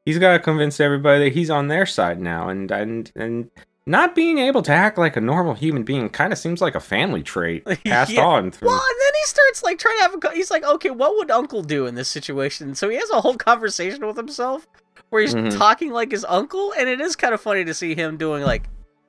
He's 0.04 0.18
got 0.18 0.32
to 0.32 0.38
convince 0.40 0.78
everybody 0.78 1.24
that 1.24 1.32
he's 1.32 1.48
on 1.48 1.68
their 1.68 1.86
side 1.86 2.20
now, 2.20 2.48
and 2.50 2.70
and 2.70 3.10
and 3.16 3.50
not 3.86 4.14
being 4.14 4.38
able 4.38 4.62
to 4.62 4.72
act 4.72 4.96
like 4.96 5.16
a 5.16 5.20
normal 5.20 5.54
human 5.54 5.82
being 5.82 6.08
kind 6.08 6.32
of 6.32 6.38
seems 6.38 6.60
like 6.60 6.74
a 6.74 6.80
family 6.80 7.22
trait 7.22 7.64
passed 7.84 8.12
Yeah. 8.12 8.24
on 8.24 8.50
through. 8.50 8.68
Well, 8.68 8.76
and 8.76 9.00
then 9.00 9.12
he 9.20 9.26
starts 9.26 9.62
like 9.62 9.78
trying 9.78 9.96
to 9.98 10.02
have 10.02 10.14
a. 10.14 10.34
He's 10.36 10.50
like, 10.50 10.64
okay, 10.64 10.90
what 10.90 11.16
would 11.16 11.30
Uncle 11.30 11.62
do 11.62 11.86
in 11.86 11.94
this 11.96 12.08
situation? 12.08 12.74
So 12.74 12.88
he 12.88 12.96
has 12.96 13.10
a 13.10 13.20
whole 13.20 13.34
conversation 13.50 14.06
with 14.06 14.16
himself 14.16 14.66
where 15.10 15.22
he's 15.22 15.34
Mhm. 15.34 15.56
talking 15.58 15.90
like 15.90 16.10
his 16.12 16.24
uncle, 16.28 16.72
and 16.78 16.88
it 16.88 17.00
is 17.00 17.16
kind 17.16 17.34
of 17.34 17.40
funny 17.40 17.64
to 17.64 17.74
see 17.74 17.94
him 17.94 18.16
doing 18.16 18.42
like, 18.44 18.64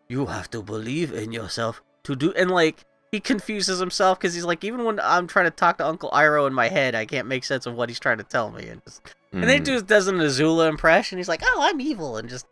you 0.09 0.25
have 0.25 0.49
to 0.51 0.61
believe 0.61 1.13
in 1.13 1.31
yourself 1.31 1.81
to 2.03 2.15
do, 2.15 2.33
and 2.33 2.51
like 2.51 2.83
he 3.11 3.19
confuses 3.19 3.79
himself 3.79 4.17
because 4.19 4.33
he's 4.33 4.43
like, 4.43 4.63
even 4.63 4.83
when 4.85 4.99
I'm 4.99 5.27
trying 5.27 5.45
to 5.45 5.51
talk 5.51 5.77
to 5.77 5.85
Uncle 5.85 6.09
Iroh 6.11 6.47
in 6.47 6.53
my 6.53 6.67
head, 6.67 6.95
I 6.95 7.05
can't 7.05 7.27
make 7.27 7.43
sense 7.43 7.65
of 7.67 7.75
what 7.75 7.87
he's 7.89 7.99
trying 7.99 8.17
to 8.17 8.23
tell 8.23 8.49
me, 8.51 8.67
and 8.69 8.83
just 8.83 9.01
and 9.31 9.43
then 9.43 9.49
he 9.49 9.59
Mm. 9.61 9.65
just 9.65 9.87
does 9.87 10.07
an 10.07 10.17
Azula 10.17 10.67
impression. 10.67 11.17
He's 11.19 11.27
like, 11.29 11.41
"Oh, 11.45 11.59
I'm 11.61 11.79
evil," 11.79 12.17
and 12.17 12.27
just 12.27 12.45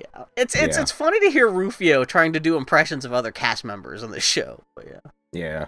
yeah, 0.00 0.24
it's 0.36 0.54
it's 0.54 0.76
Yeah. 0.76 0.82
it's 0.82 0.92
funny 0.92 1.20
to 1.20 1.30
hear 1.30 1.48
Rufio 1.48 2.04
trying 2.04 2.32
to 2.34 2.40
do 2.40 2.56
impressions 2.56 3.04
of 3.04 3.12
other 3.12 3.30
cast 3.30 3.64
members 3.64 4.02
on 4.02 4.10
the 4.10 4.20
show. 4.20 4.62
But 4.76 4.86
yeah, 4.88 5.10
Yeah. 5.32 5.64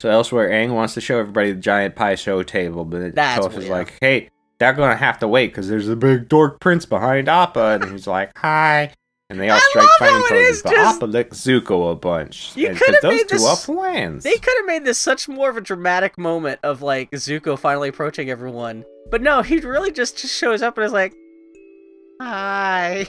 So 0.00 0.08
elsewhere, 0.10 0.48
Aang 0.50 0.70
wants 0.74 0.94
to 0.94 1.00
show 1.00 1.18
everybody 1.18 1.52
the 1.52 1.60
giant 1.60 1.94
Pai 1.94 2.16
Sho 2.16 2.42
table, 2.42 2.84
but 2.86 3.14
That's 3.14 3.46
Toph 3.46 3.56
is 3.58 3.68
like, 3.68 3.92
"Hey, 4.00 4.30
they're 4.58 4.72
gonna 4.72 4.96
have 4.96 5.18
to 5.18 5.28
wait 5.28 5.48
because 5.48 5.68
there's 5.68 5.88
a 5.88 5.96
big 5.96 6.28
dork 6.28 6.58
prince 6.60 6.86
behind 6.86 7.28
Appa," 7.28 7.78
and 7.82 7.90
he's 7.92 8.06
like, 8.06 8.30
"Hi." 8.38 8.94
And 9.28 9.38
they 9.38 9.48
all 9.48 9.58
I 9.58 9.60
strike 9.70 9.88
fighting 9.98 10.22
poses, 10.28 10.62
but 10.62 10.72
just- 10.72 10.96
Appa 10.96 11.04
licks 11.04 11.36
Zuko 11.38 11.92
a 11.92 11.94
bunch. 11.94 12.50
You 12.56 12.74
could've 12.74 13.00
those 13.00 13.12
made 13.12 13.28
two 13.28 13.36
this- 13.36 13.46
are 13.46 13.56
friends. 13.56 14.24
they 14.24 14.36
could 14.38 14.54
have 14.56 14.66
made 14.66 14.84
this 14.84 14.98
such 14.98 15.28
more 15.28 15.50
of 15.50 15.56
a 15.56 15.60
dramatic 15.60 16.18
moment 16.18 16.58
of 16.64 16.82
like 16.82 17.10
Zuko 17.12 17.56
finally 17.58 17.90
approaching 17.90 18.28
everyone, 18.30 18.84
but 19.10 19.22
no, 19.22 19.42
he 19.42 19.58
really 19.60 19.92
just 19.92 20.16
just 20.18 20.34
shows 20.34 20.62
up 20.62 20.78
and 20.78 20.84
is 20.86 20.92
like, 20.92 21.14
Hi. 22.20 23.06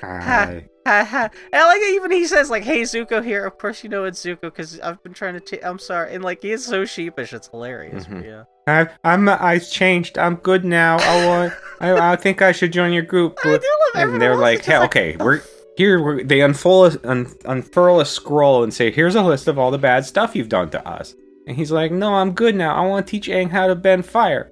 Hi. 0.00 0.68
Ha, 0.88 1.04
ha. 1.04 1.28
and 1.52 1.62
like 1.66 1.82
even 1.90 2.10
he 2.10 2.26
says 2.26 2.48
like, 2.48 2.62
"Hey 2.62 2.80
Zuko 2.80 3.22
here." 3.22 3.44
Of 3.44 3.58
course 3.58 3.84
you 3.84 3.90
know 3.90 4.04
it's 4.04 4.24
Zuko 4.24 4.40
because 4.40 4.80
I've 4.80 5.02
been 5.02 5.12
trying 5.12 5.34
to. 5.34 5.40
Ch- 5.40 5.62
I'm 5.62 5.78
sorry, 5.78 6.14
and 6.14 6.24
like 6.24 6.40
he 6.40 6.50
is 6.50 6.64
so 6.64 6.86
sheepish. 6.86 7.34
It's 7.34 7.48
hilarious. 7.48 8.06
Mhm. 8.06 8.24
yeah. 8.24 8.44
I, 8.66 8.88
I'm 9.04 9.28
I 9.28 9.58
changed. 9.58 10.16
I'm 10.16 10.36
good 10.36 10.64
now. 10.64 10.96
I 10.98 11.26
want. 11.26 11.52
I, 11.80 12.12
I 12.12 12.16
think 12.16 12.40
I 12.40 12.52
should 12.52 12.72
join 12.72 12.94
your 12.94 13.02
group. 13.02 13.38
I 13.44 13.58
do 13.58 13.68
love 13.96 14.08
and 14.12 14.22
they're 14.22 14.34
like, 14.34 14.64
hey, 14.64 14.72
just 14.72 14.84
okay, 14.86 15.16
we're 15.18 15.42
here. 15.76 16.02
We're, 16.02 16.24
they 16.24 16.40
unfold 16.40 16.94
a, 17.04 17.10
un, 17.10 17.34
unfurl 17.44 18.00
a 18.00 18.06
scroll 18.06 18.62
and 18.62 18.72
say, 18.72 18.90
here's 18.90 19.14
a 19.14 19.22
list 19.22 19.46
of 19.46 19.58
all 19.58 19.70
the 19.70 19.76
bad 19.76 20.06
stuff 20.06 20.34
you've 20.34 20.48
done 20.48 20.70
to 20.70 20.88
us. 20.88 21.14
And 21.46 21.54
he's 21.54 21.70
like, 21.70 21.92
no, 21.92 22.14
I'm 22.14 22.32
good 22.32 22.54
now. 22.56 22.74
I 22.74 22.86
want 22.86 23.06
to 23.06 23.10
teach 23.10 23.28
Aang 23.28 23.50
how 23.50 23.66
to 23.66 23.74
bend 23.74 24.06
fire. 24.06 24.50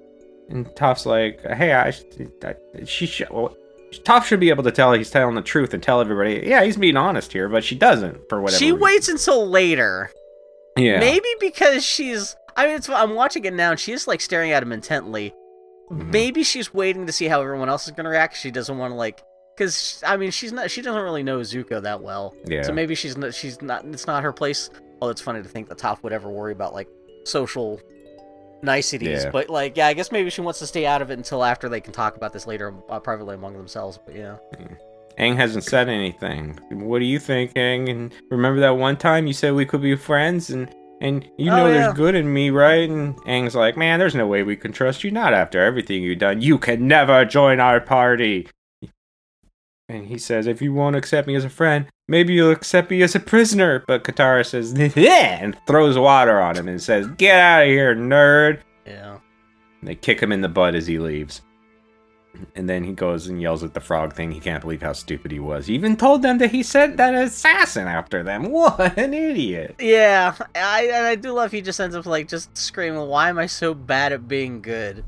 And 0.49 0.67
Toph's 0.75 1.07
like, 1.07 1.41
hey, 1.41 1.73
I, 1.73 1.87
I 2.43 2.53
she 2.85 3.07
should. 3.07 3.31
Well, 3.31 3.57
Toph 3.91 4.25
should 4.25 4.39
be 4.39 4.49
able 4.49 4.63
to 4.63 4.71
tell 4.71 4.93
he's 4.93 5.09
telling 5.09 5.35
the 5.35 5.41
truth 5.41 5.73
and 5.73 5.81
tell 5.81 6.01
everybody, 6.01 6.43
yeah, 6.45 6.63
he's 6.63 6.77
being 6.77 6.97
honest 6.97 7.31
here, 7.31 7.47
but 7.49 7.63
she 7.63 7.75
doesn't 7.75 8.27
for 8.29 8.41
whatever. 8.41 8.59
She 8.59 8.71
reason. 8.71 8.79
waits 8.79 9.09
until 9.09 9.47
later. 9.47 10.11
Yeah. 10.77 10.99
Maybe 10.99 11.27
because 11.39 11.85
she's. 11.85 12.35
I 12.55 12.65
mean, 12.67 12.75
it's, 12.75 12.89
I'm 12.89 13.13
watching 13.15 13.45
it 13.45 13.53
now, 13.53 13.71
and 13.71 13.79
she's 13.79 14.07
like 14.07 14.19
staring 14.21 14.51
at 14.51 14.63
him 14.63 14.71
intently. 14.71 15.33
Mhm. 15.91 16.11
Maybe 16.11 16.43
she's 16.43 16.73
waiting 16.73 17.05
to 17.05 17.13
see 17.13 17.25
how 17.25 17.41
everyone 17.41 17.69
else 17.69 17.85
is 17.85 17.91
gonna 17.91 18.09
react. 18.09 18.35
She 18.37 18.51
doesn't 18.51 18.77
want 18.77 18.91
to 18.91 18.95
like, 18.95 19.21
because 19.55 20.03
I 20.05 20.17
mean, 20.17 20.31
she's 20.31 20.51
not. 20.51 20.69
She 20.69 20.81
doesn't 20.81 21.01
really 21.01 21.23
know 21.23 21.39
Zuko 21.39 21.81
that 21.81 22.01
well. 22.01 22.35
Yeah. 22.45 22.63
So 22.63 22.73
maybe 22.73 22.93
she's 22.95 23.15
not. 23.17 23.33
She's 23.33 23.61
not. 23.61 23.85
It's 23.85 24.05
not 24.07 24.23
her 24.23 24.33
place. 24.33 24.69
Oh, 25.01 25.09
it's 25.09 25.21
funny 25.21 25.41
to 25.41 25.47
think 25.47 25.69
that 25.69 25.77
Toph 25.77 26.03
would 26.03 26.13
ever 26.13 26.29
worry 26.29 26.51
about 26.51 26.73
like 26.73 26.87
social 27.23 27.79
niceties. 28.61 29.23
Yeah. 29.23 29.29
But 29.31 29.49
like, 29.49 29.77
yeah, 29.77 29.87
I 29.87 29.93
guess 29.93 30.11
maybe 30.11 30.29
she 30.29 30.41
wants 30.41 30.59
to 30.59 30.67
stay 30.67 30.85
out 30.85 31.01
of 31.01 31.09
it 31.11 31.17
until 31.17 31.43
after 31.43 31.69
they 31.69 31.81
can 31.81 31.93
talk 31.93 32.15
about 32.15 32.33
this 32.33 32.47
later 32.47 32.73
uh, 32.89 32.99
privately 32.99 33.35
among 33.35 33.53
themselves. 33.57 33.99
But 34.05 34.15
yeah. 34.15 34.37
Aang 35.19 35.35
hasn't 35.35 35.63
said 35.63 35.89
anything. 35.89 36.59
What 36.69 36.99
do 36.99 37.05
you 37.05 37.19
think, 37.19 37.53
Aang? 37.55 37.89
And 37.89 38.13
remember 38.29 38.59
that 38.61 38.77
one 38.77 38.97
time 38.97 39.25
you 39.25 39.33
said 39.33 39.53
we 39.53 39.65
could 39.65 39.81
be 39.81 39.95
friends, 39.95 40.49
and 40.51 40.69
and 41.01 41.23
you 41.37 41.51
Oh, 41.51 41.55
know 41.57 41.67
yeah. 41.67 41.73
there's 41.73 41.93
good 41.95 42.15
in 42.15 42.31
me, 42.31 42.49
right? 42.49 42.89
And 42.89 43.15
Aang's 43.23 43.55
like, 43.55 43.77
man, 43.77 43.99
there's 43.99 44.15
no 44.15 44.27
way 44.27 44.43
we 44.43 44.55
can 44.55 44.71
trust 44.71 45.03
you. 45.03 45.11
Not 45.11 45.33
after 45.33 45.59
everything 45.59 46.03
you've 46.03 46.19
done. 46.19 46.41
You 46.41 46.57
can 46.57 46.87
never 46.87 47.25
join 47.25 47.59
our 47.59 47.79
party. 47.81 48.47
And 49.89 50.05
he 50.07 50.17
says, 50.17 50.47
if 50.47 50.61
you 50.61 50.73
won't 50.73 50.97
accept 50.97 51.27
me 51.27 51.35
as 51.35 51.45
a 51.45 51.49
friend, 51.49 51.85
maybe 52.09 52.33
you'll 52.33 52.51
accept 52.51 52.91
me 52.91 53.01
as 53.03 53.15
a 53.15 53.21
prisoner. 53.21 53.85
But 53.87 54.03
Katara 54.03 54.45
says, 54.45 54.73
yeah, 54.97 55.39
and 55.41 55.57
throws 55.65 55.97
water 55.97 56.41
on 56.41 56.57
him 56.57 56.67
and 56.67 56.81
says, 56.81 57.07
get 57.17 57.39
out 57.39 57.63
of 57.63 57.69
here, 57.69 57.95
nerd. 57.95 58.59
Yeah. 58.85 59.19
And 59.79 59.87
they 59.87 59.95
kick 59.95 60.19
him 60.19 60.33
in 60.33 60.41
the 60.41 60.49
butt 60.49 60.75
as 60.75 60.87
he 60.87 60.99
leaves. 60.99 61.41
And 62.55 62.69
then 62.69 62.83
he 62.83 62.91
goes 62.91 63.27
and 63.27 63.41
yells 63.41 63.63
at 63.63 63.73
the 63.73 63.79
frog 63.79 64.13
thing. 64.13 64.31
He 64.31 64.41
can't 64.41 64.61
believe 64.61 64.81
how 64.81 64.93
stupid 64.93 65.31
he 65.31 65.39
was. 65.39 65.67
He 65.67 65.73
even 65.73 65.95
told 65.95 66.21
them 66.21 66.37
that 66.39 66.51
he 66.51 66.63
sent 66.63 66.97
that 66.97 67.15
assassin 67.15 67.87
after 67.87 68.23
them. 68.23 68.51
What 68.51 68.97
an 68.97 69.13
idiot. 69.13 69.75
Yeah, 69.79 70.35
I 70.53 70.85
and 70.93 71.05
I 71.07 71.15
do 71.15 71.31
love 71.31 71.51
he 71.51 71.61
just 71.61 71.79
ends 71.79 71.95
up 71.95 72.05
like 72.05 72.27
just 72.27 72.55
screaming, 72.55 73.07
"Why 73.07 73.29
am 73.29 73.39
I 73.39 73.47
so 73.47 73.73
bad 73.73 74.13
at 74.13 74.27
being 74.27 74.61
good?" 74.61 75.03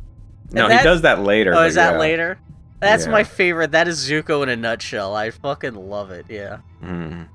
No, 0.51 0.67
that- 0.67 0.79
he 0.79 0.83
does 0.83 1.01
that 1.01 1.19
later. 1.21 1.53
Oh, 1.53 1.63
is 1.65 1.75
that 1.75 1.93
yeah. 1.93 1.99
later? 1.99 2.39
That's 2.79 3.05
Yeah. 3.05 3.11
my 3.11 3.23
favorite. 3.23 3.71
That 3.71 3.87
is 3.87 4.09
Zuko 4.09 4.41
in 4.43 4.49
a 4.49 4.55
nutshell. 4.55 5.15
I 5.15 5.31
fucking 5.31 5.75
love 5.75 6.11
it. 6.11 6.25
Yeah. 6.29 6.57
Mm. 6.83 7.27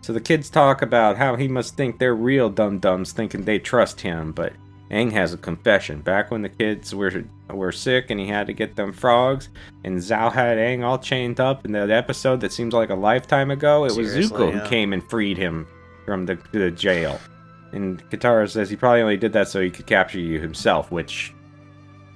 So 0.00 0.12
the 0.12 0.20
kids 0.20 0.50
talk 0.50 0.82
about 0.82 1.16
how 1.16 1.36
he 1.36 1.48
must 1.48 1.76
think 1.76 1.98
they're 1.98 2.14
real 2.14 2.50
dum 2.50 2.78
dums, 2.78 3.12
thinking 3.12 3.44
they 3.44 3.58
trust 3.58 4.00
him. 4.02 4.32
But 4.32 4.52
Aang 4.90 5.12
has 5.12 5.32
a 5.32 5.38
confession. 5.38 6.00
Back 6.00 6.30
when 6.30 6.42
the 6.42 6.48
kids 6.48 6.94
were 6.94 7.24
were 7.50 7.72
sick 7.72 8.10
and 8.10 8.18
he 8.20 8.26
had 8.26 8.46
to 8.48 8.52
get 8.52 8.74
them 8.76 8.92
frogs, 8.92 9.48
and 9.84 9.98
Zhao 9.98 10.32
had 10.32 10.58
Aang 10.58 10.82
all 10.84 10.98
chained 10.98 11.40
up 11.40 11.64
in 11.64 11.72
that 11.72 11.90
episode 11.90 12.40
that 12.40 12.52
seems 12.52 12.74
like 12.74 12.90
a 12.90 12.94
lifetime 12.94 13.50
ago. 13.50 13.84
It 13.84 13.96
was 13.96 14.08
Zuko 14.08 14.52
yeah. 14.52 14.58
who 14.60 14.68
came 14.68 14.92
and 14.92 15.02
freed 15.08 15.36
him 15.38 15.66
from 16.04 16.26
the, 16.26 16.38
the 16.52 16.70
jail. 16.70 17.18
And 17.72 18.02
Katara 18.10 18.48
says 18.50 18.70
he 18.70 18.76
probably 18.76 19.02
only 19.02 19.16
did 19.16 19.32
that 19.32 19.48
so 19.48 19.60
he 19.60 19.70
could 19.70 19.86
capture 19.86 20.18
you 20.20 20.38
himself, 20.40 20.90
which 20.92 21.32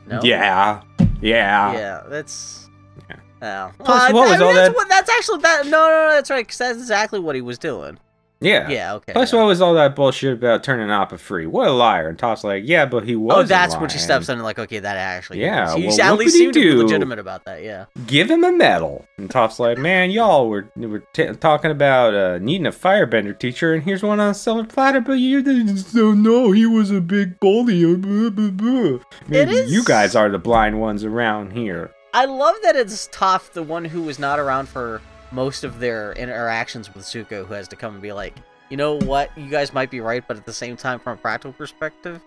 No. 0.06 0.20
yeah, 0.22 0.82
yeah, 1.20 1.72
Yeah. 1.72 2.02
That's. 2.08 2.68
Yeah. 3.08 3.16
Yeah. 3.40 3.70
Plus, 3.78 3.88
Well, 3.88 3.98
I- 4.00 4.12
what 4.12 4.26
I 4.26 4.30
was 4.30 4.38
mean, 4.40 4.48
all 4.48 4.54
that's 4.54 4.68
that- 4.68 4.76
What, 4.76 4.88
that's 4.88 5.10
actually 5.10 5.40
that. 5.42 5.66
No, 5.66 5.70
no, 5.88 6.08
no. 6.08 6.10
That's 6.10 6.30
right. 6.30 6.44
Because 6.46 6.58
that's 6.58 6.78
exactly 6.78 7.20
what 7.20 7.34
he 7.34 7.40
was 7.40 7.58
doing. 7.58 7.98
Yeah. 8.40 8.68
Yeah. 8.68 8.94
Okay. 8.94 9.12
Plus, 9.12 9.32
yeah. 9.32 9.38
what 9.40 9.46
was 9.46 9.60
all 9.60 9.74
that 9.74 9.96
bullshit 9.96 10.34
about 10.34 10.62
turning 10.62 10.90
Appa 10.90 11.18
free? 11.18 11.46
What 11.46 11.68
a 11.68 11.72
liar! 11.72 12.08
And 12.08 12.18
Toph's 12.18 12.44
like, 12.44 12.62
yeah, 12.66 12.86
but 12.86 13.04
he 13.04 13.16
was. 13.16 13.36
Oh, 13.36 13.42
that's 13.42 13.76
when 13.76 13.88
she 13.90 13.98
steps 13.98 14.28
in 14.28 14.34
and 14.34 14.42
like, 14.42 14.58
okay, 14.58 14.78
that 14.78 14.96
actually. 14.96 15.40
Yeah, 15.40 15.74
He 15.76 15.86
well, 15.86 16.00
at 16.00 16.18
least 16.18 16.36
seemed 16.36 16.54
to 16.54 16.60
be 16.60 16.70
do? 16.70 16.82
legitimate 16.82 17.18
about 17.18 17.44
that. 17.46 17.62
Yeah. 17.62 17.86
Give 18.06 18.30
him 18.30 18.44
a 18.44 18.52
medal. 18.52 19.06
And 19.16 19.30
Toph's 19.30 19.58
like, 19.58 19.78
man, 19.78 20.10
y'all 20.10 20.48
were 20.48 20.68
were 20.76 21.00
t- 21.12 21.32
talking 21.34 21.70
about 21.70 22.14
uh, 22.14 22.38
needing 22.38 22.66
a 22.66 22.72
firebender 22.72 23.38
teacher, 23.38 23.74
and 23.74 23.82
here's 23.82 24.02
one 24.02 24.20
on 24.20 24.30
a 24.30 24.34
silver 24.34 24.64
platter. 24.64 25.00
But 25.00 25.14
you 25.14 25.42
don't 25.42 26.22
know 26.22 26.52
he 26.52 26.66
was 26.66 26.90
a 26.90 27.00
big 27.00 27.40
bully. 27.40 27.84
Uh. 27.84 28.98
Maybe 29.26 29.52
is- 29.52 29.72
you 29.72 29.84
guys 29.84 30.14
are 30.14 30.28
the 30.28 30.38
blind 30.38 30.80
ones 30.80 31.04
around 31.04 31.52
here. 31.52 31.90
I 32.14 32.24
love 32.24 32.56
that 32.62 32.74
it's 32.74 33.08
Toph, 33.08 33.50
the 33.52 33.62
one 33.62 33.84
who 33.84 34.02
was 34.02 34.18
not 34.18 34.38
around 34.38 34.68
for 34.68 35.02
most 35.30 35.64
of 35.64 35.78
their 35.80 36.12
interactions 36.12 36.92
with 36.94 37.04
Zuko, 37.04 37.46
who 37.46 37.54
has 37.54 37.68
to 37.68 37.76
come 37.76 37.94
and 37.94 38.02
be 38.02 38.12
like, 38.12 38.36
you 38.70 38.76
know 38.76 38.94
what, 38.96 39.30
you 39.36 39.48
guys 39.48 39.72
might 39.72 39.90
be 39.90 40.00
right, 40.00 40.22
but 40.26 40.36
at 40.36 40.44
the 40.46 40.52
same 40.52 40.76
time, 40.76 40.98
from 40.98 41.14
a 41.18 41.20
practical 41.20 41.52
perspective, 41.52 42.20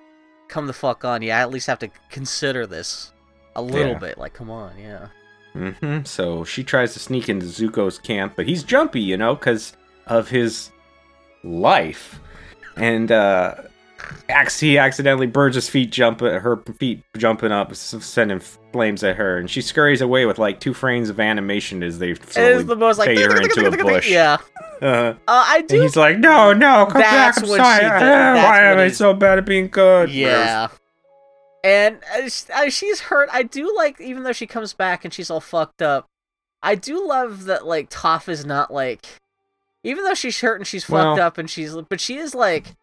come 0.48 0.68
the 0.68 0.74
fuck 0.74 1.06
on. 1.06 1.22
Yeah, 1.22 1.38
I 1.38 1.42
at 1.42 1.52
least 1.52 1.68
have 1.68 1.80
to 1.80 1.90
consider 2.10 2.66
this 2.66 3.12
a 3.56 3.62
little 3.62 3.94
Yeah. 3.94 4.00
bit. 4.00 4.18
Like, 4.18 4.34
come 4.34 4.50
on, 4.50 4.78
yeah. 4.80 5.08
Mm 5.56 5.76
hmm 5.78 6.04
So 6.06 6.44
she 6.44 6.64
tries 6.64 6.94
to 6.94 7.00
sneak 7.00 7.28
into 7.30 7.46
Zuko's 7.46 8.00
camp, 8.00 8.34
but 8.36 8.48
he's 8.48 8.64
jumpy, 8.64 9.02
you 9.02 9.18
know, 9.18 9.36
because 9.36 9.74
of 10.08 10.30
his 10.30 10.72
life. 11.44 12.20
And 12.78 13.12
uh, 13.12 13.56
he 14.60 14.78
accidentally 14.78 15.28
burns 15.28 15.56
his 15.56 15.70
feet 15.70 15.92
jumping 15.92 16.28
her 16.34 16.58
feet 16.80 17.04
jumping 17.18 17.52
up, 17.52 17.76
sending 17.76 18.40
flames 18.40 19.04
at 19.04 19.16
her, 19.18 19.38
and 19.38 19.50
she 19.50 19.62
scurries 19.62 20.02
away 20.02 20.26
with 20.26 20.40
like 20.40 20.60
two 20.60 20.74
frames 20.74 21.10
of 21.10 21.20
animation 21.20 21.84
as 21.84 22.00
they 22.00 22.16
slowly 22.16 22.64
the 22.64 22.76
most 22.76 22.98
like 22.98 23.08
fade 23.08 23.20
her 23.20 23.42
into 23.42 23.68
a 23.68 23.72
bush. 23.84 24.10
Yeah, 24.10 24.38
Uh, 24.82 24.86
uh, 24.86 25.16
I 25.28 25.58
and 25.60 25.68
do. 25.68 25.82
he's 25.82 25.96
like, 25.96 26.18
"No, 26.18 26.54
no, 26.54 26.88
come 26.88 27.02
back! 27.02 27.38
I'm 27.38 27.46
sorry. 27.46 27.60
Ah, 27.60 27.78
That's 28.00 28.44
Why 28.48 28.62
am 28.64 28.78
I 28.80 28.88
so 28.90 29.14
bad 29.14 29.38
at 29.38 29.46
being 29.46 29.68
good?" 29.68 30.10
Yeah. 30.10 30.70
And 31.64 32.00
uh, 32.18 32.28
uh, 32.56 32.70
she's 32.70 33.02
hurt. 33.02 33.30
I 33.32 33.44
do 33.44 33.72
like, 33.78 34.02
even 34.02 34.24
though 34.24 34.32
she 34.34 34.48
comes 34.48 34.74
back 34.74 35.06
and 35.06 35.14
she's 35.14 35.30
all 35.30 35.40
fucked 35.40 35.84
up, 35.84 36.08
I 36.64 36.74
do 36.74 37.08
love 37.08 37.44
that, 37.46 37.68
like, 37.68 37.92
Toph 37.92 38.28
is 38.28 38.44
not 38.44 38.74
like. 38.74 39.06
Even 39.84 40.04
though 40.04 40.16
she's 40.16 40.42
hurt 40.42 40.56
and 40.60 40.66
she's 40.66 40.84
fucked 40.84 41.20
up 41.20 41.38
and 41.38 41.48
she's. 41.48 41.76
But 41.76 42.02
she 42.02 42.18
is 42.18 42.34
like. 42.34 42.74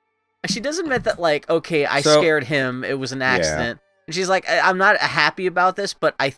She 0.48 0.60
does 0.60 0.78
admit 0.78 1.04
that, 1.04 1.20
like, 1.20 1.48
okay, 1.48 1.86
I 1.86 2.00
So- 2.00 2.18
scared 2.20 2.44
him. 2.44 2.84
It 2.84 2.98
was 2.98 3.12
an 3.12 3.22
accident. 3.22 3.80
And 4.06 4.14
she's 4.14 4.28
like, 4.28 4.48
I- 4.48 4.60
I'm 4.60 4.78
not 4.78 4.96
happy 4.98 5.46
about 5.46 5.76
this, 5.76 5.94
but 5.94 6.14
I. 6.18 6.34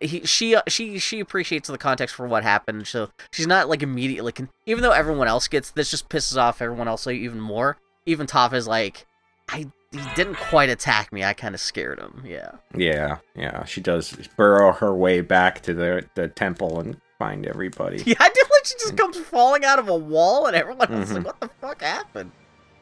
He, 0.00 0.24
she 0.24 0.54
uh, 0.54 0.62
she 0.68 1.00
she 1.00 1.18
appreciates 1.18 1.68
the 1.68 1.76
context 1.76 2.14
for 2.14 2.28
what 2.28 2.44
happened, 2.44 2.86
so 2.86 3.10
she's 3.32 3.48
not 3.48 3.68
like 3.68 3.82
immediately. 3.82 4.30
Con- 4.30 4.48
even 4.64 4.82
though 4.82 4.92
everyone 4.92 5.26
else 5.26 5.48
gets 5.48 5.72
this, 5.72 5.90
just 5.90 6.08
pisses 6.08 6.36
off 6.40 6.62
everyone 6.62 6.86
else 6.86 7.04
like, 7.04 7.16
even 7.16 7.40
more. 7.40 7.78
Even 8.06 8.28
Toph 8.28 8.52
is 8.52 8.68
like, 8.68 9.06
I 9.48 9.66
he 9.90 9.98
didn't 10.14 10.36
quite 10.36 10.68
attack 10.68 11.12
me. 11.12 11.24
I 11.24 11.32
kind 11.32 11.52
of 11.52 11.60
scared 11.60 11.98
him. 11.98 12.22
Yeah. 12.24 12.52
Yeah, 12.76 13.16
yeah, 13.34 13.64
she 13.64 13.80
does 13.80 14.12
burrow 14.36 14.70
her 14.70 14.94
way 14.94 15.20
back 15.20 15.62
to 15.62 15.74
the 15.74 16.04
the 16.14 16.28
temple 16.28 16.78
and 16.78 17.00
find 17.18 17.44
everybody. 17.44 18.00
Yeah, 18.06 18.14
I 18.20 18.28
do 18.28 18.40
like 18.52 18.66
she 18.66 18.74
just 18.78 18.96
comes 18.96 19.16
falling 19.32 19.64
out 19.64 19.80
of 19.80 19.88
a 19.88 19.96
wall, 19.96 20.46
and 20.46 20.54
everyone 20.54 20.92
else 20.92 21.10
is 21.10 21.16
like. 21.16 21.18
Mm-hmm. 21.18 21.26
"What 21.26 21.40
the 21.40 21.48
fuck 21.60 21.82
happened?" 21.82 22.30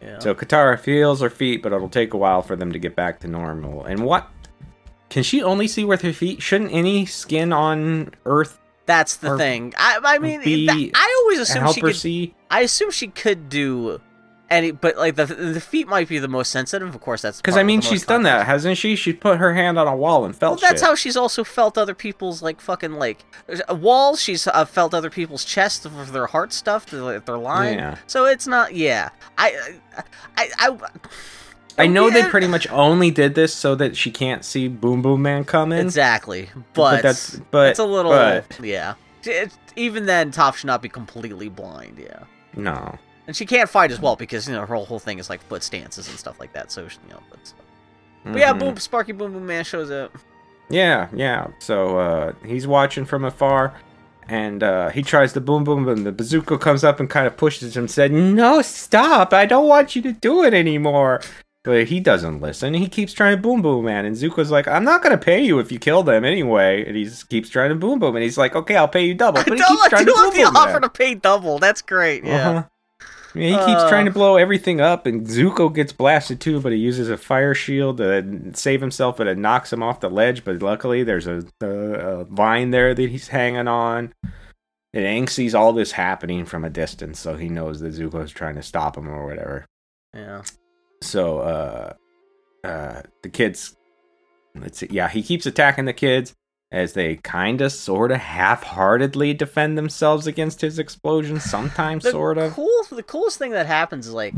Yeah. 0.02 0.18
So 0.18 0.34
Katara 0.34 0.78
feels 0.78 1.20
her 1.20 1.30
feet, 1.30 1.62
but 1.62 1.72
it'll 1.72 1.88
take 1.88 2.14
a 2.14 2.16
while 2.16 2.42
for 2.42 2.56
them 2.56 2.72
to 2.72 2.78
get 2.78 2.94
back 2.94 3.20
to 3.20 3.28
normal. 3.28 3.84
And 3.84 4.04
what? 4.04 4.28
Can 5.08 5.22
she 5.22 5.42
only 5.42 5.68
see 5.68 5.84
with 5.84 6.02
her 6.02 6.12
feet? 6.12 6.42
Shouldn't 6.42 6.72
any 6.72 7.06
skin 7.06 7.52
on 7.52 8.12
Earth 8.24 8.58
that's 8.86 9.16
the 9.16 9.36
thing. 9.36 9.74
I 9.76 9.98
I 10.02 10.18
mean, 10.18 10.42
be 10.42 10.66
that- 10.66 10.90
I 10.94 11.22
always 11.22 11.40
assumed 11.40 11.62
help 11.64 11.74
she 11.74 11.80
her 11.80 11.86
could. 11.88 11.96
see? 11.96 12.34
I 12.50 12.60
assume 12.60 12.92
she 12.92 13.08
could 13.08 13.48
do 13.48 14.00
any, 14.48 14.70
but 14.70 14.96
like 14.96 15.16
the 15.16 15.26
the 15.26 15.60
feet 15.60 15.88
might 15.88 16.08
be 16.08 16.18
the 16.18 16.28
most 16.28 16.50
sensitive. 16.50 16.94
Of 16.94 17.00
course, 17.00 17.22
that's 17.22 17.40
Because 17.40 17.56
I 17.56 17.62
mean, 17.62 17.80
she's 17.80 18.06
done 18.06 18.22
that, 18.22 18.46
hasn't 18.46 18.78
she? 18.78 18.94
She 18.94 19.12
put 19.12 19.38
her 19.38 19.54
hand 19.54 19.78
on 19.78 19.88
a 19.88 19.96
wall 19.96 20.24
and 20.24 20.36
felt. 20.36 20.60
Well, 20.60 20.70
that's 20.70 20.80
shit. 20.80 20.88
how 20.88 20.94
she's 20.94 21.16
also 21.16 21.42
felt 21.42 21.76
other 21.76 21.94
people's 21.94 22.42
like 22.42 22.60
fucking 22.60 22.92
like 22.92 23.24
walls. 23.68 24.22
She's 24.22 24.46
uh, 24.46 24.64
felt 24.64 24.94
other 24.94 25.10
people's 25.10 25.44
chests 25.44 25.86
for 25.86 26.04
their 26.04 26.26
heart 26.26 26.52
stuff, 26.52 26.92
if 26.92 27.24
they're 27.24 27.36
lying. 27.36 27.78
Yeah. 27.78 27.98
So 28.06 28.26
it's 28.26 28.46
not. 28.46 28.74
Yeah, 28.74 29.10
I, 29.36 29.78
I, 30.36 30.48
I, 30.58 30.78
I 31.78 31.86
know 31.86 32.10
they 32.10 32.22
pretty 32.22 32.46
much 32.46 32.68
only 32.70 33.10
did 33.10 33.34
this 33.34 33.52
so 33.52 33.74
that 33.74 33.96
she 33.96 34.10
can't 34.10 34.44
see 34.44 34.68
Boom 34.68 35.02
Boom 35.02 35.22
Man 35.22 35.44
coming. 35.44 35.80
exactly. 35.80 36.48
But, 36.72 37.02
that's 37.02 37.36
but 37.50 37.70
it's 37.70 37.78
a 37.78 37.84
little. 37.84 38.12
but 38.12 38.46
yeah. 38.60 38.94
It, 39.24 39.52
even 39.74 40.06
then, 40.06 40.30
Toph 40.30 40.54
should 40.54 40.68
not 40.68 40.82
be 40.82 40.88
completely 40.88 41.48
blind. 41.48 41.98
Yeah. 41.98 42.24
no. 42.54 42.96
And 43.26 43.34
she 43.36 43.44
can't 43.46 43.68
fight 43.68 43.90
as 43.90 44.00
well 44.00 44.14
because 44.16 44.46
you 44.48 44.54
know 44.54 44.64
her 44.64 44.74
whole 44.76 44.98
thing 44.98 45.18
is 45.18 45.28
like 45.28 45.42
foot 45.42 45.62
stances 45.62 46.08
and 46.08 46.18
stuff 46.18 46.38
like 46.38 46.52
that. 46.52 46.70
So 46.70 46.82
you 46.82 46.88
know, 47.10 47.18
but, 47.30 47.52
but 48.24 48.38
yeah, 48.38 48.52
boom, 48.52 48.76
Sparky 48.76 49.12
Boom 49.12 49.32
Boom 49.32 49.46
Man 49.46 49.64
shows 49.64 49.90
up. 49.90 50.16
Yeah, 50.68 51.08
yeah. 51.14 51.48
So 51.58 51.98
uh, 51.98 52.32
he's 52.44 52.66
watching 52.66 53.04
from 53.04 53.24
afar, 53.24 53.74
and 54.28 54.62
uh, 54.62 54.88
he 54.90 55.02
tries 55.02 55.32
to 55.34 55.40
boom 55.40 55.64
boom, 55.64 55.88
and 55.88 56.04
the 56.06 56.12
bazooka 56.12 56.58
comes 56.58 56.84
up 56.84 57.00
and 57.00 57.08
kind 57.10 57.26
of 57.26 57.36
pushes 57.36 57.76
him. 57.76 57.88
Said, 57.88 58.12
"No, 58.12 58.62
stop! 58.62 59.32
I 59.32 59.46
don't 59.46 59.68
want 59.68 59.96
you 59.96 60.02
to 60.02 60.12
do 60.12 60.42
it 60.44 60.54
anymore." 60.54 61.20
But 61.62 61.88
he 61.88 61.98
doesn't 61.98 62.40
listen. 62.40 62.74
He 62.74 62.86
keeps 62.88 63.12
trying 63.12 63.34
to 63.36 63.42
boom 63.42 63.60
boom, 63.60 63.86
man. 63.86 64.04
And 64.04 64.14
Zuko's 64.16 64.52
like, 64.52 64.68
"I'm 64.68 64.84
not 64.84 65.02
gonna 65.02 65.18
pay 65.18 65.42
you 65.42 65.58
if 65.58 65.72
you 65.72 65.80
kill 65.80 66.04
them 66.04 66.24
anyway." 66.24 66.84
And 66.86 66.96
he 66.96 67.04
just 67.04 67.28
keeps 67.28 67.48
trying 67.48 67.70
to 67.70 67.74
boom 67.74 67.98
boom, 67.98 68.14
and 68.14 68.22
he's 68.22 68.38
like, 68.38 68.54
"Okay, 68.54 68.76
I'll 68.76 68.86
pay 68.86 69.04
you 69.04 69.14
double." 69.14 69.42
But 69.46 69.58
he 69.58 69.64
I 69.64 69.66
keeps 69.66 69.80
do, 69.80 69.84
I 69.84 69.88
trying 69.88 70.06
to 70.06 70.12
love 70.14 70.32
boom 70.34 70.44
the 70.44 70.46
boom. 70.48 70.56
offer 70.56 70.80
to 70.80 70.88
pay 70.88 71.14
double. 71.16 71.58
That's 71.58 71.82
great. 71.82 72.24
Yeah. 72.24 72.50
Uh-huh. 72.50 72.62
Yeah, 73.36 73.48
he 73.60 73.66
keeps 73.66 73.82
Uh. 73.82 73.88
trying 73.88 74.06
to 74.06 74.10
blow 74.10 74.36
everything 74.36 74.80
up, 74.80 75.06
and 75.06 75.26
Zuko 75.26 75.72
gets 75.72 75.92
blasted 75.92 76.40
too, 76.40 76.60
but 76.60 76.72
he 76.72 76.78
uses 76.78 77.08
a 77.10 77.16
fire 77.16 77.54
shield 77.54 77.98
to 77.98 78.50
save 78.54 78.80
himself, 78.80 79.16
but 79.18 79.26
it 79.26 79.38
knocks 79.38 79.72
him 79.72 79.82
off 79.82 80.00
the 80.00 80.10
ledge. 80.10 80.44
But 80.44 80.62
luckily, 80.62 81.02
there's 81.02 81.26
a, 81.26 81.44
a, 81.60 81.66
a 81.66 82.24
vine 82.24 82.70
there 82.70 82.94
that 82.94 83.10
he's 83.10 83.28
hanging 83.28 83.68
on. 83.68 84.14
And 84.94 85.04
Aang 85.04 85.28
sees 85.28 85.54
all 85.54 85.72
this 85.74 85.92
happening 85.92 86.46
from 86.46 86.64
a 86.64 86.70
distance, 86.70 87.18
so 87.20 87.36
he 87.36 87.48
knows 87.50 87.80
that 87.80 87.92
Zuko's 87.92 88.32
trying 88.32 88.54
to 88.54 88.62
stop 88.62 88.96
him 88.96 89.08
or 89.08 89.26
whatever. 89.26 89.66
Yeah. 90.14 90.42
So, 91.02 91.40
uh, 91.40 91.92
uh, 92.64 93.02
the 93.22 93.28
kids, 93.28 93.76
let's 94.54 94.78
see, 94.78 94.88
yeah, 94.90 95.08
he 95.08 95.22
keeps 95.22 95.44
attacking 95.44 95.84
the 95.84 95.92
kids 95.92 96.34
as 96.72 96.92
they 96.94 97.16
kind 97.16 97.60
of, 97.60 97.72
sort 97.72 98.10
of, 98.10 98.18
half-heartedly 98.18 99.34
defend 99.34 99.78
themselves 99.78 100.26
against 100.26 100.60
his 100.60 100.78
explosions. 100.78 101.44
Sometimes, 101.44 102.02
sort 102.10 102.38
of. 102.38 102.52
Cool. 102.54 102.82
The 102.90 103.02
coolest 103.02 103.38
thing 103.38 103.52
that 103.52 103.66
happens 103.66 104.06
is 104.08 104.12
like, 104.12 104.34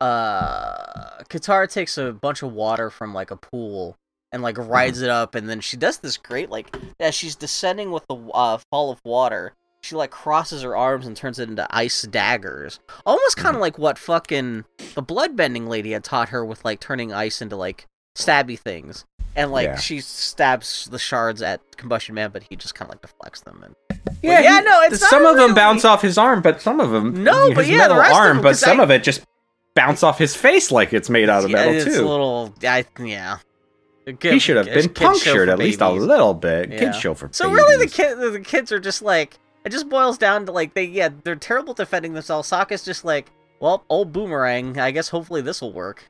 uh, 0.00 1.22
Katara 1.28 1.70
takes 1.70 1.96
a 1.98 2.12
bunch 2.12 2.42
of 2.42 2.52
water 2.52 2.90
from 2.90 3.14
like 3.14 3.30
a 3.30 3.36
pool 3.36 3.96
and 4.32 4.42
like 4.42 4.58
rides 4.58 5.00
it 5.02 5.10
up, 5.10 5.34
and 5.34 5.48
then 5.48 5.60
she 5.60 5.76
does 5.76 5.98
this 5.98 6.16
great 6.16 6.50
like 6.50 6.74
as 6.98 7.14
she's 7.14 7.36
descending 7.36 7.90
with 7.90 8.06
the 8.08 8.16
uh, 8.16 8.58
fall 8.70 8.90
of 8.90 9.00
water. 9.04 9.52
She 9.82 9.94
like 9.96 10.10
crosses 10.10 10.62
her 10.62 10.76
arms 10.76 11.06
and 11.06 11.16
turns 11.16 11.38
it 11.40 11.48
into 11.48 11.66
ice 11.70 12.02
daggers, 12.02 12.78
almost 13.04 13.36
kind 13.36 13.48
of 13.48 13.54
Mm-hmm. 13.54 13.60
like 13.62 13.78
what 13.78 13.98
fucking 13.98 14.64
the 14.94 15.02
bloodbending 15.02 15.66
lady 15.68 15.92
had 15.92 16.04
taught 16.04 16.28
her 16.30 16.44
with 16.44 16.64
like 16.64 16.80
turning 16.80 17.12
ice 17.12 17.42
into 17.42 17.56
like 17.56 17.86
stabby 18.14 18.58
things. 18.58 19.04
And 19.34 19.50
like 19.50 19.66
Yeah. 19.68 19.76
she 19.78 20.00
stabs 20.00 20.88
the 20.90 20.98
shards 20.98 21.40
at 21.40 21.60
Combustion 21.78 22.14
Man, 22.14 22.30
but 22.30 22.42
he 22.42 22.56
just 22.56 22.74
kind 22.74 22.88
of 22.90 22.94
like 22.94 23.00
deflects 23.02 23.40
them. 23.40 23.62
And 23.64 24.00
Yeah, 24.22 24.40
yeah, 24.40 24.58
he- 24.60 24.64
no, 24.66 24.80
it's 24.82 25.00
not 25.00 25.08
some 25.10 25.24
of 25.24 25.36
them 25.36 25.54
bounce 25.54 25.84
off 25.86 26.02
his 26.02 26.18
arm, 26.18 26.42
but 26.42 26.60
some 26.60 26.80
of 26.80 26.90
them 26.90 27.24
No, 27.24 27.46
his 27.46 27.54
but 27.54 27.66
yeah, 27.66 27.72
the 27.72 27.94
metal 27.94 27.96
rest 27.98 28.10
of 28.12 28.16
arm, 28.18 28.36
them, 28.36 28.42
but 28.42 28.48
'cause 28.50 28.60
some 28.60 28.80
I- 28.80 28.82
of 28.84 28.90
it 28.90 29.02
just 29.02 29.22
bounce 29.74 30.02
off 30.02 30.18
his 30.18 30.36
face 30.36 30.70
like 30.70 30.92
it's 30.92 31.08
made 31.08 31.30
out 31.30 31.44
of 31.44 31.50
Yeah, 31.50 31.56
metal 31.56 31.74
it's 31.74 31.84
too. 31.96 32.06
a 32.06 32.08
little. 32.08 32.54
I 32.62 32.84
yeah. 33.00 33.38
A 34.06 34.14
he 34.20 34.38
should 34.38 34.56
have 34.56 34.66
been 34.66 34.88
punctured 34.92 35.46
for 35.46 35.52
at 35.52 35.58
least 35.58 35.80
a 35.80 35.88
little 35.88 36.34
bit. 36.34 36.70
Yeah. 36.70 36.78
Kid 36.80 36.94
show 36.96 37.14
for 37.14 37.28
So 37.32 37.48
really, 37.48 37.76
the 37.76 37.90
kid, 37.90 38.18
the 38.18 38.40
kids 38.40 38.70
are 38.72 38.80
just 38.80 39.00
like 39.00 39.38
it. 39.64 39.70
Just 39.70 39.88
boils 39.88 40.18
down 40.18 40.44
to 40.46 40.52
like 40.52 40.74
they 40.74 40.82
yeah 40.84 41.08
they're 41.24 41.36
terrible 41.36 41.72
defending 41.72 42.12
themselves. 42.12 42.50
Sokka's 42.50 42.84
just 42.84 43.04
like 43.04 43.30
well 43.60 43.84
old 43.88 44.12
boomerang. 44.12 44.78
I 44.78 44.90
guess 44.90 45.08
hopefully 45.08 45.40
this 45.40 45.60
will 45.62 45.72
work. 45.72 46.04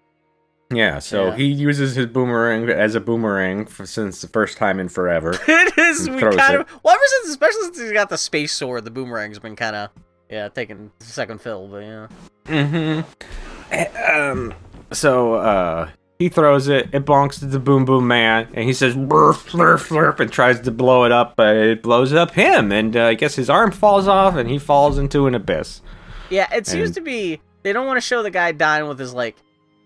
Yeah, 0.75 0.99
so 0.99 1.27
Yeah. 1.29 1.37
he 1.37 1.45
uses 1.47 1.95
his 1.95 2.07
boomerang 2.07 2.69
as 2.69 2.95
a 2.95 3.01
boomerang 3.01 3.67
for, 3.67 3.85
since 3.87 4.21
the 4.21 4.29
first 4.29 4.57
time 4.59 4.81
in 4.81 4.89
forever. 4.89 5.31
it 5.49 5.79
is 5.79 6.09
we 6.09 6.21
kind 6.21 6.35
it. 6.55 6.61
of 6.61 6.67
well 6.83 6.95
ever 6.95 7.03
since 7.07 7.29
especially 7.31 7.63
since 7.65 7.81
he's 7.81 7.93
got 7.93 8.09
the 8.09 8.19
space 8.19 8.53
sword, 8.53 8.85
the 8.85 8.91
boomerang's 8.91 9.39
been 9.39 9.57
kind 9.57 9.77
of 9.77 9.91
yeah 10.31 10.49
taking 10.49 10.91
second 11.01 11.41
fill. 11.41 11.69
But 11.69 11.79
yeah, 11.79 12.07
Mm-hmm. 12.47 13.01
Um. 14.13 14.55
So, 14.93 15.35
uh, 15.35 15.89
he 16.19 16.29
throws 16.29 16.69
it. 16.69 16.91
It 16.93 17.05
bonks 17.07 17.39
to 17.39 17.47
the 17.47 17.59
Boom 17.59 17.85
Boom 17.87 18.07
Man, 18.07 18.47
and 18.53 18.65
he 18.67 18.73
says 18.75 18.95
"Blurf, 18.95 19.49
blurf, 19.51 19.89
blurf," 19.89 20.21
and 20.21 20.31
tries 20.31 20.61
to 20.61 20.71
blow 20.71 21.05
it 21.05 21.13
up, 21.13 21.35
but 21.37 21.57
it 21.57 21.83
blows 21.83 22.13
up 22.13 22.33
him, 22.33 22.71
and 22.73 22.97
uh, 22.97 23.05
I 23.07 23.15
guess 23.15 23.35
his 23.35 23.49
arm 23.49 23.73
falls 23.73 24.07
off, 24.07 24.37
and 24.37 24.51
he 24.51 24.59
falls 24.59 24.99
into 24.99 25.27
an 25.27 25.35
abyss. 25.35 25.81
yeah. 26.31 26.53
It 26.55 26.67
seems 26.67 26.89
And- 26.89 26.95
to 26.97 27.01
be 27.01 27.41
they 27.63 27.73
don't 27.73 27.87
want 27.87 27.97
to 27.97 28.01
show 28.03 28.23
the 28.23 28.31
guy 28.31 28.53
dying 28.53 28.87
with 28.89 28.99
his 28.99 29.15
like 29.15 29.37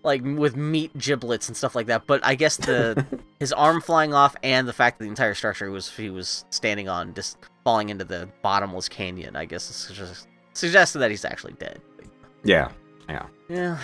like 0.07 0.23
with 0.23 0.55
meat 0.55 0.97
giblets 0.97 1.47
and 1.47 1.55
stuff 1.55 1.75
like 1.75 1.85
that. 1.85 2.07
But 2.07 2.21
I 2.25 2.33
guess 2.33 2.57
the 2.57 3.05
his 3.39 3.53
arm 3.53 3.79
flying 3.81 4.15
off 4.15 4.35
and 4.41 4.67
the 4.67 4.73
fact 4.73 4.97
that 4.97 5.03
the 5.03 5.09
entire 5.09 5.35
structure 5.35 5.69
was 5.69 5.95
he 5.95 6.09
was 6.09 6.45
standing 6.49 6.89
on 6.89 7.13
just 7.13 7.37
falling 7.63 7.89
into 7.89 8.05
the 8.05 8.27
bottomless 8.41 8.89
canyon. 8.89 9.35
I 9.35 9.45
guess 9.45 9.91
just 9.93 10.27
suggested 10.53 10.97
that 10.99 11.11
he's 11.11 11.23
actually 11.25 11.53
dead. 11.59 11.79
Yeah. 12.43 12.69
Yeah. 13.07 13.25
yeah. 13.47 13.77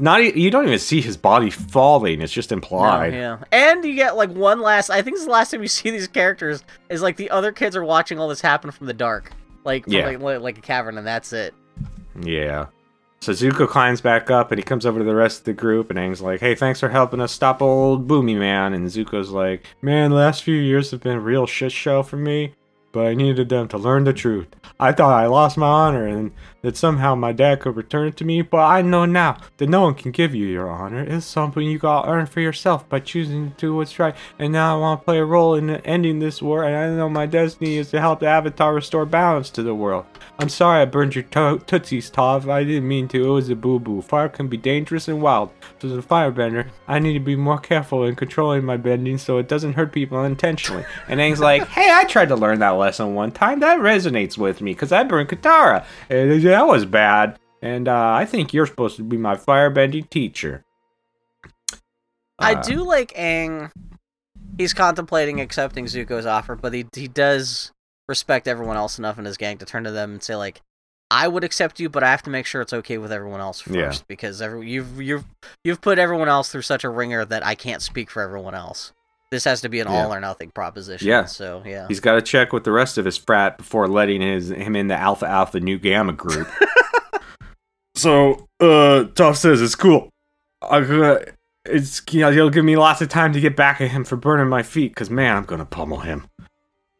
Not 0.00 0.36
you 0.36 0.50
don't 0.50 0.66
even 0.66 0.78
see 0.78 1.00
his 1.00 1.16
body 1.16 1.50
falling. 1.50 2.20
It's 2.22 2.32
just 2.32 2.50
No, 2.50 2.56
implied. 2.56 3.14
yeah. 3.14 3.38
And 3.52 3.84
you 3.84 3.94
get 3.94 4.16
like 4.16 4.30
one 4.30 4.60
last. 4.60 4.90
I 4.90 5.02
think 5.02 5.16
this 5.16 5.20
is 5.22 5.26
the 5.26 5.32
last 5.32 5.50
time 5.50 5.62
you 5.62 5.68
see 5.68 5.90
these 5.90 6.06
characters. 6.08 6.62
Is 6.88 7.02
like 7.02 7.16
the 7.16 7.30
other 7.30 7.52
kids 7.52 7.74
are 7.76 7.84
watching 7.84 8.18
all 8.18 8.28
this 8.28 8.40
happen 8.40 8.70
from 8.70 8.86
the 8.86 8.94
dark, 8.94 9.32
like 9.64 9.84
from, 9.84 9.92
Yeah. 9.94 10.06
like, 10.06 10.20
like 10.20 10.40
like 10.40 10.58
a 10.58 10.60
cavern, 10.60 10.98
and 10.98 11.06
that's 11.06 11.32
it. 11.32 11.52
Yeah. 12.20 12.66
So 13.20 13.32
Zuko 13.32 13.68
climbs 13.68 14.00
back 14.00 14.30
up 14.30 14.52
and 14.52 14.58
he 14.58 14.62
comes 14.62 14.86
over 14.86 15.00
to 15.00 15.04
the 15.04 15.14
rest 15.14 15.40
of 15.40 15.44
the 15.44 15.52
group 15.52 15.90
and 15.90 15.98
Aang's 15.98 16.20
like, 16.22 16.40
Hey, 16.40 16.54
thanks 16.54 16.80
for 16.80 16.88
helping 16.88 17.20
us 17.20 17.32
stop 17.32 17.60
old 17.60 18.06
Boomy 18.06 18.38
Man. 18.38 18.72
And 18.72 18.86
Zuko's 18.86 19.30
like, 19.30 19.66
Man, 19.82 20.10
the 20.10 20.16
last 20.16 20.42
few 20.42 20.54
years 20.54 20.92
have 20.92 21.00
been 21.00 21.16
a 21.16 21.20
real 21.20 21.46
shit 21.46 21.72
show 21.72 22.02
for 22.02 22.16
me, 22.16 22.54
but 22.92 23.06
I 23.06 23.14
needed 23.14 23.48
them 23.48 23.66
to 23.68 23.78
learn 23.78 24.04
the 24.04 24.12
truth. 24.12 24.48
I 24.78 24.92
thought 24.92 25.20
I 25.20 25.26
lost 25.26 25.56
my 25.56 25.66
honor 25.66 26.06
and 26.06 26.30
that 26.62 26.76
somehow 26.76 27.14
my 27.14 27.32
dad 27.32 27.60
could 27.60 27.76
return 27.76 28.08
it 28.08 28.16
to 28.16 28.24
me, 28.24 28.42
but 28.42 28.58
I 28.58 28.82
know 28.82 29.04
now 29.04 29.38
that 29.58 29.68
no 29.68 29.82
one 29.82 29.94
can 29.94 30.10
give 30.10 30.34
you 30.34 30.46
your 30.46 30.68
honor. 30.70 31.02
It's 31.02 31.26
something 31.26 31.62
you 31.62 31.78
gotta 31.78 32.08
earn 32.08 32.26
for 32.26 32.40
yourself 32.40 32.88
by 32.88 33.00
choosing 33.00 33.52
to 33.52 33.56
do 33.56 33.76
what's 33.76 33.98
right. 33.98 34.14
And 34.38 34.52
now 34.52 34.76
I 34.76 34.80
want 34.80 35.00
to 35.00 35.04
play 35.04 35.18
a 35.18 35.24
role 35.24 35.54
in 35.54 35.70
ending 35.70 36.18
this 36.18 36.42
war, 36.42 36.64
and 36.64 36.76
I 36.76 36.88
know 36.96 37.08
my 37.08 37.26
destiny 37.26 37.76
is 37.76 37.90
to 37.90 38.00
help 38.00 38.20
the 38.20 38.26
Avatar 38.26 38.74
restore 38.74 39.06
balance 39.06 39.50
to 39.50 39.62
the 39.62 39.74
world. 39.74 40.06
I'm 40.40 40.48
sorry 40.48 40.82
I 40.82 40.84
burned 40.84 41.14
your 41.14 41.24
to- 41.24 41.60
tootsies, 41.66 42.10
Toph. 42.10 42.48
I 42.48 42.62
didn't 42.64 42.86
mean 42.86 43.08
to. 43.08 43.24
It 43.24 43.28
was 43.30 43.50
a 43.50 43.56
boo-boo. 43.56 44.02
Fire 44.02 44.28
can 44.28 44.46
be 44.48 44.56
dangerous 44.56 45.08
and 45.08 45.20
wild. 45.20 45.50
So 45.80 45.88
as 45.88 45.96
a 45.96 46.02
firebender, 46.02 46.68
I 46.86 46.98
need 46.98 47.14
to 47.14 47.20
be 47.20 47.34
more 47.36 47.58
careful 47.58 48.04
in 48.04 48.14
controlling 48.14 48.64
my 48.64 48.76
bending 48.76 49.18
so 49.18 49.38
it 49.38 49.48
doesn't 49.48 49.74
hurt 49.74 49.92
people 49.92 50.18
unintentionally. 50.18 50.84
And 51.08 51.20
Aang's 51.20 51.40
like, 51.40 51.66
hey, 51.68 51.90
I 51.90 52.04
tried 52.04 52.28
to 52.28 52.36
learn 52.36 52.58
that 52.60 52.70
lesson 52.70 53.14
one 53.14 53.32
time. 53.32 53.60
That 53.60 53.80
resonates 53.80 54.36
with 54.36 54.60
me 54.60 54.72
because 54.74 54.92
I 54.92 55.04
burned 55.04 55.28
Katara. 55.30 55.84
And 56.10 56.30
that 56.58 56.66
was 56.66 56.84
bad. 56.84 57.38
And 57.62 57.88
uh, 57.88 58.12
I 58.12 58.24
think 58.24 58.52
you're 58.52 58.66
supposed 58.66 58.96
to 58.96 59.02
be 59.04 59.16
my 59.16 59.36
firebending 59.36 60.08
teacher. 60.10 60.64
I 62.38 62.54
Uh, 62.54 62.62
do 62.62 62.84
like 62.84 63.12
Aang. 63.14 63.70
He's 64.56 64.74
contemplating 64.74 65.40
accepting 65.40 65.86
Zuko's 65.86 66.26
offer, 66.26 66.56
but 66.56 66.72
he 66.72 66.86
he 66.94 67.06
does 67.08 67.72
respect 68.08 68.48
everyone 68.48 68.76
else 68.76 68.98
enough 68.98 69.18
in 69.18 69.24
his 69.24 69.36
gang 69.36 69.58
to 69.58 69.66
turn 69.66 69.84
to 69.84 69.90
them 69.90 70.12
and 70.12 70.22
say 70.22 70.34
like, 70.36 70.60
"I 71.10 71.28
would 71.28 71.44
accept 71.44 71.78
you, 71.80 71.88
but 71.88 72.02
I 72.02 72.10
have 72.10 72.22
to 72.24 72.30
make 72.30 72.46
sure 72.46 72.60
it's 72.62 72.72
okay 72.72 72.98
with 72.98 73.12
everyone 73.12 73.40
else 73.40 73.60
first 73.60 73.74
Yeah. 73.76 73.92
because 74.08 74.40
every, 74.42 74.68
you've 74.68 75.00
you've 75.00 75.24
you've 75.64 75.80
put 75.80 75.98
everyone 75.98 76.28
else 76.28 76.50
through 76.50 76.62
such 76.62 76.84
a 76.84 76.90
ringer 76.90 77.24
that 77.24 77.44
I 77.46 77.54
can't 77.54 77.82
speak 77.82 78.10
for 78.10 78.22
everyone 78.22 78.54
else. 78.54 78.92
This 79.30 79.44
has 79.44 79.60
to 79.60 79.68
be 79.68 79.80
an 79.80 79.88
Yeah. 79.88 80.04
all 80.04 80.14
or 80.14 80.20
nothing 80.20 80.50
proposition. 80.50 81.06
Yeah. 81.06 81.26
So 81.26 81.62
yeah. 81.66 81.86
He's 81.88 82.00
got 82.00 82.14
to 82.14 82.22
check 82.22 82.52
with 82.52 82.64
the 82.64 82.72
rest 82.72 82.96
of 82.98 83.04
his 83.04 83.16
frat 83.16 83.58
before 83.58 83.86
letting 83.88 84.20
his 84.20 84.50
him 84.50 84.74
in 84.74 84.88
the 84.88 84.96
Alpha 84.96 85.26
Alpha 85.26 85.60
Nu 85.60 85.78
Gamma 85.78 86.12
group. 86.12 86.48
so, 87.94 88.48
uh, 88.60 89.04
Toph 89.14 89.36
says 89.36 89.60
it's 89.60 89.74
cool. 89.74 90.08
I 90.62 90.78
uh, 90.78 91.24
it's 91.64 92.02
you 92.10 92.20
know, 92.20 92.30
he'll 92.32 92.50
give 92.50 92.64
me 92.64 92.76
lots 92.76 93.00
of 93.00 93.08
time 93.08 93.32
to 93.32 93.40
get 93.40 93.56
back 93.56 93.80
at 93.80 93.90
him 93.90 94.04
for 94.04 94.16
burning 94.16 94.48
my 94.48 94.62
feet, 94.62 94.94
cause 94.96 95.10
man, 95.10 95.36
I'm 95.36 95.44
gonna 95.44 95.66
pummel 95.66 95.98
him. 96.00 96.28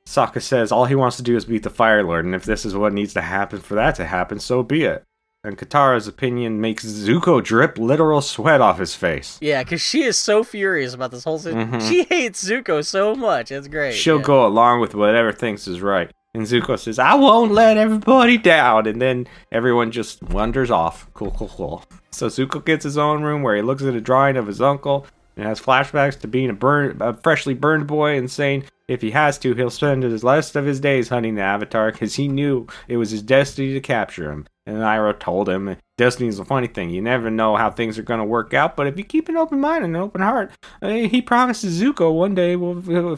Sokka 0.06 0.40
says 0.40 0.72
all 0.72 0.86
he 0.86 0.94
wants 0.94 1.16
to 1.18 1.22
do 1.22 1.36
is 1.36 1.44
beat 1.44 1.62
the 1.62 1.70
Fire 1.70 2.02
Lord, 2.02 2.24
and 2.24 2.34
if 2.34 2.44
this 2.44 2.64
is 2.64 2.74
what 2.74 2.92
needs 2.92 3.12
to 3.14 3.20
happen 3.20 3.60
for 3.60 3.74
that 3.74 3.94
to 3.96 4.06
happen, 4.06 4.38
so 4.38 4.62
be 4.62 4.84
it. 4.84 5.04
And 5.48 5.56
Katara's 5.56 6.06
opinion 6.06 6.60
makes 6.60 6.84
Zuko 6.84 7.42
drip 7.42 7.78
literal 7.78 8.20
sweat 8.20 8.60
off 8.60 8.78
his 8.78 8.94
face. 8.94 9.38
Yeah, 9.40 9.62
because 9.64 9.80
she 9.80 10.02
is 10.02 10.18
so 10.18 10.44
furious 10.44 10.92
about 10.92 11.10
this 11.10 11.24
whole 11.24 11.38
thing. 11.38 11.56
Mhm. 11.56 11.78
She 11.88 12.02
hates 12.02 12.44
Zuko 12.46 12.84
so 12.84 13.14
much. 13.14 13.50
It's 13.50 13.66
great. 13.66 13.94
She'll 13.94 14.18
yeah. 14.18 14.24
go 14.24 14.46
along 14.46 14.80
with 14.80 14.94
whatever 14.94 15.32
thinks 15.32 15.66
is 15.66 15.80
right. 15.80 16.10
And 16.34 16.42
Zuko 16.42 16.78
says, 16.78 16.98
I 16.98 17.14
won't 17.14 17.52
let 17.52 17.78
everybody 17.78 18.36
down. 18.36 18.86
And 18.86 19.00
then 19.00 19.26
everyone 19.50 19.90
just 19.90 20.22
wanders 20.22 20.70
off. 20.70 21.08
Cool, 21.14 21.30
cool, 21.30 21.48
cool. 21.48 21.84
So 22.10 22.26
Zuko 22.26 22.62
gets 22.62 22.84
his 22.84 22.98
own 22.98 23.22
room 23.22 23.42
where 23.42 23.56
he 23.56 23.62
looks 23.62 23.82
at 23.82 23.94
a 23.94 24.00
drawing 24.02 24.36
of 24.36 24.46
his 24.46 24.60
uncle 24.60 25.06
and 25.38 25.46
has 25.46 25.60
flashbacks 25.60 26.20
to 26.20 26.28
being 26.28 26.50
a, 26.50 26.52
burn, 26.52 26.98
a 27.00 27.14
freshly 27.14 27.54
burned 27.54 27.86
boy 27.86 28.18
and 28.18 28.30
saying 28.30 28.64
if 28.88 29.00
he 29.00 29.10
has 29.12 29.38
to, 29.38 29.54
he'll 29.54 29.70
spend 29.70 30.02
the 30.02 30.18
rest 30.18 30.56
of 30.56 30.66
his 30.66 30.80
days 30.80 31.08
hunting 31.08 31.36
the 31.36 31.42
Avatar 31.42 31.92
because 31.92 32.14
he 32.16 32.28
knew 32.28 32.66
it 32.88 32.96
was 32.98 33.10
his 33.10 33.22
destiny 33.22 33.72
to 33.72 33.80
capture 33.80 34.30
him. 34.30 34.46
And 34.68 34.82
Iroh 34.82 35.18
told 35.18 35.48
him, 35.48 35.74
Destiny's 35.96 36.38
a 36.38 36.44
funny 36.44 36.66
thing. 36.66 36.90
You 36.90 37.00
never 37.00 37.30
know 37.30 37.56
how 37.56 37.70
things 37.70 37.98
are 37.98 38.02
going 38.02 38.20
to 38.20 38.26
work 38.26 38.52
out, 38.52 38.76
but 38.76 38.86
if 38.86 38.98
you 38.98 39.02
keep 39.02 39.30
an 39.30 39.36
open 39.38 39.60
mind 39.60 39.82
and 39.82 39.96
an 39.96 40.02
open 40.02 40.20
heart, 40.20 40.52
uh, 40.82 40.88
he 40.88 41.22
promises 41.22 41.80
Zuko 41.80 42.14
one 42.14 42.34
day 42.34 42.54
will 42.54 43.16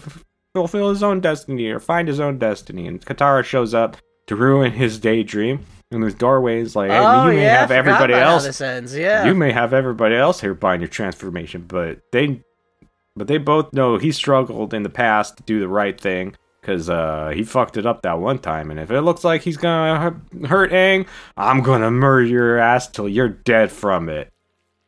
fulfill 0.54 0.90
his 0.90 1.02
own 1.02 1.20
destiny 1.20 1.66
or 1.66 1.80
find 1.80 2.06
his 2.06 2.20
own 2.20 2.38
destiny. 2.38 2.86
And 2.86 3.04
Katara 3.04 3.42
shows 3.42 3.74
up 3.74 3.96
to 4.28 4.36
ruin 4.36 4.70
his 4.70 5.00
daydream. 5.00 5.66
And 5.90 6.04
his 6.04 6.14
doorway 6.14 6.60
is 6.60 6.76
like, 6.76 6.92
hey, 6.92 6.98
Oh 6.98 7.24
you 7.24 7.32
may 7.32 7.42
yeah, 7.42 7.58
have 7.62 7.72
everybody 7.72 8.14
else. 8.14 8.60
Yeah. 8.60 9.24
You 9.24 9.34
may 9.34 9.50
have 9.50 9.74
everybody 9.74 10.14
else 10.14 10.40
here 10.40 10.54
buying 10.54 10.80
your 10.80 10.86
transformation, 10.86 11.64
but 11.66 11.98
they 12.12 12.44
but 13.16 13.26
they 13.26 13.38
both 13.38 13.72
know 13.72 13.98
he 13.98 14.12
struggled 14.12 14.72
in 14.72 14.84
the 14.84 14.88
past 14.88 15.38
to 15.38 15.42
do 15.42 15.58
the 15.58 15.66
right 15.66 16.00
thing 16.00 16.36
because 16.60 16.88
uh, 16.88 17.32
he 17.34 17.42
fucked 17.42 17.76
it 17.76 17.86
up 17.86 18.02
that 18.02 18.18
one 18.18 18.38
time. 18.38 18.70
And 18.70 18.78
if 18.78 18.90
it 18.90 19.00
looks 19.02 19.24
like 19.24 19.42
he's 19.42 19.56
gonna 19.56 20.20
hurt 20.46 20.70
Aang, 20.72 21.06
I'm 21.36 21.62
gonna 21.62 21.90
murder 21.90 22.26
your 22.26 22.58
ass 22.58 22.88
till 22.88 23.08
you're 23.08 23.28
dead 23.28 23.72
from 23.72 24.08
it. 24.08 24.30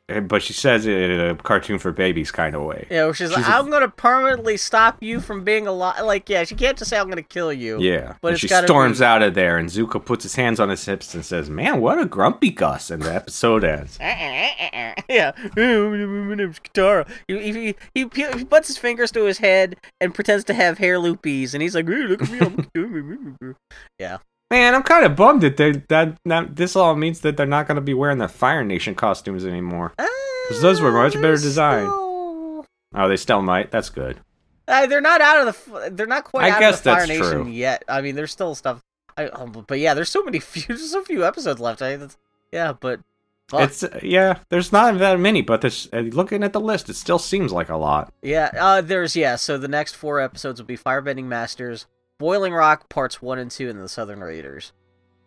But 0.09 0.43
she 0.43 0.53
says 0.53 0.85
it 0.85 0.93
in 1.11 1.21
a 1.21 1.35
cartoon 1.37 1.79
for 1.79 1.91
babies 1.93 2.31
kind 2.31 2.55
of 2.55 2.63
way. 2.63 2.87
Yeah, 2.91 3.05
where 3.05 3.15
she's, 3.15 3.31
like, 3.31 3.39
She's 3.39 3.49
a- 3.49 3.57
I'm 3.57 3.71
gonna 3.71 3.89
permanently 3.89 4.57
stop 4.57 4.99
you 5.01 5.21
from 5.21 5.43
being 5.45 5.67
alive. 5.67 6.05
Like, 6.05 6.29
yeah, 6.29 6.45
she 6.45 6.55
can't 6.55 6.77
just 6.77 6.91
say 6.91 6.99
I'm 6.99 7.09
gonna 7.09 7.23
kill 7.23 7.53
you. 7.53 7.81
Yeah, 7.81 8.15
But 8.21 8.39
she 8.39 8.49
storms 8.49 8.99
be- 8.99 9.05
out 9.05 9.23
of 9.23 9.35
there, 9.35 9.57
and 9.57 9.69
Zuko 9.71 10.05
puts 10.05 10.25
his 10.25 10.35
hands 10.35 10.61
on 10.61 10.69
his 10.69 10.85
hips 10.85 11.15
and 11.15 11.25
says, 11.25 11.49
"Man, 11.49 11.81
what 11.81 11.99
a 11.99 12.05
grumpy 12.05 12.51
Gus!" 12.51 12.91
And 12.91 13.03
the 13.03 13.15
episode 13.15 13.65
ends. 13.65 13.97
yeah. 14.01 15.33
My 15.57 16.35
name's 16.35 16.59
Katara. 16.61 17.09
He, 17.29 17.75
he, 17.95 18.05
he, 18.05 18.45
puts 18.45 18.69
his 18.69 18.77
fingers 18.79 19.13
to 19.13 19.25
his 19.25 19.39
head 19.39 19.77
and 20.01 20.15
pretends 20.15 20.45
to 20.45 20.55
have 20.55 20.79
hair 20.79 20.97
loopies, 20.97 21.55
and 21.55 21.63
he's 21.63 21.75
like, 21.75 21.87
"Hey, 21.89 21.95
look 22.03 22.23
at 22.23 22.31
me. 22.31 22.39
I'm 22.41 23.57
yeah. 23.99 24.19
Man, 24.53 24.75
I'm 24.75 24.83
kind 24.83 25.07
of 25.07 25.17
bummed 25.17 25.41
that 25.41 25.57
they 25.57 25.73
that, 25.89 26.19
that 26.27 26.57
this 26.57 26.77
all 26.77 26.95
means 26.95 27.21
that 27.21 27.39
they're 27.39 27.47
not 27.47 27.67
going 27.67 27.77
to 27.77 27.81
be 27.81 27.95
wearing 27.95 28.19
the 28.19 28.29
Fire 28.29 28.63
Nation 28.63 28.95
costumes 28.95 29.47
anymore. 29.47 29.95
Because 29.97 30.61
those 30.61 30.79
were 30.79 30.93
much 30.93 31.15
better 31.15 31.39
design. 31.39 31.87
Oh, 31.89 33.09
they 33.09 33.17
still 33.17 33.41
might. 33.41 33.71
That's 33.71 33.89
good. 33.89 34.21
Uh, 34.69 34.85
they're 34.87 35.01
not 35.01 35.23
out 35.23 35.49
of 35.49 35.65
the. 35.65 35.91
They're 35.91 36.07
not 36.07 36.25
quite 36.25 36.45
I 36.45 36.51
out 36.51 36.61
guess 36.61 36.79
of 36.81 36.85
the 36.85 36.91
Fire 36.91 37.07
Nation 37.07 37.45
true. 37.45 37.49
yet. 37.49 37.83
I 37.89 38.03
mean, 38.03 38.15
there's 38.15 38.31
still 38.31 38.55
stuff. 38.55 38.83
I, 39.17 39.29
um, 39.29 39.65
but 39.67 39.79
yeah, 39.79 39.95
there's 39.95 40.11
so 40.11 40.23
many 40.23 40.39
few, 40.41 40.65
there's 40.69 40.91
so 40.91 41.03
few 41.03 41.25
episodes 41.25 41.59
left. 41.59 41.81
I, 41.81 41.97
that's, 41.97 42.19
yeah, 42.53 42.75
but 42.79 43.01
fuck. 43.49 43.63
It's 43.63 43.83
uh, 43.83 44.01
yeah. 44.03 44.41
There's 44.51 44.71
not 44.71 44.99
that 44.99 45.19
many, 45.19 45.41
but 45.41 45.63
this 45.63 45.89
uh, 45.95 46.01
looking 46.01 46.45
at 46.45 46.53
the 46.53 46.61
list, 46.61 46.91
it 46.91 46.97
still 46.97 47.19
seems 47.19 47.53
like 47.53 47.71
a 47.71 47.77
lot. 47.79 48.13
yeah. 48.21 48.51
Uh, 48.61 48.83
there's 48.83 49.17
yeah. 49.17 49.37
So 49.37 49.57
the 49.57 49.67
next 49.67 49.95
four 49.95 50.21
episodes 50.21 50.61
will 50.61 50.67
be 50.67 50.77
Firebending 50.77 51.25
Masters, 51.25 51.87
Boiling 52.23 52.55
Rock 52.55 52.89
parts 52.89 53.21
one 53.21 53.39
and 53.39 53.51
two, 53.51 53.69
and 53.69 53.79
the 53.81 53.89
Southern 53.89 54.21
Raiders. 54.21 54.73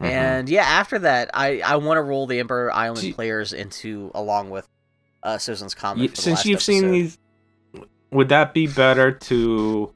Mhm. 0.02 0.06
And 0.08 0.50
yeah, 0.50 0.64
after 0.64 0.98
that, 1.00 1.30
I 1.34 1.60
I 1.60 1.76
want 1.76 1.98
to 1.98 2.02
roll 2.02 2.26
the 2.26 2.40
Ember 2.40 2.72
Island 2.72 3.00
See- 3.00 3.14
players 3.14 3.54
into 3.54 4.10
along 4.16 4.50
with 4.50 4.68
uh 5.24 5.38
Susan's 5.38 5.76
comment. 5.76 6.16
The 6.16 6.22
since 6.22 6.46
you've 6.46 6.62
seen 6.62 6.92
these, 6.92 7.18
would 8.12 8.30
that 8.30 8.54
be 8.54 8.66
better 8.68 9.12
to 9.12 9.92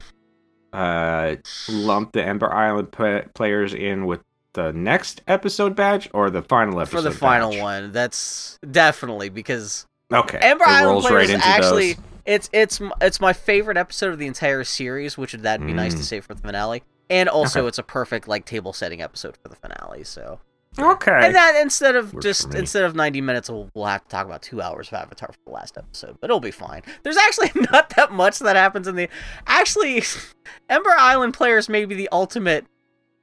uh, 0.72 1.36
lump 1.68 2.12
the 2.12 2.22
Ember 2.24 2.52
Island 2.52 2.92
pa- 2.92 3.22
players 3.34 3.74
in 3.74 4.06
with 4.06 4.20
the 4.52 4.72
next 4.72 5.22
episode 5.26 5.74
badge 5.76 6.08
or 6.14 6.30
the 6.30 6.42
final 6.42 6.80
episode? 6.80 6.96
for 6.96 7.02
the 7.02 7.10
final 7.10 7.50
badge? 7.50 7.60
one, 7.60 7.92
that's 7.92 8.58
definitely 8.70 9.28
because 9.30 9.86
Okay, 10.12 10.38
Ember 10.38 10.64
Island 10.66 11.02
players 11.04 11.30
right 11.32 11.40
actually 11.46 11.92
those. 11.94 12.04
It's 12.30 12.48
it's 12.52 12.80
it's 13.00 13.20
my 13.20 13.32
favorite 13.32 13.76
episode 13.76 14.12
of 14.12 14.18
the 14.18 14.26
entire 14.26 14.62
series, 14.64 15.18
which 15.18 15.32
would 15.32 15.42
that 15.42 15.60
be 15.60 15.72
nice 15.72 15.94
to 15.94 16.00
Mm. 16.00 16.04
say 16.04 16.20
for 16.20 16.34
the 16.34 16.40
finale. 16.42 16.82
And 17.08 17.28
also, 17.28 17.60
Okay. 17.62 17.68
it's 17.68 17.78
a 17.78 17.82
perfect 17.82 18.28
like 18.28 18.44
table 18.44 18.72
setting 18.72 19.02
episode 19.02 19.36
for 19.42 19.48
the 19.48 19.56
finale. 19.56 20.04
So, 20.04 20.38
Okay, 20.78 21.10
and 21.26 21.34
that 21.34 21.56
instead 21.60 21.96
of 21.96 22.14
Works 22.14 22.24
just 22.24 22.54
instead 22.54 22.84
of 22.84 22.94
ninety 22.94 23.20
minutes, 23.20 23.50
we'll, 23.50 23.68
we'll 23.74 23.86
have 23.86 24.04
to 24.04 24.08
talk 24.08 24.26
about 24.26 24.42
two 24.42 24.62
hours 24.62 24.86
of 24.88 24.94
Avatar 24.94 25.30
for 25.32 25.38
the 25.46 25.50
last 25.50 25.76
episode, 25.76 26.18
but 26.20 26.30
it'll 26.30 26.38
be 26.38 26.52
fine. 26.52 26.82
There's 27.02 27.16
actually 27.16 27.50
not 27.72 27.90
that 27.96 28.12
much 28.12 28.38
that 28.38 28.54
happens 28.54 28.86
in 28.86 28.94
the. 28.94 29.08
Actually, 29.48 30.04
Ember 30.70 30.94
Island 30.96 31.34
players 31.34 31.68
may 31.68 31.84
be 31.84 31.96
the 31.96 32.08
ultimate 32.12 32.64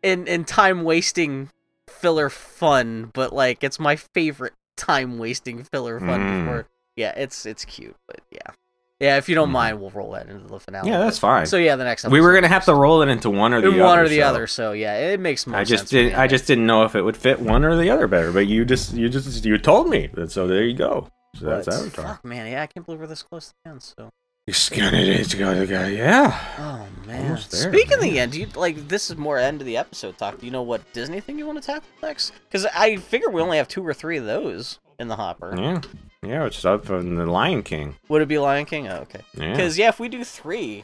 in 0.03 0.27
in 0.27 0.43
time 0.43 0.83
wasting 0.83 1.49
filler 1.89 2.29
fun, 2.29 3.11
but 3.13 3.31
like 3.31 3.63
it's 3.63 3.79
my 3.79 3.95
favorite 3.95 4.53
time 4.75 5.17
wasting 5.17 5.63
filler 5.63 5.99
fun. 6.01 6.19
Mm. 6.19 6.39
Before, 6.45 6.67
yeah, 6.97 7.13
it's 7.15 7.45
it's 7.45 7.63
cute, 7.63 7.95
but 8.07 8.19
yeah, 8.31 8.51
yeah. 8.99 9.17
If 9.17 9.29
you 9.29 9.35
don't 9.35 9.49
Mhm. 9.49 9.53
mind, 9.53 9.81
we'll 9.81 9.89
roll 9.91 10.11
that 10.11 10.27
into 10.27 10.47
the 10.47 10.59
finale. 10.59 10.89
yeah, 10.89 10.99
that's 10.99 11.19
fine. 11.19 11.45
So 11.45 11.57
yeah, 11.57 11.75
the 11.75 11.83
next 11.83 12.03
episode. 12.05 12.13
we 12.13 12.21
were 12.21 12.33
gonna 12.33 12.47
have 12.47 12.65
to 12.65 12.75
roll 12.75 13.01
it 13.01 13.09
into 13.09 13.29
one 13.29 13.53
or 13.53 13.61
the 13.61 13.69
one 13.71 13.79
other. 13.99 14.03
or 14.03 14.07
the 14.09 14.19
so 14.19 14.25
other. 14.27 14.47
So 14.47 14.71
yeah, 14.73 14.95
it 15.11 15.19
makes 15.19 15.45
more 15.47 15.59
I 15.59 15.63
just 15.63 15.89
didn't. 15.89 16.19
I 16.19 16.27
just 16.27 16.47
didn't 16.47 16.65
know 16.65 16.83
if 16.83 16.95
it 16.95 17.01
would 17.03 17.17
fit 17.17 17.39
one 17.39 17.63
or 17.63 17.75
the 17.77 17.89
other 17.89 18.07
better. 18.07 18.31
But 18.31 18.47
you 18.47 18.65
just, 18.65 18.93
you 18.93 19.09
just, 19.09 19.45
you 19.45 19.57
told 19.57 19.89
me. 19.89 20.09
And 20.15 20.31
So 20.31 20.47
there 20.47 20.63
you 20.63 20.75
go. 20.75 21.09
So 21.39 21.45
that's 21.45 21.65
But, 21.67 21.75
Avatar. 21.75 22.05
Fuck, 22.05 22.25
man, 22.25 22.51
yeah, 22.51 22.63
I 22.63 22.67
can't 22.67 22.85
believe 22.85 22.99
we're 23.01 23.07
this 23.07 23.21
close 23.23 23.47
to 23.49 23.53
the 23.63 23.71
end. 23.71 23.83
So. 23.83 24.09
You 24.47 24.53
scanned 24.53 24.95
it. 24.95 25.09
It's 25.09 25.31
to 25.31 25.37
go. 25.37 25.51
Yeah. 25.87 26.39
Oh 26.57 26.87
man. 27.05 27.27
There, 27.27 27.37
Speaking 27.37 27.95
of 27.95 27.99
the 27.99 28.17
end, 28.17 28.33
you 28.33 28.47
like 28.55 28.87
this 28.87 29.09
is 29.09 29.17
more 29.17 29.37
end 29.37 29.59
of 29.59 29.67
the 29.67 29.75
episode 29.75 30.17
talk. 30.17 30.39
Do 30.39 30.45
you 30.45 30.53
know 30.53 30.61
what 30.61 30.81
Disney 30.93 31.19
thing 31.19 31.37
you 31.37 31.45
want 31.45 31.61
to 31.61 31.65
tackle 31.65 31.89
next? 32.01 32.31
Because 32.47 32.65
I 32.73 32.95
figure 32.95 33.29
we 33.29 33.41
only 33.41 33.57
have 33.57 33.67
two 33.67 33.85
or 33.85 33.93
three 33.93 34.15
of 34.17 34.25
those 34.25 34.79
in 34.99 35.09
the 35.09 35.17
hopper. 35.17 35.53
Yeah. 35.57 35.81
Yeah. 36.23 36.45
It's 36.45 36.63
up 36.65 36.85
from 36.85 37.15
the 37.15 37.25
Lion 37.25 37.63
King. 37.63 37.95
Would 38.09 38.21
it 38.21 38.27
be 38.27 38.37
Lion 38.37 38.65
King? 38.65 38.87
Oh, 38.87 38.97
okay. 39.01 39.21
Yeah. 39.35 39.51
Because 39.51 39.77
yeah. 39.77 39.89
if 39.89 39.99
we 39.99 40.09
do 40.09 40.23
three, 40.23 40.83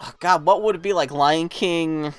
oh, 0.00 0.12
God, 0.20 0.44
what 0.44 0.62
would 0.62 0.74
it 0.74 0.82
be 0.82 0.92
like? 0.92 1.10
Lion 1.10 1.48
King. 1.48 2.12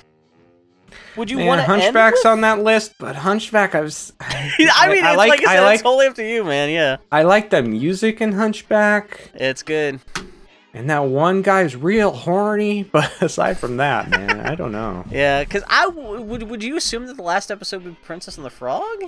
Would 1.16 1.30
you 1.30 1.38
want 1.38 1.60
Hunchback's 1.60 2.24
on 2.24 2.40
that 2.40 2.60
list, 2.60 2.94
but 2.98 3.14
Hunchback, 3.14 3.74
I 3.74 3.80
was. 3.80 4.12
I 4.20 4.52
mean, 4.58 4.68
I 4.74 4.92
it's 4.92 5.16
like, 5.16 5.28
like, 5.28 5.46
I 5.46 5.52
I 5.52 5.56
said, 5.56 5.62
like, 5.62 5.74
it's 5.74 5.82
totally 5.82 6.06
up 6.06 6.14
to 6.16 6.28
you, 6.28 6.44
man. 6.44 6.70
Yeah, 6.70 6.96
I 7.12 7.22
like 7.22 7.50
the 7.50 7.62
music 7.62 8.20
in 8.20 8.32
Hunchback, 8.32 9.30
it's 9.34 9.62
good. 9.62 10.00
and 10.74 10.90
that 10.90 11.04
one 11.04 11.42
guy's 11.42 11.76
real 11.76 12.10
horny. 12.10 12.84
But 12.92 13.22
aside 13.22 13.58
from 13.58 13.76
that, 13.76 14.10
man, 14.10 14.40
I 14.40 14.56
don't 14.56 14.72
know. 14.72 15.04
Yeah, 15.10 15.44
because 15.44 15.62
I 15.68 15.84
w- 15.84 16.22
would. 16.22 16.42
Would 16.44 16.64
you 16.64 16.76
assume 16.76 17.06
that 17.06 17.16
the 17.16 17.22
last 17.22 17.52
episode 17.52 17.84
would 17.84 17.94
be 17.94 18.00
Princess 18.02 18.36
and 18.36 18.44
the 18.44 18.50
Frog? 18.50 19.04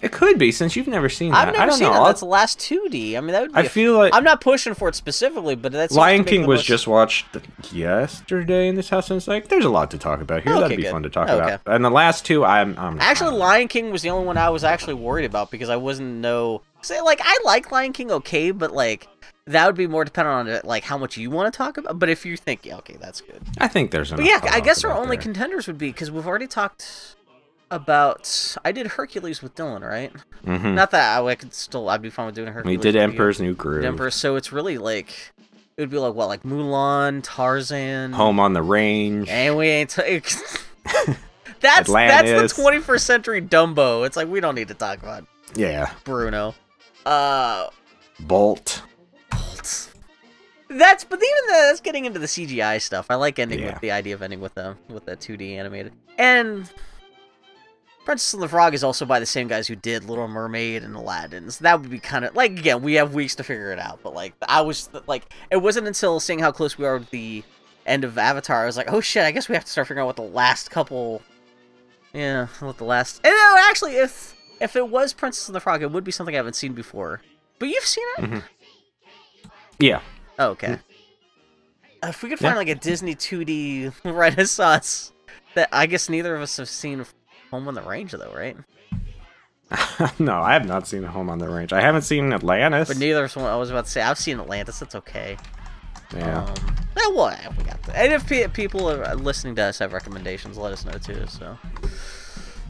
It 0.00 0.12
could 0.12 0.38
be 0.38 0.52
since 0.52 0.76
you've 0.76 0.86
never 0.86 1.08
seen 1.08 1.32
that. 1.32 1.48
I've 1.48 1.54
never 1.54 1.62
I 1.62 1.66
don't 1.66 1.78
seen 1.78 1.88
know. 1.88 1.94
that. 1.94 2.04
That's 2.06 2.20
the 2.20 2.26
last 2.26 2.58
2D. 2.60 3.16
I 3.16 3.20
mean, 3.20 3.32
that 3.32 3.42
would 3.42 3.52
be. 3.52 3.58
I 3.58 3.62
a 3.62 3.68
feel 3.68 3.94
like 3.94 4.14
I'm 4.14 4.24
not 4.24 4.40
pushing 4.40 4.74
for 4.74 4.88
it 4.88 4.94
specifically, 4.94 5.54
but 5.56 5.72
that's 5.72 5.94
Lion 5.94 6.24
King 6.24 6.46
was 6.46 6.62
just 6.62 6.86
watched 6.86 7.26
yesterday 7.72 8.68
in 8.68 8.74
this 8.74 8.88
house, 8.88 9.10
and 9.10 9.16
it's 9.18 9.28
like 9.28 9.48
there's 9.48 9.64
a 9.64 9.70
lot 9.70 9.90
to 9.90 9.98
talk 9.98 10.20
about 10.20 10.42
here. 10.42 10.52
Oh, 10.52 10.56
okay, 10.56 10.62
That'd 10.62 10.76
be 10.76 10.82
good. 10.84 10.92
fun 10.92 11.02
to 11.02 11.10
talk 11.10 11.28
oh, 11.28 11.36
Okay. 11.40 11.54
about. 11.54 11.74
And 11.74 11.84
the 11.84 11.90
last 11.90 12.24
two, 12.24 12.44
I'm, 12.44 12.78
I'm 12.78 13.00
Actually, 13.00 13.30
I'm- 13.30 13.38
Lion 13.38 13.68
King 13.68 13.90
was 13.90 14.02
the 14.02 14.10
only 14.10 14.26
one 14.26 14.36
I 14.36 14.50
was 14.50 14.64
actually 14.64 14.94
worried 14.94 15.24
about 15.24 15.50
because 15.50 15.68
I 15.68 15.76
wasn't 15.76 16.16
know. 16.16 16.62
Say, 16.80 17.00
like 17.00 17.20
I 17.22 17.36
like 17.44 17.72
Lion 17.72 17.92
King 17.92 18.10
okay, 18.12 18.50
but 18.52 18.72
like 18.72 19.08
that 19.46 19.66
would 19.66 19.76
be 19.76 19.86
more 19.86 20.04
dependent 20.04 20.64
on 20.64 20.68
like 20.68 20.84
how 20.84 20.98
much 20.98 21.16
you 21.16 21.30
want 21.30 21.52
to 21.52 21.56
talk 21.56 21.76
about. 21.76 21.98
But 21.98 22.08
if 22.08 22.24
you 22.24 22.36
think, 22.36 22.64
yeah, 22.64 22.76
okay, 22.76 22.96
that's 23.00 23.20
good. 23.20 23.42
I 23.58 23.66
think 23.68 23.90
there's. 23.90 24.10
But 24.10 24.24
yeah, 24.24 24.40
I 24.50 24.60
guess 24.60 24.84
our 24.84 24.92
only 24.92 25.16
there. 25.16 25.22
contenders 25.22 25.66
would 25.66 25.78
be 25.78 25.88
because 25.90 26.10
we've 26.10 26.26
already 26.26 26.46
talked 26.46 27.16
about. 27.70 28.56
I 28.64 28.72
did 28.72 28.86
Hercules 28.86 29.42
with 29.42 29.54
Dylan, 29.54 29.80
right? 29.88 30.12
Mhm. 30.44 30.74
Not 30.74 30.90
that 30.92 31.18
I, 31.18 31.24
I 31.26 31.34
could 31.34 31.52
still. 31.54 31.88
I'd 31.88 32.02
be 32.02 32.10
fine 32.10 32.26
with 32.26 32.34
doing 32.34 32.48
Hercules. 32.52 32.76
We 32.78 32.82
did 32.82 32.88
with 32.94 32.94
you. 32.96 33.00
Emperor's 33.02 33.40
New 33.40 33.54
Groove. 33.54 33.84
Emperor. 33.84 34.10
So 34.10 34.36
it's 34.36 34.52
really 34.52 34.78
like 34.78 35.32
it 35.76 35.82
would 35.82 35.90
be 35.90 35.98
like 35.98 36.14
what, 36.14 36.28
like 36.28 36.42
Mulan, 36.42 37.20
Tarzan, 37.22 38.12
Home 38.12 38.40
on 38.40 38.52
the 38.52 38.62
Range. 38.62 39.28
and 39.28 39.56
we 39.56 39.68
ain't. 39.68 39.90
T- 39.90 40.02
that's 41.60 41.88
Atlantis. 41.88 42.30
that's 42.30 42.56
the 42.56 42.62
21st 42.62 43.00
century 43.00 43.42
Dumbo. 43.42 44.06
It's 44.06 44.16
like 44.16 44.28
we 44.28 44.40
don't 44.40 44.54
need 44.54 44.68
to 44.68 44.74
talk 44.74 44.98
about 45.02 45.24
Yeah. 45.54 45.92
Bruno. 46.04 46.54
Uh, 47.06 47.68
Bolt. 48.20 48.82
Bolt. 49.30 49.92
That's 50.70 51.02
but 51.04 51.16
even 51.18 51.46
the, 51.46 51.52
that's 51.68 51.80
getting 51.80 52.04
into 52.04 52.18
the 52.18 52.26
CGI 52.26 52.80
stuff. 52.80 53.06
I 53.08 53.14
like 53.14 53.38
ending 53.38 53.60
Yeah. 53.60 53.72
with 53.72 53.80
the 53.80 53.90
idea 53.90 54.14
of 54.14 54.22
ending 54.22 54.40
with 54.40 54.54
them 54.54 54.76
with 54.88 55.06
the 55.06 55.16
2D 55.16 55.52
animated. 55.56 55.92
And 56.18 56.68
Princess 58.08 58.32
and 58.32 58.42
the 58.42 58.48
Frog 58.48 58.72
is 58.72 58.82
also 58.82 59.04
by 59.04 59.20
the 59.20 59.26
same 59.26 59.48
guys 59.48 59.68
who 59.68 59.76
did 59.76 60.04
Little 60.04 60.28
Mermaid 60.28 60.82
and 60.82 60.94
Aladdin. 60.96 61.50
So 61.50 61.62
that 61.64 61.78
would 61.78 61.90
be 61.90 61.98
kind 61.98 62.24
of 62.24 62.34
like 62.34 62.52
again 62.52 62.80
we 62.80 62.94
have 62.94 63.12
weeks 63.12 63.34
to 63.34 63.44
figure 63.44 63.70
it 63.70 63.78
out. 63.78 64.00
But 64.02 64.14
like 64.14 64.32
I 64.48 64.62
was 64.62 64.88
like 65.06 65.30
it 65.50 65.58
wasn't 65.58 65.86
until 65.88 66.18
seeing 66.18 66.38
how 66.38 66.50
close 66.50 66.78
we 66.78 66.86
are 66.86 66.96
with 66.96 67.10
the 67.10 67.44
end 67.84 68.04
of 68.04 68.16
Avatar 68.16 68.62
I 68.62 68.66
was 68.66 68.78
like 68.78 68.90
oh 68.90 69.02
shit 69.02 69.24
I 69.24 69.30
guess 69.30 69.46
we 69.50 69.54
have 69.56 69.64
to 69.66 69.70
start 69.70 69.88
figuring 69.88 70.04
out 70.04 70.06
what 70.06 70.16
the 70.16 70.22
last 70.22 70.70
couple. 70.70 71.20
Yeah, 72.14 72.46
what 72.60 72.78
the 72.78 72.84
last. 72.84 73.20
And 73.24 73.34
no, 73.34 73.56
actually, 73.68 73.96
if 73.96 74.34
if 74.58 74.74
it 74.74 74.88
was 74.88 75.12
Princess 75.12 75.46
and 75.46 75.54
the 75.54 75.60
Frog, 75.60 75.82
it 75.82 75.90
would 75.92 76.02
be 76.04 76.10
something 76.10 76.34
I 76.34 76.38
haven't 76.38 76.56
seen 76.56 76.72
before. 76.72 77.20
But 77.58 77.68
you've 77.68 77.84
seen 77.84 78.06
it. 78.16 78.24
Mhm. 78.24 78.42
Yeah. 79.78 80.00
Oh, 80.38 80.48
okay. 80.52 80.78
If 82.02 82.22
we 82.22 82.30
could 82.30 82.38
find 82.38 82.52
Yeah. 82.54 82.58
like 82.58 82.68
a 82.68 82.74
Disney 82.74 83.14
2D 83.14 83.92
Renaissance 84.04 85.12
that 85.54 85.68
I 85.72 85.84
guess 85.84 86.08
neither 86.08 86.34
of 86.34 86.40
us 86.40 86.56
have 86.56 86.70
seen 86.70 87.04
Home 87.50 87.68
on 87.68 87.74
the 87.74 87.82
Range 87.82 88.12
though, 88.12 88.32
right? 88.34 88.56
no, 90.18 90.40
I 90.40 90.54
have 90.54 90.66
not 90.66 90.86
seen 90.86 91.02
Home 91.02 91.28
on 91.28 91.38
the 91.38 91.48
Range. 91.48 91.72
I 91.72 91.80
haven't 91.80 92.02
seen 92.02 92.32
Atlantis. 92.32 92.88
But 92.88 92.96
neither 92.96 93.24
of 93.24 93.36
us. 93.36 93.36
I 93.36 93.56
was 93.56 93.70
about 93.70 93.84
to 93.84 93.90
say 93.90 94.00
I've 94.00 94.18
seen 94.18 94.40
Atlantis. 94.40 94.78
That's 94.78 94.94
okay. 94.94 95.36
yeah. 96.14 96.44
Um, 96.44 96.54
yeah, 96.96 97.08
well, 97.14 97.30
yeah, 97.30 97.48
we 97.56 97.64
got 97.64 97.82
that. 97.84 97.96
And 97.96 98.12
if 98.12 98.26
pe- 98.26 98.48
people 98.48 98.90
are 98.90 99.14
listening 99.14 99.54
to 99.56 99.62
us 99.62 99.78
have 99.78 99.92
recommendations, 99.92 100.56
let 100.56 100.72
us 100.72 100.84
know 100.84 100.92
too. 100.92 101.26
So. 101.28 101.58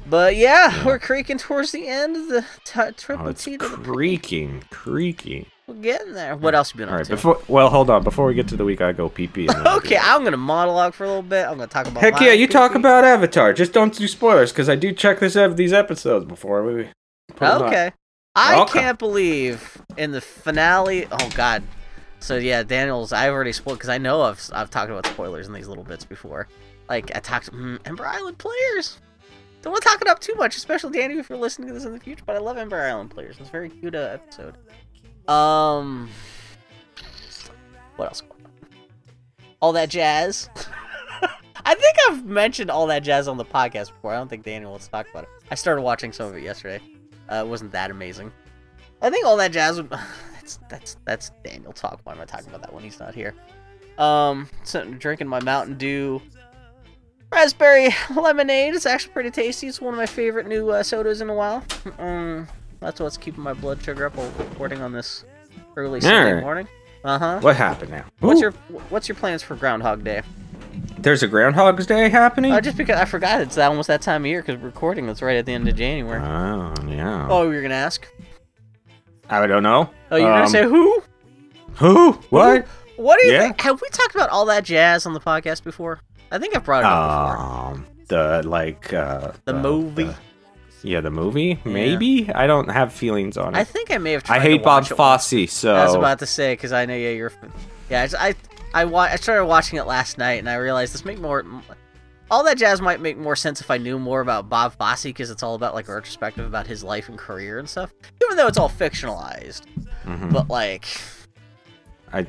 But 0.08 0.36
yeah, 0.36 0.84
we're 0.84 0.98
creaking 0.98 1.38
towards 1.38 1.70
the 1.72 1.86
end 1.86 2.16
of 2.16 2.28
the 2.28 2.44
t- 2.64 2.80
oh, 2.80 2.90
triple 2.92 3.28
it's 3.28 3.44
T 3.44 3.58
to 3.58 3.68
the 3.68 3.76
creaking, 3.76 4.64
creaking. 4.70 5.46
We're 5.68 5.74
getting 5.74 6.14
there. 6.14 6.34
What 6.34 6.54
else 6.54 6.72
you 6.72 6.78
been 6.78 6.88
All 6.88 6.94
up 6.94 6.98
right, 7.00 7.06
to? 7.06 7.12
before 7.12 7.40
well, 7.46 7.68
hold 7.68 7.90
on. 7.90 8.02
Before 8.02 8.24
we 8.26 8.32
get 8.34 8.48
to 8.48 8.56
the 8.56 8.64
week, 8.64 8.80
I 8.80 8.92
go 8.92 9.08
pee 9.10 9.26
pee. 9.26 9.48
okay, 9.66 9.98
I'm 10.00 10.24
gonna 10.24 10.38
monologue 10.38 10.94
for 10.94 11.04
a 11.04 11.08
little 11.08 11.22
bit. 11.22 11.44
I'm 11.46 11.56
gonna 11.58 11.66
talk 11.66 11.86
about. 11.86 12.00
Heck 12.02 12.14
my 12.14 12.26
yeah, 12.26 12.32
you 12.32 12.48
talk 12.48 12.70
pee-pee. 12.72 12.80
about 12.80 13.04
Avatar. 13.04 13.52
Just 13.52 13.74
don't 13.74 13.94
do 13.94 14.08
spoilers, 14.08 14.50
because 14.50 14.68
I 14.70 14.76
do 14.76 14.92
check 14.92 15.20
this 15.20 15.36
ev- 15.36 15.56
these 15.58 15.74
episodes 15.74 16.24
before 16.24 16.64
we. 16.64 16.88
put 17.36 17.42
'em 17.48 17.62
up. 17.62 17.62
Okay. 17.68 17.92
I 18.34 18.60
Okay. 18.62 18.80
can't 18.80 18.98
believe 18.98 19.76
in 19.98 20.12
the 20.12 20.20
finale. 20.22 21.06
Oh 21.10 21.30
God, 21.34 21.62
So 22.20 22.36
yeah, 22.36 22.62
Daniel's. 22.62 23.12
I've 23.12 23.32
already 23.32 23.52
spoiled 23.52 23.76
because 23.78 23.90
I 23.90 23.98
know 23.98 24.22
I've 24.22 24.40
I've 24.54 24.70
talked 24.70 24.90
about 24.90 25.04
spoilers 25.06 25.46
in 25.48 25.52
these 25.52 25.68
little 25.68 25.84
bits 25.84 26.04
before. 26.04 26.48
Like 26.88 27.14
I 27.14 27.20
talked 27.20 27.52
mm, 27.52 27.78
Ember 27.84 28.06
Island 28.06 28.38
players. 28.38 28.98
Don't 29.60 29.72
want 29.72 29.82
to 29.82 29.88
talk 29.90 30.00
it 30.00 30.08
up 30.08 30.20
too 30.20 30.34
much, 30.36 30.56
especially 30.56 30.98
Danny 30.98 31.18
if 31.18 31.28
you're 31.28 31.36
listening 31.38 31.68
to 31.68 31.74
this 31.74 31.84
in 31.84 31.92
the 31.92 31.98
future. 32.00 32.22
But 32.24 32.36
I 32.36 32.38
love 32.38 32.56
Ember 32.56 32.80
Island 32.80 33.10
players. 33.10 33.36
It's 33.40 33.48
a 33.48 33.52
very 33.52 33.68
cute 33.68 33.94
uh, 33.94 34.10
episode. 34.14 34.54
Um, 35.28 36.08
what 37.96 38.06
else? 38.06 38.22
All 39.60 39.72
that 39.72 39.90
jazz. 39.90 40.48
I 41.64 41.74
think 41.74 41.96
I've 42.08 42.24
mentioned 42.24 42.70
all 42.70 42.86
that 42.86 43.02
jazz 43.02 43.28
on 43.28 43.36
the 43.36 43.44
podcast 43.44 43.88
before. 43.88 44.14
I 44.14 44.16
don't 44.16 44.28
think 44.28 44.44
Daniel 44.44 44.70
wants 44.70 44.86
to 44.86 44.90
talk 44.92 45.08
about 45.10 45.24
it. 45.24 45.30
I 45.50 45.54
started 45.54 45.82
watching 45.82 46.12
some 46.12 46.28
of 46.28 46.36
it 46.36 46.42
yesterday. 46.42 46.80
Uh, 47.30 47.44
it 47.44 47.46
wasn't 47.46 47.72
that 47.72 47.90
amazing. 47.90 48.32
I 49.02 49.10
think 49.10 49.26
all 49.26 49.36
that 49.36 49.52
jazz. 49.52 49.80
That's 50.48 50.60
that's 50.70 50.96
that's 51.04 51.30
Daniel 51.44 51.74
talk. 51.74 52.00
Why 52.04 52.14
am 52.14 52.22
I 52.22 52.24
talking 52.24 52.48
about 52.48 52.62
that 52.62 52.72
when 52.72 52.82
he's 52.82 52.98
not 52.98 53.14
here? 53.14 53.34
Um, 53.98 54.48
drinking 54.98 55.28
my 55.28 55.42
Mountain 55.42 55.76
Dew 55.76 56.22
raspberry 57.30 57.94
lemonade. 58.16 58.74
It's 58.74 58.86
actually 58.86 59.12
pretty 59.12 59.30
tasty. 59.30 59.66
It's 59.66 59.78
one 59.78 59.92
of 59.92 59.98
my 59.98 60.06
favorite 60.06 60.46
new 60.46 60.70
uh, 60.70 60.82
sodas 60.82 61.20
in 61.20 61.28
a 61.28 61.34
while. 61.34 61.62
Um, 61.98 62.48
that's 62.80 63.00
what's 63.00 63.16
keeping 63.16 63.42
my 63.42 63.52
blood 63.54 63.82
sugar 63.82 64.06
up 64.06 64.16
while 64.16 64.30
recording 64.38 64.80
on 64.82 64.92
this 64.92 65.24
early 65.76 66.00
Sunday 66.00 66.28
Alright. 66.30 66.42
morning. 66.44 66.68
Uh 67.04 67.18
huh. 67.18 67.38
What 67.40 67.56
happened 67.56 67.90
now? 67.92 68.04
What's 68.20 68.38
Ooh, 68.38 68.42
your 68.42 68.52
What's 68.90 69.08
your 69.08 69.14
plans 69.16 69.42
for 69.42 69.54
Groundhog 69.56 70.02
Day? 70.04 70.22
There's 70.98 71.22
a 71.22 71.28
Groundhog's 71.28 71.86
Day 71.86 72.08
happening. 72.08 72.52
Uh, 72.52 72.60
just 72.60 72.76
because 72.76 72.98
I 72.98 73.04
forgot 73.04 73.40
it's 73.40 73.54
that, 73.54 73.68
almost 73.68 73.86
that 73.86 74.02
time 74.02 74.22
of 74.22 74.26
year 74.26 74.42
because 74.42 74.60
recording 74.60 75.06
that's 75.06 75.22
right 75.22 75.36
at 75.36 75.46
the 75.46 75.52
end 75.52 75.68
of 75.68 75.76
January. 75.76 76.20
oh 76.20 76.74
yeah. 76.88 77.28
oh, 77.30 77.44
you 77.44 77.50
were 77.56 77.62
gonna 77.62 77.74
ask? 77.74 78.06
I 79.30 79.46
don't 79.46 79.62
know. 79.62 79.90
Oh, 80.10 80.16
you 80.16 80.24
were 80.24 80.30
gonna 80.30 80.42
Um, 80.44 80.48
say 80.48 80.64
who? 80.64 81.02
who? 81.74 82.12
What? 82.30 82.66
What 82.96 83.20
do 83.20 83.26
you 83.26 83.34
yeah. 83.34 83.42
think? 83.42 83.60
Have 83.60 83.80
we 83.80 83.88
talked 83.90 84.14
about 84.16 84.30
all 84.30 84.44
that 84.46 84.64
jazz 84.64 85.06
on 85.06 85.12
the 85.14 85.20
podcast 85.20 85.62
before? 85.62 86.00
I 86.32 86.38
think 86.38 86.56
I've 86.56 86.64
brought 86.64 86.80
it 86.80 86.86
up 86.86 87.28
before. 87.28 87.46
Um, 87.74 87.86
the 88.08 88.42
like 88.48 88.92
uh 88.92 89.32
The 89.44 89.54
movie? 89.54 90.04
the- 90.04 90.16
yeah, 90.82 91.00
the 91.00 91.10
movie. 91.10 91.58
Maybe 91.64 92.30
I 92.32 92.46
don't 92.46 92.68
have 92.70 92.92
feelings 92.92 93.36
on 93.36 93.54
it. 93.54 93.58
I 93.58 93.64
think 93.64 93.90
I 93.90 93.98
may 93.98 94.12
have. 94.12 94.22
Tried 94.22 94.36
I 94.36 94.40
hate 94.40 94.62
Bob. 94.62 94.86
Fosse, 94.86 95.50
so 95.50 95.74
I 95.74 95.84
was 95.84 95.94
about 95.94 96.18
to 96.20 96.26
say 96.26 96.52
because 96.52 96.72
I 96.72 96.86
know 96.86 96.94
yeah 96.94 97.10
you're. 97.10 97.32
Yeah, 97.90 98.06
I 98.18 98.28
I 98.28 98.34
I, 98.74 98.84
wa- 98.84 99.00
I 99.10 99.16
started 99.16 99.46
watching 99.46 99.78
it 99.78 99.86
last 99.86 100.18
night 100.18 100.38
and 100.40 100.48
I 100.48 100.56
realized 100.56 100.92
this 100.94 101.04
make 101.04 101.18
more. 101.18 101.44
All 102.30 102.44
that 102.44 102.58
jazz 102.58 102.82
might 102.82 103.00
make 103.00 103.16
more 103.16 103.34
sense 103.36 103.62
if 103.62 103.70
I 103.70 103.78
knew 103.78 103.98
more 103.98 104.20
about 104.20 104.50
Bob 104.50 104.76
Fosse 104.76 105.04
because 105.04 105.30
it's 105.30 105.42
all 105.42 105.54
about 105.54 105.74
like 105.74 105.88
a 105.88 105.94
retrospective 105.94 106.44
about 106.46 106.66
his 106.66 106.84
life 106.84 107.08
and 107.08 107.16
career 107.16 107.58
and 107.58 107.66
stuff. 107.68 107.94
Even 108.22 108.36
though 108.36 108.46
it's 108.46 108.58
all 108.58 108.68
fictionalized, 108.68 109.62
Mhm. 110.04 110.30
but 110.32 110.48
like 110.48 110.84
I 112.12 112.26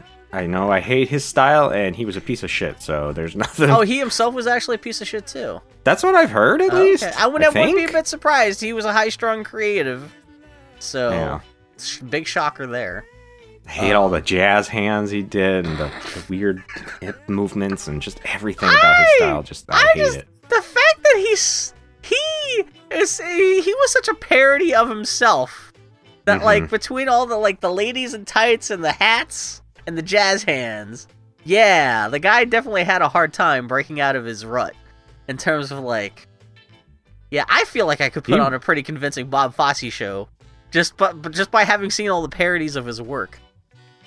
know 0.48 0.72
I 0.72 0.80
hate 0.80 1.10
his 1.10 1.26
style, 1.26 1.70
and 1.72 1.96
he 1.96 2.06
was 2.06 2.16
a 2.16 2.22
piece 2.22 2.44
of 2.44 2.52
shit. 2.52 2.82
So 2.82 3.12
there's 3.14 3.36
nothing. 3.46 3.70
oh, 3.70 3.82
he 3.82 3.98
himself 4.00 4.34
was 4.36 4.48
actually 4.48 4.76
a 4.76 4.80
piece 4.80 5.02
of 5.02 5.08
shit 5.08 5.26
too. 5.28 5.60
That's 5.84 6.04
what 6.04 6.14
I've 6.16 6.30
heard, 6.30 6.62
at 6.62 6.70
Okay. 6.70 6.80
least. 6.92 7.04
I 7.04 7.26
would, 7.28 7.44
I 7.44 7.50
would 7.50 7.76
be 7.76 7.86
a 7.86 7.92
bit 7.92 8.06
surprised. 8.08 8.62
He 8.62 8.74
was 8.74 8.86
a 8.86 8.94
high-strung 8.94 9.44
creative, 9.44 10.14
so 10.80 11.10
Yeah. 11.10 11.40
sh- 11.80 12.00
big 12.00 12.28
shocker 12.28 12.68
there. 12.68 13.06
I 13.68 13.72
hate 13.72 13.94
all 13.94 14.10
the 14.10 14.22
jazz 14.22 14.68
hands 14.68 15.10
he 15.12 15.22
did, 15.22 15.66
and 15.66 15.78
the, 15.78 15.86
the 15.86 16.24
weird 16.30 16.64
hip 17.02 17.28
movements, 17.30 17.88
and 17.88 18.02
just 18.02 18.20
everything 18.26 18.70
about 18.70 18.98
his 18.98 19.08
style. 19.18 19.44
Just 19.44 19.66
I, 19.70 19.78
I 19.78 19.92
hate 19.94 20.00
just 20.06 20.18
it. 20.18 20.28
the 20.50 20.62
fact 20.62 21.04
that 21.04 21.16
he's 21.18 21.74
he 22.02 22.64
is 22.92 23.20
he, 23.20 23.62
he 23.62 23.74
was 23.74 23.92
such 23.92 24.08
a 24.08 24.16
parody 24.16 24.74
of 24.74 24.90
himself 24.90 25.72
that 26.26 26.42
Mhm. 26.42 26.46
like 26.46 26.70
between 26.72 27.08
all 27.10 27.26
the 27.28 27.38
like 27.38 27.62
the 27.62 27.72
ladies 27.72 28.14
in 28.16 28.26
tights 28.26 28.70
and 28.72 28.84
the 28.84 28.92
hats 28.92 29.59
and 29.90 29.98
the 29.98 30.04
jazz 30.04 30.44
hands, 30.44 31.08
yeah, 31.44 32.08
the 32.10 32.20
guy 32.20 32.46
definitely 32.46 32.84
had 32.84 33.02
a 33.02 33.10
hard 33.10 33.34
time 33.34 33.68
breaking 33.68 34.00
out 34.00 34.16
of 34.16 34.24
his 34.24 34.46
rut 34.46 34.76
in 35.28 35.36
terms 35.38 35.72
of 35.72 35.80
like. 35.80 36.28
Yeah, 37.32 37.46
I 37.50 37.64
feel 37.66 37.86
like 37.88 38.02
I 38.02 38.10
could 38.10 38.24
put 38.24 38.36
He- 38.36 38.40
on 38.40 38.54
a 38.54 38.60
pretty 38.60 38.84
convincing 38.84 39.28
Bob 39.30 39.56
Fosse 39.56 39.92
show, 39.92 40.30
just 40.72 40.96
but, 40.98 41.22
but 41.22 41.32
just 41.32 41.50
by 41.52 41.64
having 41.64 41.90
seen 41.90 42.10
all 42.10 42.22
the 42.22 42.30
parodies 42.30 42.76
of 42.76 42.86
his 42.86 43.02
work. 43.02 43.40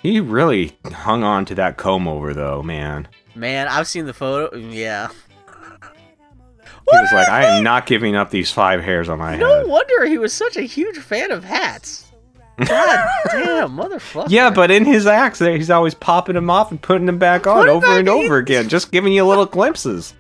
He 0.00 0.20
really 0.20 0.76
hung 0.92 1.22
on 1.24 1.44
to 1.46 1.54
that 1.56 1.76
comb 1.76 2.06
over, 2.08 2.32
though, 2.32 2.62
man. 2.62 3.08
Man, 3.34 3.66
I've 3.68 3.86
seen 3.88 4.06
the 4.06 4.12
photo. 4.14 4.56
Yeah, 4.56 5.08
He 5.08 6.98
was 6.98 7.12
like, 7.12 7.28
I 7.28 7.44
am 7.56 7.64
not 7.64 7.86
giving 7.86 8.16
up 8.16 8.30
these 8.30 8.50
five 8.50 8.82
hairs 8.82 9.08
on 9.08 9.18
my 9.18 9.36
No 9.36 9.46
head. 9.58 9.62
No 9.66 9.68
wonder 9.72 10.04
he 10.06 10.18
was 10.18 10.32
such 10.32 10.56
a 10.56 10.62
huge 10.62 10.98
fan 10.98 11.30
of 11.30 11.44
hats. 11.44 12.10
God 12.68 13.06
damn, 13.30 13.70
motherfucker. 13.76 14.26
Yeah, 14.28 14.50
but 14.50 14.70
in 14.70 14.84
his 14.84 15.06
acts, 15.06 15.38
there 15.38 15.56
he's 15.56 15.70
always 15.70 15.94
popping 15.94 16.34
them 16.34 16.50
off 16.50 16.70
and 16.70 16.80
putting 16.80 17.06
them 17.06 17.18
back 17.18 17.46
on 17.46 17.62
Put 17.62 17.68
over 17.68 17.86
back 17.86 17.98
and 18.00 18.08
in. 18.08 18.14
over 18.14 18.38
again, 18.38 18.68
just 18.68 18.90
giving 18.92 19.12
you 19.12 19.24
little 19.24 19.46
glimpses. 19.46 20.14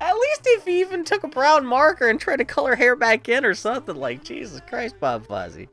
at 0.00 0.14
least 0.14 0.40
if 0.44 0.64
he 0.64 0.80
even 0.80 1.04
took 1.04 1.22
a 1.24 1.28
brown 1.28 1.64
marker 1.66 2.08
and 2.08 2.18
tried 2.20 2.36
to 2.36 2.44
color 2.44 2.74
hair 2.74 2.96
back 2.96 3.28
in 3.28 3.44
or 3.44 3.54
something, 3.54 3.96
like 3.96 4.24
Jesus 4.24 4.60
Christ, 4.68 4.98
Bob 5.00 5.26
Fosse. 5.26 5.66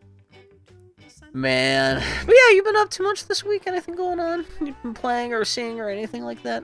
Man, 1.32 2.02
but 2.26 2.34
yeah, 2.36 2.56
you've 2.56 2.66
been 2.66 2.76
up 2.78 2.90
too 2.90 3.04
much 3.04 3.26
this 3.28 3.44
week? 3.44 3.64
Anything 3.68 3.96
going 3.96 4.20
on? 4.20 4.46
You've 4.66 4.82
been 4.82 4.96
playing 4.96 5.32
or 5.34 5.46
seeing 5.46 5.80
or 5.80 5.88
anything 5.90 6.24
like 6.24 6.42
that? 6.44 6.64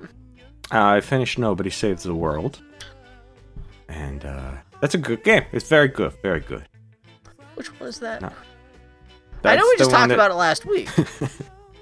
Uh, 0.74 0.84
I 0.84 1.02
finished 1.02 1.38
Nobody 1.38 1.70
Saves 1.70 2.02
the 2.04 2.16
World, 2.16 2.60
and 3.88 4.26
uh, 4.26 4.54
that's 4.82 4.96
a 4.96 4.98
good 4.98 5.24
game. 5.24 5.44
It's 5.52 5.70
very 5.70 5.88
good, 5.88 6.14
very 6.24 6.40
good. 6.40 6.68
Which 7.54 7.68
one 7.80 7.90
is 7.90 8.00
that? 8.00 8.24
No, 8.24 8.32
I 9.48 9.56
know 9.56 9.64
we 9.66 9.78
just 9.78 9.92
talked 9.92 10.10
that- 10.10 10.16
about 10.16 10.32
it 10.32 10.36
last 10.36 10.66
week. 10.66 10.90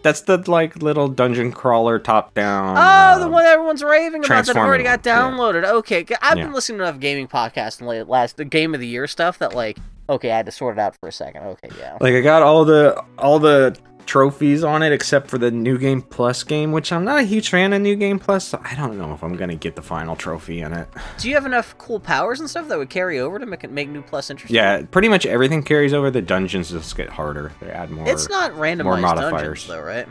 That's 0.03 0.22
the 0.22 0.38
like 0.52 0.76
little 0.84 1.07
dungeon 1.07 1.53
crawler 1.53 1.98
top 1.98 2.34
down. 2.34 2.76
Oh, 2.77 3.19
the 3.19 3.26
uh, 3.26 3.30
one 3.30 3.45
everyone's 3.45 3.81
raving 3.81 4.26
about 4.26 4.45
that 4.45 4.57
I've 4.57 4.65
already 4.65 4.84
got 4.84 5.02
downloaded. 5.02 5.64
Okay, 5.64 6.06
I've 6.22 6.38
Yeah. 6.38 6.44
been 6.44 6.53
listening 6.53 6.80
to 6.80 6.84
enough 6.84 6.99
gaming 6.99 7.30
podcasts 7.30 7.80
and 7.80 7.88
late 7.88 8.06
last 8.10 8.35
the 8.35 8.44
game 8.44 8.73
of 8.73 8.81
the 8.81 8.88
year 8.88 9.07
stuff 9.07 9.40
that 9.40 9.56
like 9.56 9.77
okay, 10.10 10.31
I 10.31 10.35
had 10.35 10.45
to 10.48 10.52
sort 10.52 10.77
it 10.77 10.81
out 10.81 10.98
for 10.99 11.07
a 11.07 11.11
second. 11.14 11.44
Okay, 11.44 11.69
yeah. 11.80 11.98
Like 12.02 12.14
I 12.15 12.19
got 12.19 12.44
all 12.44 12.65
the 12.65 13.02
all 13.18 13.40
the 13.40 13.77
trophies 14.05 14.63
on 14.63 14.84
it 14.84 14.91
except 14.91 15.30
for 15.30 15.38
the 15.38 15.51
New 15.51 15.77
Game 15.77 16.01
Plus 16.01 16.43
game, 16.43 16.71
which 16.71 16.91
I'm 16.91 17.03
not 17.03 17.19
a 17.19 17.23
huge 17.23 17.49
fan 17.49 17.73
of 17.73 17.81
New 17.81 17.95
Game 17.95 18.19
Plus. 18.19 18.47
So 18.47 18.61
I 18.63 18.75
don't 18.75 18.97
know 18.97 19.13
if 19.13 19.23
I'm 19.23 19.35
gonna 19.35 19.55
get 19.55 19.75
the 19.75 19.81
final 19.81 20.15
trophy 20.15 20.61
in 20.61 20.73
it. 20.73 20.88
Do 21.17 21.30
you 21.30 21.35
have 21.35 21.45
enough 21.45 21.77
cool 21.77 21.99
powers 21.99 22.39
and 22.39 22.49
stuff 22.49 22.67
that 22.67 22.77
would 22.77 22.89
carry 22.89 23.19
over 23.19 23.39
to 23.39 23.45
make 23.45 23.63
it 23.63 23.71
make 23.71 23.89
new 23.89 24.01
plus 24.01 24.30
interesting? 24.30 24.55
Yeah, 24.55 24.84
pretty 24.89 25.07
much 25.07 25.25
everything 25.25 25.63
carries 25.63 25.93
over. 25.93 26.11
The 26.11 26.21
dungeons 26.21 26.71
just 26.71 26.95
get 26.95 27.09
harder. 27.09 27.51
They 27.59 27.71
add 27.71 27.91
more. 27.91 28.07
It's 28.07 28.30
not 28.30 28.51
randomized 28.53 29.01
more 29.01 29.31
dungeons 29.31 29.67
though, 29.67 29.81
right? 29.81 30.07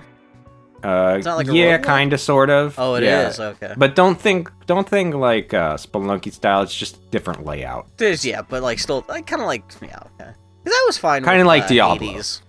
Uh, 0.82 1.14
it's 1.16 1.26
not 1.26 1.36
like 1.36 1.46
yeah, 1.46 1.78
kind 1.78 2.12
of, 2.12 2.20
sort 2.20 2.50
of. 2.50 2.74
Oh, 2.76 2.94
it 2.96 3.04
is. 3.04 3.38
yeah. 3.38 3.46
Okay. 3.46 3.74
But 3.76 3.94
don't 3.94 4.20
think 4.20 4.50
don't 4.66 4.88
think 4.88 5.14
like 5.14 5.54
uh, 5.54 5.76
Spelunky 5.76 6.32
style. 6.32 6.62
It's 6.62 6.74
just 6.74 7.10
different 7.10 7.44
layout. 7.44 7.86
There's 7.98 8.24
yeah, 8.24 8.42
but 8.42 8.62
like 8.62 8.80
still 8.80 9.04
like 9.08 9.26
kind 9.26 9.40
of 9.40 9.46
like 9.46 9.62
yeah, 9.80 9.98
okay. 10.20 10.32
Because 10.64 10.76
I 10.76 10.84
was 10.86 10.98
fine. 10.98 11.22
Kinda 11.22 11.38
with, 11.38 11.46
like 11.46 11.64
uh, 11.64 11.68
Diablo. 11.68 12.08
Hades. 12.12 12.42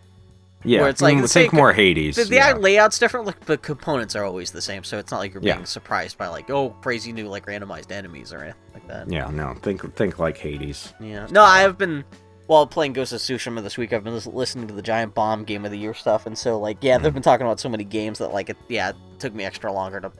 Yeah, 0.66 0.82
Where 0.82 0.90
it's 0.90 1.02
like 1.02 1.18
mm, 1.18 1.22
the 1.24 1.28
think 1.28 1.52
same- 1.52 1.58
more 1.58 1.74
Hades. 1.74 2.16
The, 2.16 2.24
the 2.26 2.36
yeah. 2.36 2.54
layout's 2.54 2.98
different, 3.00 3.26
like, 3.26 3.46
but 3.46 3.62
components 3.62 4.16
are 4.16 4.24
always 4.24 4.52
the 4.52 4.62
same, 4.62 4.84
so 4.84 4.98
it's 4.98 5.12
not 5.12 5.20
like 5.20 5.34
you're 5.34 5.44
Yeah. 5.44 5.56
being 5.56 5.66
surprised 5.66 6.18
by 6.18 6.28
like 6.28 6.50
oh 6.50 6.70
crazy 6.82 7.12
new 7.12 7.28
like 7.28 7.46
randomized 7.46 7.92
enemies 7.92 8.32
or 8.32 8.44
anything 8.44 8.62
like 8.74 8.88
that. 8.88 9.10
yeah, 9.10 9.30
no, 9.30 9.54
think 9.62 9.96
think 9.96 10.20
like 10.20 10.38
Hades. 10.38 10.94
Yeah. 11.00 11.28
No, 11.32 11.44
I've 11.44 11.78
been 11.78 12.04
while 12.48 12.68
playing 12.68 12.94
Ghost 12.94 13.14
of 13.14 13.20
Tsushima 13.20 13.64
this 13.64 13.78
week. 13.78 13.94
I've 13.94 14.04
been 14.04 14.20
listening 14.26 14.68
to 14.68 14.74
the 14.74 14.82
Giant 14.82 15.14
Bomb 15.14 15.44
Game 15.46 15.64
of 15.66 15.72
the 15.72 15.78
Year 15.78 15.94
stuff, 15.94 16.26
and 16.26 16.38
so 16.38 16.60
like 16.60 16.78
yeah, 16.82 16.98
Hmm. 16.98 17.04
they've 17.04 17.14
been 17.14 17.24
talking 17.24 17.46
about 17.46 17.60
so 17.60 17.70
many 17.70 17.84
games 17.84 18.20
that 18.20 18.32
like 18.34 18.50
it 18.50 18.58
yeah 18.70 18.90
it 18.90 18.96
took 19.20 19.34
me 19.34 19.44
extra 19.46 19.72
longer 19.72 20.00
to 20.02 20.12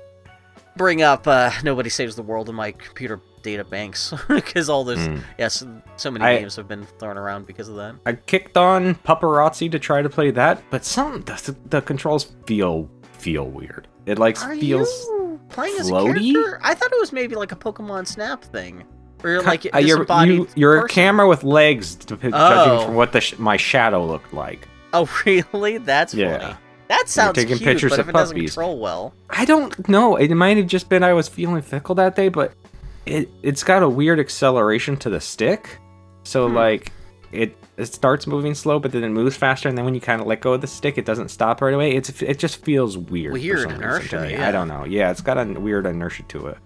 bring 0.76 1.02
up 1.02 1.28
uh, 1.28 1.52
Nobody 1.64 1.90
Saves 1.90 2.16
the 2.16 2.24
World 2.24 2.50
in 2.50 2.56
my 2.56 2.72
computer 2.72 3.22
data 3.44 3.64
banks 3.64 4.14
because 4.28 4.70
all 4.70 4.84
those 4.84 4.98
Mm. 4.98 5.22
yes 5.38 5.64
so 5.98 6.10
many 6.10 6.26
I- 6.26 6.40
games 6.40 6.56
have 6.56 6.68
been 6.68 6.86
thrown 7.00 7.18
around 7.18 7.46
because 7.46 7.70
of 7.70 7.76
that. 7.76 7.96
I 8.06 8.14
kicked 8.14 8.58
on 8.58 8.96
Pupperazzi 8.96 9.70
to 9.72 9.80
try 9.80 10.02
to 10.02 10.10
play 10.10 10.32
that, 10.32 10.64
but 10.72 10.84
some 10.86 11.22
the, 11.22 11.56
the 11.70 11.82
controls 11.82 12.32
feel 12.46 12.90
feel 13.14 13.46
weird. 13.46 13.88
It 14.06 14.18
like 14.20 14.42
Are 14.44 14.56
feels 14.56 14.90
playing 15.50 15.78
as 15.80 15.90
a 15.90 15.92
floaty? 15.92 16.34
character? 16.34 16.60
I 16.64 16.74
thought 16.74 16.92
it 16.92 17.00
was 17.00 17.12
maybe 17.14 17.36
like 17.36 17.52
a 17.52 17.56
Pokemon 17.56 18.08
Snap 18.08 18.44
thing, 18.44 18.84
where 19.22 19.34
you're 19.34 19.44
like 19.44 19.66
uh, 19.74 19.78
you're, 19.78 20.06
you, 20.26 20.48
you're 20.56 20.86
a 20.86 20.88
camera 20.90 21.28
with 21.28 21.44
legs, 21.44 21.96
to, 21.96 22.16
Oh. 22.16 22.30
judging 22.30 22.86
from 22.88 22.96
what 22.96 23.12
the 23.14 23.22
sh- 23.22 23.38
my 23.38 23.56
shadow 23.58 24.06
looked 24.06 24.34
like. 24.34 24.68
Oh 24.94 25.10
really? 25.26 25.78
That's 25.78 26.14
Yeah. 26.14 26.38
funny. 26.40 26.56
That 26.90 27.08
sounds 27.08 27.36
taking 27.36 27.58
cute, 27.58 27.68
pictures 27.68 27.92
but 27.92 28.00
of 28.02 28.06
if 28.08 28.10
it 28.10 28.14
doesn't 28.14 28.36
puppies. 28.36 28.52
control 28.54 28.78
well, 28.80 29.14
I 29.30 29.46
don't 29.46 29.88
know. 29.88 30.16
It 30.18 30.30
might 30.32 30.58
have 30.58 30.68
just 30.68 30.90
been 30.90 31.02
I 31.02 31.14
was 31.14 31.28
feeling 31.30 31.62
fickle 31.62 31.96
that 31.96 32.16
day, 32.16 32.28
but 32.30 32.54
it 33.06 33.30
it's 33.42 33.64
got 33.64 33.84
a 33.84 33.90
weird 33.90 34.20
acceleration 34.20 34.98
to 34.98 35.10
the 35.10 35.20
stick. 35.20 35.80
So 36.24 36.48
Hmm. 36.48 36.56
like 36.56 36.92
it 37.32 37.56
it 37.78 37.88
starts 37.88 38.28
moving 38.28 38.54
slow, 38.54 38.80
but 38.80 38.92
then 38.92 39.04
it 39.04 39.10
moves 39.10 39.36
faster, 39.36 39.68
and 39.68 39.76
then 39.78 39.84
when 39.86 39.96
you 39.96 40.02
kind 40.02 40.22
of 40.22 40.28
let 40.28 40.42
go 40.42 40.54
of 40.54 40.62
the 40.62 40.68
stick, 40.68 40.98
it 41.00 41.06
doesn't 41.06 41.30
stop 41.30 41.62
right 41.62 41.74
away. 41.74 41.92
It's 41.96 42.22
it 42.22 42.38
just 42.40 42.64
feels 42.64 42.98
weird. 42.98 43.34
Weird 43.34 43.72
inertia, 43.72 44.28
yeah. 44.30 44.48
I 44.48 44.52
don't 44.52 44.68
know. 44.68 44.86
Yeah, 44.86 45.10
it's 45.12 45.22
got 45.22 45.38
a 45.40 45.46
weird 45.60 45.86
inertia 45.88 46.24
to 46.30 46.48
it, 46.48 46.58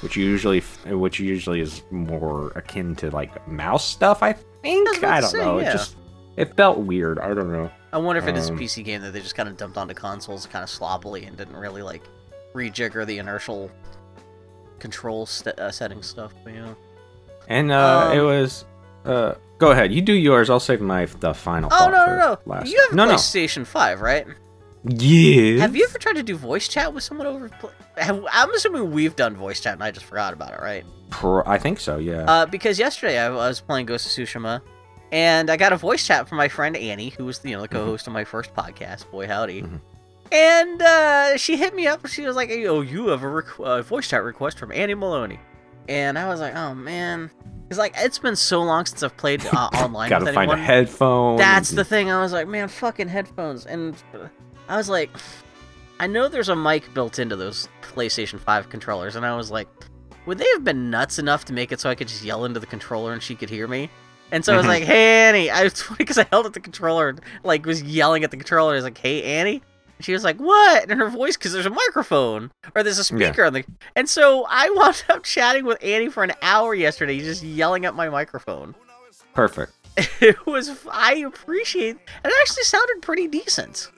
which 0.00 0.16
usually 0.16 0.60
which 0.86 1.20
usually 1.20 1.60
is 1.60 1.82
more 1.92 2.48
akin 2.56 2.96
to 2.96 3.10
like 3.10 3.46
mouse 3.48 3.84
stuff. 3.84 4.22
I 4.22 4.32
think. 4.32 5.04
I 5.04 5.18
I 5.18 5.20
don't 5.20 5.30
say, 5.30 5.38
know. 5.38 5.58
yeah. 5.60 5.68
It 5.68 5.72
just 5.72 5.94
it 6.36 6.56
felt 6.56 6.78
weird. 6.78 7.20
I 7.20 7.28
don't 7.34 7.52
know. 7.52 7.70
I 7.92 7.98
wonder 7.98 8.20
if 8.20 8.26
it 8.28 8.36
is 8.36 8.48
a 8.50 8.52
Um, 8.52 8.58
PC 8.58 8.84
game 8.84 9.00
that 9.02 9.12
they 9.12 9.20
just 9.20 9.34
kind 9.36 9.48
of 9.48 9.56
dumped 9.56 9.78
onto 9.78 9.94
consoles 9.94 10.44
kind 10.46 10.62
of 10.64 10.68
sloppily 10.68 11.24
and 11.24 11.36
didn't 11.36 11.56
really 11.56 11.80
like 11.82 12.02
rejigger 12.54 13.06
the 13.06 13.18
inertial 13.18 13.70
control 14.78 15.26
st- 15.26 15.58
uh, 15.58 15.70
setting 15.70 16.02
stuff. 16.02 16.32
But, 16.44 16.54
yeah. 16.54 16.74
And 17.48 17.70
uh, 17.72 18.10
it 18.14 18.18
Um, 18.20 18.26
was. 18.26 18.64
Uh, 19.04 19.34
go 19.58 19.70
ahead. 19.70 19.92
You 19.92 20.02
do 20.02 20.12
yours. 20.12 20.50
I'll 20.50 20.60
save 20.60 20.80
my 20.80 21.06
the 21.06 21.32
final. 21.34 21.70
Oh 21.72 21.88
no 21.90 22.06
no 22.06 22.16
no! 22.16 22.38
Last. 22.46 22.68
You 22.70 22.78
have 22.82 22.94
no 22.94 23.04
no. 23.06 23.14
PlayStation 23.14 23.66
Five, 23.66 24.00
right? 24.00 24.26
Yeah. 24.84 25.58
Have 25.60 25.74
you 25.74 25.84
ever 25.88 25.98
tried 25.98 26.14
to 26.16 26.22
do 26.22 26.36
voice 26.36 26.68
chat 26.68 26.92
with 26.94 27.02
someone 27.02 27.26
over? 27.26 27.50
Have, 27.96 28.24
I'm 28.30 28.54
assuming 28.54 28.90
we've 28.92 29.16
done 29.16 29.36
voice 29.36 29.60
chat, 29.60 29.74
and 29.74 29.82
I 29.82 29.90
just 29.90 30.06
forgot 30.06 30.32
about 30.32 30.52
it, 30.54 30.60
right? 30.60 30.84
Pro- 31.10 31.42
I 31.46 31.58
think 31.58 31.80
so. 31.80 31.98
Yeah. 31.98 32.24
Uh, 32.30 32.46
because 32.46 32.78
yesterday 32.78 33.18
I 33.18 33.28
was 33.30 33.60
playing 33.60 33.86
Ghost 33.86 34.06
of 34.06 34.12
Tsushima, 34.12 34.60
and 35.10 35.50
I 35.50 35.56
got 35.56 35.72
a 35.72 35.76
voice 35.76 36.06
chat 36.06 36.28
from 36.28 36.38
my 36.38 36.48
friend 36.48 36.76
Annie, 36.76 37.08
who 37.10 37.24
was 37.24 37.40
you 37.44 37.56
know 37.56 37.62
the 37.62 37.68
co-host 37.68 38.06
of 38.06 38.12
my 38.12 38.24
first 38.24 38.54
podcast, 38.54 39.10
Boy 39.10 39.26
Howdy. 39.26 39.62
Mhm. 39.62 39.80
And 40.32 40.82
uh, 40.82 41.36
she 41.36 41.56
hit 41.56 41.74
me 41.74 41.86
up. 41.86 42.06
She 42.06 42.22
was 42.26 42.36
like, 42.36 42.48
"Hey, 42.48 42.66
"Oh, 42.66 42.80
you 42.82 43.08
have 43.08 43.22
a 43.22 43.26
requ- 43.26 43.64
uh, 43.64 43.82
voice 43.82 44.08
chat 44.08 44.22
request 44.22 44.58
from 44.58 44.72
Annie 44.72 44.94
Maloney," 44.94 45.40
and 45.88 46.18
I 46.18 46.28
was 46.28 46.40
like, 46.40 46.54
"Oh 46.54 46.74
man," 46.74 47.30
it's 47.70 47.78
like 47.78 47.94
it's 47.96 48.18
been 48.18 48.36
so 48.36 48.62
long 48.62 48.84
since 48.86 49.02
I've 49.02 49.16
played 49.16 49.44
uh, 49.46 49.68
online 49.74 50.10
Gotta 50.10 50.26
with 50.26 50.34
find 50.34 50.50
anyone. 50.50 50.58
a 50.60 50.66
headphone. 50.66 51.36
That's 51.36 51.70
the 51.70 51.84
thing. 51.84 52.10
I 52.10 52.20
was 52.20 52.32
like, 52.32 52.46
man, 52.48 52.68
fucking 52.68 53.08
headphones. 53.08 53.64
And 53.66 53.94
I 54.68 54.76
was 54.76 54.88
like, 54.88 55.10
I 56.00 56.06
know 56.06 56.28
there's 56.28 56.48
a 56.48 56.56
mic 56.56 56.92
built 56.94 57.18
into 57.18 57.36
those 57.36 57.68
PlayStation 57.82 58.38
5 58.38 58.68
controllers. 58.70 59.16
And 59.16 59.24
I 59.26 59.34
was 59.36 59.50
like, 59.50 59.66
would 60.26 60.38
they 60.38 60.46
have 60.52 60.64
been 60.64 60.90
nuts 60.90 61.18
enough 61.18 61.44
to 61.46 61.52
make 61.52 61.72
it 61.72 61.80
so 61.80 61.88
I 61.90 61.94
could 61.94 62.08
just 62.08 62.22
yell 62.22 62.44
into 62.44 62.60
the 62.60 62.66
controller 62.66 63.12
and 63.12 63.22
she 63.22 63.34
could 63.34 63.50
hear 63.50 63.66
me? 63.66 63.90
And 64.30 64.44
so 64.44 64.52
I 64.54 64.56
was 64.58 64.66
Mhm. 64.66 64.68
like, 64.68 64.82
hey, 64.84 65.28
Annie. 65.28 65.50
I 65.50 65.64
was 65.64 65.80
funny 65.82 65.96
because 65.98 66.18
I 66.18 66.26
held 66.30 66.46
at 66.46 66.52
the 66.52 66.60
controller 66.60 67.08
and 67.08 67.20
like 67.44 67.64
was 67.66 67.82
yelling 67.82 68.24
at 68.24 68.30
the 68.30 68.36
controller. 68.36 68.72
I 68.72 68.76
was 68.76 68.84
like, 68.84 68.98
hey, 68.98 69.22
Annie. 69.22 69.62
She 70.00 70.12
was 70.12 70.22
like, 70.24 70.36
what? 70.38 70.90
And 70.90 71.00
her 71.00 71.08
voice, 71.08 71.36
because 71.36 71.52
there's 71.52 71.66
a 71.66 71.70
microphone 71.70 72.50
or 72.74 72.82
there's 72.82 72.98
a 72.98 73.04
speaker 73.04 73.44
on 73.44 73.52
the. 73.52 73.64
And 73.96 74.08
so 74.08 74.46
I 74.48 74.70
wound 74.74 75.02
up 75.08 75.24
chatting 75.24 75.64
with 75.64 75.78
Annie 75.82 76.08
for 76.08 76.22
an 76.22 76.32
hour 76.42 76.74
yesterday, 76.74 77.18
just 77.18 77.42
yelling 77.42 77.84
at 77.84 77.94
my 77.94 78.08
microphone 78.08 78.74
Perfect. 79.34 79.72
it 80.20 80.46
was 80.46 80.86
I 80.90 81.14
appreciate 81.26 81.96
it 82.24 82.32
actually 82.42 82.62
sounded 82.64 83.02
pretty 83.02 83.26
decent. 83.26 83.90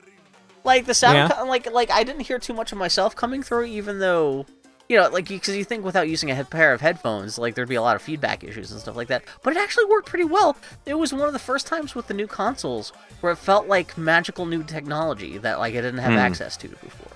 Like 0.63 0.85
the 0.85 0.93
sound 0.93 1.15
Yeah. 1.17 1.41
like 1.43 1.71
like 1.71 1.91
I 1.91 2.03
didn't 2.03 2.21
hear 2.21 2.39
too 2.39 2.53
much 2.53 2.71
of 2.71 2.77
myself 2.77 3.15
coming 3.15 3.43
through 3.43 3.65
even 3.65 3.99
though 3.99 4.45
you 4.91 4.97
know 4.97 5.07
like 5.09 5.27
because 5.27 5.55
you 5.55 5.63
think 5.63 5.83
without 5.83 6.07
using 6.07 6.29
a 6.29 6.43
pair 6.45 6.73
of 6.73 6.81
headphones 6.81 7.37
like 7.39 7.55
there'd 7.55 7.67
be 7.69 7.75
a 7.75 7.81
lot 7.81 7.95
of 7.95 8.01
feedback 8.01 8.43
issues 8.43 8.71
and 8.71 8.79
stuff 8.79 8.95
like 8.95 9.07
that 9.07 9.23
but 9.41 9.55
it 9.55 9.59
actually 9.59 9.85
worked 9.85 10.07
pretty 10.07 10.25
well 10.25 10.55
it 10.85 10.93
was 10.95 11.13
one 11.13 11.27
of 11.27 11.33
the 11.33 11.39
first 11.39 11.65
times 11.65 11.95
with 11.95 12.07
the 12.07 12.13
new 12.13 12.27
consoles 12.27 12.91
where 13.21 13.31
it 13.31 13.37
felt 13.37 13.67
like 13.67 13.97
magical 13.97 14.45
new 14.45 14.61
technology 14.63 15.37
that 15.39 15.57
like 15.59 15.71
i 15.73 15.81
didn't 15.81 15.97
have 15.99 16.11
Hmm. 16.13 16.19
access 16.19 16.57
to 16.57 16.67
before 16.67 17.07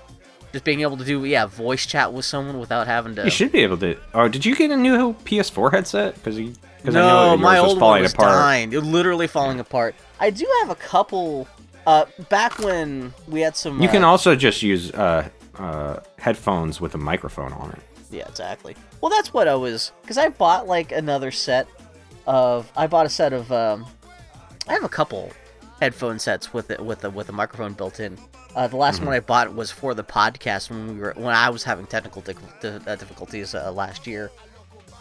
just 0.53 0.63
being 0.63 0.79
able 0.81 0.95
to 0.95 1.03
do 1.03 1.25
yeah 1.25 1.45
voice 1.45 1.85
chat 1.85 2.13
with 2.13 2.23
someone 2.23 2.59
without 2.59 2.87
having 2.87 3.13
to 3.15 3.25
You 3.25 3.29
should 3.29 3.51
be 3.51 3.59
able 3.63 3.77
to. 3.79 3.97
Oh, 4.13 4.29
did 4.29 4.45
you 4.45 4.55
get 4.55 4.71
a 4.71 4.77
new 4.77 5.13
PS4 5.25 5.69
headset? 5.73 6.15
Because 6.15 6.39
you. 6.39 6.53
Because 6.77 6.95
I 6.95 6.99
no, 7.01 7.35
know 7.35 7.37
my 7.37 7.57
old 7.57 7.77
falling 7.77 7.95
one 7.97 8.01
was 8.03 8.13
apart. 8.13 8.31
dying. 8.31 8.71
It 8.71 8.79
literally 8.79 9.27
falling 9.27 9.59
apart. 9.59 9.95
I 10.17 10.29
do 10.29 10.47
have 10.61 10.69
a 10.69 10.75
couple. 10.75 11.49
Uh, 11.85 12.05
back 12.29 12.57
when 12.59 13.13
we 13.27 13.41
had 13.41 13.57
some. 13.57 13.81
You 13.81 13.89
uh, 13.89 13.91
can 13.91 14.03
also 14.05 14.33
just 14.35 14.61
use 14.63 14.91
uh, 14.93 15.27
uh, 15.59 15.99
headphones 16.17 16.79
with 16.81 16.95
a 16.95 16.97
microphone 16.97 17.53
on 17.53 17.71
it. 17.71 17.79
Yeah, 18.11 18.27
exactly. 18.27 18.75
Well, 19.01 19.09
that's 19.09 19.33
what 19.33 19.47
I 19.47 19.55
was. 19.55 19.91
Because 20.01 20.17
I 20.17 20.29
bought 20.29 20.67
like 20.67 20.91
another 20.91 21.31
set 21.31 21.67
of. 22.27 22.71
I 22.75 22.87
bought 22.87 23.05
a 23.05 23.09
set 23.09 23.33
of. 23.33 23.51
Um, 23.51 23.85
I 24.67 24.73
have 24.73 24.83
a 24.83 24.89
couple 24.89 25.31
headphone 25.81 26.17
sets 26.19 26.53
with 26.53 26.71
it 26.71 26.79
with 26.83 27.03
a 27.03 27.09
with 27.09 27.29
a 27.29 27.33
microphone 27.33 27.73
built 27.73 27.99
in. 27.99 28.17
Uh, 28.55 28.67
the 28.67 28.77
last 28.77 29.03
one 29.03 29.13
I 29.13 29.19
bought 29.19 29.53
was 29.53 29.69
for 29.69 29.93
the 29.93 30.03
podcast 30.03 30.69
when 30.69 30.87
we 30.95 30.99
were 31.01 31.13
when 31.17 31.35
I 31.35 31.49
was 31.49 31.63
having 31.63 31.85
technical 31.87 32.23
uh, 32.27 32.95
difficulties 32.95 33.53
uh, 33.53 33.71
last 33.71 34.07
year. 34.07 34.31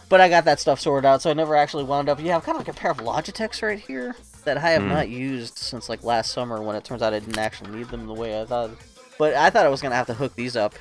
But 0.08 0.20
I 0.20 0.28
got 0.28 0.44
that 0.46 0.60
stuff 0.60 0.80
sorted 0.80 1.06
out, 1.06 1.22
so 1.22 1.30
I 1.30 1.34
never 1.34 1.54
actually 1.56 1.84
wound 1.84 2.08
up. 2.08 2.20
Yeah, 2.20 2.36
I've 2.36 2.42
kind 2.44 2.58
of 2.58 2.66
like 2.66 2.76
a 2.76 2.78
pair 2.78 2.90
of 2.90 2.98
Logitechs 2.98 3.62
right 3.62 3.78
here 3.78 4.14
that 4.44 4.58
I 4.58 4.70
have 4.70 4.82
Hmm. 4.82 4.88
not 4.88 5.08
used 5.08 5.56
since 5.56 5.88
like 5.88 6.02
last 6.02 6.32
summer 6.32 6.60
when 6.62 6.74
it 6.76 6.84
turns 6.84 7.00
out 7.00 7.14
I 7.14 7.20
didn't 7.20 7.38
actually 7.38 7.70
need 7.78 7.88
them 7.88 8.06
the 8.06 8.12
way 8.12 8.40
I 8.40 8.44
thought. 8.44 8.70
But 9.18 9.34
I 9.34 9.50
thought 9.50 9.64
I 9.64 9.68
was 9.68 9.80
gonna 9.82 9.94
have 9.94 10.06
to 10.08 10.14
hook 10.14 10.34
these 10.34 10.56
up 10.56 10.74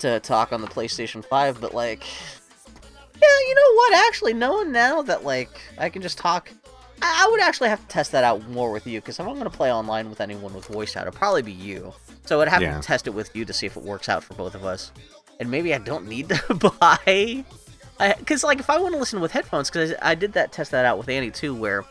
to 0.00 0.20
talk 0.20 0.52
on 0.52 0.60
the 0.60 0.66
PlayStation 0.68 1.24
5, 1.24 1.60
but 1.60 1.74
like 1.74 2.04
yeah, 3.20 3.38
you 3.48 3.54
know 3.54 3.74
what? 3.76 4.06
Actually, 4.08 4.34
knowing 4.34 4.72
now 4.72 5.02
that 5.02 5.24
like 5.24 5.50
I 5.78 5.88
can 5.88 6.02
just 6.02 6.18
talk, 6.18 6.50
I, 7.00 7.24
I 7.26 7.30
would 7.30 7.40
actually 7.40 7.68
have 7.68 7.80
to 7.80 7.86
test 7.88 8.12
that 8.12 8.24
out 8.24 8.48
more 8.48 8.70
with 8.72 8.86
you 8.86 9.00
because 9.00 9.18
if 9.20 9.26
I'm 9.26 9.36
gonna 9.38 9.50
play 9.50 9.72
online 9.72 10.08
with 10.10 10.20
anyone 10.20 10.52
with 10.54 10.66
voice 10.66 10.92
chat, 10.92 11.06
it'll 11.06 11.16
probably 11.16 11.42
be 11.42 11.52
you. 11.52 11.92
So 12.24 12.40
I'd 12.40 12.48
have 12.48 12.62
Yeah. 12.62 12.76
to 12.76 12.82
test 12.82 13.06
it 13.06 13.10
with 13.10 13.34
you 13.34 13.44
to 13.44 13.52
see 13.52 13.66
if 13.66 13.76
it 13.76 13.82
works 13.82 14.08
out 14.08 14.22
for 14.24 14.34
both 14.34 14.54
of 14.54 14.64
us. 14.64 14.92
And 15.40 15.50
maybe 15.50 15.74
I 15.74 15.78
don't 15.78 16.06
need 16.06 16.28
to 16.28 16.54
buy, 16.80 17.44
because 18.18 18.44
like 18.44 18.60
if 18.60 18.70
I 18.70 18.78
want 18.78 18.94
to 18.94 18.98
listen 18.98 19.20
with 19.20 19.32
headphones, 19.32 19.70
because 19.70 19.92
I, 20.02 20.10
I 20.10 20.14
did 20.14 20.32
that 20.34 20.52
test 20.52 20.70
that 20.70 20.84
out 20.84 20.98
with 20.98 21.08
Andy 21.08 21.30
too, 21.30 21.54
where 21.54 21.84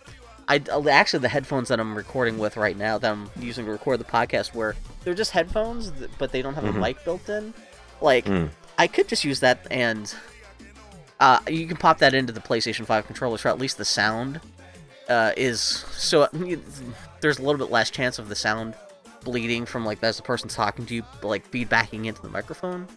I 0.55 0.89
actually 0.89 1.19
the 1.19 1.29
headphones 1.29 1.69
that 1.69 1.79
I'm 1.79 1.95
recording 1.95 2.37
with 2.37 2.57
right 2.57 2.77
now 2.77 2.97
that 2.97 3.11
I'm 3.11 3.29
using 3.39 3.65
to 3.65 3.71
record 3.71 3.99
the 3.99 4.03
podcast, 4.05 4.53
were 4.53 4.75
they're 5.03 5.13
just 5.13 5.31
headphones, 5.31 5.91
but 6.17 6.31
they 6.31 6.41
don't 6.41 6.55
have 6.55 6.63
Mhm. 6.65 6.75
a 6.75 6.79
mic 6.79 7.03
built 7.05 7.27
in. 7.29 7.53
Like 8.01 8.25
Mm. 8.25 8.49
I 8.77 8.87
could 8.87 9.07
just 9.07 9.23
use 9.23 9.39
that 9.41 9.65
and 9.71 10.13
uh, 11.19 11.39
you 11.47 11.67
can 11.67 11.77
pop 11.77 11.99
that 11.99 12.13
into 12.15 12.33
the 12.33 12.39
PlayStation 12.39 12.85
5 12.85 13.05
controller, 13.05 13.37
so 13.37 13.49
at 13.49 13.59
least 13.59 13.77
the 13.77 13.85
sound 13.85 14.39
uh, 15.07 15.33
is 15.37 15.59
so 15.95 16.27
there's 17.21 17.37
a 17.37 17.41
little 17.41 17.57
bit 17.59 17.69
less 17.71 17.89
chance 17.91 18.17
of 18.17 18.27
the 18.29 18.35
sound 18.35 18.73
bleeding 19.23 19.65
from 19.65 19.85
like 19.85 20.01
as 20.03 20.17
the 20.17 20.23
person's 20.23 20.55
talking 20.55 20.85
to 20.87 20.95
you, 20.95 21.03
like 21.21 21.49
feedbacking 21.51 22.05
into 22.07 22.21
the 22.21 22.29
microphone. 22.29 22.87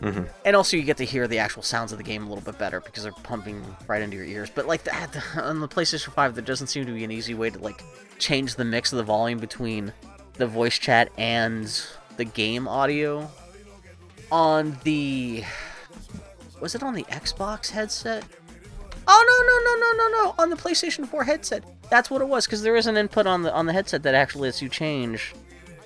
Mhm. 0.00 0.28
And 0.44 0.54
also, 0.56 0.76
you 0.76 0.82
get 0.82 0.98
to 0.98 1.04
hear 1.04 1.26
the 1.26 1.38
actual 1.38 1.62
sounds 1.62 1.90
of 1.92 1.98
the 1.98 2.04
game 2.04 2.24
a 2.24 2.28
little 2.28 2.44
bit 2.44 2.58
better 2.58 2.80
because 2.80 3.02
they're 3.02 3.12
pumping 3.12 3.64
right 3.86 4.02
into 4.02 4.16
your 4.16 4.26
ears. 4.26 4.50
But 4.54 4.66
like 4.66 4.84
that 4.84 5.16
on 5.36 5.60
the 5.60 5.68
PlayStation 5.68 6.12
5, 6.12 6.34
there 6.34 6.44
doesn't 6.44 6.66
seem 6.66 6.84
to 6.86 6.92
be 6.92 7.04
an 7.04 7.10
easy 7.10 7.34
way 7.34 7.50
to 7.50 7.58
like 7.58 7.82
change 8.18 8.56
the 8.56 8.64
mix 8.64 8.92
of 8.92 8.98
the 8.98 9.04
volume 9.04 9.38
between 9.38 9.92
the 10.34 10.46
voice 10.46 10.76
chat 10.78 11.10
and 11.16 11.70
the 12.18 12.24
game 12.26 12.68
audio. 12.68 13.30
On 14.30 14.78
the 14.84 15.44
was 16.60 16.74
it 16.74 16.82
on 16.82 16.94
the 16.94 17.04
Xbox 17.04 17.70
headset? 17.70 18.24
Oh 19.08 19.24
no 19.28 19.46
no 19.46 19.74
no 19.74 20.08
no 20.08 20.08
no 20.08 20.24
no! 20.24 20.34
On 20.42 20.50
the 20.50 20.56
PlayStation 20.56 21.08
4 21.08 21.24
headset, 21.24 21.62
that's 21.90 22.10
what 22.10 22.20
it 22.20 22.28
was. 22.28 22.44
Because 22.46 22.62
there 22.62 22.74
is 22.76 22.86
an 22.86 22.96
input 22.96 23.26
on 23.26 23.42
the 23.42 23.52
on 23.52 23.66
the 23.66 23.72
headset 23.72 24.02
that 24.02 24.14
actually 24.14 24.48
lets 24.48 24.60
you 24.60 24.68
change 24.68 25.34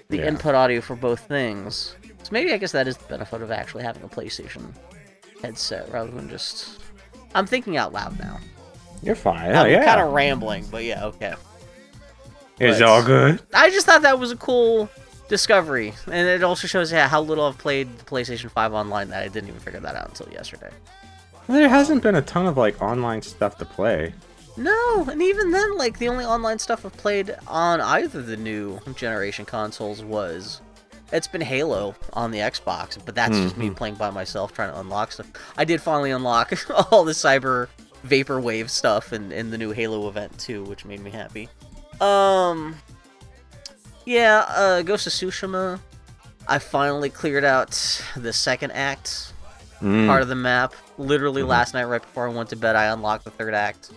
the 0.08 0.16
Yeah. 0.18 0.26
input 0.28 0.54
audio 0.54 0.80
for 0.80 0.96
both 0.96 1.20
things. 1.20 1.94
So 2.30 2.34
maybe 2.34 2.52
I 2.52 2.58
guess 2.58 2.72
that 2.72 2.86
is 2.86 2.96
the 2.96 3.04
benefit 3.06 3.42
of 3.42 3.50
actually 3.50 3.82
having 3.82 4.04
a 4.04 4.08
PlayStation 4.08 4.72
headset 5.42 5.90
rather 5.90 6.12
than 6.12 6.28
just. 6.28 6.80
I'm 7.34 7.46
thinking 7.46 7.76
out 7.76 7.92
loud 7.92 8.18
now. 8.18 8.38
You're 9.02 9.16
fine. 9.16 9.52
Oh, 9.52 9.62
I'm 9.62 9.70
yeah. 9.70 9.84
kind 9.84 10.00
of 10.00 10.12
rambling, 10.12 10.64
but 10.70 10.84
yeah, 10.84 11.06
okay. 11.06 11.34
it's 12.60 12.78
but- 12.78 12.88
all 12.88 13.02
good. 13.02 13.40
I 13.52 13.70
just 13.70 13.86
thought 13.86 14.02
that 14.02 14.18
was 14.18 14.30
a 14.30 14.36
cool 14.36 14.88
discovery, 15.28 15.92
and 16.06 16.28
it 16.28 16.44
also 16.44 16.68
shows 16.68 16.92
yeah, 16.92 17.08
how 17.08 17.20
little 17.20 17.46
I've 17.46 17.58
played 17.58 17.98
the 17.98 18.04
PlayStation 18.04 18.50
5 18.50 18.74
online 18.74 19.08
that 19.08 19.22
I 19.22 19.28
didn't 19.28 19.48
even 19.48 19.60
figure 19.60 19.80
that 19.80 19.94
out 19.94 20.08
until 20.08 20.28
yesterday. 20.32 20.70
There 21.48 21.68
hasn't 21.68 22.02
been 22.02 22.14
a 22.14 22.22
ton 22.22 22.46
of 22.46 22.56
like 22.56 22.80
online 22.80 23.22
stuff 23.22 23.58
to 23.58 23.64
play. 23.64 24.14
No, 24.56 25.06
and 25.10 25.22
even 25.22 25.50
then, 25.50 25.76
like 25.76 25.98
the 25.98 26.08
only 26.08 26.24
online 26.24 26.58
stuff 26.58 26.84
I've 26.84 26.96
played 26.96 27.34
on 27.48 27.80
either 27.80 28.22
the 28.22 28.36
new 28.36 28.78
generation 28.94 29.44
consoles 29.46 30.04
was 30.04 30.60
it's 31.12 31.26
been 31.26 31.40
Halo 31.40 31.94
on 32.12 32.30
the 32.30 32.38
Xbox, 32.38 32.98
but 33.04 33.14
that's 33.14 33.36
just 33.36 33.56
me 33.56 33.68
Mhm. 33.70 33.76
playing 33.76 33.94
by 33.96 34.10
myself 34.10 34.52
trying 34.54 34.72
to 34.72 34.78
unlock 34.80 35.12
stuff. 35.12 35.26
I 35.56 35.64
did 35.64 35.80
finally 35.82 36.10
unlock 36.10 36.52
all 36.92 37.04
the 37.04 37.12
cyber 37.12 37.68
vaporwave 38.06 38.70
stuff 38.70 39.12
in, 39.12 39.30
in 39.32 39.50
the 39.50 39.58
new 39.58 39.72
Halo 39.72 40.08
event 40.08 40.38
too, 40.38 40.64
which 40.64 40.84
made 40.84 41.00
me 41.00 41.10
happy. 41.10 41.48
Um 42.00 42.76
Yeah, 44.04 44.44
uh 44.48 44.82
Ghost 44.82 45.06
of 45.06 45.12
Tsushima. 45.12 45.80
I 46.48 46.58
finally 46.58 47.10
cleared 47.10 47.44
out 47.44 47.70
the 48.16 48.32
second 48.32 48.72
act 48.72 49.32
Mm. 49.82 50.06
part 50.06 50.20
of 50.20 50.28
the 50.28 50.34
map. 50.34 50.74
Literally 50.98 51.40
Mhm. 51.42 51.46
last 51.48 51.72
night, 51.72 51.84
right 51.84 52.02
before 52.02 52.28
I 52.28 52.32
went 52.32 52.50
to 52.50 52.56
bed, 52.56 52.76
I 52.76 52.86
unlocked 52.86 53.24
the 53.24 53.30
third 53.30 53.54
act. 53.54 53.90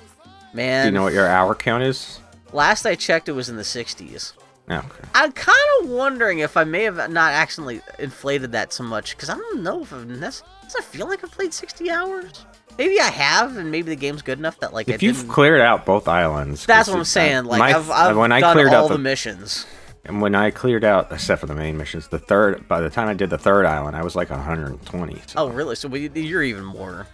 Man, 0.53 0.85
Do 0.85 0.87
you 0.87 0.91
know 0.93 1.03
what 1.03 1.11
your 1.13 1.27
hour 1.27 1.53
count 1.55 1.83
is? 1.83 2.19
last 2.53 2.85
I 2.85 2.95
checked, 2.95 3.27
it 3.27 3.33
was 3.33 3.49
in 3.49 3.57
the 3.57 3.63
60s. 3.65 4.31
Okay. 4.69 4.85
I'm 5.13 5.31
kind 5.33 5.57
of 5.81 5.89
wondering 5.89 6.39
if 6.39 6.55
I 6.55 6.63
may 6.63 6.83
have 6.83 6.95
not 7.11 7.33
accidentally 7.33 7.81
inflated 7.99 8.53
that 8.53 8.71
so 8.71 8.83
much 8.83 9.15
because 9.15 9.29
I 9.29 9.35
don't 9.35 9.61
know 9.61 9.81
if 9.81 9.91
I've. 9.93 10.07
nec- 10.07 10.19
Does 10.21 10.75
it 10.75 10.83
feel 10.85 11.07
like 11.07 11.23
I've 11.23 11.31
played 11.31 11.53
60 11.53 11.89
hours? 11.91 12.45
Maybe 12.77 12.99
I 12.99 13.09
have, 13.09 13.57
and 13.57 13.69
maybe 13.69 13.89
the 13.89 13.95
game's 13.97 14.21
good 14.21 14.39
enough 14.39 14.59
that 14.61 14.73
like 14.73 14.89
I 14.89 14.93
If 14.93 15.03
you've 15.03 15.17
didn't- 15.17 15.29
cleared 15.31 15.59
out 15.61 15.85
both 15.85 16.07
islands, 16.07 16.65
That's 16.65 16.87
what 16.87 16.95
I'm 16.95 17.01
uh, 17.01 17.03
saying. 17.03 17.45
Like 17.45 17.59
my- 17.59 17.73
I've, 17.77 17.89
I've 17.91 18.17
when 18.17 18.31
I 18.31 18.39
done 18.39 18.53
cleared 18.55 18.73
all 18.73 18.85
out 18.85 18.87
the 18.87 18.93
the, 18.95 18.99
missions. 18.99 19.65
and 20.05 20.21
when 20.21 20.33
I 20.33 20.49
cleared 20.49 20.85
out, 20.85 21.11
except 21.11 21.41
for 21.41 21.47
the 21.47 21.55
main 21.55 21.77
missions, 21.77 22.07
the 22.07 22.17
third. 22.19 22.65
By 22.69 22.79
the 22.79 22.89
time 22.89 23.09
I 23.09 23.13
did 23.13 23.29
the 23.29 23.37
third 23.37 23.65
island, 23.65 23.95
I 23.97 24.03
was 24.03 24.15
like 24.15 24.29
120. 24.29 25.21
So. 25.27 25.39
Oh, 25.39 25.49
really? 25.49 25.75
So 25.75 25.87
we- 25.89 26.09
you're 26.09 26.41
even 26.41 26.63
more, 26.63 27.05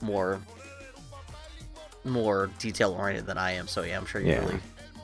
more, 0.00 0.40
more 2.04 2.50
detail 2.60 2.92
oriented 2.92 3.26
than 3.26 3.36
I 3.36 3.52
am. 3.52 3.66
So 3.66 3.82
yeah, 3.82 3.98
I'm 3.98 4.06
sure 4.06 4.20
you 4.20 4.28
Yeah. 4.28 4.38
really 4.40 4.60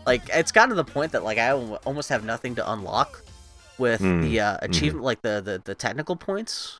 Like 0.06 0.22
it's 0.32 0.52
gotten 0.52 0.70
to 0.70 0.74
the 0.74 0.84
point 0.84 1.12
that 1.12 1.22
like 1.24 1.38
I 1.38 1.52
almost 1.52 2.08
have 2.08 2.24
nothing 2.24 2.54
to 2.56 2.72
unlock 2.72 3.22
with 3.78 4.00
Mm, 4.00 4.22
the 4.22 4.40
uh, 4.40 4.56
achievement, 4.62 5.04
like 5.04 5.22
the, 5.22 5.40
the 5.40 5.60
the 5.64 5.74
technical 5.74 6.16
points 6.16 6.78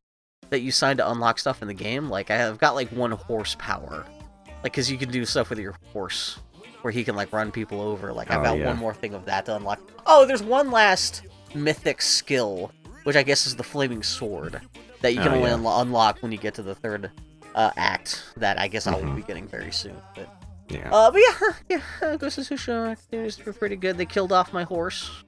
that 0.51 0.61
you 0.61 0.71
sign 0.71 0.97
to 0.99 1.11
unlock 1.11 1.39
stuff 1.39 1.63
in 1.63 1.69
the 1.69 1.75
game. 1.75 2.11
Like 2.11 2.31
I 2.31 2.37
have 2.37 2.59
got 2.59 2.75
like 2.75 2.89
one 2.91 3.13
horsepower, 3.13 4.05
like 4.47 4.65
because 4.65 4.91
you 4.91 4.99
can 4.99 5.11
do 5.11 5.25
stuff 5.25 5.51
with 5.51 5.59
your 5.59 5.75
horse 5.93 6.39
where 6.83 6.91
he 6.93 7.05
can 7.05 7.15
like 7.17 7.33
run 7.33 7.53
people 7.53 7.81
over. 7.81 8.13
Like 8.13 8.31
I've 8.31 8.41
Oh, 8.41 8.45
got 8.45 8.59
yeah. 8.59 8.67
one 8.67 8.77
more 8.77 8.93
thing 8.95 9.15
of 9.15 9.25
that 9.27 9.47
to 9.47 9.57
unlock. 9.57 9.81
Oh, 10.07 10.27
there's 10.27 10.43
one 10.43 10.71
last 10.71 11.23
mythic 11.55 12.03
skill, 12.03 12.73
which 13.05 13.15
I 13.17 13.23
guess 13.23 13.47
is 13.47 13.55
the 13.57 13.63
flaming 13.65 14.03
sword 14.03 14.61
that 15.01 15.15
you 15.15 15.21
can 15.21 15.33
Oh, 15.33 15.37
only 15.37 15.51
yeah. 15.51 15.57
unlo- 15.57 15.81
unlock 15.83 16.19
when 16.23 16.33
you 16.33 16.39
get 16.39 16.55
to 16.55 16.63
the 16.63 16.75
third 16.75 17.11
uh, 17.55 17.71
act. 17.77 18.23
That 18.37 18.59
I 18.59 18.67
guess 18.69 18.87
I 18.87 18.95
will 18.95 19.03
Mhm. 19.03 19.17
be 19.17 19.23
getting 19.23 19.47
very 19.47 19.71
soon. 19.73 19.97
But 20.17 20.29
Yeah. 20.73 20.91
uh, 20.91 21.11
but 21.11 21.21
yeah, 21.21 21.81
yeah, 22.03 22.17
Ghost 22.17 22.39
of 22.39 22.45
Tsushima 22.45 22.97
continues 22.97 23.37
to 23.37 23.45
be 23.45 23.53
pretty 23.53 23.77
good. 23.77 23.99
They 23.99 24.07
killed 24.07 24.33
off 24.33 24.53
my 24.53 24.63
horse. 24.65 25.23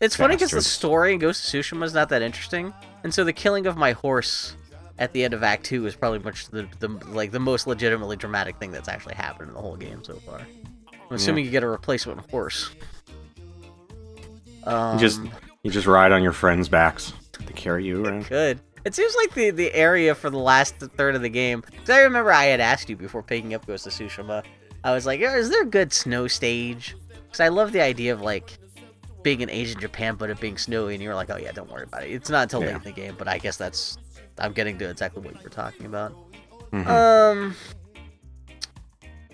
It's 0.00 0.16
funny 0.16 0.34
because 0.36 0.50
the 0.50 0.60
story 0.62 1.12
in 1.12 1.18
Ghost 1.20 1.54
of 1.54 1.60
Tsushima 1.60 1.84
is 1.84 1.94
not 1.94 2.08
that 2.08 2.20
interesting, 2.22 2.74
and 3.04 3.14
so 3.14 3.22
the 3.24 3.32
killing 3.32 3.66
of 3.66 3.76
my 3.76 3.92
horse 3.92 4.56
at 4.98 5.12
the 5.12 5.24
end 5.24 5.32
of 5.32 5.42
Act 5.42 5.64
Two 5.64 5.86
is 5.86 5.94
probably 5.94 6.18
much 6.18 6.48
the, 6.48 6.68
the 6.80 6.88
like 7.08 7.30
the 7.30 7.38
most 7.40 7.66
legitimately 7.66 8.16
dramatic 8.16 8.56
thing 8.58 8.72
that's 8.72 8.88
actually 8.88 9.14
happened 9.14 9.48
in 9.48 9.54
the 9.54 9.60
whole 9.60 9.76
game 9.76 10.02
so 10.02 10.16
far. 10.16 10.40
I'm 10.90 11.16
assuming 11.16 11.44
you 11.44 11.50
get 11.50 11.62
a 11.62 11.68
replacement 11.68 12.28
horse. 12.30 12.70
Um, 14.64 14.94
You 14.94 15.00
just 15.00 15.20
you 15.62 15.70
just 15.70 15.86
ride 15.86 16.12
on 16.12 16.22
your 16.22 16.32
friends' 16.32 16.68
backs 16.68 17.12
to 17.32 17.52
carry 17.52 17.84
you 17.84 18.04
around. 18.04 18.28
Good. 18.28 18.60
It 18.84 18.94
seems 18.94 19.14
like 19.16 19.32
the, 19.32 19.48
the 19.50 19.72
area 19.74 20.14
for 20.14 20.28
the 20.28 20.38
last 20.38 20.76
third 20.76 21.14
of 21.14 21.22
the 21.22 21.30
game. 21.30 21.62
Because 21.70 21.88
I 21.88 22.00
remember 22.02 22.30
I 22.32 22.44
had 22.44 22.60
asked 22.60 22.90
you 22.90 22.96
before 22.96 23.22
picking 23.22 23.54
up 23.54 23.66
Ghost 23.66 23.86
of 23.86 23.94
Tsushima. 23.94 24.44
I 24.84 24.92
was 24.92 25.06
like, 25.06 25.20
is 25.20 25.50
there 25.50 25.62
a 25.62 25.66
good 25.66 25.92
snow 25.92 26.28
stage? 26.28 26.94
Because 27.24 27.40
I 27.40 27.48
love 27.48 27.72
the 27.72 27.80
idea 27.80 28.12
of 28.12 28.20
like 28.20 28.58
being 29.22 29.40
in 29.40 29.48
Asian 29.50 29.80
Japan, 29.80 30.14
but 30.16 30.28
it 30.30 30.38
being 30.38 30.58
snowy. 30.58 30.94
And 30.94 31.02
you 31.02 31.08
were 31.08 31.14
like, 31.14 31.30
oh 31.30 31.36
yeah, 31.38 31.50
don't 31.52 31.70
worry 31.70 31.84
about 31.84 32.04
it. 32.04 32.10
It's 32.12 32.28
not 32.30 32.42
until 32.44 32.60
late 32.60 32.68
Yeah. 32.70 32.76
in 32.76 32.82
the 32.82 32.92
game, 32.92 33.14
but 33.18 33.26
I 33.26 33.38
guess 33.38 33.56
that's 33.56 33.98
I'm 34.38 34.52
getting 34.52 34.78
to 34.78 34.88
exactly 34.90 35.22
what 35.22 35.34
you 35.34 35.40
were 35.42 35.48
talking 35.50 35.86
about. 35.86 36.12
Mhm. 36.72 36.86
Um, 36.86 37.54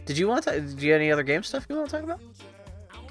did 0.07 0.19
you 0.19 0.29
want 0.29 0.45
to? 0.45 0.61
Do 0.61 0.87
you 0.87 0.93
have 0.93 1.01
any 1.01 1.11
other 1.13 1.23
game 1.23 1.43
stuff 1.43 1.67
you 1.69 1.77
want 1.77 1.91
to 1.91 1.97
talk 1.97 2.05
about? 2.05 2.21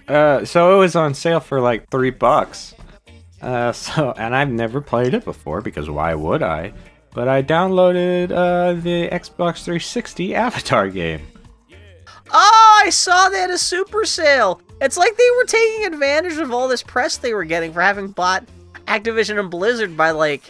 Uh, 0.08 0.46
so 0.46 0.76
it 0.76 0.80
was 0.80 0.96
on 0.96 1.14
sale 1.14 1.40
for 1.40 1.60
like 1.62 1.90
three 1.90 2.10
bucks. 2.10 2.74
Uh, 3.42 3.72
so 3.74 4.14
and 4.18 4.36
I've 4.36 4.50
never 4.50 4.82
played 4.82 5.14
it 5.14 5.26
before 5.26 5.62
because 5.62 5.90
why 5.90 6.14
would 6.16 6.42
I? 6.44 6.74
But 7.14 7.28
I 7.28 7.42
downloaded 7.44 8.32
uh 8.32 8.74
the 8.80 9.10
Xbox 9.10 9.64
360 9.64 10.36
Avatar 10.36 10.88
game. 11.02 11.22
Oh, 12.32 12.82
I 12.86 12.90
saw 12.90 13.30
they 13.30 13.40
had 13.40 13.50
a 13.50 13.58
super 13.58 14.06
sale. 14.06 14.62
It's 14.82 14.98
like 14.98 15.16
they 15.18 15.30
were 15.38 15.46
taking 15.46 15.86
advantage 15.86 16.38
of 16.38 16.52
all 16.52 16.68
this 16.68 16.84
press 16.84 17.18
they 17.18 17.34
were 17.34 17.46
getting 17.46 17.74
for 17.74 17.82
having 17.82 18.10
bought 18.10 18.46
Activision 18.88 19.40
and 19.40 19.50
Blizzard 19.50 19.98
by 19.98 20.12
like, 20.12 20.44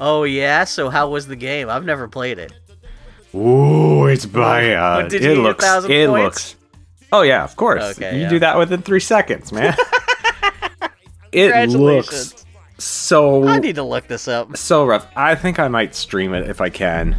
oh 0.00 0.24
yeah, 0.24 0.64
so 0.64 0.90
how 0.90 1.08
was 1.08 1.26
the 1.26 1.36
game? 1.36 1.68
I've 1.68 1.84
never 1.84 2.08
played 2.08 2.38
it. 2.38 2.52
Ooh, 3.34 4.06
it's 4.06 4.26
by 4.26 4.72
uh, 4.72 5.08
you 5.10 5.18
it 5.18 5.38
looks. 5.38 5.64
it 5.64 6.08
points? 6.08 6.08
looks. 6.08 6.56
Oh 7.12 7.22
yeah, 7.22 7.44
of 7.44 7.54
course. 7.56 7.82
Okay, 7.82 8.16
you 8.16 8.22
yeah. 8.22 8.28
do 8.28 8.38
that 8.40 8.58
within 8.58 8.82
three 8.82 9.00
seconds, 9.00 9.52
man. 9.52 9.76
it 11.32 11.70
looks 11.70 12.46
so 12.78 13.46
I 13.46 13.58
need 13.58 13.76
to 13.76 13.82
look 13.82 14.06
this 14.06 14.28
up. 14.28 14.56
so 14.56 14.84
rough. 14.84 15.06
I 15.16 15.34
think 15.34 15.58
I 15.58 15.68
might 15.68 15.94
stream 15.94 16.34
it 16.34 16.48
if 16.48 16.60
I 16.60 16.68
can 16.68 17.16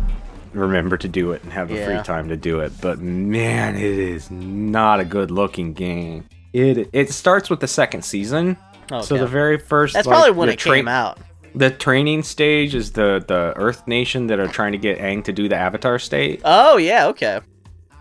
remember 0.58 0.98
to 0.98 1.08
do 1.08 1.32
it 1.32 1.44
and 1.44 1.52
have 1.54 1.68
the 1.70 1.76
Yeah. 1.76 1.86
free 1.86 2.04
time 2.04 2.30
to 2.30 2.38
do 2.38 2.60
it. 2.60 2.72
But 2.82 3.00
man, 3.00 3.76
it 3.76 3.82
is 3.84 4.30
not 4.32 5.00
a 5.00 5.06
good 5.06 5.32
looking 5.32 5.74
game. 5.74 6.26
It 6.54 6.90
it 6.94 7.12
starts 7.12 7.50
with 7.50 7.60
the 7.60 7.68
second 7.68 8.04
season. 8.04 8.58
Oh, 8.92 9.02
so 9.02 9.16
Okay. 9.16 9.22
the 9.24 9.28
very 9.30 9.58
first 9.58 9.94
That's 9.94 10.08
like, 10.08 10.16
probably 10.16 10.32
when 10.32 10.50
it 10.50 10.58
tra- 10.60 10.76
came 10.76 10.88
out. 10.88 11.20
The 11.56 11.70
training 11.72 12.24
stage 12.24 12.76
is 12.76 12.92
the 12.92 13.24
the 13.28 13.54
Earth 13.56 13.88
Nation 13.88 14.28
that 14.28 14.40
are 14.40 14.48
trying 14.48 14.72
to 14.74 14.78
get 14.78 15.00
Aang 15.00 15.24
to 15.26 15.34
do 15.34 15.50
the 15.50 15.56
Avatar 15.56 16.00
state. 16.00 16.42
Oh 16.46 16.78
yeah, 16.78 17.08
okay. 17.08 17.40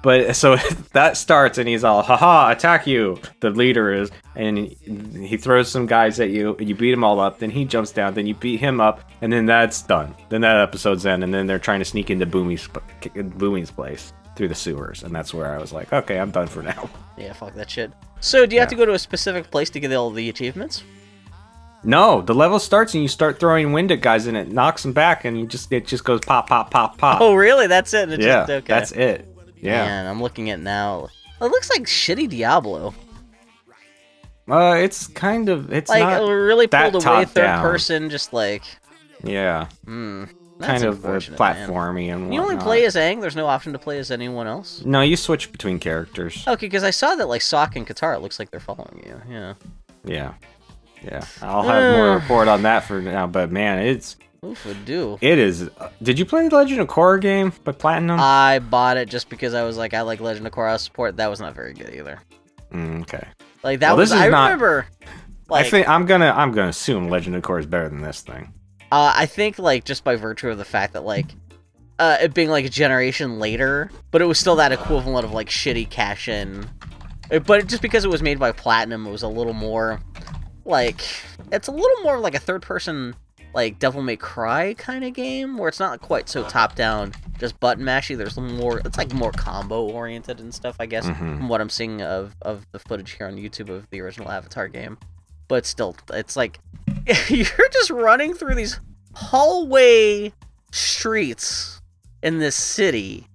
But 0.07 0.37
so 0.37 0.55
that 0.93 1.16
starts 1.16 1.59
and 1.59 1.69
he's 1.69 1.83
all, 1.83 2.01
haha, 2.01 2.53
attack 2.53 2.87
you. 2.87 3.19
The 3.41 3.51
leader 3.51 3.93
is, 3.93 4.09
and 4.37 4.57
he, 4.57 5.37
throws 5.37 5.69
some 5.69 5.87
guys 5.87 6.20
at 6.20 6.31
you. 6.31 6.55
And 6.61 6.69
you 6.69 6.77
beat 6.77 6.93
them 6.93 7.03
all 7.03 7.19
up. 7.19 7.41
Then 7.41 7.51
he 7.51 7.65
jumps 7.65 7.91
down. 7.91 8.15
Then 8.15 8.24
you 8.24 8.37
beat 8.37 8.61
him 8.61 8.81
up, 8.81 9.01
and 9.20 9.33
then 9.33 9.47
that's 9.47 9.83
done. 9.83 10.15
Then 10.28 10.43
that 10.43 10.59
episode's 10.59 11.07
end, 11.07 11.24
and 11.24 11.35
then 11.35 11.49
they're 11.49 11.59
trying 11.59 11.81
to 11.81 11.85
sneak 11.85 12.09
into 12.09 12.24
Boomy's 12.24 12.69
Boomy's 13.15 13.73
place 13.73 14.12
through 14.37 14.47
the 14.47 14.55
sewers, 14.55 15.03
and 15.03 15.12
that's 15.12 15.35
where 15.35 15.53
I 15.53 15.59
was 15.59 15.73
like, 15.73 15.93
okay, 15.93 16.20
I'm 16.20 16.31
done 16.31 16.47
for 16.47 16.62
now. 16.62 16.89
Yeah, 17.19 17.33
fuck 17.33 17.55
that 17.55 17.70
shit. 17.70 17.91
So 18.20 18.45
do 18.45 18.55
you 18.55 18.61
have 18.61 18.69
to 18.69 18.77
go 18.77 18.85
to 18.85 18.93
a 18.93 18.99
specific 18.99 19.51
place 19.51 19.70
to 19.70 19.81
get 19.81 19.91
all 19.93 20.11
the 20.11 20.28
achievements? 20.28 20.85
No, 21.83 22.20
the 22.20 22.35
level 22.35 22.59
starts 22.59 22.93
and 22.93 23.03
you 23.03 23.09
start 23.09 23.41
throwing 23.41 23.73
wind 23.73 23.91
at 23.91 24.03
guys, 24.03 24.27
and 24.27 24.37
it 24.37 24.53
knocks 24.53 24.83
them 24.83 24.93
back, 24.93 25.24
and 25.24 25.41
you 25.41 25.47
just 25.47 25.73
it 25.73 25.87
just 25.87 26.05
goes 26.05 26.20
pop, 26.20 26.47
pop, 26.49 26.70
pop, 26.70 26.97
pop. 26.99 27.20
Oh 27.23 27.35
really? 27.35 27.66
That's 27.66 27.93
it. 27.95 28.11
It's 28.12 28.23
yeah, 28.23 28.43
just, 28.43 28.51
okay. 28.51 28.73
that's 28.73 28.93
it. 28.93 29.35
Yeah. 29.66 29.84
Man, 29.84 30.06
I'm 30.06 30.22
looking 30.22 30.51
at 30.51 30.60
now. 30.60 31.09
It 31.40 31.44
looks 31.44 31.70
like 31.70 31.82
shitty 31.82 32.28
Diablo. 32.30 32.94
Uh, 34.48 34.76
it's 34.78 35.09
kind 35.09 35.48
of 35.48 35.72
it's 35.72 35.90
like 35.90 36.01
not. 36.01 36.22
really 36.22 36.66
pulled 36.68 36.94
away 36.94 37.24
third 37.24 37.34
down. 37.34 37.62
person, 37.62 38.09
just 38.10 38.32
like 38.32 38.62
yeah. 39.24 39.66
That's 40.59 40.82
kind 40.82 40.84
of 40.84 41.05
uh, 41.05 41.09
unfortunate, 41.09 41.38
man. 41.38 41.68
platformy 41.68 42.14
and 42.14 42.32
You 42.32 42.40
only 42.40 42.56
play 42.56 42.84
as 42.84 42.94
Aang. 42.94 43.20
There's 43.20 43.36
no 43.36 43.47
option 43.47 43.72
to 43.74 43.78
play 43.78 43.98
as 43.98 44.10
anyone 44.10 44.47
else. 44.47 44.82
No, 44.84 45.02
you 45.02 45.16
switch 45.16 45.52
between 45.52 45.78
characters. 45.78 46.47
Okay, 46.47 46.66
because 46.66 46.82
I 46.82 46.90
saw 46.90 47.14
that 47.16 47.28
like 47.28 47.43
Sock 47.43 47.76
and 47.76 47.86
Katara. 47.86 48.16
It 48.16 48.22
looks 48.22 48.38
like 48.38 48.51
they're 48.51 48.60
following 48.60 49.02
you. 49.05 49.20
Yeah. 49.28 49.55
Yeah, 50.05 50.34
yeah. 51.02 51.24
I'll 51.43 51.62
have 51.62 51.97
more 51.97 52.14
report 52.14 52.48
on 52.48 52.62
that 52.62 52.84
for 52.84 53.02
now. 53.02 53.26
But 53.26 53.51
man, 53.51 53.80
it's 53.80 54.16
Oof, 54.47 54.64
would 54.66 54.85
do. 54.85 55.18
it 55.20 55.39
is. 55.39 55.68
uh, 55.78 55.90
Did 56.02 56.18
you 56.18 56.24
play 56.24 56.48
the 56.48 56.55
Legend 56.56 56.81
of 56.81 56.89
Korra 56.89 57.20
game 57.20 57.52
by 57.64 57.73
Platinum? 57.73 58.18
I 58.20 58.59
bought 58.60 58.97
it 58.97 59.09
just 59.09 59.28
because 59.28 59.55
I 59.55 59.64
was 59.64 59.77
like, 59.77 59.94
I 59.94 60.02
like 60.02 60.20
Legend 60.20 60.47
of 60.47 60.52
Korra 60.52 60.78
support. 60.78 61.16
That 61.16 61.28
was 61.28 61.40
not 61.40 61.55
very 61.55 61.73
good 61.74 61.94
either. 61.94 62.18
Mm, 62.73 63.02
okay. 63.02 63.27
Like 63.62 63.81
that 63.81 63.90
Well, 63.90 63.98
was. 63.98 64.10
this 64.10 64.18
is 64.18 64.24
I 64.24 64.28
not- 64.28 64.44
remember. 64.47 64.86
Like, 65.48 65.66
I 65.66 65.70
think 65.70 65.89
I'm 65.89 66.06
gonna 66.06 66.32
I'm 66.36 66.51
gonna 66.52 66.68
assume 66.70 67.09
Legend 67.09 67.36
of 67.36 67.43
Korra 67.43 67.60
is 67.60 67.66
better 67.66 67.89
than 67.89 68.02
this 68.02 68.20
thing. 68.20 68.52
Uh, 68.90 69.12
I 69.14 69.27
think 69.27 69.59
like 69.60 69.85
just 69.85 70.02
by 70.02 70.16
virtue 70.16 70.48
of 70.51 70.59
the 70.59 70.64
fact 70.64 70.93
that 70.94 71.05
like 71.05 71.27
uh, 72.01 72.18
it 72.20 72.35
being 72.35 72.51
like 72.51 72.64
a 72.64 72.68
generation 72.68 73.39
later, 73.39 73.90
but 74.10 74.20
it 74.20 74.24
was 74.24 74.39
still 74.40 74.56
that 74.56 74.73
equivalent 74.73 75.24
of 75.24 75.32
like 75.32 75.48
shitty 75.48 75.89
cash 75.89 76.28
in. 76.28 76.68
Uh, 77.31 77.39
But 77.39 77.68
just 77.68 77.81
because 77.81 78.05
it 78.05 78.09
was 78.10 78.23
made 78.23 78.39
by 78.40 78.51
Platinum, 78.52 79.06
it 79.06 79.10
was 79.10 79.23
a 79.23 79.28
little 79.28 79.52
more 79.52 80.01
like 80.64 81.01
it's 81.52 81.68
a 81.68 81.73
little 81.73 82.02
more 82.02 82.18
like 82.18 82.35
a 82.35 82.40
third 82.40 82.62
person 82.62 83.14
like 83.57 83.81
Devil 83.81 84.03
May 84.03 84.16
Cry 84.16 84.74
kind 84.74 85.03
of 85.03 85.12
game 85.15 85.59
where 85.59 85.69
it's 85.69 85.81
not 85.81 86.01
quite 86.01 86.28
so 86.28 86.45
top 86.45 86.77
down, 86.77 87.12
just 87.41 87.59
button 87.59 87.85
mashy. 87.85 88.16
There's 88.16 88.37
more. 88.37 88.81
It's 88.85 88.99
like 88.99 89.12
more 89.12 89.33
combo 89.33 89.83
oriented 89.87 90.39
and 90.39 90.55
stuff. 90.55 90.77
I 90.78 90.87
guess 90.87 91.07
Mhm. 91.07 91.16
from 91.39 91.49
what 91.49 91.61
I'm 91.61 91.70
seeing 91.70 92.03
of 92.03 92.37
of 92.43 92.65
the 92.70 92.78
footage 92.78 93.12
here 93.12 93.27
on 93.27 93.37
YouTube 93.37 93.69
of 93.70 93.91
the 93.91 94.01
original 94.03 94.31
Avatar 94.31 94.69
game. 94.69 94.99
But 95.49 95.66
still, 95.66 95.97
it's 96.12 96.37
like 96.37 96.61
you're 97.28 97.69
just 97.73 97.91
running 97.91 98.35
through 98.35 98.55
these 98.55 98.78
hallway 99.15 100.33
streets 100.70 101.81
in 102.23 102.39
this 102.39 102.55
city 102.55 103.27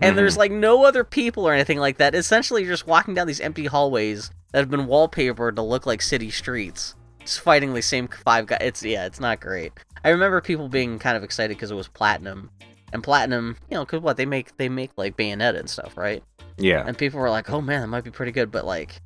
and 0.00 0.16
there's 0.16 0.36
like 0.36 0.50
no 0.52 0.84
other 0.84 1.04
people 1.04 1.46
or 1.46 1.52
anything 1.52 1.78
like 1.78 1.98
that 1.98 2.14
essentially 2.14 2.62
you're 2.62 2.72
just 2.72 2.86
walking 2.86 3.14
down 3.14 3.26
these 3.26 3.40
empty 3.40 3.66
hallways 3.66 4.30
that 4.52 4.58
have 4.60 4.70
been 4.70 4.86
wallpapered 4.86 5.54
to 5.56 5.62
look 5.62 5.86
like 5.86 6.00
city 6.02 6.30
streets 6.30 6.94
just 7.20 7.40
fighting 7.40 7.74
the 7.74 7.82
same 7.82 8.08
five 8.08 8.46
guys 8.46 8.58
it's 8.60 8.82
yeah 8.82 9.06
it's 9.06 9.20
not 9.20 9.40
great 9.40 9.72
i 10.04 10.08
remember 10.08 10.40
people 10.40 10.68
being 10.68 10.98
kind 10.98 11.16
of 11.16 11.22
excited 11.22 11.56
because 11.56 11.70
it 11.70 11.74
was 11.74 11.88
platinum 11.88 12.50
and 12.92 13.02
platinum 13.02 13.56
you 13.70 13.76
know 13.76 13.84
because 13.84 14.00
what 14.00 14.16
they 14.16 14.26
make 14.26 14.56
they 14.56 14.68
make 14.68 14.90
like 14.96 15.16
bayonetta 15.16 15.58
and 15.58 15.68
stuff 15.70 15.96
right 15.96 16.22
Yeah. 16.58 16.84
and 16.86 16.96
people 16.98 17.20
were 17.20 17.30
like, 17.30 17.48
"Oh 17.50 17.60
man, 17.62 17.80
that 17.82 17.86
might 17.86 18.04
be 18.04 18.10
pretty 18.10 18.32
good." 18.32 18.50
But 18.50 18.66
like, 18.66 19.00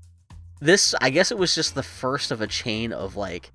this, 0.61 0.93
I 1.01 1.11
guess 1.11 1.31
it 1.31 1.39
was 1.39 1.55
just 1.55 1.75
the 1.77 1.83
first 1.85 2.31
of 2.33 2.41
a 2.41 2.47
chain 2.49 2.93
of 2.93 3.15
like 3.17 3.53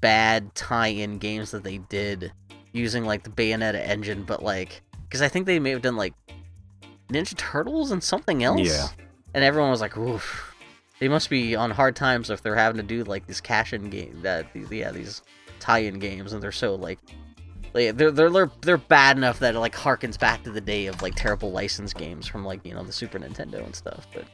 bad 0.00 0.54
tie-in 0.54 1.18
games 1.18 1.50
that 1.50 1.62
they 1.64 1.78
did 1.78 2.32
using 2.72 3.04
like 3.04 3.24
the 3.24 3.30
Bayonetta 3.30 3.86
engine, 3.86 4.22
but 4.24 4.42
like, 4.42 4.80
because 5.02 5.20
I 5.20 5.28
think 5.28 5.44
they 5.46 5.58
may 5.58 5.70
have 5.70 5.82
done 5.82 5.96
like 5.96 6.14
Ninja 7.08 7.36
Turtles 7.36 7.90
and 7.90 8.02
something 8.02 8.42
else. 8.42 8.60
Yeah. 8.60 8.86
And 9.34 9.44
everyone 9.44 9.70
was 9.70 9.80
like, 9.82 9.96
"Oof." 9.98 10.51
They 11.02 11.08
must 11.08 11.30
be 11.30 11.56
on 11.56 11.72
hard 11.72 11.96
times 11.96 12.30
if 12.30 12.42
they're 12.42 12.54
having 12.54 12.76
to 12.76 12.84
do 12.84 13.02
like 13.02 13.26
these 13.26 13.40
cash-in 13.40 13.90
game 13.90 14.20
that 14.22 14.52
these, 14.52 14.70
yeah 14.70 14.92
these 14.92 15.22
tie-in 15.58 15.98
games, 15.98 16.32
and 16.32 16.40
they're 16.40 16.52
so 16.52 16.76
like 16.76 17.00
like, 17.74 17.96
they're, 17.96 18.12
they're 18.12 18.30
they're 18.30 18.50
they're 18.60 18.76
bad 18.76 19.16
enough 19.16 19.40
that 19.40 19.56
it 19.56 19.58
like 19.58 19.74
harkens 19.74 20.16
back 20.16 20.44
to 20.44 20.50
the 20.50 20.60
day 20.60 20.86
of 20.86 21.02
like 21.02 21.16
terrible 21.16 21.50
license 21.50 21.92
games 21.92 22.28
from 22.28 22.44
like 22.44 22.64
you 22.64 22.72
know 22.72 22.84
the 22.84 22.92
Super 22.92 23.18
Nintendo 23.18 23.64
and 23.66 23.74
stuff. 23.74 24.06
But 24.14 24.26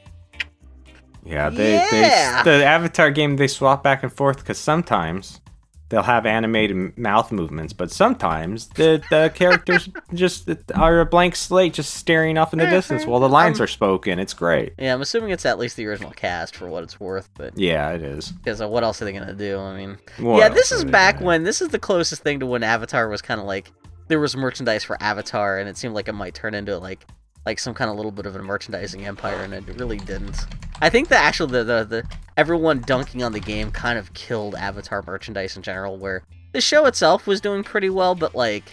Yeah, 1.25 1.49
they, 1.49 1.73
Yeah. 1.91 2.43
they 2.43 2.59
the 2.59 2.63
Avatar 2.63 3.09
game 3.09 3.37
they 3.37 3.47
swap 3.47 3.81
back 3.81 4.03
and 4.03 4.13
forth 4.13 4.37
because 4.37 4.59
sometimes 4.59 5.41
they'll 5.89 6.03
have 6.03 6.25
animated 6.25 6.97
mouth 6.97 7.31
movements, 7.31 7.73
but 7.73 7.91
sometimes 7.91 8.67
the 8.69 9.01
the 9.09 9.31
characters 9.35 9.89
just 10.13 10.49
are 10.75 10.99
a 10.99 11.05
blank 11.05 11.35
slate, 11.35 11.73
just 11.73 11.93
staring 11.95 12.37
off 12.37 12.53
in 12.53 12.59
the 12.59 12.67
distance 12.67 13.05
while 13.05 13.19
the 13.19 13.27
lines 13.29 13.59
Um, 13.59 13.63
are 13.63 13.67
spoken. 13.67 14.19
It's 14.19 14.33
great. 14.33 14.73
Yeah, 14.77 14.93
I'm 14.93 15.01
assuming 15.01 15.31
it's 15.31 15.45
at 15.45 15.57
least 15.59 15.75
the 15.77 15.85
original 15.87 16.11
cast 16.11 16.55
for 16.55 16.67
what 16.67 16.83
it's 16.83 16.99
worth, 16.99 17.29
but 17.35 17.57
Yeah, 17.57 17.89
it 17.91 18.01
is. 18.03 18.31
because 18.31 18.61
uh, 18.61 18.67
what 18.67 18.83
else 18.83 19.01
are 19.01 19.05
they 19.05 19.13
gonna 19.13 19.33
do? 19.33 19.59
I 19.59 19.75
mean, 19.75 19.97
What 20.19 20.37
yeah, 20.37 20.49
this 20.49 20.71
is 20.71 20.83
back 20.85 21.19
when 21.21 21.43
this 21.43 21.61
is 21.61 21.69
the 21.69 21.79
closest 21.79 22.21
thing 22.23 22.39
to 22.39 22.45
when 22.45 22.63
Avatar 22.63 23.09
was 23.09 23.21
kind 23.21 23.39
of 23.39 23.45
like 23.47 23.71
there 24.07 24.19
was 24.19 24.35
merchandise 24.35 24.83
for 24.83 24.97
Avatar, 25.01 25.59
and 25.59 25.69
it 25.69 25.77
seemed 25.77 25.93
like 25.93 26.07
it 26.07 26.13
might 26.13 26.33
turn 26.33 26.53
into 26.53 26.77
like 26.77 27.05
like 27.45 27.59
some 27.59 27.73
kind 27.73 27.89
of 27.89 27.95
little 27.95 28.11
bit 28.11 28.25
of 28.25 28.35
a 28.35 28.41
merchandising 28.41 29.05
empire, 29.05 29.41
and 29.41 29.53
it 29.53 29.67
really 29.79 29.97
didn't. 29.97 30.45
I 30.81 30.89
think 30.89 31.07
the 31.07 31.17
actual 31.17 31.47
the, 31.47 31.63
the 31.63 31.83
the 31.83 32.09
everyone 32.37 32.81
dunking 32.81 33.23
on 33.23 33.31
the 33.31 33.39
game 33.39 33.71
kind 33.71 33.97
of 33.97 34.13
killed 34.13 34.55
Avatar 34.55 35.03
merchandise 35.05 35.55
in 35.57 35.63
general, 35.63 35.97
where 35.97 36.23
the 36.53 36.61
show 36.61 36.85
itself 36.85 37.27
was 37.27 37.41
doing 37.41 37.63
pretty 37.63 37.89
well, 37.89 38.15
but 38.15 38.35
like 38.35 38.63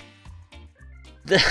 the 1.25 1.43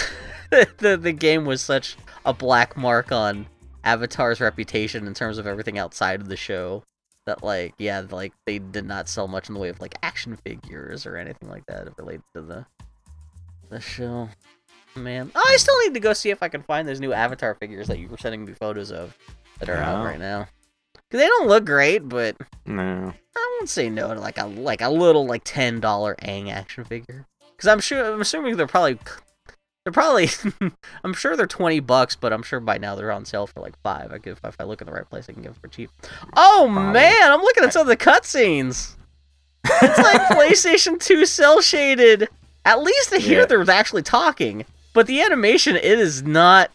the 0.78 0.98
the 0.98 1.12
game 1.12 1.46
was 1.46 1.62
such 1.62 1.98
a 2.26 2.34
black 2.34 2.76
mark 2.76 3.12
on 3.12 3.48
Avatar's 3.84 4.42
reputation 4.42 5.08
in 5.08 5.14
terms 5.14 5.38
of 5.38 5.46
everything 5.46 5.78
outside 5.78 6.22
of 6.22 6.28
the 6.28 6.38
show 6.38 6.84
that 7.26 7.44
like 7.44 7.74
yeah 7.78 8.04
like 8.10 8.34
they 8.46 8.60
did 8.60 8.86
not 8.86 9.10
sell 9.10 9.28
much 9.28 9.50
in 9.50 9.56
the 9.56 9.60
way 9.60 9.70
of 9.70 9.80
like 9.80 9.96
action 10.04 10.36
figures 10.38 11.06
or 11.06 11.18
anything 11.18 11.50
like 11.50 11.66
that 11.66 11.88
related 11.98 12.24
to 12.34 12.42
the 12.42 12.66
the 13.70 13.80
show 13.80 14.30
man 14.95 15.31
oh, 15.35 15.47
i 15.51 15.57
still 15.57 15.77
need 15.84 15.93
to 15.93 15.99
go 15.99 16.13
see 16.13 16.30
if 16.30 16.41
i 16.41 16.47
can 16.47 16.61
find 16.63 16.88
those 16.88 16.99
new 16.99 17.13
avatar 17.13 17.53
figures 17.55 17.88
that 17.88 17.99
you 17.99 18.07
were 18.07 18.17
sending 18.17 18.45
me 18.45 18.53
photos 18.53 18.91
of 18.91 19.17
that 19.59 19.69
are 19.69 19.77
out 19.77 20.03
right 20.05 20.19
now. 20.19 20.47
Cause 21.11 21.19
they 21.22 21.27
don't 21.27 21.47
look 21.47 21.65
great 21.65 22.07
but 22.09 22.35
No. 22.65 23.13
i 23.35 23.55
won't 23.57 23.69
say 23.69 23.89
no 23.89 24.13
to 24.13 24.19
like 24.19 24.38
a 24.38 24.45
like 24.47 24.81
a 24.81 24.89
little 24.89 25.26
like 25.26 25.43
$10 25.43 25.80
Aang 25.81 26.51
action 26.51 26.84
figure 26.84 27.26
because 27.51 27.67
i'm 27.67 27.80
sure 27.80 28.13
i'm 28.13 28.22
assuming 28.22 28.57
they're 28.57 28.67
probably 28.67 28.97
they're 29.84 29.93
probably 29.93 30.30
i'm 31.03 31.13
sure 31.13 31.38
they're 31.38 31.45
20 31.45 31.80
bucks 31.81 32.15
but 32.15 32.34
i'm 32.34 32.41
sure 32.43 32.59
by 32.59 32.77
now 32.77 32.95
they're 32.95 33.11
on 33.11 33.23
sale 33.26 33.45
for 33.47 33.59
like 33.59 33.77
five 33.84 34.11
i 34.11 34.17
give 34.17 34.39
if 34.43 34.55
i 34.59 34.63
look 34.63 34.81
in 34.81 34.88
the 34.88 34.93
right 34.93 35.07
place 35.09 35.30
i 35.30 35.34
can 35.34 35.43
get 35.43 35.53
them 35.53 35.61
for 35.61 35.67
cheap 35.67 35.89
oh 36.35 36.69
Probably. 36.73 36.93
man 36.93 37.31
i'm 37.31 37.41
looking 37.41 37.63
at 37.63 37.72
some 37.72 37.81
of 37.84 37.88
the 37.88 37.97
cutscenes 37.97 38.95
it's 39.63 39.97
like 39.99 40.22
playstation 40.38 40.99
2 40.99 41.26
cell 41.27 41.61
shaded 41.61 42.27
at 42.65 42.81
least 42.81 43.13
here 43.13 43.41
Yeah. 43.41 43.45
they're 43.45 43.69
actually 43.69 44.01
talking 44.01 44.65
but 44.95 45.05
the 45.05 45.22
animation 45.22 45.76
it 45.76 45.85
is 45.85 46.23
not 46.23 46.72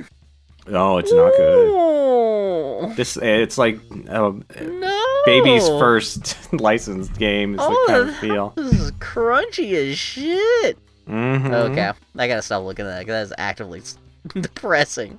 Oh, 0.68 0.98
it's 0.98 1.12
not 1.12 1.32
good. 1.36 1.68
Ooh, 1.70 2.94
This 2.94 3.16
it's 3.16 3.58
like 3.58 3.80
uh, 4.08 4.30
no 4.60 5.22
baby's 5.26 5.66
first 5.68 6.36
licensed 6.60 7.14
game. 7.18 7.54
Is 7.54 7.60
oh 7.62 7.70
the 7.88 7.92
kind 7.92 8.08
of 8.10 8.16
feel. 8.16 8.52
this 8.56 8.72
is 8.80 8.92
crunchy 8.92 9.72
as 9.90 9.98
shit 9.98 10.78
Mhm. 11.08 11.52
Okay, 11.72 11.90
I 12.16 12.28
gotta 12.28 12.42
stop 12.42 12.62
looking 12.62 12.86
at 12.86 12.90
that 12.90 13.00
'cause 13.06 13.08
that 13.08 13.22
is 13.22 13.32
actively 13.36 13.82
depressing. 14.40 15.18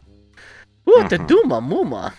Ooh, 0.90 1.06
the 1.10 1.18
Mhm. 1.18 1.28
Duma 1.28 1.60
Muma. 1.62 2.14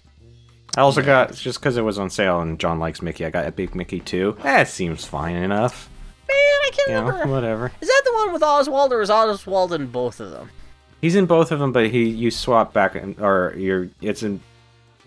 I 0.76 0.80
also 0.80 1.00
got 1.02 1.32
just 1.34 1.60
because 1.60 1.76
it 1.76 1.82
was 1.82 1.98
on 1.98 2.10
sale 2.10 2.40
and 2.40 2.58
John 2.58 2.78
likes 2.78 3.00
Mickey. 3.02 3.24
I 3.26 3.30
got 3.30 3.44
Epic 3.46 3.74
Mickey 3.74 4.00
too. 4.00 4.36
That 4.42 4.68
seems 4.68 5.04
fine 5.04 5.36
enough. 5.36 5.88
Man, 6.28 6.36
I 6.38 6.70
can't 6.72 6.88
You 6.88 6.94
know, 6.96 7.04
remember. 7.06 7.32
whatever. 7.34 7.72
Is 7.80 7.88
that 7.88 8.02
the 8.04 8.12
one 8.12 8.32
with 8.32 8.42
Oswald, 8.42 8.92
or 8.92 9.00
is 9.02 9.10
Oswald 9.10 9.72
in 9.74 9.86
both 9.88 10.18
of 10.20 10.30
them? 10.30 10.50
He's 11.02 11.16
in 11.16 11.26
both 11.26 11.50
of 11.52 11.58
them, 11.58 11.72
but 11.72 11.90
he 11.90 12.04
you 12.08 12.30
swap 12.30 12.72
back 12.72 12.94
and 12.94 13.20
or 13.20 13.54
you're 13.58 13.90
it's 14.00 14.22
in 14.22 14.40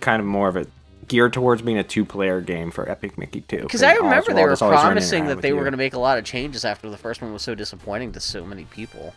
kind 0.01 0.19
of 0.19 0.27
more 0.27 0.47
of 0.49 0.57
a 0.57 0.67
geared 1.07 1.33
towards 1.33 1.61
being 1.61 1.77
a 1.77 1.83
two-player 1.83 2.41
game 2.41 2.69
for 2.69 2.89
Epic 2.89 3.17
Mickey 3.17 3.41
too. 3.41 3.61
Because 3.61 3.81
I 3.81 3.93
remember 3.93 4.33
they 4.33 4.43
were 4.43 4.51
is 4.51 4.61
always 4.61 4.75
running 4.75 4.87
promising 4.87 5.27
that 5.27 5.41
they 5.41 5.53
were 5.53 5.61
going 5.61 5.71
to 5.71 5.77
make 5.77 5.93
a 5.93 5.99
lot 5.99 6.17
of 6.17 6.25
changes 6.25 6.65
after 6.65 6.89
the 6.89 6.97
first 6.97 7.21
one 7.21 7.31
was 7.31 7.41
so 7.43 7.55
disappointing 7.55 8.11
to 8.11 8.19
so 8.19 8.45
many 8.45 8.65
people, 8.65 9.13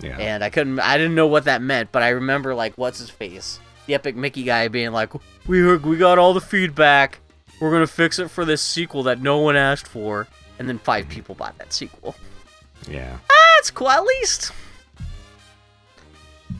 Yeah. 0.00 0.18
and 0.18 0.44
I 0.44 0.50
couldn't. 0.50 0.80
I 0.80 0.98
didn't 0.98 1.14
know 1.14 1.26
what 1.26 1.44
that 1.44 1.62
meant, 1.62 1.92
but 1.92 2.02
I 2.02 2.10
remember 2.10 2.54
like 2.54 2.76
what's 2.76 2.98
his 2.98 3.10
face, 3.10 3.58
the 3.86 3.94
Epic 3.94 4.14
Mickey 4.14 4.42
guy, 4.42 4.68
being 4.68 4.92
like, 4.92 5.12
"We 5.46 5.60
heard- 5.60 5.86
we 5.86 5.96
got 5.96 6.18
all 6.18 6.34
the 6.34 6.40
feedback. 6.40 7.20
We're 7.60 7.70
gonna 7.70 7.86
fix 7.86 8.18
it 8.18 8.30
for 8.30 8.44
this 8.44 8.60
sequel 8.60 9.02
that 9.04 9.22
no 9.22 9.38
one 9.38 9.56
asked 9.56 9.88
for." 9.88 10.28
And 10.58 10.68
then 10.68 10.78
five 10.78 11.04
mm-hmm. 11.04 11.14
people 11.14 11.34
bought 11.36 11.56
that 11.58 11.72
sequel. 11.72 12.16
yeah. 12.86 13.16
Ah, 13.30 13.34
That's 13.56 13.70
cool. 13.70 13.88
At 13.88 14.02
least 14.04 14.52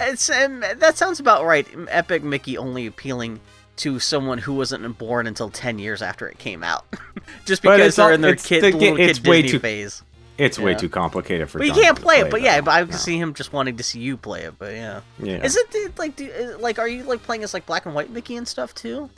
it's 0.00 0.30
um, 0.30 0.60
that 0.76 0.96
sounds 0.96 1.20
about 1.20 1.44
right. 1.44 1.66
Epic 1.88 2.22
Mickey 2.22 2.56
only 2.58 2.86
appealing 2.86 3.40
to 3.76 3.98
someone 4.00 4.38
who 4.38 4.54
wasn't 4.54 4.98
born 4.98 5.26
until 5.26 5.50
ten 5.50 5.78
years 5.78 6.02
after 6.02 6.26
it 6.28 6.38
came 6.38 6.62
out, 6.64 6.84
just 7.44 7.62
because 7.62 7.80
it's 7.80 7.96
they're 7.96 8.06
all- 8.06 8.12
in 8.12 8.20
their 8.20 8.32
it's 8.32 8.46
kid 8.46 8.62
the- 8.62 8.76
little 8.76 8.98
it's 8.98 9.18
kid 9.20 9.28
way 9.28 9.42
Disney 9.42 9.58
too- 9.58 9.60
phase. 9.60 10.02
It's 10.36 10.56
way 10.56 10.76
too 10.76 10.88
complicated 10.88 11.50
for. 11.50 11.58
But 11.58 11.66
you 11.66 11.74
John 11.74 11.82
can't 11.82 11.96
to 11.96 12.02
play 12.02 12.20
it. 12.20 12.30
But 12.30 12.42
yeah, 12.42 12.60
but 12.60 12.70
I 12.70 12.80
can 12.82 12.90
No. 12.90 12.96
see 12.96 13.18
him 13.18 13.34
just 13.34 13.52
wanting 13.52 13.76
to 13.78 13.82
see 13.82 13.98
you 13.98 14.16
play 14.16 14.42
it. 14.42 14.54
But 14.56 14.72
yeah, 14.72 15.00
Yeah. 15.20 15.42
is 15.44 15.56
it 15.56 15.98
like 15.98 16.14
do, 16.14 16.26
is- 16.26 16.58
like 16.60 16.78
are 16.78 16.86
you 16.86 17.02
like 17.02 17.24
playing 17.24 17.42
as 17.42 17.52
like 17.52 17.66
black 17.66 17.86
and 17.86 17.94
white 17.94 18.10
Mickey 18.10 18.36
and 18.36 18.46
stuff 18.46 18.72
too? 18.72 19.10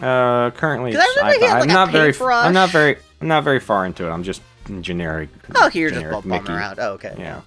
Uh, 0.00 0.52
currently, 0.52 0.92
'Cause 0.92 1.00
I 1.02 1.08
remember 1.16 1.38
he 1.40 1.44
had, 1.44 1.54
am 1.54 1.60
like, 1.62 1.70
a 1.70 1.72
not 1.72 1.90
very. 1.90 2.14
I'm 2.20 2.52
not 2.52 2.70
very. 2.70 2.98
I'm 3.20 3.26
not 3.26 3.42
very 3.42 3.58
far 3.58 3.84
into 3.84 4.06
it. 4.06 4.10
I'm 4.10 4.22
just 4.22 4.40
generic. 4.80 5.28
Oh, 5.56 5.68
here 5.70 5.80
you're 5.82 5.90
just 5.90 6.02
generic 6.02 6.22
bum- 6.22 6.30
bumming 6.44 6.52
around. 6.56 6.78
Oh, 6.78 6.92
okay. 6.92 7.16
Yeah. 7.18 7.40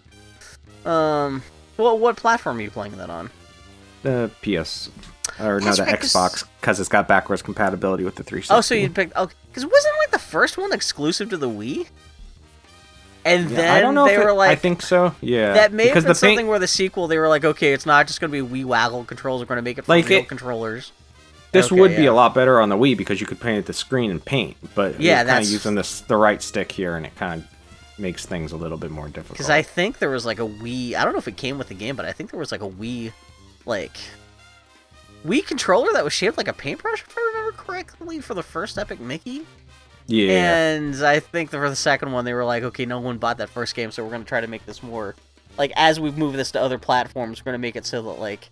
Um, 0.85 1.43
well, 1.81 1.97
what 1.97 2.15
platform 2.17 2.57
are 2.57 2.61
you 2.61 2.71
playing 2.71 2.97
that 2.97 3.09
on? 3.09 3.29
The 4.03 4.31
PS 4.41 4.89
or 5.39 5.59
no, 5.59 5.73
the 5.73 5.83
right, 5.83 5.99
Xbox 5.99 6.45
because 6.59 6.79
it's 6.79 6.89
got 6.89 7.07
backwards 7.07 7.41
compatibility 7.41 8.03
with 8.03 8.15
the 8.15 8.23
360. 8.23 8.53
Oh, 8.53 8.61
so 8.61 8.73
you 8.75 8.89
picked? 8.89 9.13
Oh, 9.15 9.29
because 9.47 9.65
wasn't 9.65 9.95
like 9.99 10.11
the 10.11 10.19
first 10.19 10.57
one 10.57 10.71
exclusive 10.73 11.29
to 11.29 11.37
the 11.37 11.49
Wii? 11.49 11.87
And 13.23 13.51
Yeah, 13.51 13.57
then 13.57 13.77
I 13.77 13.81
don't 13.81 13.93
know 13.93 14.05
they 14.05 14.15
if 14.15 14.19
it- 14.21 14.25
were 14.25 14.33
like, 14.33 14.49
I 14.49 14.55
think 14.55 14.81
so. 14.81 15.13
Yeah. 15.21 15.53
that 15.53 15.71
may 15.73 15.83
have 15.83 15.91
because 15.93 16.03
been 16.05 16.09
the 16.13 16.13
paint- 16.13 16.19
something 16.37 16.47
where 16.47 16.57
the 16.57 16.67
sequel 16.67 17.07
they 17.07 17.19
were 17.19 17.27
like, 17.27 17.45
okay, 17.45 17.71
it's 17.73 17.85
not 17.85 18.07
just 18.07 18.19
going 18.19 18.31
to 18.31 18.43
be 18.45 18.61
Wii 18.63 18.65
Waggle 18.65 19.03
controls. 19.03 19.41
We're 19.41 19.45
going 19.45 19.57
to 19.57 19.61
make 19.61 19.77
it 19.77 19.85
for 19.85 19.91
Like 19.91 20.07
real 20.09 20.19
it- 20.21 20.27
controllers. 20.27 20.91
This 21.51 21.65
Okay, 21.67 21.79
would 21.79 21.95
be 21.97 22.05
a 22.05 22.13
lot 22.13 22.33
better 22.33 22.59
on 22.61 22.69
the 22.69 22.77
Wii 22.77 22.95
because 22.97 23.19
you 23.21 23.27
could 23.27 23.39
paint 23.41 23.57
at 23.59 23.65
the 23.65 23.73
screen 23.73 24.09
and 24.09 24.23
paint, 24.23 24.55
but 24.73 24.99
Yeah, 24.99 25.09
you're 25.11 25.17
kind 25.17 25.27
that's- 25.29 25.47
of 25.47 25.53
using 25.53 25.75
this 25.75 25.99
the 26.01 26.15
right 26.15 26.41
stick 26.41 26.71
here, 26.71 26.95
and 26.95 27.05
it 27.05 27.13
kind 27.15 27.43
of 27.43 27.47
makes 27.97 28.26
things 28.26 28.51
a 28.51 28.57
little 28.57 28.77
bit 28.77 28.91
more 28.91 29.07
difficult. 29.07 29.38
Because 29.38 29.49
I 29.49 29.61
think 29.61 29.99
there 29.99 30.09
was 30.09 30.26
like 30.26 30.39
a 30.39 30.47
Wii. 30.47 30.95
I 30.95 31.03
don't 31.03 31.13
know 31.13 31.19
if 31.19 31.27
it 31.27 31.38
came 31.38 31.57
with 31.57 31.68
the 31.68 31.73
game, 31.76 31.95
but 31.95 32.05
I 32.05 32.11
think 32.11 32.31
there 32.31 32.39
was 32.39 32.51
like 32.51 32.61
a 32.61 32.69
Wii, 32.69 33.11
like 33.65 33.97
Wii 35.26 35.45
controller 35.45 35.91
that 35.93 36.03
was 36.03 36.13
shaped 36.13 36.38
like 36.38 36.47
a 36.47 36.53
paintbrush, 36.53 37.03
if 37.03 37.15
I 37.18 37.22
remember 37.34 37.57
correctly, 37.57 38.19
for 38.19 38.34
the 38.34 38.43
first 38.43 38.77
Epic 38.77 38.99
Mickey. 38.99 39.45
yeah, 40.07 40.73
And 40.73 40.95
I 41.03 41.19
think 41.19 41.51
for 41.51 41.69
the 41.69 41.76
second 41.76 42.11
one, 42.11 42.26
they 42.26 42.34
were 42.34 42.45
like, 42.45 42.63
okay, 42.63 42.85
no 42.85 42.99
one 42.99 43.18
bought 43.18 43.38
that 43.38 43.49
first 43.49 43.76
game, 43.76 43.91
so 43.91 44.03
we're 44.03 44.09
going 44.09 44.23
to 44.23 44.27
try 44.27 44.41
to 44.41 44.47
make 44.47 44.65
this 44.65 44.81
more. 44.81 45.15
Like, 45.57 45.73
as 45.76 45.99
we 45.99 46.11
move 46.11 46.34
this 46.34 46.51
to 46.51 46.61
other 46.61 46.80
platforms, 46.80 47.41
we're 47.41 47.51
going 47.51 47.59
to 47.59 47.59
make 47.61 47.76
it 47.76 47.85
so 47.85 48.01
that, 48.01 48.19
like, 48.19 48.49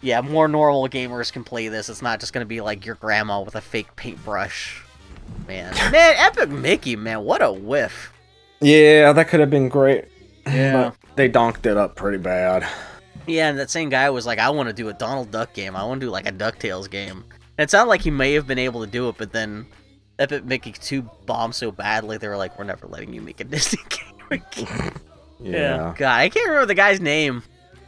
yeah, 0.00 0.20
more 0.20 0.46
normal 0.46 0.88
gamers 0.88 1.32
can 1.32 1.42
play 1.42 1.68
this. 1.68 1.88
It's 1.88 2.02
not 2.02 2.20
just 2.20 2.32
going 2.32 2.44
to 2.44 2.48
be 2.48 2.60
like 2.60 2.86
your 2.86 2.94
grandma 2.96 3.40
with 3.40 3.56
a 3.56 3.60
fake 3.60 3.96
paintbrush. 3.96 4.82
Man. 5.48 5.74
Man, 5.90 6.14
Epic 6.18 6.50
Mickey, 6.50 6.94
man, 6.94 7.22
what 7.24 7.42
a 7.42 7.50
whiff. 7.52 8.12
Yeah, 8.60 9.12
that 9.12 9.28
could 9.28 9.40
have 9.40 9.50
been 9.50 9.68
great. 9.68 10.06
Yeah. 10.46 10.90
but 10.90 11.16
they 11.16 11.28
donked 11.28 11.66
it 11.66 11.76
up 11.76 11.96
pretty 11.96 12.18
bad. 12.18 12.66
Yeah, 13.26 13.48
and 13.50 13.58
that 13.58 13.70
same 13.70 13.88
guy 13.88 14.08
was 14.10 14.26
like, 14.26 14.38
I 14.38 14.50
want 14.50 14.68
to 14.68 14.72
do 14.72 14.88
a 14.88 14.92
Donald 14.92 15.30
Duck 15.32 15.52
game. 15.54 15.74
I 15.74 15.82
want 15.84 16.00
to 16.00 16.06
do 16.06 16.10
like 16.10 16.26
a 16.28 16.32
DuckTales 16.32 16.88
game. 16.88 17.24
And 17.58 17.64
it 17.64 17.70
sounded 17.70 17.88
like 17.88 18.02
he 18.02 18.10
may 18.10 18.32
have 18.34 18.46
been 18.46 18.58
able 18.58 18.84
to 18.84 18.90
do 18.90 19.08
it, 19.08 19.16
but 19.18 19.32
then 19.32 19.66
Epic 20.18 20.44
Mickey 20.44 20.72
2 20.72 21.02
bombed 21.26 21.54
so 21.54 21.72
badly, 21.72 22.18
they 22.18 22.28
were 22.28 22.36
like, 22.36 22.56
we're 22.58 22.64
never 22.64 22.86
letting 22.86 23.12
you 23.12 23.20
make 23.20 23.40
a 23.40 23.44
Disney 23.44 23.80
game 23.88 24.40
again. 24.42 24.92
Yeah, 25.40 25.94
God, 25.96 26.20
I 26.20 26.28
can't 26.28 26.46
remember 26.46 26.66
the 26.66 26.74
guy's 26.74 27.00
name. 27.00 27.42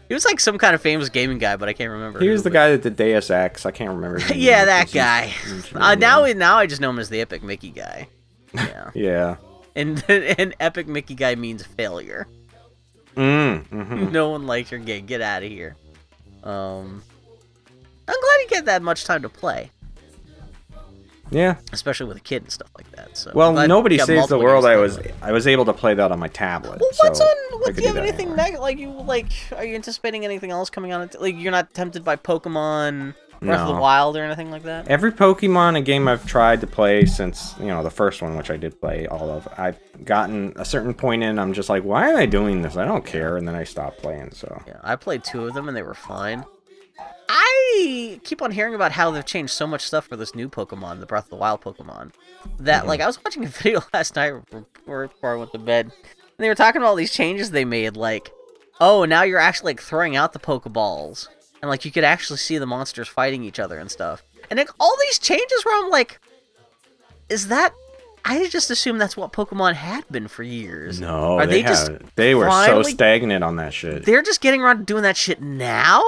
He 0.09 0.15
was 0.15 0.25
like 0.25 0.41
some 0.41 0.59
kind 0.59 0.75
of 0.75 0.81
famous 0.83 1.09
gaming 1.11 1.39
guy, 1.39 1.57
but 1.57 1.69
I 1.69 1.73
can't 1.75 1.91
remember. 1.91 2.19
he 2.19 2.27
who, 2.27 2.33
was 2.33 2.43
the 2.43 2.51
but- 2.51 2.55
guy 2.55 2.71
that 2.71 2.83
did 2.83 2.97
Deus 2.97 3.31
Ex. 3.31 3.65
I 3.67 3.71
can't 3.71 3.91
remember. 3.91 4.19
his 4.19 4.31
name 4.31 4.41
yeah, 4.41 4.65
that 4.65 4.91
guy. 4.91 5.27
he's- 5.27 5.67
he's 5.67 5.77
Uh, 5.77 5.95
now, 5.95 6.25
now 6.27 6.57
I 6.59 6.67
just 6.67 6.81
know 6.81 6.91
him 6.91 6.99
as 6.99 7.09
the 7.11 7.21
Epic 7.21 7.43
Mickey 7.43 7.71
guy. 7.71 8.09
Yeah, 8.55 8.91
yeah. 8.95 9.37
And 9.79 10.05
and 10.09 10.55
Epic 10.61 10.87
Mickey 10.87 11.15
guy 11.15 11.35
means 11.35 11.63
failure. 11.65 12.27
Mm, 13.17 13.67
mhm. 13.69 14.11
no 14.13 14.29
one 14.31 14.47
likes 14.47 14.71
your 14.71 14.81
game. 14.81 15.07
Get 15.07 15.21
out 15.21 15.43
of 15.43 15.49
here. 15.51 15.77
Um, 16.45 17.03
I'm 18.07 18.21
glad 18.21 18.37
you 18.41 18.47
get 18.49 18.65
that 18.67 18.81
much 18.83 19.05
time 19.05 19.23
to 19.23 19.29
play, 19.29 19.71
Yeah. 21.31 21.57
especially 21.73 22.07
with 22.07 22.17
a 22.17 22.21
kid 22.21 22.43
and 22.45 22.51
stuff 22.53 22.71
like 22.77 22.91
that. 22.93 23.17
So 23.17 23.33
Well, 23.35 23.53
nobody 23.67 23.99
saves 23.99 24.29
the 24.29 24.39
world. 24.39 24.65
I 24.65 24.77
was. 24.77 24.99
I 25.21 25.33
was 25.33 25.47
able 25.47 25.65
to 25.67 25.73
play 25.73 25.95
that 25.95 26.11
on 26.13 26.19
my 26.19 26.29
tablet. 26.29 26.81
Well, 26.81 26.91
what's 27.01 27.19
so 27.19 27.25
on? 27.25 27.61
What, 27.61 27.75
do 27.75 27.83
you 27.83 27.89
have 27.89 27.97
anything 27.97 28.35
neg- 28.37 28.59
like 28.61 28.79
you 28.79 28.91
like? 28.91 29.27
Are 29.57 29.65
you 29.65 29.75
anticipating 29.75 30.25
anything 30.25 30.51
else 30.53 30.71
coming 30.71 30.93
on? 30.93 31.11
Like 31.19 31.37
you're 31.37 31.53
not 31.53 31.75
tempted 31.75 32.05
by 32.05 32.17
Pokemon 32.17 33.15
Breath 33.41 33.61
of 33.61 33.75
the 33.75 33.81
Wild 33.81 34.17
or 34.17 34.25
anything 34.25 34.51
like 34.51 34.63
that? 34.65 34.89
Every 34.89 35.13
Pokemon 35.13 35.77
a 35.77 35.81
game 35.81 36.09
I've 36.09 36.27
tried 36.27 36.61
to 36.61 36.67
play 36.67 37.07
since 37.07 37.55
you 37.59 37.67
know 37.67 37.83
the 37.83 37.91
first 37.91 38.23
one, 38.23 38.37
which 38.37 38.51
I 38.51 38.57
did 38.57 38.81
play 38.81 39.07
all 39.07 39.31
of, 39.31 39.49
I've 39.57 39.79
gotten 40.05 40.53
a 40.57 40.65
certain 40.65 40.95
point 40.95 41.23
in. 41.23 41.39
I'm 41.39 41.53
just 41.53 41.69
like, 41.69 41.83
why 41.83 42.09
am 42.09 42.17
I 42.17 42.27
doing 42.27 42.63
this? 42.63 42.77
I 42.77 42.85
don't 42.85 43.05
care, 43.05 43.37
and 43.37 43.47
then 43.47 43.55
I 43.55 43.65
stopped 43.65 43.99
playing. 43.99 44.33
So 44.33 44.63
Yeah, 44.67 44.81
I 44.83 44.97
played 44.97 45.25
two 45.25 45.47
of 45.47 45.55
them 45.55 45.69
and 45.69 45.77
they 45.77 45.83
were 45.83 45.95
fine. 45.95 46.45
I 47.29 47.59
I 47.79 48.21
keep 48.25 48.43
on 48.43 48.51
hearing 48.51 48.75
about 48.75 48.93
how 48.93 49.11
they've 49.11 49.25
changed 49.25 49.53
so 49.53 49.67
much 49.67 49.83
stuff 49.83 50.07
for 50.07 50.17
this 50.17 50.35
new 50.35 50.49
Pokemon, 50.49 51.01
the 51.01 51.07
Breath 51.07 51.25
of 51.25 51.31
the 51.31 51.37
Wild 51.37 51.61
Pokemon, 51.61 52.13
that 52.59 52.81
mm-hmm. 52.81 52.89
like 52.89 53.01
I 53.01 53.07
was 53.07 53.23
watching 53.23 53.45
a 53.45 53.49
video 53.63 53.83
last 53.93 54.17
night 54.17 54.33
before, 54.51 55.09
before 55.09 55.35
I 55.35 55.37
went 55.37 55.53
to 55.53 55.59
bed, 55.59 55.87
and 55.87 55.93
they 56.39 56.49
were 56.49 56.55
talking 56.55 56.81
about 56.81 56.89
all 56.89 56.95
these 56.97 57.13
changes 57.13 57.51
they 57.51 57.65
made, 57.65 57.97
like, 57.97 58.33
oh, 58.81 59.05
now 59.05 59.23
you're 59.23 59.39
actually 59.39 59.73
like 59.73 59.83
throwing 59.83 60.17
out 60.17 60.33
the 60.33 60.39
Pokeballs, 60.39 61.29
and 61.63 61.69
like 61.71 61.85
you 61.85 61.91
could 61.91 62.05
actually 62.05 62.39
see 62.39 62.59
the 62.59 62.67
monsters 62.67 63.09
fighting 63.09 63.45
each 63.45 63.59
other 63.59 63.79
and 63.79 63.91
stuff, 63.91 64.23
and 64.51 64.59
like 64.59 64.71
all 64.81 64.97
these 65.03 65.19
changes 65.19 65.65
where 65.65 65.85
I'm 65.85 65.91
like, 65.91 66.21
is 67.29 67.49
that? 67.49 67.73
I 68.25 68.47
just 68.49 68.71
assume 68.71 68.99
that's 68.99 69.17
what 69.17 69.33
Pokemon 69.33 69.75
had 69.75 70.07
been 70.11 70.29
for 70.29 70.43
years. 70.43 71.01
No, 71.01 71.39
Are 71.39 71.47
they, 71.47 71.63
they 71.63 71.69
just. 71.69 71.91
They 72.17 72.35
were 72.35 72.47
finally- 72.47 72.85
so 72.85 72.91
stagnant 72.91 73.43
on 73.45 73.57
that 73.57 73.73
shit. 73.73 74.05
they're 74.05 74.23
just 74.23 74.41
getting 74.41 74.61
around 74.61 74.79
to 74.79 74.85
doing 74.85 75.03
that 75.05 75.17
shit 75.17 75.41
now. 75.41 76.03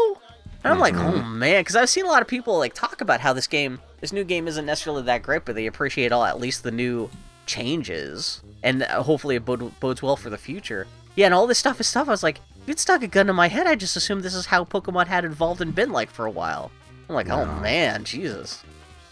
And 0.62 0.70
I'm 0.74 0.78
like, 0.78 0.92
Mhm. 0.94 1.20
oh 1.20 1.22
man, 1.24 1.60
because 1.62 1.76
I've 1.76 1.88
seen 1.88 2.04
a 2.04 2.08
lot 2.08 2.20
of 2.20 2.28
people 2.28 2.58
like 2.58 2.74
talk 2.74 3.00
about 3.00 3.20
how 3.20 3.32
this 3.32 3.46
game, 3.46 3.80
this 4.00 4.12
new 4.12 4.24
game, 4.24 4.46
isn't 4.48 4.66
necessarily 4.66 5.02
that 5.04 5.22
great, 5.22 5.46
but 5.46 5.54
they 5.54 5.66
appreciate 5.66 6.12
all 6.12 6.24
at 6.24 6.38
least 6.38 6.62
the 6.64 6.70
new 6.70 7.08
changes, 7.46 8.42
and 8.62 8.82
uh, 8.82 9.02
hopefully 9.02 9.36
it 9.36 9.44
bodes 9.44 10.02
well 10.02 10.16
for 10.16 10.28
the 10.30 10.36
future. 10.38 10.86
Yeah, 11.16 11.26
and 11.26 11.34
all 11.34 11.46
this 11.46 11.58
stuff 11.58 11.80
is 11.80 11.86
stuff. 11.86 12.08
I 12.08 12.10
was 12.10 12.22
like, 12.22 12.40
it 12.66 12.78
stuck 12.78 13.02
a 13.02 13.06
gun 13.08 13.26
to 13.26 13.32
my 13.32 13.48
head, 13.48 13.66
I 13.66 13.74
just 13.74 13.96
assumed 13.96 14.22
this 14.22 14.34
is 14.34 14.46
how 14.46 14.64
Pokemon 14.64 15.06
had 15.06 15.24
evolved 15.24 15.60
and 15.60 15.74
been 15.74 15.90
like 15.90 16.10
for 16.10 16.26
a 16.26 16.30
while. 16.30 16.70
I'm 17.08 17.14
like, 17.14 17.28
oh 17.28 17.44
man, 17.60 18.04
Jesus, 18.04 18.62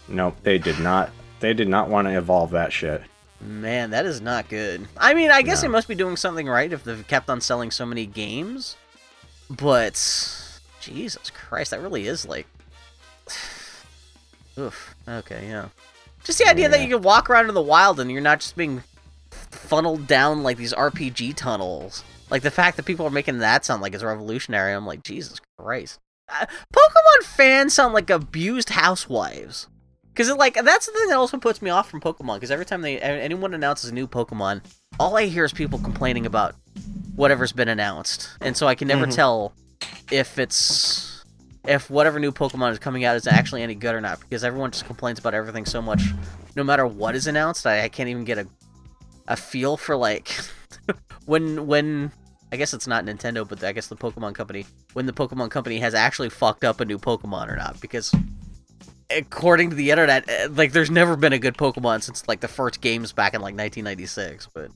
Nope, 0.07 0.37
they 0.43 0.57
did 0.57 0.79
not. 0.79 1.11
They 1.39 1.53
did 1.53 1.67
not 1.67 1.89
want 1.89 2.07
to 2.07 2.17
evolve 2.17 2.51
that 2.51 2.71
shit. 2.73 3.01
man, 3.41 3.91
that 3.91 4.05
is 4.05 4.21
not 4.21 4.49
good. 4.49 4.87
I 4.97 5.13
mean, 5.13 5.31
I 5.31 5.41
guess 5.41 5.61
No. 5.61 5.67
they 5.67 5.71
must 5.71 5.87
be 5.87 5.95
doing 5.95 6.15
something 6.17 6.47
right 6.47 6.71
if 6.71 6.83
they've 6.83 7.07
kept 7.07 7.29
on 7.29 7.41
selling 7.41 7.71
so 7.71 7.85
many 7.85 8.05
games, 8.05 8.75
but 9.49 9.93
Jesus 10.81 11.29
Christ, 11.29 11.71
that 11.71 11.81
really 11.81 12.07
is 12.07 12.25
like. 12.27 12.47
Oof. 14.57 14.95
Okay, 15.07 15.47
yeah. 15.47 15.69
Just 16.23 16.39
the 16.39 16.47
idea 16.49 16.67
that 16.69 16.81
you 16.81 16.89
can 16.89 17.01
walk 17.01 17.29
around 17.29 17.47
in 17.47 17.55
the 17.55 17.61
wild 17.61 17.99
and 17.99 18.11
you're 18.11 18.21
not 18.21 18.41
just 18.41 18.55
being 18.57 18.83
funneled 19.31 20.05
down 20.07 20.43
like 20.43 20.57
these 20.57 20.73
RPG 20.73 21.35
tunnels. 21.35 22.03
Like 22.29 22.41
the 22.43 22.51
fact 22.51 22.77
that 22.77 22.85
people 22.85 23.05
are 23.05 23.11
making 23.11 23.39
that 23.39 23.65
sound 23.65 23.81
like 23.81 23.93
it's 23.93 24.03
revolutionary, 24.03 24.73
I'm 24.73 24.85
like, 24.85 25.03
Jesus 25.03 25.39
Christ. 25.57 25.99
Uh, 26.29 26.45
Pokemon 26.73 27.23
fans 27.23 27.73
sound 27.73 27.93
like 27.93 28.09
abused 28.09 28.69
housewives. 28.69 29.67
Because 30.13 30.31
like 30.33 30.53
that's 30.55 30.85
the 30.85 30.91
thing 30.91 31.07
that 31.09 31.15
also 31.17 31.37
puts 31.37 31.61
me 31.61 31.69
off 31.69 31.89
from 31.89 32.01
Pokemon. 32.01 32.35
Because 32.35 32.51
every 32.51 32.65
time 32.65 32.81
they 32.81 32.99
anyone 32.99 33.53
announces 33.53 33.89
a 33.89 33.93
new 33.93 34.07
Pokemon, 34.07 34.61
all 34.99 35.15
I 35.17 35.25
hear 35.25 35.45
is 35.45 35.53
people 35.53 35.79
complaining 35.79 36.25
about 36.25 36.55
whatever's 37.15 37.51
been 37.51 37.67
announced, 37.69 38.29
and 38.41 38.55
so 38.55 38.67
I 38.67 38.75
can 38.75 38.87
never 38.87 39.05
Mhm. 39.07 39.15
tell 39.15 39.53
if 40.11 40.37
it's 40.37 41.23
if 41.65 41.89
whatever 41.89 42.19
new 42.19 42.31
Pokemon 42.31 42.71
is 42.71 42.79
coming 42.79 43.05
out 43.05 43.15
is 43.15 43.27
actually 43.27 43.61
any 43.63 43.75
good 43.75 43.95
or 43.95 44.01
not. 44.01 44.19
Because 44.19 44.43
everyone 44.43 44.71
just 44.71 44.85
complains 44.85 45.19
about 45.19 45.33
everything 45.33 45.65
so 45.65 45.81
much, 45.81 46.01
no 46.55 46.63
matter 46.63 46.85
what 46.85 47.15
is 47.15 47.25
announced. 47.27 47.65
I, 47.65 47.83
I 47.83 47.89
can't 47.89 48.09
even 48.09 48.23
get 48.25 48.37
a 48.37 48.47
a 49.27 49.35
feel 49.37 49.77
for 49.77 49.95
like 49.95 50.35
when 51.25 51.67
when 51.67 52.11
I 52.51 52.57
guess 52.57 52.73
it's 52.73 52.87
not 52.87 53.05
Nintendo, 53.05 53.47
but 53.47 53.63
I 53.63 53.71
guess 53.71 53.87
the 53.87 53.95
Pokemon 53.95 54.35
Company 54.35 54.65
when 54.93 55.05
the 55.05 55.13
Pokemon 55.13 55.51
Company 55.51 55.79
has 55.79 55.93
actually 55.93 56.29
fucked 56.29 56.63
up 56.63 56.79
a 56.79 56.85
new 56.85 56.97
Pokemon 56.97 57.51
or 57.51 57.55
not. 57.55 57.79
Because 57.81 58.13
according 59.09 59.69
to 59.71 59.75
the 59.75 59.91
internet, 59.91 60.27
eh, 60.27 60.47
like 60.51 60.71
there's 60.71 60.91
never 60.91 61.15
been 61.15 61.33
a 61.33 61.39
good 61.39 61.57
Pokemon 61.57 62.03
since 62.03 62.27
like 62.27 62.39
the 62.39 62.47
first 62.47 62.81
games 62.81 63.11
back 63.11 63.33
in 63.33 63.41
like 63.41 63.55
1996. 63.55 64.47
But 64.53 64.71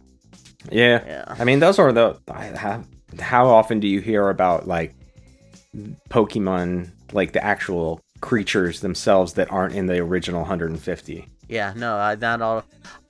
Yeah. 0.71 1.03
yeah, 1.05 1.25
I 1.27 1.43
mean, 1.43 1.59
those 1.59 1.79
are 1.79 1.91
the. 1.91 2.19
Have, 2.29 2.87
how 3.19 3.47
often 3.47 3.79
do 3.79 3.87
you 3.87 4.01
hear 4.01 4.29
about 4.29 4.67
like 4.67 4.95
Pokemon, 6.09 6.89
like 7.11 7.33
the 7.33 7.43
actual 7.43 8.01
creatures 8.21 8.81
themselves 8.81 9.33
that 9.33 9.51
aren't 9.51 9.75
in 9.75 9.87
the 9.87 9.99
original 9.99 10.41
150? 10.41 11.27
yeah, 11.49 11.73
no, 11.75 11.97
I 11.97 12.15
not 12.15 12.41
all. 12.41 12.63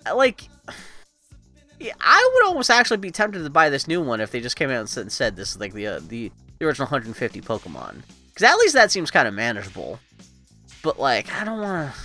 I 0.06 0.12
Like, 0.14 0.50
yeah, 1.80 1.94
I 2.00 2.30
would 2.34 2.48
almost 2.48 2.70
actually 2.70 2.98
be 2.98 3.12
tempted 3.12 3.44
to 3.44 3.50
buy 3.50 3.70
this 3.70 3.88
new 3.88 4.02
one 4.02 4.22
if 4.22 4.32
they 4.32 4.40
just 4.42 4.56
came 4.56 4.70
out 4.70 4.80
and 4.80 4.90
said, 4.90 5.12
said 5.12 5.36
this 5.36 5.52
is 5.52 5.60
like 5.60 5.74
the 5.74 5.88
uh, 5.88 6.00
the 6.08 6.32
the 6.60 6.66
original 6.66 6.86
150 6.86 7.42
Pokemon. 7.42 8.02
Because 8.30 8.44
at 8.52 8.58
least 8.58 8.74
that 8.74 8.92
seems 8.92 9.12
kind 9.12 9.28
of 9.28 9.34
manageable. 9.34 10.00
But 10.84 11.00
like, 11.00 11.32
I 11.34 11.44
don't 11.44 11.60
want 11.62 11.94
to. 11.94 12.00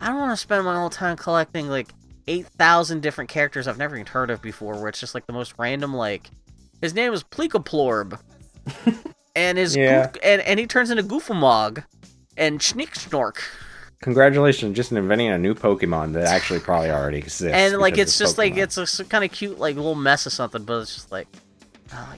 I 0.00 0.08
don't 0.08 0.18
want 0.18 0.32
to 0.32 0.36
spend 0.36 0.64
my 0.64 0.74
whole 0.74 0.90
time 0.90 1.16
collecting 1.16 1.68
like 1.68 1.88
8,000 2.26 3.00
different 3.00 3.30
characters 3.30 3.66
I've 3.68 3.78
never 3.78 3.94
even 3.96 4.06
heard 4.06 4.30
of 4.30 4.42
before, 4.42 4.74
where 4.78 4.88
it's 4.88 5.00
just 5.00 5.14
like 5.14 5.26
the 5.26 5.32
most 5.32 5.54
random, 5.58 5.94
like. 5.94 6.30
His 6.80 6.92
name 6.94 7.12
is 7.14 7.22
Plecoplorb. 7.24 8.18
and 9.36 9.56
his 9.58 9.74
Yeah. 9.76 10.08
goof- 10.08 10.22
and, 10.22 10.42
and 10.42 10.60
he 10.60 10.66
turns 10.66 10.90
into 10.90 11.02
Goofamog 11.02 11.84
and 12.36 12.60
Schnick 12.60 12.94
Congratulations, 14.04 14.76
just 14.76 14.92
inventing 14.92 15.28
a 15.28 15.38
new 15.38 15.54
Pokemon 15.54 16.12
that 16.12 16.26
actually 16.26 16.60
probably 16.60 16.90
already 16.90 17.16
exists. 17.16 17.54
and 17.56 17.78
like 17.78 17.96
it's 17.96 18.18
just 18.18 18.36
like 18.36 18.54
it's 18.58 18.76
a 18.76 19.04
kind 19.06 19.24
of 19.24 19.32
cute 19.32 19.58
like 19.58 19.76
little 19.76 19.94
mess 19.94 20.26
or 20.26 20.30
something, 20.30 20.62
but 20.62 20.82
it's 20.82 20.94
just 20.94 21.10
like, 21.10 21.26
oh, 21.94 22.14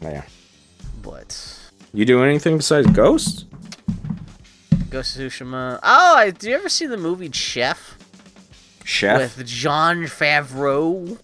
Yeah. 0.00 0.22
but 1.02 1.58
You 1.92 2.06
do 2.06 2.24
anything 2.24 2.56
besides 2.56 2.86
ghosts 2.86 3.44
Ghost 4.88 5.16
of 5.16 5.22
Tsushima. 5.30 5.78
Oh, 5.82 6.16
I, 6.16 6.30
do 6.30 6.48
you 6.48 6.54
ever 6.56 6.70
see 6.70 6.86
the 6.86 6.96
movie 6.96 7.30
Chef 7.30 7.98
Chef? 8.82 9.36
with 9.36 9.46
Jon 9.46 10.04
Favreau? 10.04 11.18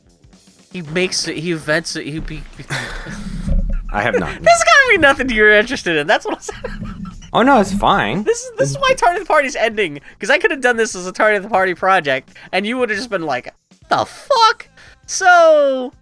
He 0.70 0.82
makes 0.82 1.26
it. 1.26 1.38
He 1.38 1.52
invents 1.52 1.97
it. 1.97 2.06
He 2.06 2.18
be. 2.18 2.43
I 3.90 4.02
have 4.02 4.18
not. 4.18 4.43
This 4.43 4.62
gotta 4.64 4.86
be 4.90 4.98
nothing 4.98 5.30
you're 5.30 5.52
interested 5.55 5.97
in. 5.97 6.06
That's 6.06 6.26
what 6.26 6.34
I'm 6.34 6.40
saying. 6.43 6.95
Oh 7.36 7.42
no, 7.42 7.60
it's 7.60 7.72
fine. 7.74 8.22
This 8.24 8.42
is 8.44 8.52
this 8.58 8.70
is 8.70 8.78
why 8.78 8.94
Tardy 8.94 9.20
the 9.20 9.26
Party's 9.26 9.54
ending. 9.56 10.00
Because 10.14 10.30
I 10.30 10.38
could 10.38 10.50
have 10.50 10.60
done 10.60 10.76
this 10.76 10.94
as 10.94 11.06
a 11.06 11.12
Tardy 11.12 11.38
the 11.38 11.48
Party 11.48 11.74
project, 11.74 12.30
and 12.52 12.66
you 12.66 12.78
would 12.78 12.90
have 12.90 12.98
just 12.98 13.10
been 13.10 13.22
like, 13.22 13.54
"The 13.88 14.04
fuck." 14.04 14.68
So, 15.06 15.92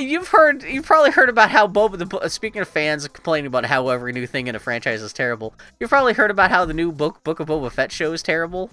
you've 0.00 0.28
heard, 0.28 0.62
you've 0.62 0.86
probably 0.86 1.10
heard 1.10 1.28
about 1.28 1.50
how 1.50 1.66
Boba. 1.68 1.98
The, 2.08 2.16
uh, 2.18 2.28
speaking 2.28 2.62
of 2.62 2.68
fans 2.68 3.06
complaining 3.08 3.46
about 3.46 3.66
how 3.66 3.88
every 3.88 4.12
new 4.12 4.26
thing 4.26 4.46
in 4.46 4.54
a 4.54 4.58
franchise 4.58 5.02
is 5.02 5.12
terrible, 5.12 5.54
you've 5.80 5.90
probably 5.90 6.14
heard 6.14 6.30
about 6.30 6.50
how 6.50 6.64
the 6.64 6.74
new 6.74 6.92
book 6.92 7.22
Book 7.24 7.40
of 7.40 7.48
Boba 7.48 7.70
Fett 7.70 7.92
show 7.92 8.12
is 8.12 8.22
terrible. 8.22 8.70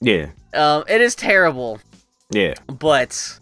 Yeah. 0.00 0.26
Um, 0.54 0.84
it 0.88 1.00
is 1.00 1.14
terrible, 1.14 1.80
Yeah. 2.30 2.54
but 2.66 3.38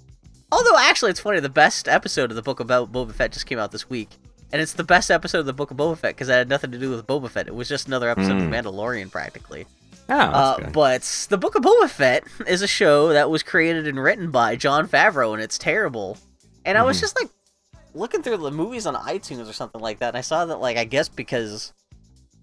although 0.53 0.77
actually 0.79 1.11
it's 1.11 1.21
funny, 1.21 1.41
the 1.41 1.49
best 1.49 1.89
episode 1.89 2.31
of 2.31 2.37
the 2.37 2.43
Book 2.43 2.61
of 2.61 2.69
Bo- 2.69 2.87
Boba 2.87 3.13
Fett 3.13 3.33
just 3.33 3.47
came 3.47 3.59
out 3.59 3.73
this 3.73 3.91
week. 3.91 4.11
And 4.53 4.63
it's 4.63 4.75
the 4.75 4.85
best 4.85 5.11
episode 5.11 5.41
of 5.41 5.47
the 5.47 5.53
Book 5.53 5.71
of 5.71 5.77
Boba 5.77 5.99
Fett 5.99 6.15
because 6.15 6.29
it 6.29 6.33
had 6.33 6.49
nothing 6.49 6.71
to 6.73 6.79
do 6.79 6.91
with 6.91 7.07
Boba 7.07 7.29
Fett. 7.29 7.49
It 7.49 7.55
was 7.55 7.69
just 7.69 7.87
another 7.89 8.09
episode 8.09 8.33
Mm. 8.33 8.45
of 8.45 8.51
The 8.51 8.57
Mandalorian, 8.71 9.11
practically. 9.11 9.67
Oh, 10.09 10.17
that's 10.17 10.37
Uh, 10.37 10.57
good. 10.59 10.73
but 10.73 11.27
the 11.31 11.37
Book 11.37 11.57
of 11.57 11.63
Boba 11.63 11.89
Fett 11.91 12.23
is 12.47 12.63
a 12.63 12.69
show 12.69 13.09
that 13.09 13.29
was 13.29 13.43
created 13.43 13.89
and 13.89 14.01
written 14.01 14.31
by 14.31 14.55
Jon 14.55 14.87
Favreau, 14.87 15.35
and 15.35 15.43
it's 15.43 15.59
terrible. 15.59 16.17
And 16.65 16.79
I 16.79 16.83
was 16.83 16.97
Mhm. 16.99 17.01
just 17.01 17.17
like 17.21 17.29
looking 17.93 18.23
through 18.23 18.37
the 18.37 18.51
movies 18.53 18.87
on 18.87 18.95
iTunes 18.95 19.49
or 19.49 19.53
something 19.53 19.81
like 19.81 19.99
that, 19.99 20.09
and 20.09 20.17
I 20.17 20.21
saw 20.21 20.45
that 20.47 20.61
like 20.61 20.77
I 20.77 20.85
guess 20.85 21.09
because 21.09 21.73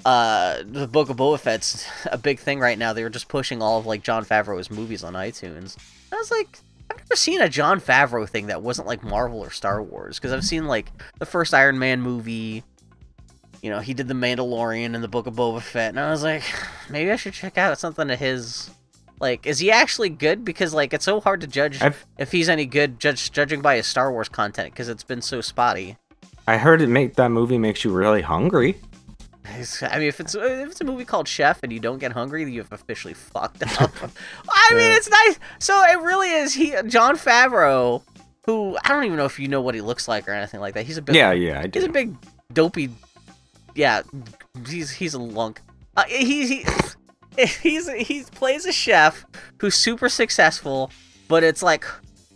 uh 0.06 0.58
the 0.66 0.88
Book 0.88 1.10
of 1.10 1.16
Boba 1.18 1.40
Fett's 1.40 1.86
a 2.12 2.18
big 2.18 2.40
thing 2.40 2.60
right 2.60 2.78
now, 2.78 2.92
they 2.92 3.04
were 3.04 3.10
just 3.10 3.30
pushing 3.30 3.62
all 3.62 3.80
of 3.80 3.86
like 3.86 4.04
Jon 4.04 4.26
Favreau's 4.26 4.70
movies 4.70 5.04
on 5.04 5.14
iTunes. 5.14 5.78
I 6.12 6.16
was 6.18 6.30
like. 6.32 6.60
I've 6.94 7.00
never 7.10 7.16
seen 7.16 7.42
a 7.42 7.50
Jon 7.50 7.80
Favreau 7.80 8.28
thing 8.28 8.48
that 8.48 8.62
wasn't 8.62 8.88
like 8.88 9.04
Marvel 9.04 9.40
or 9.40 9.50
Star 9.50 9.82
Wars 9.82 10.20
because 10.20 10.32
I've 10.32 10.44
seen 10.44 10.68
like 10.68 10.92
the 11.20 11.26
first 11.26 11.54
Iron 11.54 11.80
Man 11.80 12.02
movie, 12.02 12.64
you 13.62 13.70
know, 13.70 13.80
he 13.80 13.94
did 13.94 14.08
the 14.08 14.14
Mandalorian 14.14 14.94
and 14.94 15.04
the 15.04 15.08
Book 15.08 15.28
of 15.28 15.36
Boba 15.36 15.62
Fett, 15.62 15.90
and 15.90 16.00
I 16.00 16.12
was 16.12 16.24
like, 16.24 16.44
maybe 16.90 17.12
I 17.12 17.16
should 17.16 17.34
check 17.34 17.58
out 17.58 17.80
something 17.80 18.10
of 18.10 18.20
his. 18.20 18.70
Like, 19.20 19.46
is 19.46 19.60
he 19.60 19.72
actually 19.72 20.10
good? 20.10 20.44
Because 20.44 20.74
like, 20.74 20.94
it's 20.94 21.06
so 21.06 21.22
hard 21.22 21.42
to 21.42 21.48
judge 21.48 21.82
I've 21.82 22.06
if 22.18 22.32
he's 22.32 22.50
any 22.50 22.66
good, 22.66 23.00
judge 23.00 23.32
judging 23.32 23.62
by 23.62 23.78
his 23.78 23.88
Star 23.88 24.12
Wars 24.12 24.30
content 24.30 24.74
because 24.74 24.90
it's 24.90 25.04
been 25.04 25.22
so 25.22 25.40
spotty. 25.42 25.98
I 26.46 26.58
heard 26.58 26.82
it 26.82 26.88
make 26.88 27.16
that 27.16 27.30
movie 27.30 27.58
makes 27.58 27.86
you 27.86 27.92
really 27.92 28.22
hungry. 28.22 28.78
I 29.46 30.00
mean, 30.00 30.08
if 30.08 30.20
it's 30.20 30.36
if 30.36 30.72
it's 30.72 30.82
a 30.82 30.86
movie 30.86 31.06
called 31.06 31.28
Chef 31.28 31.62
and 31.64 31.72
you 31.72 31.80
don't 31.80 32.00
get 32.00 32.14
hungry, 32.14 32.50
you've 32.52 32.72
officially 32.72 33.14
fucked 33.14 33.64
up. 33.82 33.92
I 34.50 34.74
mean, 34.74 34.92
it's 34.92 35.10
nice. 35.10 35.40
So 35.60 35.82
it 35.84 36.02
really 36.02 36.30
is. 36.30 36.54
He 36.54 36.74
Jon 36.88 37.18
Favreau, 37.18 38.04
who 38.46 38.78
I 38.84 38.90
don't 38.90 39.04
even 39.06 39.18
know 39.18 39.26
if 39.26 39.40
you 39.40 39.48
know 39.48 39.62
what 39.62 39.76
he 39.76 39.82
looks 39.82 40.08
like 40.08 40.28
or 40.28 40.32
anything 40.32 40.60
like 40.60 40.74
that. 40.76 40.86
He's 40.86 40.98
a 40.98 41.02
big, 41.02 41.16
Yeah, 41.16 41.32
yeah, 41.32 41.62
I 41.62 41.70
He's 41.72 41.84
a 41.84 41.90
big 41.90 42.16
dopey. 42.54 42.90
Yeah, 43.76 44.04
he's 44.68 44.92
he's 44.92 45.14
a 45.14 45.20
lunk. 45.20 45.62
Uh, 45.98 46.04
he 46.08 46.48
he 46.48 46.66
he's 47.62 47.92
he 47.92 48.24
plays 48.24 48.66
a 48.66 48.72
chef 48.72 49.26
who's 49.60 49.76
super 49.76 50.10
successful, 50.10 50.92
but 51.28 51.44
it's 51.44 51.62
like 51.62 51.86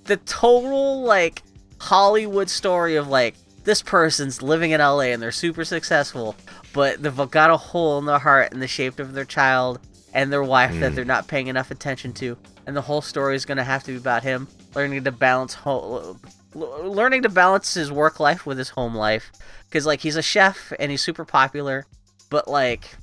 the 0.06 0.18
total 0.18 1.04
like 1.04 1.44
Hollywood 1.80 2.50
story 2.50 2.96
of 2.96 3.08
like 3.08 3.36
this 3.68 3.82
person's 3.84 4.42
living 4.42 4.72
in 4.72 4.80
LA 4.80 5.12
and 5.12 5.22
they're 5.22 5.32
super 5.32 5.66
successful, 5.66 6.36
but 6.74 7.04
they've 7.04 7.30
got 7.32 7.50
a 7.52 7.58
hole 7.58 8.00
in 8.00 8.06
their 8.06 8.18
heart 8.20 8.54
in 8.54 8.60
the 8.60 8.68
shape 8.68 8.98
of 8.98 9.12
their 9.14 9.26
child 9.26 9.80
and 10.14 10.32
their 10.32 10.42
wife 10.44 10.72
that 10.80 10.94
Mm. 10.94 10.96
they're 10.96 11.06
not 11.06 11.28
paying 11.28 11.48
enough 11.48 11.70
attention 11.70 12.14
to, 12.14 12.38
and 12.66 12.76
the 12.78 12.82
whole 12.82 13.02
story 13.02 13.36
is 13.36 13.46
gonna 13.46 13.66
have 13.66 13.84
to 13.84 13.92
be 13.92 13.98
about 13.98 14.24
him 14.24 14.48
learning 14.74 15.04
to 15.04 15.12
balance 15.12 15.54
ho- 15.54 16.18
learning 16.56 17.24
to 17.24 17.30
balance 17.30 17.74
his 17.74 17.92
work 17.92 18.20
life 18.20 18.46
with 18.46 18.58
his 18.58 18.70
home 18.70 18.96
life 18.96 19.32
because 19.70 19.86
like 19.86 20.00
he's 20.02 20.16
a 20.16 20.22
chef 20.22 20.72
and 20.80 20.90
he's 20.92 21.02
super 21.04 21.26
popular 21.26 21.86
but 22.30 22.48
like, 22.48 22.96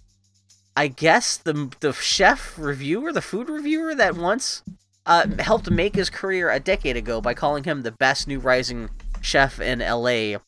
I 0.76 0.88
guess 0.88 1.36
the 1.36 1.70
the 1.80 1.92
chef 1.92 2.58
reviewer, 2.58 3.12
the 3.12 3.22
food 3.22 3.48
reviewer 3.48 3.94
that 3.94 4.16
once 4.16 4.62
uh, 5.06 5.26
helped 5.38 5.70
make 5.70 5.94
his 5.94 6.10
career 6.10 6.50
a 6.50 6.58
decade 6.58 6.96
ago 6.96 7.20
by 7.20 7.34
calling 7.34 7.64
him 7.64 7.82
the 7.82 7.92
best 7.92 8.26
new 8.26 8.38
rising 8.38 8.88
chef 9.20 9.60
in 9.60 9.78
LA, 9.80 10.38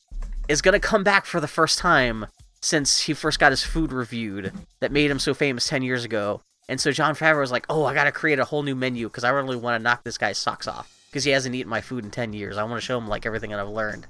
is 0.48 0.62
gonna 0.62 0.80
come 0.80 1.02
back 1.04 1.26
for 1.26 1.40
the 1.40 1.48
first 1.48 1.78
time 1.78 2.26
since 2.60 3.02
he 3.02 3.14
first 3.14 3.38
got 3.38 3.52
his 3.52 3.62
food 3.62 3.92
reviewed 3.92 4.52
that 4.80 4.90
made 4.92 5.10
him 5.10 5.18
so 5.18 5.34
famous 5.34 5.68
10 5.68 5.82
years 5.82 6.04
ago. 6.04 6.40
And 6.68 6.80
so 6.80 6.90
Jon 6.90 7.14
Favreau 7.14 7.40
was 7.40 7.52
like, 7.52 7.66
oh, 7.68 7.84
I 7.84 7.94
gotta 7.94 8.10
create 8.12 8.38
a 8.38 8.44
whole 8.44 8.62
new 8.62 8.74
menu 8.74 9.08
because 9.08 9.24
I 9.24 9.30
really 9.30 9.56
want 9.56 9.78
to 9.78 9.82
knock 9.82 10.02
this 10.04 10.18
guy's 10.18 10.38
socks 10.38 10.66
off 10.66 10.92
because 11.10 11.24
he 11.24 11.30
hasn't 11.30 11.54
eaten 11.54 11.70
my 11.70 11.80
food 11.80 12.04
in 12.04 12.10
10 12.10 12.32
years. 12.32 12.56
I 12.56 12.64
want 12.64 12.74
to 12.80 12.84
show 12.84 12.98
him 12.98 13.06
like 13.08 13.24
everything 13.26 13.50
that 13.50 13.60
I've 13.60 13.68
learned. 13.68 14.06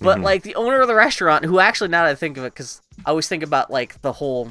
But 0.00 0.18
Mhm. 0.18 0.22
like 0.24 0.42
the 0.42 0.56
owner 0.56 0.80
of 0.80 0.88
the 0.88 0.94
restaurant, 0.94 1.44
who 1.44 1.60
actually 1.60 1.88
now 1.88 2.02
that 2.04 2.10
I 2.10 2.14
think 2.16 2.36
of 2.36 2.44
it, 2.44 2.52
because 2.54 2.80
I 3.06 3.10
always 3.10 3.28
think 3.28 3.42
about 3.44 3.70
like 3.70 4.00
the 4.02 4.12
whole 4.14 4.50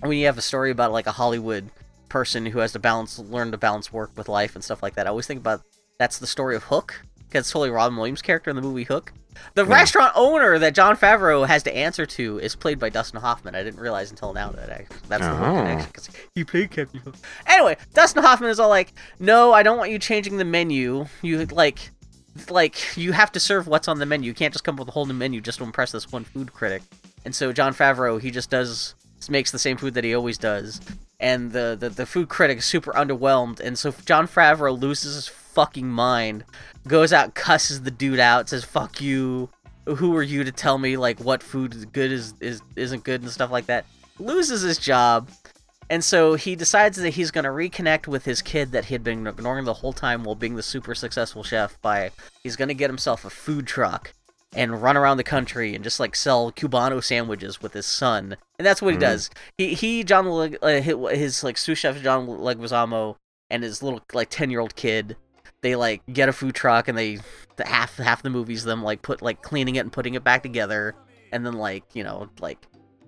when 0.00 0.16
you 0.18 0.26
have 0.26 0.38
a 0.38 0.42
story 0.42 0.70
about 0.70 0.92
like 0.92 1.06
a 1.06 1.12
Hollywood 1.12 1.70
person 2.08 2.44
who 2.46 2.58
has 2.58 2.72
to 2.72 2.78
balance, 2.78 3.18
learn 3.18 3.52
to 3.52 3.58
balance 3.58 3.92
work 3.92 4.10
with 4.16 4.28
life 4.28 4.54
and 4.54 4.62
stuff 4.64 4.82
like 4.82 4.94
that. 4.96 5.06
I 5.06 5.10
always 5.10 5.26
think 5.26 5.40
about 5.40 5.62
that's 5.98 6.18
the 6.18 6.26
story 6.26 6.56
of 6.56 6.64
Hook, 6.64 7.00
because 7.28 7.40
it's 7.42 7.50
totally 7.52 7.70
Robin 7.70 7.96
Williams' 7.96 8.22
character 8.22 8.50
in 8.50 8.56
the 8.56 8.62
movie 8.62 8.84
Hook. 8.84 9.12
The 9.54 9.64
Yeah. 9.64 9.72
restaurant 9.74 10.12
owner 10.14 10.58
that 10.58 10.74
Jon 10.74 10.96
Favreau 10.96 11.46
has 11.46 11.62
to 11.64 11.74
answer 11.74 12.06
to 12.06 12.38
is 12.38 12.54
played 12.56 12.78
by 12.78 12.88
Dustin 12.88 13.20
Hoffman. 13.20 13.54
I 13.54 13.62
didn't 13.62 13.80
realize 13.80 14.10
until 14.10 14.32
now 14.32 14.50
that 14.50 14.70
I, 14.70 14.86
that's 15.08 15.22
the 15.24 15.30
Oh. 15.32 15.34
whole 15.36 15.56
connection 15.58 15.86
because 15.92 16.08
he 16.34 16.44
played 16.44 16.70
Captain. 16.70 17.00
Anyway, 17.46 17.76
Dustin 17.94 18.22
Hoffman 18.22 18.50
is 18.50 18.60
all 18.60 18.68
like, 18.68 18.92
"No, 19.18 19.52
I 19.52 19.62
don't 19.62 19.78
want 19.78 19.90
you 19.90 19.98
changing 19.98 20.36
the 20.38 20.44
menu. 20.44 21.06
You 21.22 21.46
like." 21.46 21.90
Like 22.48 22.96
you 22.96 23.10
have 23.12 23.32
to 23.32 23.40
serve 23.40 23.66
what's 23.66 23.88
on 23.88 23.98
the 23.98 24.06
menu. 24.06 24.28
You 24.28 24.34
can't 24.34 24.54
just 24.54 24.62
come 24.62 24.76
up 24.76 24.78
with 24.80 24.88
a 24.88 24.92
whole 24.92 25.04
new 25.04 25.12
menu 25.14 25.40
just 25.40 25.58
to 25.58 25.64
impress 25.64 25.90
this 25.90 26.12
one 26.12 26.22
food 26.24 26.52
critic. 26.54 26.82
And 27.24 27.34
so 27.34 27.52
Jon 27.52 27.74
Favreau, 27.74 28.20
he 28.20 28.30
just 28.30 28.50
does 28.50 28.94
makes 29.28 29.50
the 29.50 29.58
same 29.58 29.76
food 29.76 29.94
that 29.94 30.04
he 30.04 30.14
always 30.14 30.38
does. 30.38 30.80
And 31.18 31.50
the, 31.52 31.76
the, 31.78 31.90
the 31.90 32.06
food 32.06 32.28
critic 32.28 32.58
is 32.58 32.64
super 32.64 32.92
underwhelmed. 32.92 33.58
And 33.60 33.76
so 33.78 33.92
Jon 34.06 34.26
Favreau 34.28 34.80
loses 34.80 35.14
his 35.16 35.28
fucking 35.54 35.88
mind, 35.88 36.44
goes 36.86 37.12
out, 37.12 37.34
cusses 37.34 37.82
the 37.82 37.90
dude 37.90 38.20
out, 38.20 38.48
says, 38.48 38.64
fuck 38.64 39.00
you. 39.00 39.48
Who 39.86 40.14
are 40.16 40.22
you 40.22 40.44
to 40.44 40.52
tell 40.52 40.78
me 40.78 40.96
like 40.96 41.18
what 41.20 41.42
food 41.42 41.74
is 41.74 41.84
good 41.86 42.12
is, 42.12 42.34
is 42.40 42.60
isn't 42.76 43.02
good 43.04 43.22
and 43.22 43.30
stuff 43.30 43.50
like 43.50 43.66
that? 43.66 43.86
Loses 44.18 44.62
his 44.62 44.78
job. 44.78 45.30
And 45.88 46.04
so 46.04 46.34
he 46.34 46.54
decides 46.54 46.96
that 46.98 47.10
he's 47.14 47.32
going 47.32 47.44
to 47.44 47.50
reconnect 47.50 48.06
with 48.06 48.24
his 48.24 48.42
kid 48.42 48.70
that 48.72 48.84
he 48.84 48.94
had 48.94 49.02
been 49.02 49.26
ignoring 49.26 49.64
the 49.64 49.74
whole 49.74 49.92
time 49.92 50.22
while 50.22 50.36
being 50.36 50.54
the 50.54 50.62
super 50.62 50.94
successful 50.94 51.42
chef 51.42 51.80
by 51.82 52.10
he's 52.44 52.54
going 52.54 52.68
to 52.68 52.74
get 52.74 52.90
himself 52.90 53.24
a 53.24 53.30
food 53.30 53.66
truck 53.66 54.12
and 54.54 54.80
run 54.82 54.96
around 54.96 55.16
the 55.16 55.24
country 55.24 55.74
and 55.74 55.82
just 55.82 55.98
like 55.98 56.14
sell 56.14 56.52
cubano 56.52 57.02
sandwiches 57.02 57.60
with 57.62 57.72
his 57.72 57.86
son 57.86 58.36
and 58.58 58.66
that's 58.66 58.82
what 58.82 58.92
he 58.94 58.96
Mhm. 58.98 59.00
does 59.00 59.30
he 59.58 59.74
he 59.74 60.02
john 60.04 60.26
uh, 60.28 60.80
hi- 60.82 61.14
his 61.14 61.42
like 61.44 61.56
sous 61.56 61.78
chef 61.78 62.00
john 62.02 62.26
leguizamo 62.26 63.14
and 63.48 63.62
his 63.62 63.80
little 63.82 64.00
like 64.12 64.28
10 64.30 64.50
year 64.50 64.58
old 64.60 64.74
kid 64.76 65.16
they 65.62 65.76
like 65.76 66.02
get 66.12 66.28
a 66.28 66.32
food 66.32 66.54
truck 66.54 66.88
and 66.88 66.96
they 66.96 67.18
the 67.56 67.66
half 67.66 67.96
half 67.96 68.22
the 68.22 68.30
movies 68.30 68.64
them 68.64 68.82
like 68.82 69.02
put 69.02 69.22
like 69.22 69.42
cleaning 69.42 69.76
it 69.76 69.80
and 69.80 69.92
putting 69.92 70.14
it 70.14 70.24
back 70.24 70.42
together. 70.42 70.94
And 71.32 71.44
then 71.44 71.54
like 71.54 71.84
you 71.94 72.02
know 72.02 72.28
like 72.40 72.58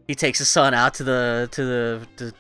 he 0.07 0.15
takes 0.15 0.39
his 0.39 0.49
son 0.49 0.75
out 0.75 0.95
to 0.95 1.05
the 1.05 1.49
to 1.53 1.65
the 1.65 2.09
to 2.17 2.35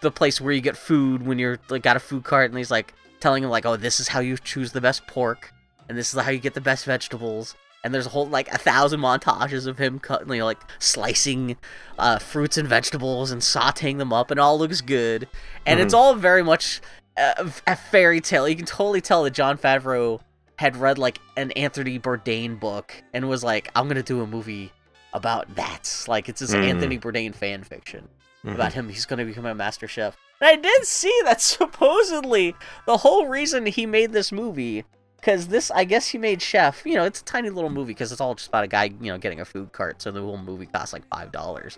the 0.00 0.10
place 0.10 0.40
where 0.40 0.52
you 0.52 0.60
get 0.60 0.76
food 0.76 1.26
when 1.26 1.38
you're 1.38 1.58
like 1.68 1.82
got 1.82 1.96
a 1.96 2.00
food 2.00 2.24
cart. 2.24 2.50
And 2.50 2.58
he's 2.58 2.70
like 2.70 2.94
telling 3.18 3.42
him 3.44 3.50
like 3.50 3.66
oh 3.66 3.76
this 3.76 4.00
is 4.00 4.08
how 4.08 4.20
you 4.20 4.36
choose 4.36 4.72
the 4.72 4.80
best 4.80 5.06
pork. 5.06 5.52
And 5.88 5.98
this 5.98 6.14
is 6.14 6.20
how 6.20 6.30
you 6.30 6.38
get 6.38 6.54
the 6.54 6.60
best 6.60 6.84
vegetables. 6.84 7.56
And 7.82 7.94
there's 7.94 8.06
a 8.06 8.10
whole 8.10 8.28
like 8.28 8.48
a 8.48 8.58
thousand 8.58 9.00
montages 9.00 9.66
of 9.66 9.78
him 9.78 9.98
cutting 9.98 10.28
you 10.28 10.40
know, 10.40 10.44
like 10.44 10.60
slicing 10.78 11.56
uh, 11.98 12.18
fruits 12.18 12.58
and 12.58 12.68
vegetables 12.68 13.30
and 13.30 13.40
sautéing 13.40 13.96
them 13.96 14.12
up, 14.12 14.30
and 14.30 14.38
all 14.38 14.58
looks 14.58 14.82
good. 14.82 15.26
And 15.64 15.80
it's 15.80 15.94
all 15.94 16.14
very 16.14 16.42
much 16.42 16.82
a, 17.16 17.50
a 17.66 17.76
fairy 17.76 18.20
tale. 18.20 18.48
You 18.48 18.56
can 18.56 18.66
totally 18.66 19.00
tell 19.00 19.24
that 19.24 19.30
Jon 19.32 19.58
Favreau 19.58 20.20
had 20.56 20.76
read 20.76 20.98
like 20.98 21.18
an 21.36 21.50
Anthony 21.52 21.98
Bourdain 21.98 22.58
book 22.60 22.92
and 23.14 23.28
was 23.28 23.42
like, 23.42 23.70
"I'm 23.74 23.88
gonna 23.88 24.02
do 24.02 24.20
a 24.22 24.26
movie 24.26 24.72
about 25.12 25.54
that." 25.56 26.04
Like 26.08 26.28
it's 26.28 26.40
this 26.40 26.52
Mm. 26.54 26.64
Anthony 26.68 26.98
Bourdain 26.98 27.34
fan 27.34 27.62
fiction 27.64 28.08
Mhm. 28.44 28.54
about 28.54 28.72
him. 28.74 28.88
He's 28.88 29.06
gonna 29.06 29.24
become 29.24 29.46
a 29.46 29.54
master 29.54 29.88
chef. 29.88 30.16
And 30.40 30.48
I 30.48 30.56
did 30.56 30.84
see 30.86 31.18
that 31.24 31.40
supposedly 31.84 32.54
the 32.86 32.98
whole 32.98 33.26
reason 33.26 33.66
he 33.66 33.86
made 33.86 34.12
this 34.12 34.32
movie, 34.32 34.84
because 35.16 35.48
this, 35.48 35.70
I 35.70 35.84
guess 35.84 36.08
he 36.08 36.18
made 36.18 36.40
Chef. 36.40 36.82
You 36.86 36.94
know, 36.94 37.04
it's 37.04 37.20
a 37.20 37.24
tiny 37.24 37.50
little 37.50 37.68
movie 37.70 37.92
because 37.92 38.10
it's 38.12 38.20
all 38.22 38.34
just 38.34 38.48
about 38.48 38.64
a 38.64 38.68
guy, 38.68 38.84
you 39.00 39.12
know, 39.12 39.18
getting 39.18 39.40
a 39.40 39.44
food 39.44 39.72
cart. 39.72 40.00
So 40.00 40.10
the 40.10 40.20
whole 40.20 40.38
movie 40.38 40.66
costs 40.66 40.92
like 40.94 41.06
five 41.08 41.30
dollars. 41.32 41.76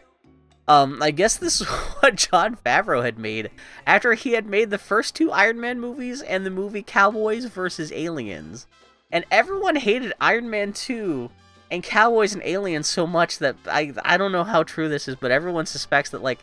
Um, 0.69 1.03
I 1.03 1.11
guess 1.11 1.37
this 1.37 1.61
is 1.61 1.67
what 2.01 2.17
Jon 2.17 2.57
Favreau 2.65 3.05
had 3.05 3.19
made 3.19 3.51
after 3.87 4.15
he 4.15 4.33
had 4.33 4.47
made 4.47 4.71
the 4.71 4.79
first 4.79 5.15
two 5.15 5.33
Iron 5.33 5.61
Man 5.61 5.81
movies 5.81 6.23
and 6.23 6.47
the 6.47 6.51
movie 6.51 6.83
Cowboys 6.83 7.47
versus 7.47 7.93
Aliens, 7.93 8.67
and 9.11 9.25
everyone 9.31 9.77
hated 9.77 10.13
Iron 10.21 10.49
Man 10.51 10.73
two 10.73 11.31
and 11.71 11.83
Cowboys 11.83 12.35
and 12.35 12.43
Aliens 12.45 12.87
so 12.87 13.07
much 13.07 13.39
that 13.39 13.57
I 13.67 13.93
I 14.05 14.17
don't 14.17 14.33
know 14.33 14.45
how 14.45 14.63
true 14.63 14.89
this 14.89 15.09
is, 15.09 15.17
but 15.17 15.31
everyone 15.31 15.67
suspects 15.67 16.11
that 16.11 16.23
like 16.23 16.41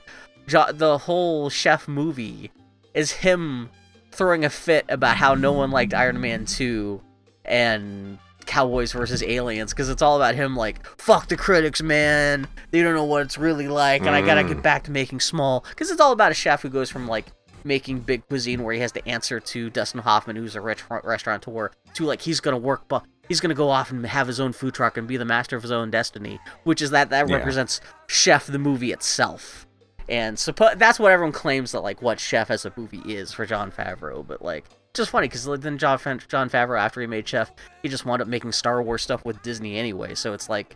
jo- 0.47 0.71
the 0.73 0.97
whole 0.97 1.49
chef 1.49 1.87
movie 1.87 2.51
is 2.93 3.11
him 3.11 3.69
throwing 4.11 4.43
a 4.43 4.49
fit 4.49 4.85
about 4.89 5.17
how 5.17 5.35
no 5.35 5.53
one 5.53 5.71
liked 5.71 5.93
Iron 5.93 6.19
Man 6.19 6.45
2 6.45 6.99
and 7.45 8.17
Cowboys 8.45 8.91
versus 8.93 9.21
Aliens 9.21 9.71
because 9.71 9.89
it's 9.89 10.01
all 10.01 10.15
about 10.15 10.33
him 10.35 10.55
like 10.55 10.85
fuck 10.99 11.27
the 11.27 11.37
critics 11.37 11.81
man 11.83 12.47
they 12.71 12.81
don't 12.81 12.95
know 12.95 13.03
what 13.03 13.21
it's 13.21 13.37
really 13.37 13.67
like 13.67 14.01
and 14.01 14.09
I 14.11 14.21
gotta 14.21 14.41
Mm. 14.43 14.47
get 14.49 14.63
back 14.63 14.83
to 14.85 14.91
making 14.91 15.19
small 15.19 15.63
because 15.69 15.91
it's 15.91 16.01
all 16.01 16.11
about 16.11 16.31
a 16.31 16.35
chef 16.35 16.61
who 16.63 16.69
goes 16.69 16.89
from 16.89 17.07
like 17.07 17.25
making 17.63 17.99
big 17.99 18.25
cuisine 18.27 18.63
where 18.63 18.73
he 18.73 18.79
has 18.79 18.91
to 18.93 19.07
answer 19.07 19.39
to 19.39 19.69
Dustin 19.69 19.99
Hoffman 20.01 20.35
who's 20.35 20.55
a 20.55 20.61
rich 20.61 20.81
restaurateur 21.03 21.71
to 21.93 22.05
like 22.05 22.21
he's 22.21 22.39
gonna 22.39 22.57
work 22.57 22.81
but 22.87 23.03
he's 23.27 23.39
gonna 23.39 23.53
go 23.53 23.69
off 23.69 23.91
and 23.91 24.05
have 24.05 24.27
his 24.27 24.39
own 24.39 24.53
food 24.53 24.73
truck 24.73 24.97
and 24.97 25.07
be 25.07 25.17
the 25.17 25.25
master 25.25 25.55
of 25.55 25.61
his 25.61 25.71
own 25.71 25.91
destiny 25.91 26.39
which 26.63 26.81
is 26.81 26.89
that 26.91 27.09
that 27.11 27.27
Yeah. 27.29 27.35
represents 27.35 27.81
chef 28.07 28.47
the 28.47 28.57
movie 28.59 28.91
itself 28.91 29.67
and 30.07 30.37
suppo- 30.37 30.75
that's 30.79 30.97
what 30.99 31.11
everyone 31.11 31.33
claims 31.33 31.71
that 31.73 31.81
like 31.81 32.01
what 32.01 32.19
Chef 32.19 32.49
as 32.49 32.65
a 32.65 32.73
movie 32.75 33.03
is 33.05 33.31
for 33.31 33.45
Jon 33.45 33.71
Favreau. 33.71 34.25
But 34.25 34.41
like, 34.41 34.65
just 34.93 35.11
funny 35.11 35.27
because 35.27 35.45
then 35.59 35.77
Jon 35.77 35.99
Jon 36.27 36.49
Favreau 36.49 36.79
after 36.79 37.01
he 37.01 37.07
made 37.07 37.27
Chef, 37.27 37.51
he 37.81 37.89
just 37.89 38.05
wound 38.05 38.21
up 38.21 38.27
making 38.27 38.51
Star 38.51 38.81
Wars 38.81 39.01
stuff 39.01 39.23
with 39.25 39.41
Disney 39.43 39.77
anyway. 39.77 40.15
So 40.15 40.33
it's 40.33 40.49
like, 40.49 40.75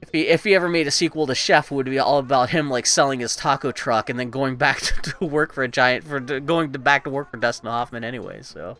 if 0.00 0.10
he 0.12 0.28
if 0.28 0.44
he 0.44 0.54
ever 0.54 0.68
made 0.68 0.86
a 0.86 0.90
sequel 0.90 1.26
to 1.26 1.34
Chef, 1.34 1.70
would 1.70 1.86
be 1.86 1.98
all 1.98 2.18
about 2.18 2.50
him 2.50 2.70
like 2.70 2.86
selling 2.86 3.20
his 3.20 3.34
taco 3.36 3.72
truck 3.72 4.08
and 4.08 4.18
then 4.18 4.30
going 4.30 4.56
back 4.56 4.78
to, 5.02 5.12
to 5.12 5.24
work 5.24 5.52
for 5.52 5.64
a 5.64 5.68
giant 5.68 6.04
for 6.04 6.20
going 6.20 6.72
to 6.72 6.78
back 6.78 7.04
to 7.04 7.10
work 7.10 7.30
for 7.30 7.36
Dustin 7.36 7.68
Hoffman 7.68 8.04
anyway. 8.04 8.40
So. 8.42 8.76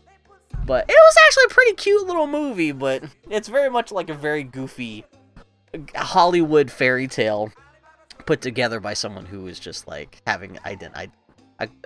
But 0.65 0.85
it 0.89 0.93
was 0.97 1.15
actually 1.27 1.43
a 1.45 1.53
pretty 1.53 1.73
cute 1.73 2.07
little 2.07 2.25
movie, 2.25 2.71
but 2.71 3.03
it's 3.29 3.47
very 3.47 3.69
much 3.69 3.91
like 3.91 4.09
a 4.09 4.15
very 4.15 4.43
goofy 4.43 5.05
Hollywood 5.95 6.71
fairy 6.71 7.07
tale 7.07 7.51
put 8.25 8.41
together 8.41 8.79
by 8.79 8.93
someone 8.93 9.25
who 9.25 9.47
is 9.47 9.59
just 9.59 9.87
like 9.87 10.21
having 10.25 10.55
ident- 10.65 10.95
I- 10.95 11.11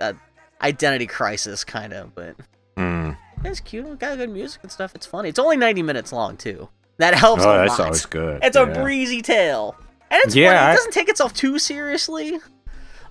I- 0.00 0.14
identity 0.62 1.06
crisis 1.06 1.64
kind 1.64 1.92
of 1.92 2.14
but 2.14 2.36
Mm. 2.76 3.16
it's 3.44 3.60
cute. 3.60 3.86
It 3.86 3.98
got 4.00 4.16
good 4.18 4.30
music 4.30 4.60
and 4.64 4.72
stuff. 4.72 4.94
It's 4.96 5.06
funny. 5.06 5.28
It's 5.28 5.38
only 5.38 5.56
90 5.56 5.82
minutes 5.82 6.12
long 6.12 6.36
too. 6.36 6.68
That 6.98 7.14
helps 7.14 7.44
Oh, 7.44 7.50
a 7.52 7.58
that's 7.58 7.78
lot. 7.78 7.80
always 7.86 8.06
good. 8.06 8.40
it's 8.42 8.56
a 8.56 8.66
breezy 8.66 9.22
tale. 9.22 9.76
And 10.10 10.20
it's 10.24 10.34
Yeah, 10.34 10.48
funny. 10.54 10.58
I- 10.58 10.72
it 10.72 10.76
doesn't 10.76 10.92
take 10.92 11.08
itself 11.08 11.32
too 11.34 11.58
seriously. 11.58 12.40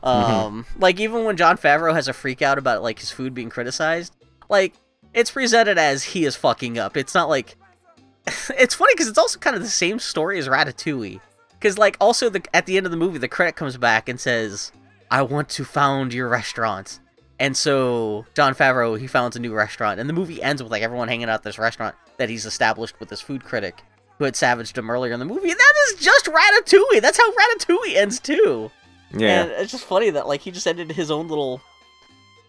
Mm-hmm. 0.04 0.08
um 0.10 0.66
like 0.80 1.00
even 1.00 1.24
when 1.24 1.38
jon 1.38 1.58
favreau 1.58 1.94
has 1.94 2.10
a 2.10 2.14
freak 2.14 2.42
out 2.42 2.58
about 2.58 2.84
like 2.84 3.00
his 3.00 3.10
food 3.10 3.34
being 3.34 3.50
criticized 3.50 4.14
like 4.50 4.74
it's 5.14 5.32
presented 5.32 5.78
as 5.78 6.04
he 6.04 6.26
is 6.26 6.36
fucking 6.36 6.78
up. 6.78 6.98
It's 6.98 7.14
not 7.16 7.30
like 7.30 7.56
it's 8.58 8.76
funny 8.76 8.94
because 8.96 9.08
it's 9.08 9.18
also 9.18 9.40
kind 9.40 9.56
of 9.56 9.62
the 9.62 9.70
same 9.70 10.00
story 10.00 10.40
as 10.40 10.48
ratatouille. 10.50 11.22
Because 11.54 11.78
like 11.78 11.96
also 12.02 12.30
the 12.30 12.42
at 12.54 12.66
the 12.66 12.76
end 12.76 12.86
of 12.86 12.92
the 12.92 12.98
movie 12.98 13.18
the 13.20 13.30
critic 13.30 13.56
comes 13.56 13.78
back 13.78 14.10
and 14.10 14.20
says 14.20 14.74
i 15.10 15.22
want 15.22 15.48
to 15.50 15.64
found 15.64 16.14
your 16.14 16.28
restaurant 16.28 17.00
and 17.44 17.56
so 17.58 18.26
jon 18.34 18.54
favreau 18.56 18.98
he 19.00 19.08
founds 19.08 19.36
a 19.36 19.40
new 19.40 19.54
restaurant 19.54 20.00
and 20.00 20.08
the 20.10 20.14
movie 20.14 20.42
ends 20.42 20.62
with 20.64 20.72
like 20.72 20.82
everyone 20.84 21.08
hanging 21.08 21.30
out 21.30 21.36
at 21.36 21.44
this 21.44 21.58
restaurant 21.60 21.96
that 22.18 22.30
he's 22.30 22.46
established 22.46 23.00
with 23.00 23.10
this 23.10 23.22
food 23.22 23.44
critic 23.44 23.82
who 24.18 24.26
had 24.26 24.36
savaged 24.36 24.78
him 24.78 24.90
earlier 24.90 25.12
in 25.14 25.20
the 25.20 25.26
movie 25.26 25.50
and 25.50 25.60
that 25.60 25.74
is 25.90 26.00
just 26.00 26.26
ratatouille 26.26 27.02
that's 27.02 27.18
how 27.18 27.30
ratatouille 27.32 27.96
ends 27.96 28.20
too 28.20 28.70
Yeah. 29.16 29.42
and 29.44 29.52
it's 29.52 29.72
just 29.72 29.86
funny 29.86 30.10
that 30.12 30.28
like 30.28 30.42
he 30.42 30.52
just 30.52 30.68
ended 30.68 30.92
his 30.92 31.10
own 31.12 31.28
little 31.28 31.62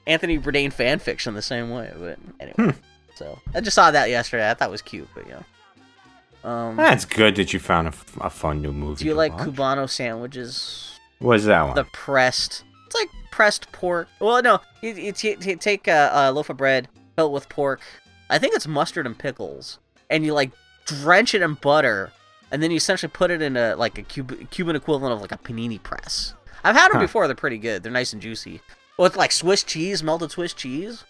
Anthony 0.06 0.38
Bourdain 0.38 0.70
fan 0.70 0.98
fiction 0.98 1.32
the 1.32 1.40
same 1.40 1.70
way. 1.70 1.90
But 1.98 2.18
anyway, 2.38 2.54
Hmm. 2.74 2.78
so 3.14 3.38
I 3.54 3.60
just 3.62 3.74
saw 3.74 3.90
that 3.90 4.10
yesterday. 4.10 4.50
I 4.50 4.52
thought 4.52 4.68
it 4.68 4.70
was 4.70 4.82
cute, 4.82 5.08
but 5.14 5.24
yeah. 5.26 5.40
Um, 6.44 6.76
That's 6.76 7.06
good 7.06 7.36
that 7.36 7.54
you 7.54 7.58
found 7.58 7.86
a, 7.86 7.90
f- 7.90 8.16
a 8.20 8.28
fun 8.28 8.60
new 8.60 8.70
movie. 8.72 8.98
do 8.98 9.04
you 9.06 9.12
to 9.12 9.16
like 9.16 9.32
watch. 9.32 9.48
Cubano 9.48 9.88
sandwiches? 9.88 11.00
What 11.20 11.36
is 11.36 11.46
that 11.46 11.62
one? 11.62 11.74
The 11.74 11.84
pressed. 11.84 12.64
It's 12.86 12.94
like 12.94 13.08
pressed 13.34 13.70
pork. 13.72 14.06
Well, 14.20 14.40
no, 14.42 14.60
you, 14.80 14.92
you, 14.94 15.10
t- 15.12 15.34
t- 15.34 15.56
take 15.56 15.88
a, 15.88 16.10
a 16.14 16.32
loaf 16.32 16.50
of 16.50 16.56
bread, 16.56 16.86
fill 17.16 17.26
it 17.26 17.32
with 17.32 17.48
pork. 17.48 17.80
I 18.30 18.38
think 18.38 18.54
it's 18.54 18.68
mustard 18.68 19.06
and 19.06 19.18
pickles, 19.18 19.80
and 20.08 20.24
you 20.24 20.32
like 20.32 20.52
drench 20.86 21.34
it 21.34 21.42
in 21.42 21.54
butter, 21.54 22.12
and 22.52 22.62
then 22.62 22.70
you 22.70 22.76
essentially 22.76 23.10
put 23.12 23.32
it 23.32 23.42
in 23.42 23.56
a 23.56 23.74
like 23.74 23.98
a 23.98 24.02
Cub- 24.04 24.50
Cuban 24.50 24.76
equivalent 24.76 25.14
of 25.14 25.20
like 25.20 25.32
a 25.32 25.38
panini 25.38 25.82
press. 25.82 26.34
I've 26.62 26.76
had 26.76 26.90
them 26.92 27.00
Huh. 27.00 27.06
before; 27.06 27.26
they're 27.26 27.34
pretty 27.34 27.58
good. 27.58 27.82
They're 27.82 27.90
nice 27.90 28.12
and 28.12 28.22
juicy 28.22 28.60
with 28.98 29.16
like 29.16 29.32
Swiss 29.32 29.64
cheese, 29.64 30.02
melted 30.04 30.30
Swiss 30.30 30.52
cheese. 30.54 31.02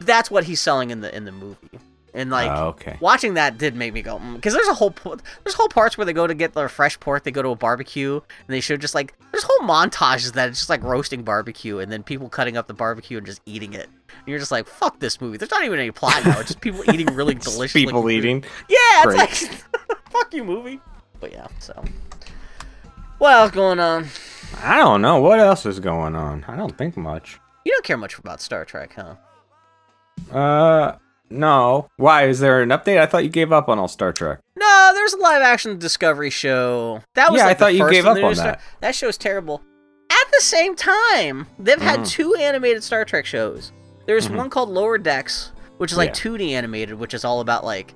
That's 0.00 0.30
what 0.30 0.44
he's 0.44 0.60
selling 0.60 0.90
in 0.90 1.02
the 1.02 1.14
in 1.14 1.26
the 1.26 1.32
movie, 1.32 1.78
and 2.16 2.30
like 2.30 2.50
Oh, 2.50 2.68
okay. 2.68 2.96
watching 3.00 3.34
that 3.34 3.58
did 3.58 3.76
make 3.76 3.92
me 3.92 4.02
go 4.02 4.18
because 4.34 4.52
there's 4.54 4.66
a 4.68 4.74
whole 4.74 4.92
there's 5.44 5.54
whole 5.54 5.68
parts 5.68 5.96
where 5.96 6.04
they 6.04 6.12
go 6.12 6.26
to 6.26 6.34
get 6.34 6.54
their 6.54 6.68
fresh 6.68 6.98
pork 6.98 7.22
they 7.22 7.30
go 7.30 7.42
to 7.42 7.50
a 7.50 7.54
barbecue 7.56 8.14
and 8.16 8.48
they 8.48 8.60
show 8.60 8.76
just 8.76 8.94
like 8.94 9.14
there's 9.32 9.44
whole 9.44 9.60
montages 9.68 10.32
that 10.32 10.48
it's 10.48 10.58
just 10.58 10.70
like 10.70 10.82
roasting 10.82 11.22
barbecue 11.22 11.78
and 11.78 11.92
then 11.92 12.02
people 12.02 12.28
cutting 12.28 12.56
up 12.56 12.66
the 12.66 12.74
barbecue 12.74 13.18
and 13.18 13.26
just 13.26 13.40
eating 13.46 13.72
it 13.74 13.88
and 14.08 14.26
you're 14.26 14.38
just 14.38 14.50
like 14.50 14.66
fuck 14.66 14.98
this 14.98 15.20
movie 15.20 15.36
there's 15.36 15.50
not 15.50 15.64
even 15.64 15.78
any 15.78 15.90
plot 15.92 16.24
now 16.24 16.40
it's 16.40 16.48
just 16.48 16.60
people 16.60 16.82
eating 16.92 17.06
really 17.14 17.34
delicious 17.34 17.72
People 17.72 18.02
food. 18.02 18.10
eating. 18.12 18.44
yeah 18.68 19.02
Great. 19.04 19.20
it's 19.30 19.42
like 19.42 20.00
fuck 20.10 20.32
you 20.34 20.42
movie 20.42 20.80
but 21.20 21.30
yeah 21.32 21.46
so 21.58 21.84
what 23.18 23.32
else 23.32 23.50
going 23.52 23.78
on 23.80 24.06
I 24.62 24.76
don't 24.78 25.02
know 25.02 25.20
what 25.20 25.40
else 25.40 25.66
is 25.66 25.80
going 25.80 26.14
on. 26.14 26.44
I 26.46 26.54
don't 26.56 26.78
think 26.78 26.96
much. 26.96 27.40
you 27.64 27.72
don't 27.72 27.84
care 27.84 27.96
much 27.96 28.16
about 28.18 28.40
Star 28.40 28.64
Trek 28.64 28.94
huh 28.94 29.16
Uh, 30.32 30.96
no. 31.30 31.88
Why 31.96 32.26
is 32.28 32.40
there 32.40 32.62
an 32.62 32.70
update? 32.70 32.98
I 32.98 33.06
thought 33.06 33.24
you 33.24 33.30
gave 33.30 33.52
up 33.52 33.68
on 33.68 33.78
all 33.78 33.88
Star 33.88 34.12
Trek. 34.12 34.40
No, 34.56 34.90
there's 34.94 35.12
a 35.12 35.18
live 35.18 35.42
action 35.42 35.78
Discovery 35.78 36.30
show. 36.30 37.02
That 37.14 37.30
was 37.30 37.38
Yeah, 37.38 37.44
I 37.44 37.48
like 37.48 37.58
the 37.58 37.64
thought 37.64 37.74
you 37.74 37.90
gave 37.90 38.06
up 38.06 38.16
on 38.22 38.34
Star- 38.34 38.46
that. 38.46 38.60
That 38.80 38.94
show's 38.94 39.16
terrible. 39.18 39.62
At 40.10 40.30
the 40.32 40.40
same 40.40 40.74
time, 40.76 41.46
they've 41.58 41.80
had 41.80 42.00
Mhm. 42.00 42.08
two 42.08 42.34
animated 42.36 42.82
Star 42.84 43.04
Trek 43.04 43.26
shows. 43.26 43.72
There's 44.06 44.28
Mhm. 44.28 44.36
one 44.36 44.50
called 44.50 44.68
Lower 44.70 44.98
Decks, 44.98 45.52
which 45.78 45.92
is 45.92 45.98
like 45.98 46.10
Yeah. 46.10 46.14
2D 46.14 46.54
animated, 46.54 46.98
which 46.98 47.12
is 47.14 47.24
all 47.24 47.40
about 47.40 47.64
like 47.64 47.94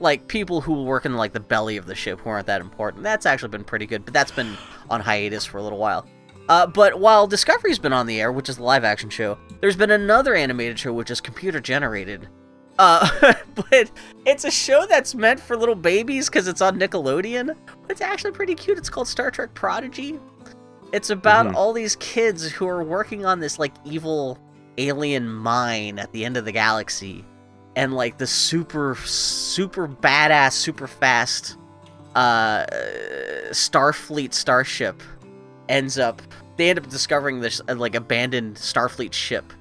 like 0.00 0.26
people 0.26 0.60
who 0.62 0.82
work 0.82 1.04
in 1.06 1.16
like 1.16 1.32
the 1.32 1.38
belly 1.38 1.76
of 1.76 1.86
the 1.86 1.94
ship 1.94 2.20
who 2.24 2.30
aren't 2.30 2.48
that 2.48 2.60
important. 2.60 3.04
That's 3.04 3.24
actually 3.24 3.50
been 3.50 3.62
pretty 3.62 3.86
good, 3.86 4.04
but 4.04 4.12
that's 4.12 4.32
been 4.32 4.56
on 4.90 5.00
hiatus 5.00 5.44
for 5.46 5.58
a 5.58 5.62
little 5.62 5.78
while. 5.78 6.04
Uh, 6.48 6.66
but 6.66 6.98
while 6.98 7.28
Discovery's 7.28 7.78
been 7.78 7.92
on 7.92 8.06
the 8.08 8.20
air, 8.20 8.32
which 8.32 8.48
is 8.48 8.56
the 8.56 8.64
live 8.64 8.82
action 8.82 9.10
show, 9.10 9.38
there's 9.60 9.76
been 9.76 9.92
another 9.92 10.34
animated 10.34 10.76
show 10.76 10.92
which 10.92 11.08
is 11.08 11.20
computer 11.20 11.60
generated. 11.60 12.26
Uh, 12.78 13.08
but 13.54 13.90
it's 14.24 14.44
a 14.44 14.50
show 14.50 14.86
that's 14.86 15.14
meant 15.14 15.38
for 15.40 15.56
little 15.56 15.74
babies 15.74 16.28
because 16.28 16.48
it's 16.48 16.60
on 16.60 16.78
Nickelodeon. 16.78 17.54
But 17.82 17.90
it's 17.90 18.00
actually 18.00 18.32
pretty 18.32 18.54
cute. 18.54 18.78
It's 18.78 18.88
called 18.90 19.08
Star 19.08 19.30
Trek 19.30 19.52
Prodigy. 19.54 20.18
It's 20.92 21.10
about 21.10 21.46
Mhm. 21.46 21.54
all 21.54 21.72
these 21.72 21.96
kids 21.96 22.50
who 22.50 22.66
are 22.68 22.82
working 22.82 23.24
on 23.24 23.40
this 23.40 23.58
like 23.58 23.72
evil 23.84 24.38
alien 24.78 25.28
mine 25.28 25.98
at 25.98 26.12
the 26.12 26.24
end 26.24 26.36
of 26.36 26.44
the 26.44 26.52
galaxy, 26.52 27.24
and 27.76 27.94
like 27.94 28.18
the 28.18 28.26
super 28.26 28.94
super 29.04 29.88
badass, 29.88 30.52
super 30.52 30.86
fast 30.86 31.56
uh, 32.14 32.66
Starfleet 33.50 34.34
starship 34.34 35.02
ends 35.68 35.98
up. 35.98 36.20
They 36.58 36.68
end 36.70 36.78
up 36.78 36.88
discovering 36.88 37.40
this 37.40 37.60
uh, 37.68 37.74
like 37.74 37.94
abandoned 37.94 38.56
Starfleet 38.56 39.12
ship, 39.12 39.52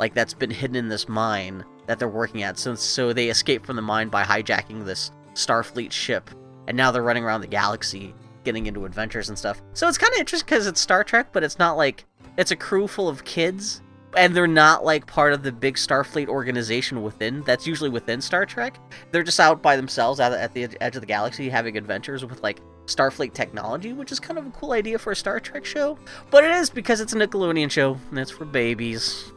like 0.00 0.14
that's 0.14 0.34
been 0.34 0.50
hidden 0.50 0.76
in 0.76 0.88
this 0.88 1.08
mine 1.08 1.64
that 1.90 1.98
they're 1.98 2.08
working 2.08 2.44
at. 2.44 2.56
So 2.56 2.76
so 2.76 3.12
they 3.12 3.30
escape 3.30 3.66
from 3.66 3.74
the 3.74 3.82
mine 3.82 4.10
by 4.10 4.22
hijacking 4.22 4.84
this 4.84 5.10
Starfleet 5.34 5.90
ship, 5.90 6.30
and 6.68 6.76
now 6.76 6.92
they're 6.92 7.02
running 7.02 7.24
around 7.24 7.40
the 7.40 7.48
galaxy, 7.48 8.14
getting 8.44 8.66
into 8.66 8.84
adventures 8.84 9.28
and 9.28 9.36
stuff. 9.36 9.60
So 9.72 9.88
it's 9.88 9.98
kind 9.98 10.12
of 10.14 10.20
interesting 10.20 10.46
because 10.46 10.68
it's 10.68 10.80
Star 10.80 11.02
Trek, 11.02 11.32
but 11.32 11.42
it's 11.42 11.58
not 11.58 11.76
like 11.76 12.04
it's 12.36 12.52
a 12.52 12.56
crew 12.56 12.86
full 12.86 13.08
of 13.08 13.24
kids, 13.24 13.82
and 14.16 14.36
they're 14.36 14.46
not 14.46 14.84
like 14.84 15.04
part 15.08 15.32
of 15.32 15.42
the 15.42 15.50
big 15.50 15.74
Starfleet 15.74 16.28
organization 16.28 17.02
within. 17.02 17.42
That's 17.42 17.66
usually 17.66 17.90
within 17.90 18.20
Star 18.20 18.46
Trek. 18.46 18.78
They're 19.10 19.24
just 19.24 19.40
out 19.40 19.60
by 19.60 19.74
themselves 19.74 20.20
out 20.20 20.32
at 20.32 20.54
the 20.54 20.68
edge 20.80 20.94
of 20.94 21.02
the 21.02 21.06
galaxy, 21.06 21.48
having 21.48 21.76
adventures 21.76 22.24
with 22.24 22.40
like 22.40 22.60
Starfleet 22.86 23.32
technology, 23.32 23.94
which 23.94 24.12
is 24.12 24.20
kind 24.20 24.38
of 24.38 24.46
a 24.46 24.50
cool 24.50 24.74
idea 24.74 24.96
for 24.96 25.10
a 25.10 25.16
Star 25.16 25.40
Trek 25.40 25.64
show. 25.64 25.98
But 26.30 26.44
it 26.44 26.52
is 26.52 26.70
because 26.70 27.00
it's 27.00 27.14
a 27.14 27.16
Nickelodeon 27.16 27.68
show 27.68 27.98
and 28.10 28.18
it's 28.20 28.30
for 28.30 28.44
babies. 28.44 29.32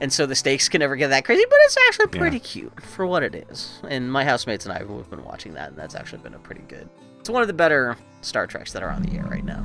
And 0.00 0.12
so 0.12 0.26
the 0.26 0.34
stakes 0.34 0.68
can 0.68 0.80
never 0.80 0.94
get 0.96 1.08
that 1.08 1.24
crazy, 1.24 1.44
but 1.48 1.58
it's 1.62 1.76
actually 1.88 2.06
Yeah. 2.12 2.18
pretty 2.20 2.38
cute 2.40 2.82
for 2.82 3.06
what 3.06 3.22
it 3.22 3.46
is. 3.50 3.80
And 3.88 4.12
my 4.12 4.24
housemates 4.24 4.66
and 4.66 4.74
I 4.74 4.78
have 4.78 5.10
been 5.10 5.24
watching 5.24 5.54
that, 5.54 5.70
and 5.70 5.78
that's 5.78 5.94
actually 5.94 6.18
been 6.18 6.34
a 6.34 6.38
pretty 6.38 6.62
good. 6.68 6.88
It's 7.20 7.30
one 7.30 7.40
of 7.42 7.48
the 7.48 7.54
better 7.54 7.96
Star 8.20 8.46
Treks 8.46 8.72
that 8.72 8.82
are 8.82 8.90
on 8.90 9.02
the 9.02 9.16
air 9.16 9.24
right 9.24 9.44
now. 9.44 9.64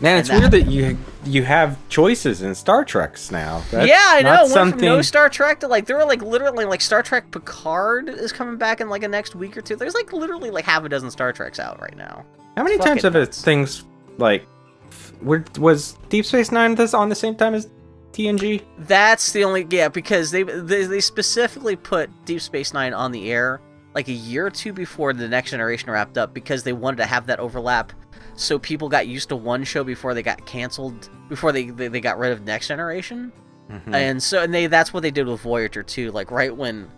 Man, 0.00 0.18
it's 0.18 0.28
And 0.28 0.40
weird 0.40 0.50
that 0.52 0.66
you 0.70 0.96
you 1.24 1.42
have 1.44 1.78
choices 1.88 2.42
in 2.42 2.54
Star 2.54 2.84
Treks 2.84 3.30
now. 3.30 3.62
That's 3.70 3.88
yeah, 3.88 3.96
I 4.00 4.22
know. 4.22 4.42
went 4.54 4.72
from 4.74 4.80
no. 4.82 5.00
Star 5.02 5.28
Trek 5.30 5.60
to 5.60 5.68
like 5.68 5.86
there 5.86 5.96
were 5.96 6.04
like 6.04 6.20
literally 6.22 6.64
like 6.66 6.80
Star 6.82 7.02
Trek 7.02 7.30
Picard 7.30 8.08
is 8.10 8.30
coming 8.32 8.56
back 8.56 8.80
in 8.82 8.88
like 8.90 9.02
a 9.04 9.08
next 9.08 9.34
week 9.34 9.56
or 9.56 9.62
two. 9.62 9.74
There's 9.76 9.94
like 9.94 10.12
literally 10.12 10.50
like 10.50 10.64
half 10.66 10.84
a 10.84 10.88
dozen 10.90 11.10
Star 11.10 11.32
Treks 11.32 11.58
out 11.58 11.80
right 11.80 11.96
now. 11.96 12.24
How 12.58 12.62
many 12.64 12.76
fucking 12.76 12.92
times 12.92 13.02
have 13.04 13.16
it 13.16 13.34
things 13.34 13.84
like 14.18 14.46
f- 14.90 15.12
was 15.58 15.96
Deep 16.10 16.26
Space 16.26 16.52
Nine 16.52 16.74
this 16.74 16.92
on 16.92 17.08
the 17.08 17.14
same 17.14 17.34
time 17.34 17.54
as 17.54 17.68
TNG? 18.16 18.62
That's 18.78 19.32
the 19.32 19.44
only 19.44 19.66
yeah 19.70 19.88
because 19.88 20.30
they 20.30 20.42
they, 20.42 20.84
they 20.84 21.00
specifically 21.00 21.76
put 21.76 22.08
Deep 22.24 22.40
Space 22.40 22.72
Nine 22.72 22.94
on 22.94 23.12
the 23.12 23.30
air 23.30 23.60
like 23.94 24.08
a 24.08 24.12
year 24.12 24.46
or 24.46 24.50
two 24.50 24.72
before 24.72 25.12
the 25.12 25.28
Next 25.28 25.50
Generation 25.52 25.90
wrapped 25.90 26.18
up 26.18 26.34
because 26.34 26.62
they 26.62 26.72
wanted 26.72 26.96
to 26.98 27.06
have 27.06 27.26
that 27.26 27.40
overlap, 27.40 27.92
so 28.34 28.58
people 28.58 28.88
got 28.88 29.06
used 29.06 29.28
to 29.30 29.36
one 29.36 29.64
show 29.64 29.82
before 29.84 30.12
they 30.14 30.22
got 30.22 30.44
canceled 30.46 31.08
before 31.28 31.52
they 31.52 31.70
they, 31.70 31.88
they 31.88 32.00
got 32.00 32.18
rid 32.18 32.32
of 32.32 32.42
Next 32.42 32.68
Generation, 32.68 33.32
Mhm. 33.70 33.94
and 33.94 34.22
so 34.22 34.42
and 34.42 34.52
they 34.54 34.66
that's 34.66 34.92
what 34.92 35.02
they 35.02 35.10
did 35.10 35.26
with 35.26 35.40
Voyager 35.40 35.82
too. 35.82 36.10
Like 36.12 36.30
right 36.30 36.54
when 36.54 36.88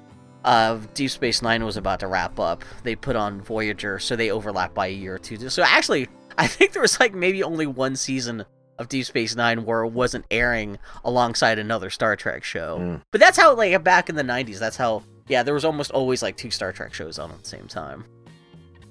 uh, 0.44 0.78
Deep 0.94 1.10
Space 1.10 1.42
Nine 1.42 1.64
was 1.64 1.76
about 1.76 2.00
to 2.00 2.06
wrap 2.06 2.38
up, 2.38 2.64
they 2.84 2.94
put 2.94 3.16
on 3.16 3.40
Voyager, 3.42 3.98
so 3.98 4.14
they 4.16 4.30
overlap 4.30 4.72
by 4.74 4.86
a 4.86 4.90
year 4.92 5.14
or 5.16 5.18
two. 5.18 5.48
So 5.50 5.62
actually, 5.62 6.08
I 6.38 6.46
think 6.46 6.72
there 6.72 6.82
was 6.82 6.98
like 7.00 7.12
maybe 7.14 7.42
only 7.42 7.66
one 7.66 7.96
season 7.96 8.44
of 8.78 8.88
Deep 8.88 9.04
Space 9.04 9.34
Nine 9.36 9.64
where 9.64 9.84
it 9.84 9.88
wasn't 9.90 10.24
airing 10.30 10.78
alongside 11.04 11.58
another 11.58 11.90
Star 11.90 12.16
Trek 12.16 12.44
show. 12.44 12.78
Mm. 12.80 13.02
But 13.10 13.20
that's 13.20 13.36
how 13.36 13.54
like 13.54 13.82
back 13.82 14.08
in 14.08 14.14
the 14.16 14.22
'90s, 14.22 14.58
that's 14.58 14.76
how 14.76 15.02
yeah, 15.28 15.42
there 15.42 15.54
was 15.54 15.64
almost 15.64 15.90
always 15.90 16.22
like 16.22 16.36
two 16.36 16.50
Star 16.50 16.72
Trek 16.72 16.94
shows 16.94 17.18
on 17.18 17.30
at 17.30 17.42
the 17.42 17.48
same 17.48 17.66
time. 17.68 18.04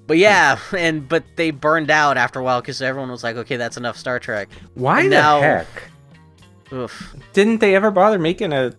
But 0.06 0.18
yeah, 0.18 0.58
and 0.76 1.08
but 1.08 1.24
they 1.36 1.50
burned 1.50 1.90
out 1.90 2.16
after 2.16 2.40
a 2.40 2.42
while 2.42 2.60
because 2.60 2.80
everyone 2.82 3.10
was 3.10 3.22
like, 3.22 3.36
okay, 3.36 3.56
that's 3.56 3.76
enough 3.76 3.96
Star 3.96 4.18
Trek. 4.18 4.48
Why 4.74 5.00
and 5.00 5.12
the 5.12 5.16
now- 5.16 5.40
heck 5.40 5.66
Oof. 6.72 7.14
didn't 7.32 7.58
they 7.58 7.74
ever 7.74 7.90
bother 7.90 8.18
making 8.18 8.52
a? 8.52 8.74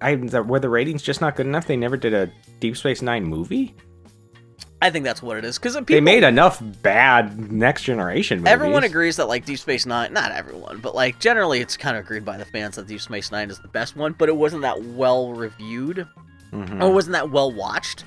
I, 0.00 0.14
were 0.14 0.60
the 0.60 0.70
ratings 0.70 1.02
just 1.02 1.20
not 1.20 1.36
good 1.36 1.46
enough? 1.46 1.66
They 1.66 1.76
never 1.76 1.96
did 1.98 2.14
a 2.14 2.30
Deep 2.60 2.76
Space 2.76 3.02
Nine 3.02 3.24
movie. 3.24 3.74
I 4.84 4.90
think 4.90 5.04
that's 5.04 5.22
what 5.22 5.36
it 5.38 5.44
is 5.44 5.58
because 5.58 5.76
they 5.86 6.00
made 6.00 6.22
enough 6.24 6.62
bad 6.82 7.50
Next 7.50 7.84
Generation 7.84 8.38
movies. 8.40 8.52
Everyone 8.52 8.84
agrees 8.84 9.16
that 9.16 9.28
like 9.28 9.44
Deep 9.46 9.58
Space 9.58 9.86
Nine, 9.86 10.12
not 10.12 10.30
everyone, 10.32 10.78
but 10.80 10.94
like 10.94 11.18
generally 11.20 11.60
it's 11.60 11.76
kind 11.76 11.96
of 11.96 12.04
agreed 12.04 12.24
by 12.24 12.36
the 12.36 12.44
fans 12.44 12.76
that 12.76 12.86
Deep 12.86 13.00
Space 13.00 13.32
Nine 13.32 13.50
is 13.50 13.58
the 13.60 13.68
best 13.68 13.96
one, 13.96 14.12
but 14.12 14.28
it 14.28 14.36
wasn't 14.36 14.62
that 14.62 14.82
well 14.84 15.32
reviewed 15.32 16.06
Mhm. 16.52 16.82
or 16.82 16.92
wasn't 16.92 17.14
that 17.14 17.30
well 17.30 17.50
watched. 17.50 18.04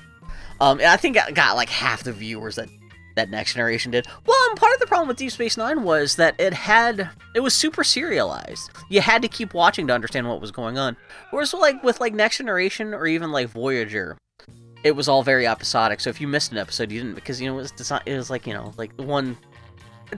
Um, 0.60 0.78
and 0.78 0.88
I 0.88 0.96
think 0.96 1.16
it 1.16 1.34
got 1.34 1.56
like 1.56 1.68
half 1.68 2.04
the 2.04 2.12
viewers 2.12 2.56
that 2.56 2.68
that 3.16 3.30
Next 3.30 3.54
Generation 3.54 3.90
did. 3.90 4.06
Well, 4.26 4.38
and 4.50 4.56
part 4.56 4.72
of 4.74 4.78
the 4.78 4.86
problem 4.86 5.08
with 5.08 5.16
Deep 5.16 5.32
Space 5.32 5.56
Nine 5.56 5.82
was 5.82 6.14
that 6.16 6.36
it 6.38 6.52
had 6.54 7.10
it 7.34 7.40
was 7.40 7.52
super 7.54 7.82
serialized. 7.82 8.70
You 8.88 9.00
had 9.00 9.22
to 9.22 9.28
keep 9.28 9.52
watching 9.54 9.88
to 9.88 9.92
understand 9.94 10.28
what 10.28 10.40
was 10.40 10.52
going 10.52 10.78
on. 10.78 10.96
Whereas 11.30 11.52
like 11.52 11.82
with 11.82 12.00
like 12.00 12.14
Next 12.14 12.38
Generation 12.38 12.94
or 12.94 13.08
even 13.08 13.32
like 13.32 13.48
Voyager, 13.48 14.16
it 14.84 14.92
was 14.92 15.08
all 15.08 15.22
very 15.22 15.46
episodic. 15.46 16.00
So 16.00 16.10
if 16.10 16.20
you 16.20 16.28
missed 16.28 16.52
an 16.52 16.58
episode, 16.58 16.90
you 16.92 17.00
didn't 17.00 17.14
because 17.14 17.40
you 17.40 17.48
know 17.48 17.54
it 17.58 17.62
was 17.62 17.72
desi- 17.72 18.02
it 18.06 18.16
was 18.16 18.30
like 18.30 18.46
you 18.46 18.54
know 18.54 18.72
like 18.76 18.96
the 18.96 19.02
one 19.02 19.36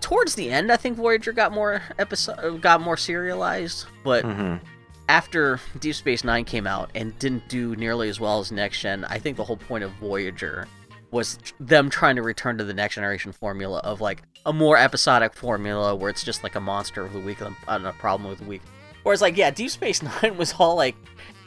towards 0.00 0.34
the 0.34 0.50
end. 0.50 0.70
I 0.70 0.76
think 0.76 0.96
Voyager 0.96 1.32
got 1.32 1.52
more 1.52 1.82
episode 1.98 2.60
got 2.60 2.80
more 2.80 2.96
serialized, 2.96 3.86
but 4.04 4.24
Mhm. 4.24 4.60
after 5.08 5.58
Deep 5.80 5.94
Space 5.96 6.22
Nine 6.24 6.44
came 6.44 6.66
out 6.66 6.90
and 6.94 7.18
didn't 7.18 7.48
do 7.48 7.74
nearly 7.76 8.08
as 8.08 8.20
well 8.20 8.38
as 8.40 8.52
Next 8.52 8.80
Gen, 8.80 9.04
I 9.06 9.18
think 9.18 9.36
the 9.36 9.44
whole 9.44 9.56
point 9.56 9.82
of 9.82 9.90
Voyager 9.92 10.68
was 11.10 11.38
them 11.58 11.90
trying 11.90 12.14
to 12.16 12.22
return 12.22 12.56
to 12.58 12.62
the 12.64 12.72
Next 12.74 12.94
Generation 12.94 13.32
formula 13.32 13.78
of 13.80 14.00
like 14.00 14.22
a 14.46 14.52
more 14.52 14.76
episodic 14.76 15.34
formula 15.34 15.94
where 15.96 16.08
it's 16.08 16.22
just 16.22 16.42
like 16.44 16.54
a 16.54 16.60
monster 16.60 17.02
of 17.04 17.12
the 17.12 17.18
week 17.18 17.40
and 17.40 17.56
a, 17.66 17.74
and 17.74 17.86
a 17.86 17.92
problem 17.94 18.30
of 18.30 18.38
the 18.38 18.44
week. 18.44 18.62
Whereas 19.02 19.20
like 19.20 19.36
yeah, 19.36 19.50
Deep 19.50 19.70
Space 19.70 20.02
Nine 20.22 20.36
was 20.36 20.54
all 20.58 20.76
like 20.76 20.94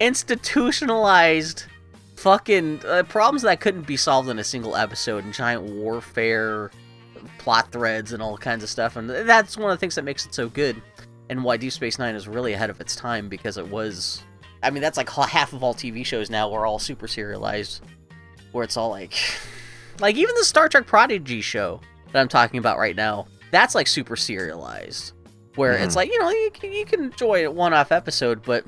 institutionalized 0.02 1.66
fucking 2.24 2.80
uh, 2.88 3.04
problems 3.04 3.42
that 3.42 3.60
couldn't 3.60 3.86
be 3.86 3.98
solved 3.98 4.30
in 4.30 4.40
a 4.40 4.44
single 4.44 4.76
episode 4.78 5.24
and 5.26 5.34
giant 5.34 5.62
warfare 5.64 6.72
plot 7.38 7.72
threads 7.72 8.14
and 8.14 8.24
all 8.24 8.38
kinds 8.38 8.64
of 8.64 8.70
stuff 8.70 8.96
and 8.96 9.10
that's 9.10 9.58
one 9.58 9.70
of 9.72 9.78
the 9.78 9.80
things 9.80 9.96
that 9.96 10.04
makes 10.04 10.26
it 10.26 10.34
so 10.34 10.48
good 10.50 10.82
and 11.30 11.44
why 11.44 11.58
Deep 11.58 11.72
Space 11.72 12.00
Nine 12.00 12.16
is 12.16 12.28
really 12.28 12.54
ahead 12.54 12.70
of 12.70 12.80
its 12.82 12.96
time 12.96 13.28
because 13.30 13.58
it 13.58 13.68
was. 13.70 14.22
I 14.62 14.70
mean, 14.70 14.82
that's 14.82 14.98
like 14.98 15.10
half 15.10 15.54
of 15.54 15.64
all 15.64 15.74
TV 15.74 16.06
shows 16.06 16.30
now 16.30 16.52
are 16.54 16.66
all 16.66 16.80
super 16.80 17.08
serialized, 17.08 17.82
where 18.52 18.64
it's 18.64 18.76
all 18.78 18.90
like, 18.90 19.14
like 20.00 20.16
even 20.18 20.36
the 20.36 20.44
Star 20.44 20.68
Trek 20.70 20.86
Prodigy 20.86 21.40
show 21.42 21.80
that 22.12 22.20
I'm 22.20 22.28
talking 22.28 22.58
about 22.60 22.78
right 22.78 22.96
now, 22.96 23.26
that's 23.52 23.74
like 23.74 23.88
super 23.88 24.16
serialized, 24.18 25.14
where 25.56 25.74
it's 25.74 25.94
Mhm. 25.94 25.98
like 25.98 26.10
you 26.12 26.20
know 26.20 26.30
you 26.30 26.52
can, 26.54 26.72
you 26.74 26.86
can 26.86 27.04
enjoy 27.06 27.46
a 27.48 27.52
one-off 27.52 27.92
episode, 27.94 28.44
but 28.44 28.66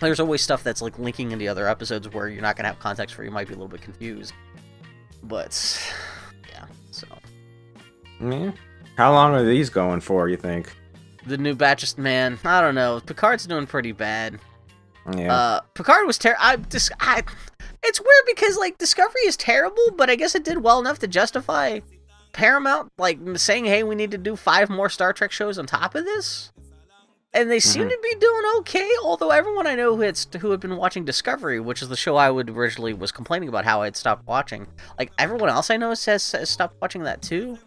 there's 0.00 0.20
always 0.20 0.42
stuff 0.42 0.62
that's 0.62 0.82
like 0.82 0.98
linking 0.98 1.30
into 1.30 1.46
other 1.46 1.68
episodes 1.68 2.08
where 2.08 2.28
you're 2.28 2.42
not 2.42 2.56
gonna 2.56 2.68
have 2.68 2.78
context 2.78 3.14
for. 3.14 3.24
You 3.24 3.30
might 3.30 3.48
be 3.48 3.54
a 3.54 3.56
little 3.56 3.68
bit 3.68 3.82
confused, 3.82 4.34
but 5.22 5.82
yeah, 6.50 6.66
so. 6.90 7.06
Yeah. 8.20 8.52
How 8.96 9.12
long 9.12 9.34
are 9.34 9.44
these 9.44 9.70
going 9.70 10.00
for? 10.00 10.28
You 10.28 10.36
think? 10.36 10.72
The 11.26 11.36
new 11.36 11.54
batches, 11.54 11.98
man. 11.98 12.38
I 12.44 12.60
don't 12.60 12.74
know. 12.74 13.00
Picard's 13.04 13.46
doing 13.46 13.66
pretty 13.66 13.92
bad. 13.92 14.38
Yeah. 15.16 15.34
Uh, 15.34 15.60
Picard 15.74 16.06
was 16.06 16.18
terrible. 16.18 16.42
I 16.42 16.56
just, 16.56 16.92
I, 17.00 17.22
it's 17.82 18.00
weird 18.00 18.24
because 18.26 18.56
like 18.56 18.78
Discovery 18.78 19.22
is 19.26 19.36
terrible, 19.36 19.90
but 19.96 20.10
I 20.10 20.16
guess 20.16 20.34
it 20.34 20.44
did 20.44 20.62
well 20.62 20.78
enough 20.80 20.98
to 21.00 21.08
justify 21.08 21.80
Paramount 22.32 22.90
like 22.98 23.18
saying, 23.36 23.64
"Hey, 23.64 23.82
we 23.82 23.94
need 23.94 24.10
to 24.12 24.18
do 24.18 24.36
five 24.36 24.70
more 24.70 24.88
Star 24.88 25.12
Trek 25.12 25.32
shows 25.32 25.58
on 25.58 25.66
top 25.66 25.94
of 25.94 26.04
this." 26.04 26.52
And 27.34 27.50
they 27.50 27.58
seem 27.58 27.86
Mhm. 27.86 27.90
to 27.90 27.98
be 28.00 28.14
doing 28.20 28.42
okay. 28.58 28.88
Although 29.02 29.30
everyone 29.30 29.66
I 29.66 29.74
know 29.74 29.96
who 29.96 30.02
had 30.02 30.16
who 30.40 30.52
had 30.52 30.60
been 30.60 30.76
watching 30.76 31.04
Discovery, 31.04 31.58
which 31.58 31.82
is 31.82 31.88
the 31.88 31.96
show 31.96 32.14
I 32.16 32.30
would 32.30 32.48
originally 32.48 32.94
was 32.94 33.10
complaining 33.10 33.48
about 33.48 33.64
how 33.64 33.82
I'd 33.82 33.96
stopped 33.96 34.26
watching, 34.26 34.68
like 34.98 35.10
everyone 35.18 35.48
else 35.50 35.68
I 35.68 35.76
know 35.76 35.92
says 35.94 36.30
has 36.32 36.48
stopped 36.48 36.76
watching 36.80 37.02
that 37.02 37.22
too. 37.22 37.58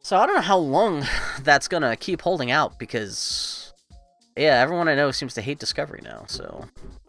So 0.00 0.16
I 0.16 0.26
don't 0.26 0.36
know 0.36 0.42
how 0.42 0.58
long 0.58 1.04
that's 1.42 1.66
gonna 1.66 1.96
keep 1.96 2.22
holding 2.22 2.52
out 2.52 2.78
because, 2.78 3.72
yeah, 4.36 4.60
everyone 4.60 4.88
I 4.88 4.94
know 4.94 5.10
seems 5.10 5.34
to 5.34 5.42
hate 5.42 5.58
Discovery 5.58 6.00
now. 6.04 6.24
So 6.28 6.64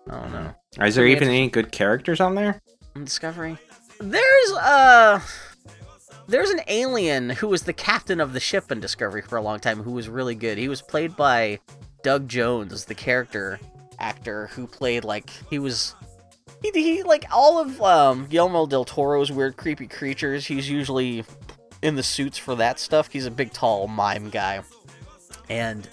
I 0.09 0.19
don't 0.21 0.31
know. 0.33 0.55
Is 0.83 0.95
there 0.95 1.05
even 1.05 1.27
any 1.27 1.49
good 1.49 1.71
characters 1.71 2.19
on 2.19 2.33
there? 2.33 2.61
Discovery. 3.03 3.57
There's 3.99 4.51
uh 4.53 5.21
there's 6.29 6.51
an 6.51 6.61
alien 6.67 7.31
who 7.31 7.47
was 7.47 7.63
the 7.63 7.73
captain 7.73 8.21
of 8.21 8.33
the 8.33 8.39
ship 8.39 8.71
in 8.71 8.79
Discovery 8.79 9.23
for 9.23 9.37
a 9.37 9.41
long 9.41 9.59
time 9.59 9.81
who 9.81 9.91
was 9.91 10.07
really 10.07 10.35
good. 10.35 10.59
He 10.59 10.69
was 10.69 10.81
played 10.81 11.15
by 11.15 11.59
Doug 12.03 12.27
Jones, 12.27 12.85
the 12.85 12.93
character 12.93 13.59
actor 13.97 14.47
who 14.47 14.67
played 14.67 15.03
like 15.03 15.29
he 15.49 15.59
was 15.59 15.95
he, 16.61 16.71
he 16.71 17.03
like 17.03 17.25
all 17.33 17.59
of 17.59 17.81
um 17.81 18.27
Guillermo 18.27 18.67
del 18.67 18.85
Toro's 18.85 19.31
weird 19.31 19.57
creepy 19.57 19.87
creatures. 19.87 20.45
He's 20.45 20.69
usually 20.69 21.25
in 21.81 21.95
the 21.95 22.03
suits 22.03 22.37
for 22.37 22.55
that 22.55 22.79
stuff. 22.79 23.09
He's 23.11 23.25
a 23.25 23.31
big 23.31 23.51
tall 23.51 23.87
mime 23.87 24.29
guy. 24.29 24.61
And 25.49 25.89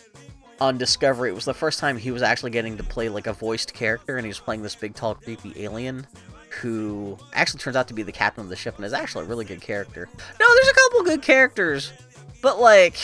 on 0.60 0.76
Discovery, 0.76 1.30
it 1.30 1.34
was 1.34 1.46
the 1.46 1.54
first 1.54 1.80
time 1.80 1.96
he 1.96 2.10
was 2.10 2.22
actually 2.22 2.50
getting 2.50 2.76
to 2.76 2.84
play 2.84 3.08
like 3.08 3.26
a 3.26 3.32
voiced 3.32 3.72
character 3.72 4.18
and 4.18 4.26
he 4.26 4.28
was 4.28 4.40
playing 4.40 4.62
this 4.62 4.74
big 4.74 4.94
tall 4.94 5.14
creepy 5.14 5.54
alien 5.56 6.06
who 6.60 7.16
actually 7.32 7.60
turns 7.60 7.76
out 7.76 7.88
to 7.88 7.94
be 7.94 8.02
the 8.02 8.12
captain 8.12 8.42
of 8.44 8.48
the 8.50 8.56
ship 8.56 8.76
and 8.76 8.84
is 8.84 8.92
actually 8.92 9.24
a 9.24 9.28
really 9.28 9.44
good 9.44 9.60
character. 9.60 10.08
No, 10.40 10.46
there's 10.54 10.68
a 10.68 10.74
couple 10.74 11.02
good 11.04 11.22
characters, 11.22 11.92
but 12.42 12.60
like, 12.60 12.96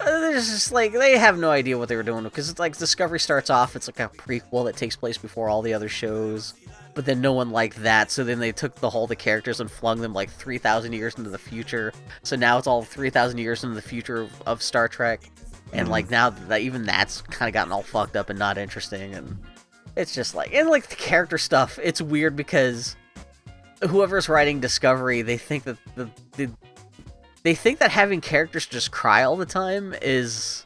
uh, 0.00 0.04
there's 0.04 0.50
just 0.50 0.72
like 0.72 0.92
they 0.92 1.16
have 1.18 1.38
no 1.38 1.50
idea 1.50 1.78
what 1.78 1.88
they 1.88 1.96
were 1.96 2.02
doing 2.02 2.24
because 2.24 2.50
it's 2.50 2.58
like 2.58 2.76
Discovery 2.76 3.20
starts 3.20 3.48
off, 3.50 3.76
it's 3.76 3.88
like 3.88 4.00
a 4.00 4.08
prequel 4.08 4.64
that 4.66 4.76
takes 4.76 4.96
place 4.96 5.16
before 5.18 5.48
all 5.48 5.62
the 5.62 5.72
other 5.74 5.88
shows, 5.88 6.54
but 6.94 7.04
then 7.04 7.20
no 7.20 7.32
one 7.32 7.50
liked 7.50 7.80
that, 7.82 8.10
so 8.10 8.24
then 8.24 8.40
they 8.40 8.50
took 8.52 8.74
the 8.76 8.90
whole 8.90 9.06
the 9.06 9.16
characters 9.16 9.60
and 9.60 9.70
flung 9.70 10.00
them 10.00 10.12
like 10.12 10.30
three 10.30 10.58
thousand 10.58 10.92
years 10.94 11.14
into 11.16 11.30
the 11.30 11.38
future. 11.38 11.92
So 12.24 12.34
now 12.36 12.58
it's 12.58 12.66
all 12.66 12.82
three 12.82 13.10
thousand 13.10 13.38
years 13.38 13.62
into 13.62 13.76
the 13.76 13.82
future 13.82 14.22
of, 14.22 14.42
of 14.46 14.62
Star 14.62 14.88
Trek, 14.88 15.30
and 15.72 15.86
Mhm. 15.86 15.90
like 15.92 16.10
now 16.10 16.30
that 16.30 16.60
even 16.62 16.84
that's 16.84 17.22
kind 17.22 17.48
of 17.48 17.54
gotten 17.54 17.72
all 17.72 17.82
fucked 17.82 18.16
up 18.16 18.30
and 18.30 18.38
not 18.38 18.58
interesting 18.58 19.14
and 19.14 19.38
it's 19.96 20.14
just 20.14 20.34
like 20.34 20.52
and 20.54 20.68
like 20.68 20.88
the 20.88 20.96
character 20.96 21.38
stuff 21.38 21.78
it's 21.82 22.00
weird 22.00 22.34
because 22.36 22.96
whoever's 23.88 24.28
writing 24.28 24.60
discovery 24.60 25.22
they 25.22 25.36
think 25.36 25.64
that 25.64 25.76
the, 25.94 26.08
the 26.32 26.50
they 27.42 27.54
think 27.54 27.78
that 27.78 27.90
having 27.90 28.20
characters 28.20 28.66
just 28.66 28.90
cry 28.90 29.22
all 29.22 29.36
the 29.36 29.44
time 29.46 29.94
is 30.00 30.64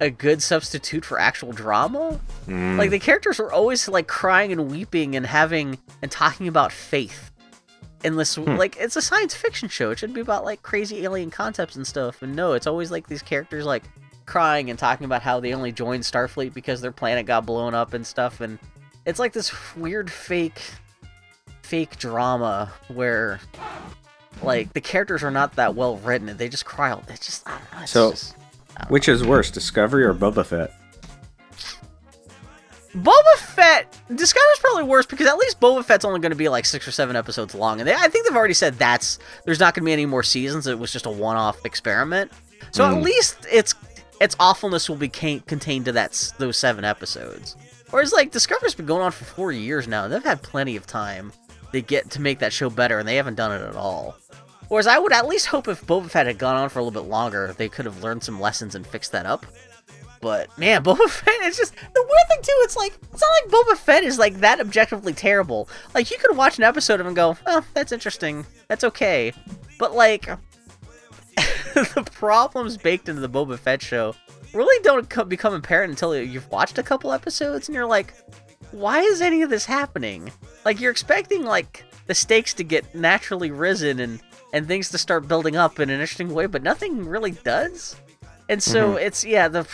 a 0.00 0.10
good 0.10 0.42
substitute 0.42 1.04
for 1.04 1.18
actual 1.18 1.52
drama 1.52 2.18
Mm. 2.46 2.78
like 2.78 2.90
the 2.90 2.98
characters 2.98 3.38
are 3.38 3.52
always 3.52 3.86
like 3.86 4.08
crying 4.08 4.50
and 4.50 4.70
weeping 4.70 5.14
and 5.14 5.26
having 5.26 5.78
and 6.02 6.10
talking 6.10 6.48
about 6.48 6.72
faith 6.72 7.30
in 8.02 8.16
this 8.16 8.34
Hmm. 8.36 8.56
like 8.56 8.76
it's 8.78 8.96
a 8.96 9.02
science 9.02 9.34
fiction 9.34 9.68
show 9.68 9.90
it 9.90 9.98
should 9.98 10.14
be 10.14 10.20
about 10.22 10.42
like 10.44 10.62
crazy 10.62 11.04
alien 11.04 11.30
concepts 11.30 11.76
and 11.76 11.86
stuff 11.86 12.22
and 12.22 12.34
no 12.34 12.54
it's 12.54 12.66
always 12.66 12.90
like 12.90 13.06
these 13.08 13.20
characters 13.22 13.66
like 13.66 13.84
crying 14.30 14.70
and 14.70 14.78
talking 14.78 15.04
about 15.04 15.20
how 15.22 15.40
they 15.40 15.52
only 15.52 15.72
joined 15.72 16.02
starfleet 16.04 16.54
because 16.54 16.80
their 16.80 16.92
planet 16.92 17.26
got 17.26 17.44
blown 17.44 17.74
up 17.74 17.92
and 17.94 18.06
stuff 18.06 18.40
and 18.40 18.58
it's 19.04 19.18
like 19.18 19.32
this 19.32 19.52
weird 19.76 20.10
fake 20.10 20.60
fake 21.62 21.96
drama 21.98 22.70
where 22.88 23.40
like 24.42 24.72
the 24.72 24.80
characters 24.80 25.22
are 25.22 25.30
not 25.30 25.56
that 25.56 25.74
well 25.74 25.96
written 25.98 26.28
and 26.28 26.38
they 26.38 26.48
just 26.48 26.64
cry 26.64 26.90
all 26.90 27.02
it's 27.08 27.26
just 27.26 27.46
I 27.48 27.58
don't 27.58 27.80
know, 27.80 27.86
So- 27.86 28.10
just, 28.12 28.34
Which 28.88 29.08
is 29.08 29.22
worse, 29.24 29.50
Discovery 29.50 30.04
or 30.04 30.14
Boba 30.14 30.46
Fett? 30.46 30.72
Boba 32.96 33.34
Fett. 33.38 33.86
Discovery's 34.14 34.58
probably 34.58 34.82
worse 34.84 35.06
because 35.06 35.28
at 35.28 35.36
least 35.36 35.60
Boba 35.60 35.84
Fett's 35.84 36.04
only 36.04 36.18
going 36.18 36.30
to 36.32 36.36
be 36.36 36.48
like 36.48 36.64
six 36.64 36.88
or 36.88 36.90
seven 36.90 37.14
episodes 37.14 37.54
long, 37.54 37.78
and 37.80 37.88
they, 37.88 37.94
I 37.94 38.08
think 38.08 38.26
they've 38.26 38.36
already 38.36 38.54
said 38.54 38.74
that's 38.78 39.18
there's 39.44 39.60
not 39.60 39.74
going 39.74 39.82
to 39.82 39.86
be 39.86 39.92
any 39.92 40.06
more 40.06 40.24
seasons. 40.24 40.66
It 40.66 40.78
was 40.78 40.92
just 40.92 41.06
a 41.06 41.10
one-off 41.10 41.64
experiment. 41.64 42.32
So 42.72 42.84
at 42.84 42.94
Mm. 42.94 43.02
least 43.02 43.46
its 43.50 43.74
its 44.20 44.36
awfulness 44.38 44.88
will 44.88 44.96
be 44.96 45.08
contained 45.08 45.86
to 45.86 45.92
that 45.92 46.32
those 46.38 46.56
seven 46.56 46.84
episodes. 46.84 47.56
Whereas 47.90 48.12
like 48.12 48.30
Discovery's 48.30 48.74
been 48.74 48.86
going 48.86 49.02
on 49.02 49.12
for 49.12 49.24
four 49.24 49.50
years 49.50 49.88
now. 49.88 50.06
They've 50.06 50.22
had 50.22 50.42
plenty 50.42 50.76
of 50.76 50.86
time 50.86 51.32
to 51.72 51.80
get 51.80 52.10
to 52.10 52.20
make 52.20 52.38
that 52.40 52.52
show 52.52 52.70
better, 52.70 52.98
and 52.98 53.08
they 53.08 53.16
haven't 53.16 53.34
done 53.34 53.52
it 53.52 53.64
at 53.66 53.76
all. 53.76 54.16
Whereas 54.68 54.86
I 54.86 54.98
would 54.98 55.12
at 55.12 55.26
least 55.26 55.46
hope 55.46 55.66
if 55.66 55.84
Boba 55.84 56.08
Fett 56.08 56.26
had 56.26 56.38
gone 56.38 56.54
on 56.54 56.68
for 56.68 56.78
a 56.78 56.82
little 56.84 57.02
bit 57.02 57.08
longer, 57.08 57.52
they 57.56 57.68
could 57.68 57.86
have 57.86 58.04
learned 58.04 58.22
some 58.22 58.40
lessons 58.40 58.76
and 58.76 58.86
fixed 58.86 59.10
that 59.12 59.26
up. 59.26 59.44
But 60.20 60.56
man, 60.58 60.84
Boba 60.84 61.08
Fett 61.08 61.34
it's 61.40 61.56
just 61.56 61.74
the 61.74 62.02
weird 62.02 62.28
thing 62.28 62.42
too. 62.42 62.58
It's 62.62 62.76
like 62.76 62.92
it's 63.12 63.22
not 63.22 63.30
like 63.42 63.66
Boba 63.66 63.76
Fett 63.76 64.04
is 64.04 64.18
like 64.18 64.40
that 64.40 64.60
objectively 64.60 65.12
terrible. 65.12 65.68
Like 65.94 66.10
you 66.10 66.18
could 66.18 66.36
watch 66.36 66.58
an 66.58 66.64
episode 66.64 66.94
of 66.94 67.00
him 67.00 67.08
and 67.08 67.16
go, 67.16 67.36
"Oh, 67.46 67.64
that's 67.74 67.90
interesting. 67.90 68.46
That's 68.68 68.84
okay." 68.84 69.32
But 69.78 69.94
like 69.94 70.28
the 71.94 72.08
problems 72.12 72.76
baked 72.76 73.08
into 73.08 73.20
the 73.20 73.28
Boba 73.28 73.58
Fett 73.58 73.82
show 73.82 74.14
really 74.52 74.82
don't 74.82 75.08
co- 75.08 75.24
become 75.24 75.54
apparent 75.54 75.90
until 75.90 76.16
you've 76.16 76.50
watched 76.50 76.78
a 76.78 76.82
couple 76.82 77.12
episodes 77.12 77.68
and 77.68 77.74
you're 77.74 77.86
like, 77.86 78.14
"Why 78.72 79.00
is 79.00 79.20
any 79.20 79.42
of 79.42 79.50
this 79.50 79.64
happening?" 79.64 80.32
Like 80.64 80.80
you're 80.80 80.90
expecting 80.90 81.44
like 81.44 81.84
the 82.06 82.14
stakes 82.14 82.54
to 82.54 82.64
get 82.64 82.94
naturally 82.94 83.50
risen 83.50 84.00
and 84.00 84.20
and 84.52 84.66
things 84.66 84.90
to 84.90 84.98
start 84.98 85.28
building 85.28 85.56
up 85.56 85.78
in 85.78 85.90
an 85.90 86.00
interesting 86.00 86.34
way, 86.34 86.46
but 86.46 86.62
nothing 86.62 87.06
really 87.06 87.32
does. 87.32 87.96
And 88.48 88.62
so 88.62 88.90
mm-hmm. 88.90 89.06
it's 89.06 89.24
yeah, 89.24 89.48
the 89.48 89.66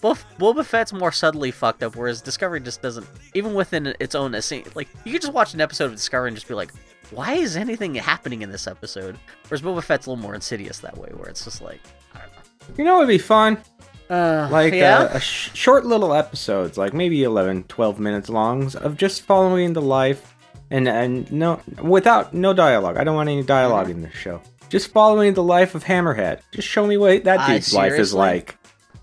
both 0.00 0.24
Boba 0.38 0.64
Fett's 0.64 0.92
more 0.92 1.12
subtly 1.12 1.52
fucked 1.52 1.84
up, 1.84 1.94
whereas 1.94 2.20
Discovery 2.20 2.60
just 2.60 2.82
doesn't. 2.82 3.06
Even 3.34 3.54
within 3.54 3.94
its 4.00 4.14
own 4.14 4.32
like 4.32 4.88
you 5.04 5.12
could 5.12 5.22
just 5.22 5.32
watch 5.32 5.54
an 5.54 5.60
episode 5.60 5.86
of 5.86 5.92
Discovery 5.92 6.28
and 6.28 6.36
just 6.36 6.48
be 6.48 6.54
like, 6.54 6.72
"Why 7.12 7.34
is 7.34 7.56
anything 7.56 7.94
happening 7.94 8.42
in 8.42 8.50
this 8.50 8.66
episode?" 8.66 9.16
Whereas 9.48 9.62
Boba 9.62 9.82
Fett's 9.82 10.06
a 10.06 10.10
little 10.10 10.22
more 10.22 10.34
insidious 10.34 10.78
that 10.80 10.96
way, 10.98 11.10
where 11.14 11.28
it's 11.28 11.44
just 11.44 11.62
like, 11.62 11.80
I 12.14 12.18
don't 12.20 12.32
know. 12.32 12.74
You 12.78 12.84
know, 12.84 12.96
it'd 12.98 13.08
be 13.08 13.18
fun. 13.18 13.58
Uh, 14.10 14.48
Like 14.50 14.74
yeah, 14.74 14.98
uh, 14.98 15.08
a 15.16 15.20
sh- 15.20 15.50
short 15.54 15.86
little 15.86 16.12
episodes, 16.12 16.76
like 16.76 16.92
maybe 16.92 17.22
11, 17.22 17.64
12 17.64 17.98
minutes 17.98 18.28
long, 18.28 18.74
of 18.76 18.96
just 18.96 19.22
following 19.22 19.72
the 19.72 19.80
life 19.82 20.34
and 20.70 20.86
and 20.88 21.30
no 21.32 21.60
without 21.82 22.34
no 22.34 22.52
dialogue. 22.52 22.96
I 22.96 23.04
don't 23.04 23.14
want 23.16 23.28
any 23.28 23.42
dialog 23.42 23.86
Mm-hmm. 23.86 23.96
in 23.96 24.02
this 24.02 24.14
show. 24.14 24.40
Just 24.68 24.90
following 24.92 25.34
the 25.34 25.42
life 25.42 25.74
of 25.74 25.84
Hammerhead. 25.84 26.40
Just 26.50 26.66
show 26.68 26.86
me 26.86 26.96
what 26.96 27.24
that 27.24 27.46
dude's 27.46 27.74
life 27.74 27.92
is 27.92 28.12
like. 28.14 28.56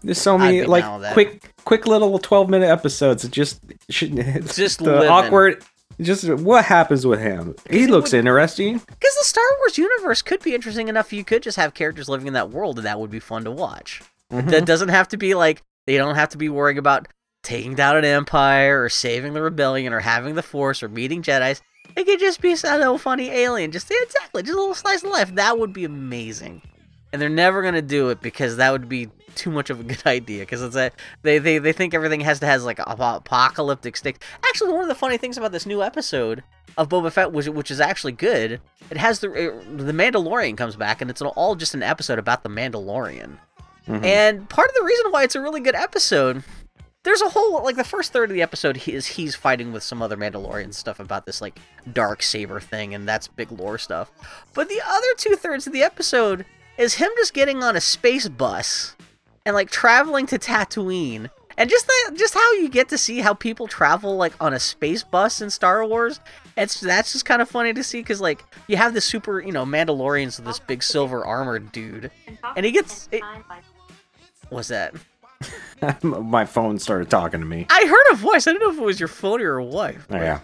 Just 0.06 0.24
show 0.24 0.38
I'd 0.38 0.52
me 0.52 0.66
like 0.66 0.84
down 0.84 0.94
with 0.94 1.02
that. 1.04 1.14
quick, 1.14 1.54
quick 1.66 1.86
little 1.88 2.18
twelve 2.20 2.50
minute 2.50 2.70
episodes. 2.70 3.24
It 3.26 3.32
Just, 3.32 3.62
should, 3.90 4.16
Just 4.54 4.80
the 4.80 4.86
living. 4.92 5.10
awkward. 5.10 5.64
Just 6.02 6.30
what 6.30 6.66
happens 6.66 7.06
with 7.06 7.20
him? 7.20 7.56
He 7.70 7.88
looks 7.88 8.12
would- 8.14 8.20
interesting. 8.20 8.78
because 8.78 9.16
the 9.20 9.26
Star 9.26 9.44
Wars 9.60 9.78
universe 9.78 10.22
could 10.22 10.42
be 10.42 10.56
interesting 10.56 10.88
enough. 10.88 11.12
You 11.12 11.24
could 11.26 11.44
just 11.44 11.58
have 11.58 11.74
characters 11.74 12.08
living 12.08 12.28
in 12.28 12.34
that 12.34 12.50
world, 12.52 12.78
and 12.78 12.86
that 12.86 13.00
would 13.00 13.12
be 13.12 13.20
fun 13.20 13.44
to 13.44 13.52
watch. 13.52 14.02
Mhm. 14.32 14.50
That 14.50 14.66
doesn't 14.66 14.90
have 14.90 15.08
to 15.10 15.18
be 15.18 15.34
like 15.34 15.62
they 15.88 15.98
don't 15.98 16.16
have 16.16 16.30
to 16.30 16.38
be 16.38 16.50
worrying 16.50 16.78
about 16.78 17.08
taking 17.44 17.74
down 17.76 17.98
an 17.98 18.06
empire 18.06 18.84
or 18.84 18.90
saving 18.90 19.34
the 19.34 19.42
rebellion 19.42 19.92
or 19.94 20.00
having 20.02 20.36
the 20.36 20.44
Force 20.44 20.84
or 20.84 20.90
meeting 20.90 21.22
Jedi's. 21.24 21.62
It 21.96 22.06
could 22.06 22.20
just 22.20 22.40
be 22.40 22.56
some 22.56 22.78
little 22.80 22.98
funny 23.00 23.30
alien. 23.32 23.72
Just 23.72 23.90
exactly, 23.92 24.44
just 24.44 24.54
a 24.56 24.60
little 24.60 24.76
slice 24.76 25.04
of 25.04 25.10
life. 25.10 25.34
That 25.36 25.58
would 25.58 25.74
be 25.74 25.84
amazing. 25.86 26.62
And 27.12 27.22
they're 27.22 27.30
never 27.30 27.62
gonna 27.64 27.82
do 27.82 28.10
it 28.10 28.22
because 28.22 28.58
that 28.58 28.72
would 28.72 28.88
be 28.88 29.10
too 29.36 29.50
much 29.52 29.70
of 29.70 29.80
a 29.80 29.84
good 29.84 30.04
idea. 30.06 30.42
Because 30.42 30.62
it's 30.62 30.76
a 30.76 30.92
they, 31.24 31.40
they 31.40 31.58
they 31.58 31.72
think 31.74 31.94
everything 31.94 32.22
has 32.22 32.40
to 32.42 32.46
has 32.46 32.64
like 32.66 32.80
a 32.80 32.84
apocalyptic 32.88 33.98
stick. 33.98 34.24
Actually, 34.48 34.74
one 34.74 34.82
of 34.84 34.88
the 34.88 34.96
funny 34.96 35.18
things 35.18 35.38
about 35.38 35.52
this 35.52 35.66
new 35.66 35.82
episode 35.82 36.44
of 36.78 36.90
Boba 36.90 37.12
Fett, 37.12 37.32
which 37.32 37.48
which 37.48 37.72
is 37.72 37.80
actually 37.80 38.12
good, 38.12 38.62
it 38.92 38.98
has 38.98 39.20
the 39.20 39.32
it, 39.34 39.78
the 39.78 39.92
Mandalorian 39.94 40.56
comes 40.56 40.76
back, 40.76 41.02
and 41.02 41.10
it's 41.10 41.22
all 41.22 41.56
just 41.56 41.74
an 41.74 41.84
episode 41.84 42.20
about 42.20 42.44
the 42.44 42.50
Mandalorian. 42.50 43.38
Mhm. 43.88 44.04
And 44.06 44.50
part 44.50 44.70
of 44.70 44.76
the 44.76 44.84
reason 44.84 45.12
why 45.12 45.24
it's 45.24 45.36
a 45.36 45.42
really 45.42 45.62
good 45.62 45.74
episode, 45.74 46.44
there's 47.04 47.22
a 47.22 47.30
whole 47.30 47.64
like 47.64 47.76
the 47.76 47.84
first 47.84 48.14
third 48.14 48.30
of 48.30 48.36
the 48.36 48.44
episode 48.44 48.78
he 48.78 48.94
is 48.94 49.08
he's 49.08 49.36
fighting 49.36 49.72
with 49.74 49.82
some 49.82 50.02
other 50.04 50.16
Mandalorian 50.16 50.76
stuff 50.76 51.00
about 51.00 51.26
this 51.26 51.42
like 51.42 51.58
dark 51.92 52.22
saber 52.22 52.60
thing, 52.60 52.94
and 52.94 53.08
that's 53.08 53.28
big 53.28 53.52
lore 53.52 53.80
stuff. 53.80 54.12
But 54.54 54.70
the 54.70 54.82
other 54.86 55.08
two 55.18 55.36
thirds 55.36 55.66
of 55.66 55.74
the 55.74 55.82
episode 55.82 56.46
is 56.80 56.96
him 56.96 57.12
just 57.18 57.34
getting 57.34 57.62
on 57.62 57.76
a 57.76 57.82
space 57.82 58.28
bus 58.28 58.96
and 59.46 59.54
like 59.54 59.70
traveling 59.70 60.26
to 60.28 60.40
Tatooine 60.40 61.30
and 61.58 61.70
just 61.70 61.86
the, 61.86 62.16
just 62.16 62.34
how 62.34 62.54
you 62.54 62.70
get 62.70 62.88
to 62.90 62.98
see 62.98 63.20
how 63.20 63.34
people 63.34 63.68
travel 63.68 64.16
like 64.16 64.34
on 64.40 64.54
a 64.54 64.60
space 64.60 65.04
bus 65.04 65.42
in 65.42 65.50
Star 65.50 65.86
Wars. 65.86 66.22
It's 66.56 66.80
that's 66.80 67.12
just 67.12 67.26
kind 67.26 67.42
of 67.42 67.50
funny 67.50 67.74
to 67.74 67.84
see 67.84 68.00
because 68.00 68.22
like 68.22 68.44
you 68.68 68.78
have 68.78 68.94
this 68.94 69.06
super 69.06 69.42
you 69.42 69.52
know 69.52 69.66
Mandalorians 69.66 70.38
with 70.38 70.46
this 70.46 70.60
big 70.60 70.82
silver 70.82 71.24
armored 71.26 71.72
dude, 71.74 72.12
and 72.56 72.66
he 72.66 72.72
gets. 72.72 73.10
It, 73.12 73.22
what's 74.48 74.70
that? 74.70 74.96
My 76.02 76.46
phone 76.46 76.80
started 76.80 77.10
talking 77.10 77.42
to 77.42 77.46
me. 77.46 77.66
I 77.70 77.86
heard 77.86 78.14
a 78.14 78.16
voice. 78.16 78.48
I 78.48 78.54
don't 78.54 78.62
know 78.62 78.72
if 78.72 78.78
it 78.78 78.86
was 78.86 79.00
your 79.00 79.08
phone 79.08 79.40
or 79.40 79.44
your 79.44 79.62
wife. 79.62 80.08
Oh, 80.10 80.16
yeah. 80.16 80.40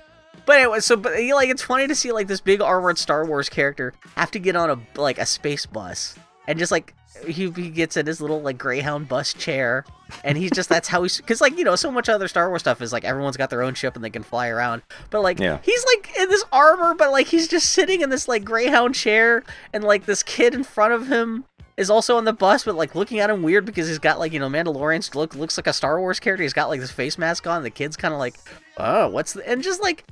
But 0.45 0.57
anyway, 0.57 0.79
so 0.79 0.95
but 0.95 1.13
like 1.13 1.49
it's 1.49 1.63
funny 1.63 1.87
to 1.87 1.95
see 1.95 2.11
like 2.11 2.27
this 2.27 2.41
big 2.41 2.61
armored 2.61 2.97
Star 2.97 3.25
Wars 3.25 3.49
character 3.49 3.93
have 4.15 4.31
to 4.31 4.39
get 4.39 4.55
on 4.55 4.69
a 4.69 4.99
like 4.99 5.17
a 5.17 5.25
space 5.25 5.65
bus 5.65 6.15
and 6.47 6.59
just 6.59 6.71
like 6.71 6.93
he, 7.25 7.49
he 7.49 7.69
gets 7.69 7.95
in 7.97 8.05
his 8.05 8.19
little 8.21 8.41
like 8.41 8.57
Greyhound 8.57 9.07
bus 9.07 9.33
chair 9.33 9.85
and 10.23 10.37
he's 10.37 10.51
just 10.51 10.67
that's 10.69 10.87
how 10.89 11.01
he's 11.01 11.17
because 11.17 11.39
like 11.41 11.57
you 11.57 11.63
know 11.63 11.75
so 11.75 11.89
much 11.89 12.09
other 12.09 12.27
Star 12.27 12.49
Wars 12.49 12.61
stuff 12.61 12.81
is 12.81 12.91
like 12.93 13.03
everyone's 13.05 13.37
got 13.37 13.49
their 13.49 13.63
own 13.63 13.73
ship 13.73 13.95
and 13.95 14.03
they 14.03 14.09
can 14.09 14.21
fly 14.23 14.49
around. 14.49 14.81
But 15.09 15.21
like 15.21 15.39
Yeah. 15.39 15.59
he's 15.63 15.83
like 15.95 16.11
in 16.19 16.29
this 16.29 16.43
armor 16.51 16.93
but 16.93 17.11
like 17.11 17.27
he's 17.27 17.47
just 17.47 17.71
sitting 17.71 18.01
in 18.01 18.09
this 18.09 18.27
like 18.27 18.43
Greyhound 18.43 18.93
chair 18.95 19.43
and 19.73 19.83
like 19.83 20.05
this 20.05 20.21
kid 20.23 20.53
in 20.53 20.63
front 20.63 20.93
of 20.93 21.07
him 21.07 21.45
is 21.77 21.89
also 21.89 22.17
on 22.17 22.25
the 22.25 22.33
bus 22.33 22.65
but 22.65 22.75
like 22.75 22.93
looking 22.95 23.19
at 23.19 23.29
him 23.29 23.41
weird 23.43 23.65
because 23.65 23.87
he's 23.87 23.97
got 23.99 24.19
like 24.19 24.31
you 24.33 24.39
know 24.39 24.49
Mandalorian 24.49 25.15
look 25.15 25.33
looks 25.35 25.57
like 25.57 25.67
a 25.67 25.73
Star 25.73 25.99
Wars 25.99 26.19
character. 26.19 26.43
He's 26.43 26.53
got 26.53 26.67
like 26.69 26.81
this 26.81 26.91
face 26.91 27.17
mask 27.17 27.47
on. 27.47 27.63
The 27.63 27.69
kid's 27.71 27.97
kind 27.97 28.13
of 28.13 28.19
like 28.19 28.35
oh 28.77 29.07
what's 29.07 29.33
the 29.33 29.49
and 29.49 29.63
just 29.63 29.81
like 29.81 30.03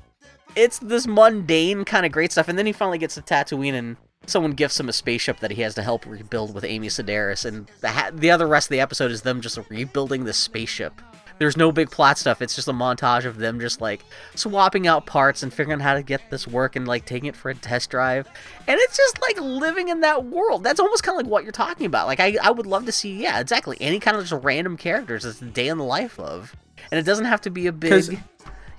it's 0.55 0.79
this 0.79 1.07
mundane 1.07 1.85
kind 1.85 2.05
of 2.05 2.11
great 2.11 2.31
stuff, 2.31 2.47
and 2.47 2.57
then 2.57 2.65
he 2.65 2.71
finally 2.71 2.97
gets 2.97 3.15
to 3.15 3.21
Tatooine, 3.21 3.73
and 3.73 3.97
someone 4.25 4.51
gifts 4.51 4.79
him 4.79 4.89
a 4.89 4.93
spaceship 4.93 5.39
that 5.39 5.51
he 5.51 5.61
has 5.61 5.75
to 5.75 5.83
help 5.83 6.05
rebuild 6.05 6.53
with 6.53 6.63
Amy 6.63 6.87
Sedaris, 6.87 7.45
and 7.45 7.69
the 7.81 7.89
ha- 7.89 8.11
the 8.13 8.31
other 8.31 8.47
rest 8.47 8.67
of 8.67 8.71
the 8.71 8.79
episode 8.79 9.11
is 9.11 9.21
them 9.21 9.41
just 9.41 9.59
rebuilding 9.69 10.23
the 10.23 10.33
spaceship. 10.33 11.01
There's 11.39 11.57
no 11.57 11.71
big 11.71 11.89
plot 11.89 12.17
stuff. 12.17 12.41
It's 12.41 12.55
just 12.55 12.67
a 12.67 12.73
montage 12.73 13.25
of 13.25 13.37
them 13.37 13.59
just 13.59 13.81
like 13.81 14.05
swapping 14.35 14.87
out 14.87 15.05
parts 15.05 15.43
and 15.43 15.53
figuring 15.53 15.81
out 15.81 15.83
how 15.83 15.93
to 15.95 16.03
get 16.03 16.21
this 16.29 16.47
work 16.47 16.75
and 16.75 16.87
like 16.87 17.05
taking 17.05 17.27
it 17.27 17.35
for 17.35 17.49
a 17.49 17.55
test 17.55 17.89
drive. 17.89 18.27
And 18.67 18.79
it's 18.79 18.95
just 18.95 19.19
like 19.21 19.39
living 19.41 19.89
in 19.89 20.01
that 20.01 20.25
world. 20.25 20.63
That's 20.63 20.79
almost 20.79 21.03
kind 21.03 21.19
of 21.19 21.25
like 21.25 21.31
what 21.31 21.43
you're 21.43 21.51
talking 21.51 21.85
about. 21.85 22.07
Like 22.07 22.19
I, 22.19 22.37
I 22.41 22.51
would 22.51 22.67
love 22.67 22.85
to 22.85 22.91
see, 22.91 23.21
yeah, 23.21 23.39
exactly. 23.39 23.77
Any 23.81 23.99
kind 23.99 24.15
of 24.15 24.25
just 24.25 24.43
random 24.43 24.77
characters 24.77 25.25
It's 25.25 25.41
a 25.41 25.45
day 25.45 25.67
in 25.67 25.77
the 25.77 25.83
life 25.83 26.19
of. 26.19 26.55
And 26.91 26.99
it 26.99 27.03
doesn't 27.03 27.25
have 27.25 27.41
to 27.41 27.49
be 27.49 27.67
a 27.67 27.71
big 27.71 28.19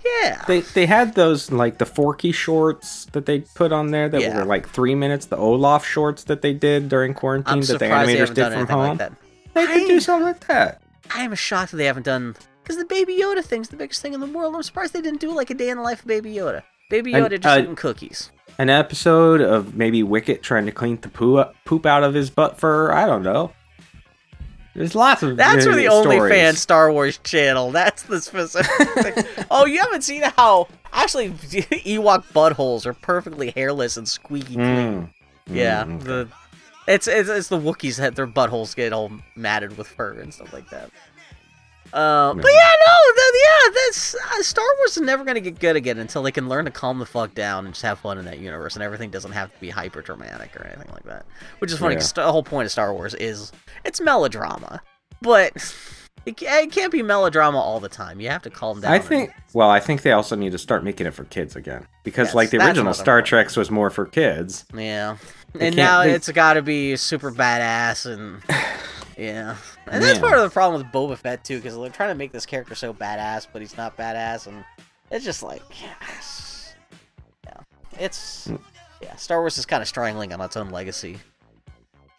Yeah. 0.04 0.44
They 0.46 0.60
they 0.60 0.86
had 0.86 1.14
those 1.14 1.50
like 1.50 1.78
the 1.78 1.86
Forky 1.86 2.32
shorts 2.32 3.06
that 3.12 3.26
they 3.26 3.40
put 3.40 3.72
on 3.72 3.90
there 3.90 4.08
that 4.08 4.20
Yeah. 4.20 4.38
were 4.38 4.44
like 4.44 4.68
three 4.68 4.94
minutes. 4.94 5.26
The 5.26 5.36
Olaf 5.36 5.86
shorts 5.86 6.24
that 6.24 6.42
they 6.42 6.52
did 6.52 6.88
during 6.88 7.14
quarantine 7.14 7.54
I'm 7.54 7.60
that 7.62 7.78
the 7.78 7.86
animators 7.86 8.28
did 8.28 8.34
done 8.34 8.50
from 8.52 8.58
anything 8.60 8.76
home. 8.76 8.88
like 8.90 8.98
that. 8.98 9.12
They 9.54 9.66
could 9.66 9.86
do 9.86 10.00
something 10.00 10.26
like 10.26 10.46
that. 10.48 10.82
I 11.14 11.22
am 11.22 11.34
shocked 11.34 11.70
that 11.72 11.76
they 11.78 11.84
haven't 11.86 12.02
done 12.04 12.34
because 12.62 12.76
the 12.76 12.84
Baby 12.84 13.18
Yoda 13.20 13.42
thing's 13.44 13.68
the 13.68 13.76
biggest 13.76 14.02
thing 14.02 14.14
in 14.14 14.20
the 14.20 14.26
world. 14.26 14.54
I'm 14.54 14.62
surprised 14.62 14.92
they 14.92 15.00
didn't 15.02 15.20
do 15.20 15.32
like 15.32 15.50
a 15.50 15.54
day 15.54 15.68
in 15.70 15.76
the 15.76 15.82
life 15.82 16.00
of 16.00 16.06
Baby 16.06 16.34
Yoda. 16.34 16.62
Baby 16.90 17.12
Yoda 17.12 17.40
just 17.40 17.46
uh, 17.58 17.60
eating 17.62 17.76
cookies. 17.76 18.30
An 18.58 18.70
episode 18.70 19.40
of 19.40 19.74
maybe 19.74 20.02
Wicket 20.02 20.42
trying 20.42 20.66
to 20.66 20.72
clean 20.72 20.98
the 21.00 21.08
poo 21.08 21.44
poop 21.64 21.86
out 21.86 22.02
of 22.04 22.14
his 22.14 22.30
butt 22.30 22.58
fur. 22.58 22.92
I 22.92 23.06
don't 23.06 23.22
know. 23.22 23.52
There's 24.74 24.94
lots 24.94 25.22
of 25.22 25.36
That's 25.36 25.64
uh, 25.66 25.70
for 25.70 25.76
the 25.76 25.84
stories. 25.86 26.20
OnlyFans 26.20 26.56
Star 26.56 26.90
Wars 26.90 27.18
channel. 27.18 27.70
That's 27.70 28.02
the 28.02 28.20
specific 28.20 29.14
thing. 29.14 29.24
Oh, 29.50 29.66
you 29.66 29.78
haven't 29.78 30.02
seen 30.02 30.22
how 30.36 30.66
actually 30.92 31.30
Ewok 31.30 32.24
buttholes 32.32 32.84
are 32.86 32.94
perfectly 32.94 33.50
hairless 33.52 33.96
and 33.96 34.08
squeaky 34.08 34.54
clean. 34.54 34.66
Mm. 34.66 35.08
Yeah, 35.46 35.84
Mm, 35.84 35.96
okay. 35.96 36.04
the 36.04 36.28
it's, 36.86 37.06
it's 37.08 37.28
it's 37.28 37.48
the 37.48 37.58
Wookiees 37.58 37.96
that 37.98 38.14
their 38.16 38.26
buttholes 38.26 38.74
get 38.76 38.92
all 38.92 39.10
matted 39.36 39.78
with 39.78 39.86
fur 39.86 40.12
and 40.18 40.34
stuff 40.34 40.52
like 40.52 40.68
that. 40.70 40.90
Uh, 41.94 42.34
but 42.34 42.44
Yeah. 42.44 42.70
no, 42.86 43.14
the, 43.14 43.38
yeah, 43.38 43.70
that's 43.86 44.14
uh, 44.16 44.42
Star 44.42 44.64
Wars 44.78 44.96
is 44.96 45.02
never 45.02 45.22
gonna 45.24 45.40
get 45.40 45.60
good 45.60 45.76
again 45.76 45.98
until 45.98 46.22
they 46.24 46.32
can 46.32 46.48
learn 46.48 46.64
to 46.64 46.70
calm 46.72 46.98
the 46.98 47.06
fuck 47.06 47.34
down 47.34 47.64
and 47.66 47.72
just 47.74 47.82
have 47.84 48.00
fun 48.00 48.18
in 48.18 48.24
that 48.24 48.40
universe, 48.40 48.74
and 48.74 48.82
everything 48.82 49.10
doesn't 49.10 49.30
have 49.32 49.52
to 49.54 49.60
be 49.60 49.70
hyper 49.70 50.02
dramatic 50.02 50.54
or 50.56 50.64
anything 50.66 50.90
like 50.92 51.04
that. 51.04 51.24
Which 51.60 51.70
is 51.72 51.78
funny, 51.78 51.94
Yeah. 51.94 52.06
the 52.14 52.30
whole 52.32 52.42
point 52.42 52.66
of 52.66 52.72
Star 52.72 52.92
Wars 52.92 53.14
is 53.14 53.52
it's 53.84 54.00
melodrama, 54.00 54.82
but 55.22 55.52
it, 56.26 56.42
it 56.42 56.72
can't 56.72 56.90
be 56.90 57.00
melodrama 57.02 57.58
all 57.58 57.78
the 57.78 57.88
time. 57.88 58.20
You 58.20 58.28
have 58.28 58.42
to 58.42 58.50
calm 58.50 58.80
down. 58.80 58.92
I 58.92 58.98
think. 58.98 59.30
Well, 59.52 59.70
I 59.70 59.78
think 59.78 60.02
they 60.02 60.10
also 60.12 60.34
need 60.34 60.50
to 60.50 60.58
start 60.58 60.82
making 60.82 61.06
it 61.06 61.14
for 61.14 61.22
kids 61.24 61.54
again 61.54 61.86
because, 62.02 62.28
Yes, 62.28 62.34
like 62.34 62.50
the 62.50 62.58
original 62.58 62.92
Star. 62.92 63.22
Trek's 63.22 63.56
was 63.56 63.70
more 63.70 63.88
for 63.90 64.04
kids. 64.04 64.64
Yeah. 64.74 65.16
They 65.52 65.68
And 65.68 65.76
now 65.76 66.02
they- 66.02 66.10
it's 66.10 66.28
got 66.32 66.54
to 66.54 66.62
be 66.62 66.96
super 66.96 67.30
badass 67.30 68.04
and 68.12 68.42
yeah. 69.18 69.56
And 69.86 70.02
that's 70.02 70.18
part 70.18 70.34
of 70.38 70.42
the 70.42 70.50
problem 70.50 70.82
with 70.82 70.90
Boba 70.92 71.16
Fett 71.16 71.44
too 71.44 71.60
cuz 71.60 71.74
they're 71.76 71.88
trying 71.90 72.10
to 72.10 72.14
make 72.14 72.32
this 72.32 72.46
character 72.46 72.74
so 72.74 72.92
badass 72.94 73.46
but 73.52 73.62
he's 73.62 73.76
not 73.76 73.96
badass 73.96 74.46
and 74.46 74.64
it's 75.10 75.24
just 75.24 75.42
like 75.42 75.62
yes. 75.82 76.74
Yeah. 77.46 77.60
It's 77.98 78.48
Mm. 78.48 78.60
yeah, 79.02 79.16
Star 79.16 79.40
Wars 79.40 79.58
is 79.58 79.66
kind 79.66 79.82
of 79.82 79.88
strangling 79.88 80.32
on 80.32 80.40
its 80.40 80.56
own 80.56 80.70
legacy. 80.70 81.18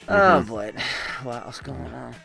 Oh 0.07 0.13
Mhm. 0.43 0.47
boy. 0.47 0.73
What 1.23 1.45
else 1.45 1.59
going 1.61 1.93
on? 1.93 2.15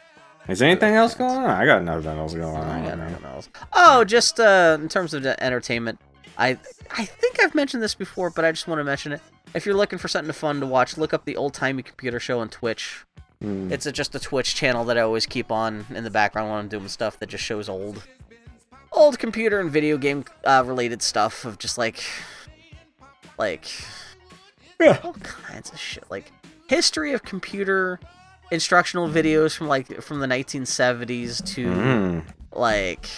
Is 0.49 0.63
anything 0.63 0.95
else 0.95 1.15
going 1.15 1.31
on? 1.37 1.49
I 1.51 1.65
got 1.65 1.83
nothing 1.83 2.19
else 2.19 2.35
going 2.35 2.57
on. 2.57 2.69
I 2.69 2.89
got 2.89 2.99
nothing 2.99 3.25
else. 3.25 3.49
Oh, 3.73 4.05
just 4.05 4.41
uh, 4.41 4.77
in 4.81 4.89
terms 4.89 5.15
of 5.15 5.23
the 5.23 5.41
entertainment, 5.43 6.01
I 6.37 6.59
I 6.97 7.05
think 7.05 7.41
I've 7.43 7.55
mentioned 7.55 7.83
this 7.83 7.95
before, 7.95 8.31
but 8.31 8.45
I 8.45 8.51
just 8.51 8.67
want 8.67 8.81
to 8.81 8.85
mention 8.85 9.13
it. 9.13 9.21
If 9.55 9.65
you're 9.67 9.75
looking 9.77 9.99
for 9.99 10.09
something 10.09 10.33
fun 10.33 10.59
to 10.61 10.67
watch, 10.67 10.97
look 10.99 11.13
up 11.15 11.25
the 11.25 11.37
Old 11.37 11.55
Timey 11.55 11.83
Computer 11.83 12.19
Show 12.21 12.41
on 12.41 12.49
Twitch. 12.49 13.05
Mm. 13.43 13.71
It's 13.73 13.87
a, 13.87 13.93
just 13.93 14.15
a 14.15 14.21
Twitch 14.21 14.55
channel 14.55 14.85
that 14.85 14.99
I 14.99 15.01
always 15.01 15.27
keep 15.27 15.51
on 15.51 15.87
in 15.95 16.05
the 16.05 16.11
background 16.11 16.51
when 16.51 16.59
I'm 16.59 16.69
doing 16.69 16.89
stuff 16.89 17.19
that 17.21 17.29
just 17.31 17.43
shows 17.43 17.69
old, 17.69 18.03
old 18.93 19.19
computer 19.19 19.61
and 19.61 19.71
video 19.71 19.97
game 19.97 20.25
uh, 20.45 20.63
related 20.67 21.01
stuff 21.03 21.45
of 21.47 21.59
just 21.59 21.79
like, 21.79 22.03
like 23.39 23.65
Yeah. 24.79 24.99
all 25.03 25.15
kinds 25.15 25.73
of 25.73 25.79
shit, 25.79 26.05
like 26.11 26.31
history 26.69 27.13
of 27.15 27.23
computer 27.23 27.99
instructional 28.51 29.09
videos 29.09 29.57
from 29.57 29.69
like 29.69 30.03
from 30.03 30.21
the 30.21 30.27
1970s 30.27 31.45
to 31.55 31.67
Mm. 31.69 32.25
like 32.53 33.09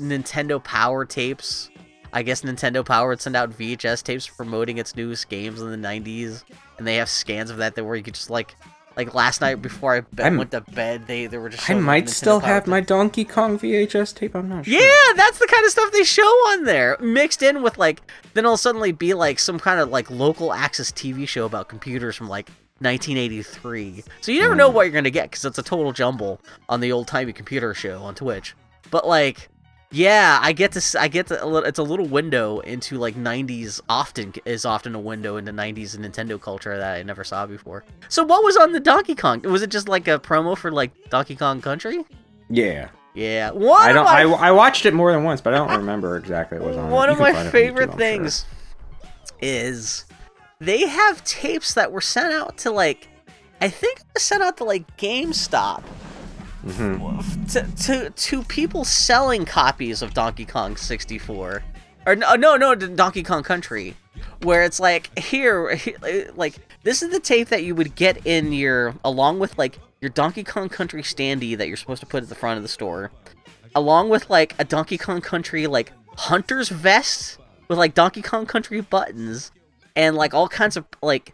Nintendo 0.00 0.62
Power 0.62 1.04
tapes. 1.04 1.70
I 2.12 2.22
guess 2.24 2.42
Nintendo 2.42 2.84
Power 2.84 3.10
would 3.10 3.20
send 3.20 3.36
out 3.36 3.50
VHS 3.56 4.02
tapes 4.02 4.26
promoting 4.26 4.78
its 4.78 4.96
newest 4.96 5.28
games 5.28 5.60
in 5.60 5.70
the 5.70 5.76
90s, 5.76 6.42
and 6.76 6.84
they 6.86 6.96
have 6.96 7.08
scans 7.08 7.50
of 7.50 7.58
that 7.58 7.76
that 7.76 7.84
where 7.84 7.94
you 7.94 8.02
could 8.02 8.14
just 8.14 8.30
like, 8.30 8.56
like 9.00 9.14
last 9.14 9.40
night 9.40 9.54
mm-hmm. 9.54 9.62
before 9.62 9.94
I 9.96 10.00
be- 10.00 10.36
went 10.36 10.50
to 10.50 10.60
bed, 10.60 11.06
they 11.06 11.26
they 11.26 11.38
were 11.38 11.48
just. 11.48 11.68
I 11.70 11.74
might 11.74 12.04
Nintendo 12.04 12.08
still 12.10 12.40
have 12.40 12.66
my 12.66 12.80
Donkey 12.80 13.24
Kong 13.24 13.58
VHS 13.58 14.14
tape. 14.14 14.34
I'm 14.34 14.48
not 14.48 14.66
sure. 14.66 14.74
Yeah, 14.74 15.12
that's 15.16 15.38
the 15.38 15.46
kind 15.46 15.64
of 15.64 15.72
stuff 15.72 15.90
they 15.92 16.04
show 16.04 16.22
on 16.22 16.64
there, 16.64 16.98
mixed 17.00 17.42
in 17.42 17.62
with 17.62 17.78
like, 17.78 18.02
then 18.34 18.44
it'll 18.44 18.56
suddenly 18.56 18.92
be 18.92 19.14
like 19.14 19.38
some 19.38 19.58
kind 19.58 19.80
of 19.80 19.88
like 19.88 20.10
local 20.10 20.52
access 20.52 20.92
TV 20.92 21.26
show 21.26 21.46
about 21.46 21.68
computers 21.68 22.14
from 22.14 22.28
like 22.28 22.50
1983. 22.80 24.04
So 24.20 24.32
you 24.32 24.40
never 24.40 24.54
know 24.54 24.70
mm. 24.70 24.74
what 24.74 24.82
you're 24.82 24.92
gonna 24.92 25.10
get 25.10 25.30
because 25.30 25.44
it's 25.44 25.58
a 25.58 25.62
total 25.62 25.92
jumble 25.92 26.40
on 26.68 26.80
the 26.80 26.92
old 26.92 27.06
timey 27.06 27.32
computer 27.32 27.72
show 27.72 28.02
on 28.02 28.14
Twitch. 28.14 28.54
But 28.90 29.06
like, 29.06 29.48
yeah, 29.92 30.38
I 30.40 30.52
get 30.52 30.72
to 30.72 31.00
I 31.00 31.08
get 31.08 31.26
to 31.28 31.42
a 31.42 31.46
little, 31.46 31.68
it's 31.68 31.78
a 31.78 31.82
little 31.82 32.06
window 32.06 32.60
into 32.60 32.96
like 32.96 33.16
90s. 33.16 33.80
Often 33.88 34.34
is 34.44 34.64
often 34.64 34.94
a 34.94 35.00
window 35.00 35.36
into 35.36 35.52
90s 35.52 35.96
Nintendo 35.96 36.40
culture 36.40 36.76
that 36.76 36.96
I 36.96 37.02
never 37.02 37.24
saw 37.24 37.46
before. 37.46 37.84
So 38.08 38.22
what 38.22 38.44
was 38.44 38.56
on 38.56 38.72
the 38.72 38.80
Donkey 38.80 39.14
Kong? 39.14 39.42
Was 39.42 39.62
it 39.62 39.70
just 39.70 39.88
like 39.88 40.06
a 40.06 40.18
promo 40.18 40.56
for 40.56 40.70
like 40.70 40.92
Donkey 41.10 41.34
Kong 41.36 41.60
Country? 41.60 42.04
Yeah. 42.48 42.88
Yeah, 43.12 43.50
one 43.50 43.82
I 43.82 43.92
don't. 43.92 44.04
my 44.04 44.22
I, 44.22 44.48
I 44.48 44.50
watched 44.52 44.86
it 44.86 44.94
more 44.94 45.12
than 45.12 45.24
once, 45.24 45.40
but 45.40 45.52
I 45.52 45.56
don't 45.56 45.76
remember 45.78 46.16
exactly 46.16 46.60
what 46.60 46.68
was 46.68 46.76
on 46.76 46.88
it. 46.88 46.92
One 46.92 47.10
of 47.10 47.18
my 47.18 47.32
find 47.32 47.38
it 47.38 47.40
on 47.40 47.46
YouTube, 47.46 47.50
favorite 47.50 47.90
I'm 47.90 47.98
things 47.98 48.44
is 49.40 50.04
they 50.60 50.86
have 50.86 51.24
tapes 51.24 51.74
that 51.74 51.90
were 51.90 52.00
sent 52.00 52.32
out 52.32 52.56
to 52.58 52.70
like 52.70 53.08
I 53.60 53.68
think 53.68 53.98
it 53.98 54.06
was 54.14 54.22
sent 54.22 54.42
out 54.42 54.56
to 54.58 54.64
like 54.64 54.96
GameStop 54.96 55.82
Sure. 56.62 56.72
hmm 56.72 57.46
to 57.48 57.62
to, 57.76 58.10
to 58.10 58.42
people 58.44 58.84
selling 58.84 59.44
copies 59.44 60.02
of 60.02 60.14
Donkey 60.14 60.44
Kong 60.44 60.76
64 60.76 61.62
or 62.06 62.16
no 62.16 62.34
no 62.34 62.56
no 62.56 62.74
Donkey 62.74 63.22
Kong 63.22 63.42
Country 63.42 63.96
where 64.42 64.62
it's 64.62 64.80
like 64.80 65.16
here 65.18 65.78
like 66.34 66.56
this 66.82 67.02
is 67.02 67.10
the 67.10 67.20
tape 67.20 67.48
that 67.48 67.64
you 67.64 67.74
would 67.74 67.94
get 67.94 68.26
in 68.26 68.52
your 68.52 68.94
along 69.04 69.38
with 69.38 69.56
like 69.58 69.78
your 70.00 70.10
Donkey 70.10 70.44
Kong 70.44 70.68
Country 70.68 71.02
standee 71.02 71.56
that 71.56 71.68
you're 71.68 71.76
supposed 71.76 72.00
to 72.00 72.06
put 72.06 72.22
at 72.22 72.28
the 72.28 72.34
front 72.34 72.56
of 72.56 72.62
the 72.62 72.68
store 72.68 73.10
along 73.74 74.08
with 74.08 74.28
like 74.30 74.54
a 74.58 74.64
Donkey 74.64 74.98
Kong 74.98 75.20
Country 75.20 75.66
like 75.66 75.92
hunter's 76.16 76.68
vest 76.68 77.38
with 77.68 77.78
like 77.78 77.94
Donkey 77.94 78.22
Kong 78.22 78.46
Country 78.46 78.80
buttons 78.80 79.50
and 79.96 80.16
like 80.16 80.34
all 80.34 80.48
kinds 80.48 80.76
of 80.76 80.86
like 81.02 81.32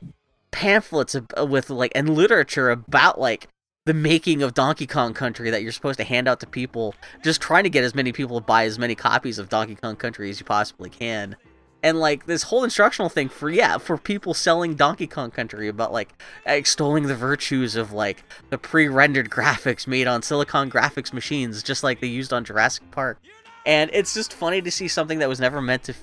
pamphlets 0.51 1.17
with 1.49 1.71
like 1.71 1.93
and 1.95 2.11
literature 2.11 2.71
about 2.71 3.21
like 3.21 3.49
the 3.87 3.95
making 3.95 4.43
of 4.43 4.53
Donkey 4.53 4.87
Kong 4.87 5.15
Country 5.15 5.49
that 5.51 5.63
you're 5.63 5.73
supposed 5.73 5.99
to 5.99 6.05
hand 6.05 6.29
out 6.29 6.41
to 6.41 6.47
people, 6.47 6.95
just 7.23 7.41
trying 7.41 7.63
to 7.65 7.71
get 7.71 7.85
as 7.85 7.95
many 7.95 8.13
people 8.13 8.39
to 8.39 8.45
buy 8.45 8.65
as 8.65 8.79
many 8.79 8.95
copies 8.95 9.39
of 9.39 9.49
Donkey 9.49 9.77
Kong 9.77 9.97
Country 9.97 10.29
as 10.29 10.39
you 10.41 10.45
possibly 10.45 10.91
can. 10.91 11.37
and 11.83 12.01
like 12.01 12.27
this 12.27 12.43
whole 12.43 12.65
instructional 12.65 13.09
thing 13.09 13.29
for 13.29 13.49
yeah 13.49 13.79
for 13.79 13.97
people 13.97 14.35
selling 14.35 14.75
Donkey 14.75 15.07
Kong 15.07 15.31
Country 15.31 15.69
about 15.69 15.93
like 15.93 16.21
extolling 16.45 17.05
the 17.07 17.15
virtues 17.15 17.77
of 17.77 17.93
like 17.93 18.25
the 18.51 18.59
pre-rendered 18.59 19.31
graphics 19.39 19.87
made 19.87 20.09
on 20.09 20.21
Silicon 20.23 20.69
graphics 20.71 21.13
machines, 21.13 21.63
just 21.63 21.85
like 21.85 22.01
they 22.01 22.09
used 22.09 22.33
on 22.33 22.45
Jurassic 22.45 22.91
Park. 22.91 23.19
And 23.67 23.91
it's 23.93 24.15
just 24.15 24.33
funny 24.33 24.63
to 24.63 24.71
see 24.71 24.89
something 24.89 25.19
that 25.19 25.29
was 25.29 25.39
never 25.39 25.61
meant 25.63 25.85
to 25.85 25.95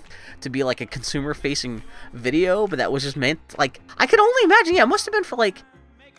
to 0.42 0.50
be 0.50 0.64
like 0.64 0.80
a 0.80 0.86
consumer-facing 0.86 1.84
video, 2.14 2.66
but 2.66 2.78
that 2.78 2.92
was 2.94 3.04
just 3.04 3.18
meant 3.18 3.40
like 3.58 3.82
I 3.98 4.06
can 4.08 4.22
only 4.22 4.44
imagine. 4.46 4.76
Yeah, 4.76 4.84
it 4.84 4.88
must 4.88 5.06
have 5.06 5.14
been 5.14 5.26
for 5.26 5.36
like 5.36 5.64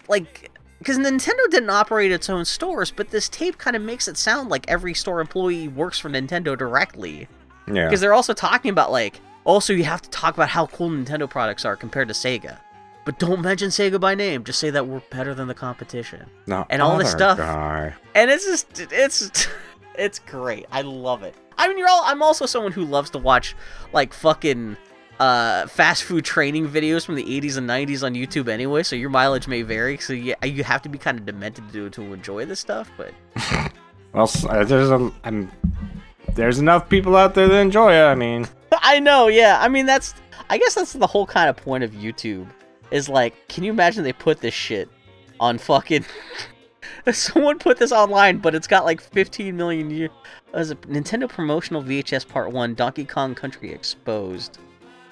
like 0.08 0.50
because 0.85 0.98
Nintendo 0.98 1.48
didn't 1.51 1.70
operate 1.70 2.12
its 2.12 2.28
own 2.28 2.44
stores, 2.44 2.90
but 2.90 3.09
this 3.09 3.27
tape 3.31 3.56
kind 3.56 3.74
of 3.74 3.81
makes 3.81 4.06
it 4.06 4.19
sound 4.19 4.51
like 4.51 4.69
every 4.69 4.93
store 4.93 5.23
employee 5.23 5.66
works 5.66 5.98
for 5.98 6.11
Nintendo 6.11 6.59
directly. 6.59 7.27
Yeah. 7.66 7.86
Because 7.86 8.02
they're 8.02 8.12
also 8.12 8.35
talking 8.35 8.70
about 8.70 8.93
like 8.93 9.19
also 9.44 9.73
you 9.73 9.85
have 9.85 10.02
to 10.02 10.11
talk 10.11 10.35
about 10.35 10.51
how 10.51 10.66
cool 10.66 10.90
Nintendo 10.90 11.28
products 11.28 11.65
are 11.65 11.74
compared 11.74 12.09
to 12.09 12.15
Sega. 12.15 12.59
But 13.06 13.19
don't 13.19 13.40
mention 13.40 13.70
Sega 13.70 13.98
by 13.98 14.15
name. 14.15 14.44
Just 14.44 14.61
say 14.61 14.69
that 14.70 14.86
we're 14.86 15.01
better 15.11 15.35
than 15.35 15.48
the 15.48 15.55
competition. 15.55 16.27
No, 16.47 16.66
and 16.69 16.82
all 16.82 16.98
this 16.98 17.11
stuff. 17.11 17.39
guy. 17.39 17.94
And 18.15 18.31
it's 18.31 18.44
just 18.44 18.93
it's 18.93 19.48
it's 19.94 20.19
great. 20.19 20.66
I 20.70 20.82
love 20.82 21.23
it. 21.23 21.35
I 21.56 21.66
mean, 21.66 21.78
you're 21.78 21.89
all. 21.89 22.02
I'm 22.05 22.23
also 22.23 22.44
someone 22.44 22.73
who 22.73 22.85
loves 22.85 23.09
to 23.11 23.19
watch 23.19 23.56
like 23.94 24.12
fucking 24.12 24.77
uh 25.20 25.66
fast 25.68 26.02
food 26.02 26.24
training 26.24 26.68
videos 26.68 27.06
from 27.06 27.14
the 27.14 27.24
80s 27.24 27.56
and 27.56 27.68
90s 27.68 28.02
on 28.02 28.14
YouTube 28.14 28.48
anyway. 28.48 28.82
So 28.82 28.96
your 28.96 29.10
mileage 29.10 29.46
may 29.46 29.62
vary. 29.62 29.98
So 29.98 30.12
yeah, 30.12 30.42
you 30.44 30.64
have 30.64 30.82
to 30.82 30.88
be 30.88 30.98
kind 30.98 31.18
of 31.18 31.24
demented 31.26 31.72
to 31.72 31.90
to 31.90 32.12
enjoy 32.12 32.44
this 32.46 32.60
stuff. 32.60 32.90
But 32.96 33.12
Well, 34.12 34.30
uh, 34.48 34.62
there's 34.64 34.90
a, 34.90 35.10
I'm, 35.24 35.50
there's 36.34 36.60
enough 36.60 36.88
people 36.88 37.16
out 37.16 37.34
there 37.34 37.48
that 37.48 37.58
enjoy 37.58 37.92
it. 37.94 38.04
I 38.04 38.14
mean, 38.14 38.46
I 38.72 39.00
know, 39.00 39.26
yeah. 39.26 39.58
I 39.60 39.68
mean, 39.68 39.86
that's. 39.86 40.14
I 40.50 40.58
guess 40.58 40.74
that's 40.74 40.92
the 40.92 41.06
whole 41.06 41.26
kind 41.26 41.48
of 41.50 41.56
point 41.56 41.82
of 41.84 41.90
YouTube. 41.92 42.46
Is 42.92 43.08
like, 43.08 43.48
can 43.48 43.64
you 43.64 43.72
imagine 43.72 44.04
they 44.04 44.12
put 44.12 44.40
this 44.40 44.54
shit 44.54 44.88
on 45.40 45.58
fucking. 45.58 46.04
Someone 47.12 47.58
put 47.58 47.76
this 47.78 47.92
online, 47.92 48.38
but 48.38 48.54
it's 48.54 48.66
got 48.66 48.84
like 48.84 49.00
15 49.00 49.56
million. 49.56 49.90
u- 49.90 50.08
As 50.52 50.70
a 50.70 50.76
Nintendo 50.76 51.28
promotional 51.28 51.82
VHS 51.82 52.28
Part 52.28 52.52
One, 52.52 52.74
Donkey 52.74 53.04
Kong 53.04 53.34
Country 53.34 53.72
Exposed. 53.72 54.58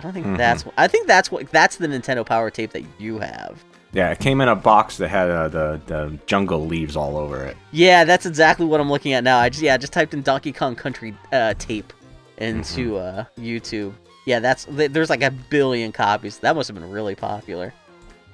I 0.02 0.06
don't 0.06 0.12
think 0.14 0.26
Mhm. 0.26 0.36
that's. 0.36 0.64
I 0.76 0.88
think 0.88 1.06
that's 1.06 1.30
what. 1.30 1.48
That's 1.52 1.76
the 1.76 1.86
Nintendo 1.86 2.26
Power 2.26 2.50
tape 2.50 2.72
that 2.72 2.82
you 2.98 3.20
have. 3.20 3.62
yeah, 3.92 4.10
it 4.10 4.18
came 4.18 4.40
in 4.40 4.48
a 4.48 4.56
box 4.56 4.96
that 4.96 5.08
had 5.08 5.30
uh, 5.30 5.48
the 5.48 5.80
the 5.86 6.18
jungle 6.26 6.66
leaves 6.66 6.96
all 6.96 7.16
over 7.16 7.44
it. 7.44 7.56
Yeah, 7.70 8.04
that's 8.04 8.26
exactly 8.26 8.66
what 8.66 8.80
I'm 8.80 8.90
looking 8.90 9.12
at 9.12 9.22
now. 9.22 9.38
I 9.38 9.48
just 9.48 9.62
yeah, 9.62 9.74
I 9.74 9.76
just 9.76 9.92
typed 9.92 10.12
in 10.14 10.22
Donkey 10.22 10.52
Kong 10.52 10.74
Country 10.74 11.14
uh, 11.32 11.54
tape 11.58 11.92
into 12.38 12.96
uh, 12.96 13.24
YouTube. 13.38 13.92
Yeah, 14.26 14.40
that's 14.40 14.66
there's 14.68 15.10
like 15.10 15.22
a 15.22 15.30
billion 15.30 15.92
copies. 15.92 16.38
That 16.38 16.56
must 16.56 16.68
have 16.68 16.74
been 16.74 16.90
really 16.90 17.14
popular. 17.14 17.72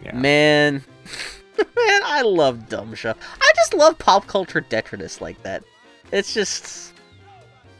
Yeah. 0.03 0.15
Man, 0.15 0.75
man, 1.59 2.01
I 2.05 2.23
love 2.23 2.69
dumb 2.69 2.95
show. 2.95 3.11
I 3.41 3.53
just 3.57 3.75
love 3.75 3.99
pop 3.99 4.27
culture 4.27 4.61
detritus 4.61 5.21
like 5.21 5.43
that. 5.43 5.65
It's 6.13 6.33
just, 6.33 6.93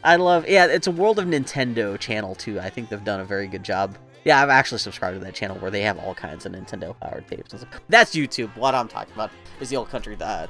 I 0.03 0.15
love. 0.15 0.47
Yeah, 0.47 0.65
it's 0.67 0.87
a 0.87 0.91
World 0.91 1.19
of 1.19 1.25
Nintendo 1.25 1.99
channel 1.99 2.35
too. 2.35 2.59
I 2.59 2.69
think 2.69 2.89
they've 2.89 3.03
done 3.03 3.19
a 3.19 3.25
very 3.25 3.47
good 3.47 3.63
job. 3.63 3.97
Yeah, 4.25 4.41
I've 4.41 4.49
actually 4.49 4.79
subscribed 4.79 5.17
to 5.19 5.25
that 5.25 5.33
channel 5.33 5.57
where 5.59 5.71
they 5.71 5.81
have 5.81 5.97
all 5.99 6.13
kinds 6.13 6.45
of 6.45 6.51
Nintendo 6.51 6.97
powered 6.99 7.27
tapes. 7.27 7.53
That's 7.87 8.15
YouTube. 8.15 8.55
What 8.57 8.75
I'm 8.75 8.87
talking 8.87 9.13
about 9.13 9.31
is 9.59 9.69
the 9.69 9.77
old 9.77 9.89
country 9.89 10.15
that 10.15 10.49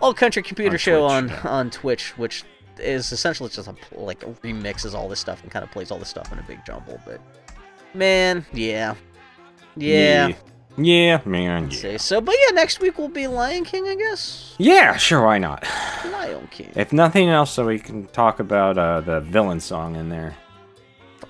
old 0.00 0.16
country 0.16 0.42
computer 0.42 0.72
On 0.72 0.78
show 0.78 1.00
Twitch, 1.00 1.12
on 1.12 1.28
yeah. 1.28 1.48
on 1.50 1.70
Twitch, 1.70 2.18
which 2.18 2.44
is 2.78 3.12
essentially 3.12 3.48
just 3.50 3.68
a 3.68 3.74
like 3.92 4.20
remixes 4.42 4.94
all 4.94 5.08
this 5.08 5.20
stuff 5.20 5.42
and 5.42 5.50
kind 5.50 5.64
of 5.64 5.70
plays 5.70 5.90
all 5.90 5.98
this 5.98 6.08
stuff 6.08 6.32
in 6.32 6.38
a 6.38 6.42
big 6.42 6.64
jumble. 6.64 7.00
But 7.04 7.20
man, 7.94 8.44
yeah, 8.52 8.94
yeah. 9.76 10.28
Yeah, 10.28 10.34
yeah 10.76 11.20
man. 11.24 11.70
Yeah. 11.70 11.76
say 11.78 11.98
so. 11.98 12.20
But 12.20 12.34
yeah, 12.46 12.54
next 12.54 12.80
week 12.80 12.98
will 12.98 13.08
be 13.08 13.26
Lion 13.26 13.64
King, 13.64 13.88
I 13.88 13.94
guess. 13.94 14.54
yeah, 14.58 14.96
sure, 14.96 15.22
why 15.24 15.38
not? 15.38 15.64
Lion 16.10 16.48
King. 16.50 16.70
If 16.74 16.92
nothing 16.92 17.28
else, 17.28 17.50
so 17.52 17.66
we 17.66 17.78
can 17.78 18.06
talk 18.08 18.40
about 18.40 18.76
uh, 18.78 19.00
the 19.00 19.20
villain 19.20 19.60
song 19.60 19.96
in 19.96 20.08
there. 20.08 20.34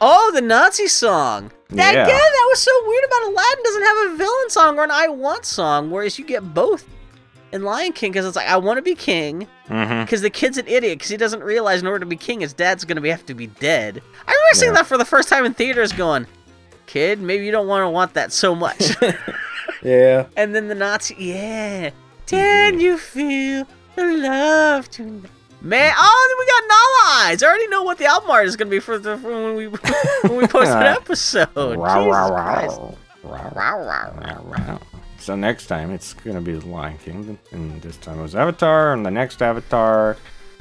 Oh, 0.01 0.33
the 0.35 0.41
Nazi 0.41 0.89
song. 0.89 1.51
That 1.71 1.95
Yeah. 1.95 2.03
again, 2.05 2.17
that 2.19 2.47
was 2.51 2.61
so 2.61 2.71
weird 2.87 3.05
about 3.05 3.23
Aladdin 3.33 3.65
doesn't 3.65 3.83
have 3.83 3.97
a 4.13 4.17
villain 4.17 4.51
song 4.51 4.79
or 4.79 4.85
an 4.85 4.91
I 4.91 5.09
want 5.09 5.45
song, 5.45 5.91
whereas 5.91 6.19
you 6.19 6.25
get 6.25 6.53
both 6.55 6.85
in 7.53 7.63
Lion 7.63 7.93
King 7.93 8.11
because 8.13 8.27
it's 8.27 8.37
like 8.37 8.49
I 8.49 8.57
want 8.57 8.79
to 8.79 8.83
be 8.83 8.95
king 8.95 9.47
Mm-hmm. 9.69 10.03
because 10.03 10.21
the 10.21 10.29
kid's 10.29 10.59
an 10.59 10.67
idiot 10.69 10.99
because 10.99 11.09
he 11.09 11.17
doesn't 11.17 11.43
realize 11.43 11.81
in 11.81 11.87
order 11.87 12.01
to 12.01 12.07
be 12.07 12.17
king 12.17 12.41
his 12.41 12.53
dad's 12.53 12.85
gonna 12.85 13.01
be 13.01 13.09
have 13.09 13.25
to 13.27 13.35
be 13.35 13.47
dead. 13.47 14.03
I 14.27 14.31
remember 14.33 14.55
seeing 14.55 14.73
that 14.75 14.85
for 14.87 14.99
the 14.99 15.07
first 15.07 15.31
time 15.31 15.47
in 15.47 15.55
theaters, 15.55 15.91
going, 15.91 16.27
"Kid, 16.87 17.21
maybe 17.21 17.45
you 17.45 17.51
don't 17.53 17.67
want 17.69 17.83
to 17.85 17.89
want 17.91 18.15
that 18.15 18.33
so 18.33 18.55
much." 18.55 18.97
Yeah. 19.83 20.27
and 20.37 20.55
then 20.55 20.69
the 20.69 20.75
Nazi, 20.75 21.15
yeah, 21.19 21.91
can 22.27 22.81
you 22.81 22.97
feel 22.97 23.67
the 23.97 24.05
love 24.05 24.89
tonight? 24.91 25.31
Man, 25.61 25.93
oh, 25.97 26.27
then 26.29 26.39
we 26.39 26.47
got 26.47 26.69
Nala 26.69 27.29
Eyes. 27.29 27.43
I 27.43 27.47
already 27.49 27.67
know 27.69 27.83
what 27.83 27.99
the 27.99 28.07
album 28.07 28.31
art 28.31 28.47
is 28.47 28.57
gonna 28.57 28.71
be 28.71 28.81
for 28.81 28.99
the 28.99 29.19
for 29.19 29.29
when 29.31 29.57
we 29.57 29.67
when 30.23 30.37
we 30.37 30.47
post 30.47 30.71
an 30.71 30.85
episode. 30.85 31.77
Wow, 31.79 32.03
Jesus 32.03 32.11
wow, 32.11 32.31
wow. 32.31 32.95
Wow, 33.25 33.53
Wow, 33.55 33.79
wow. 33.87 34.15
wow, 34.21 34.45
wow. 34.59 34.81
So 35.19 35.35
next 35.37 35.67
time 35.67 35.91
it's 35.91 36.13
gonna 36.15 36.41
be 36.41 36.53
the 36.53 36.67
Lion 36.67 36.97
King, 36.99 37.39
and 37.53 37.81
this 37.83 37.97
time 37.99 38.19
it 38.19 38.23
was 38.23 38.35
Avatar, 38.35 38.93
and 38.95 39.05
the 39.05 39.11
next 39.11 39.43
Avatar 39.43 40.17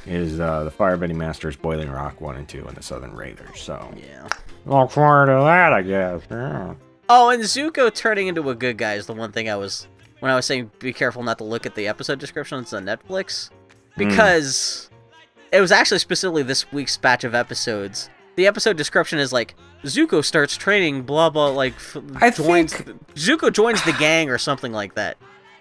is 0.06 0.38
uh, 0.40 0.64
the 0.64 0.70
Firebending 0.70 1.16
Masters, 1.16 1.56
Boiling 1.56 1.90
Rock 1.90 2.20
one 2.20 2.36
and 2.36 2.46
two, 2.48 2.64
and 2.66 2.76
the 2.76 2.82
Southern 2.82 3.14
Raiders. 3.14 3.58
So 3.60 3.90
Yeah. 3.96 4.28
Look 4.66 4.90
forward 4.90 5.26
to 5.26 5.44
that, 5.44 5.72
I 5.72 5.82
guess. 5.82 6.22
Yeah. 6.30 6.74
Oh, 7.08 7.30
and 7.30 7.42
Zuko 7.42 7.92
turning 7.94 8.28
into 8.28 8.48
a 8.50 8.54
good 8.54 8.78
guy 8.78 8.94
is 8.94 9.06
the 9.06 9.12
one 9.12 9.32
thing 9.32 9.48
I 9.48 9.56
was 9.56 9.86
when 10.20 10.30
I 10.32 10.36
was 10.36 10.46
saying 10.46 10.70
be 10.78 10.92
careful 10.92 11.22
not 11.22 11.38
to 11.38 11.44
look 11.44 11.66
at 11.66 11.74
the 11.74 11.86
episode 11.86 12.18
descriptions 12.18 12.72
on 12.72 12.84
Netflix 12.84 13.50
hmm. 13.50 14.08
because 14.08 14.88
it 15.52 15.60
was 15.60 15.70
actually 15.70 15.98
specifically 15.98 16.42
this 16.42 16.70
week's 16.72 16.96
batch 16.96 17.24
of 17.24 17.34
episodes. 17.34 18.08
The 18.36 18.46
episode 18.46 18.76
description 18.76 19.18
is 19.18 19.32
like 19.32 19.54
Zuko 19.84 20.24
starts 20.24 20.56
training, 20.56 21.02
blah 21.02 21.30
blah, 21.30 21.48
like 21.48 21.74
f- 21.74 21.98
I 22.16 22.30
joins 22.30 22.74
think- 22.74 23.14
Zuko 23.14 23.52
joins 23.52 23.84
the 23.84 23.92
gang 23.92 24.30
or 24.30 24.38
something 24.38 24.72
like 24.72 24.94
that. 24.94 25.18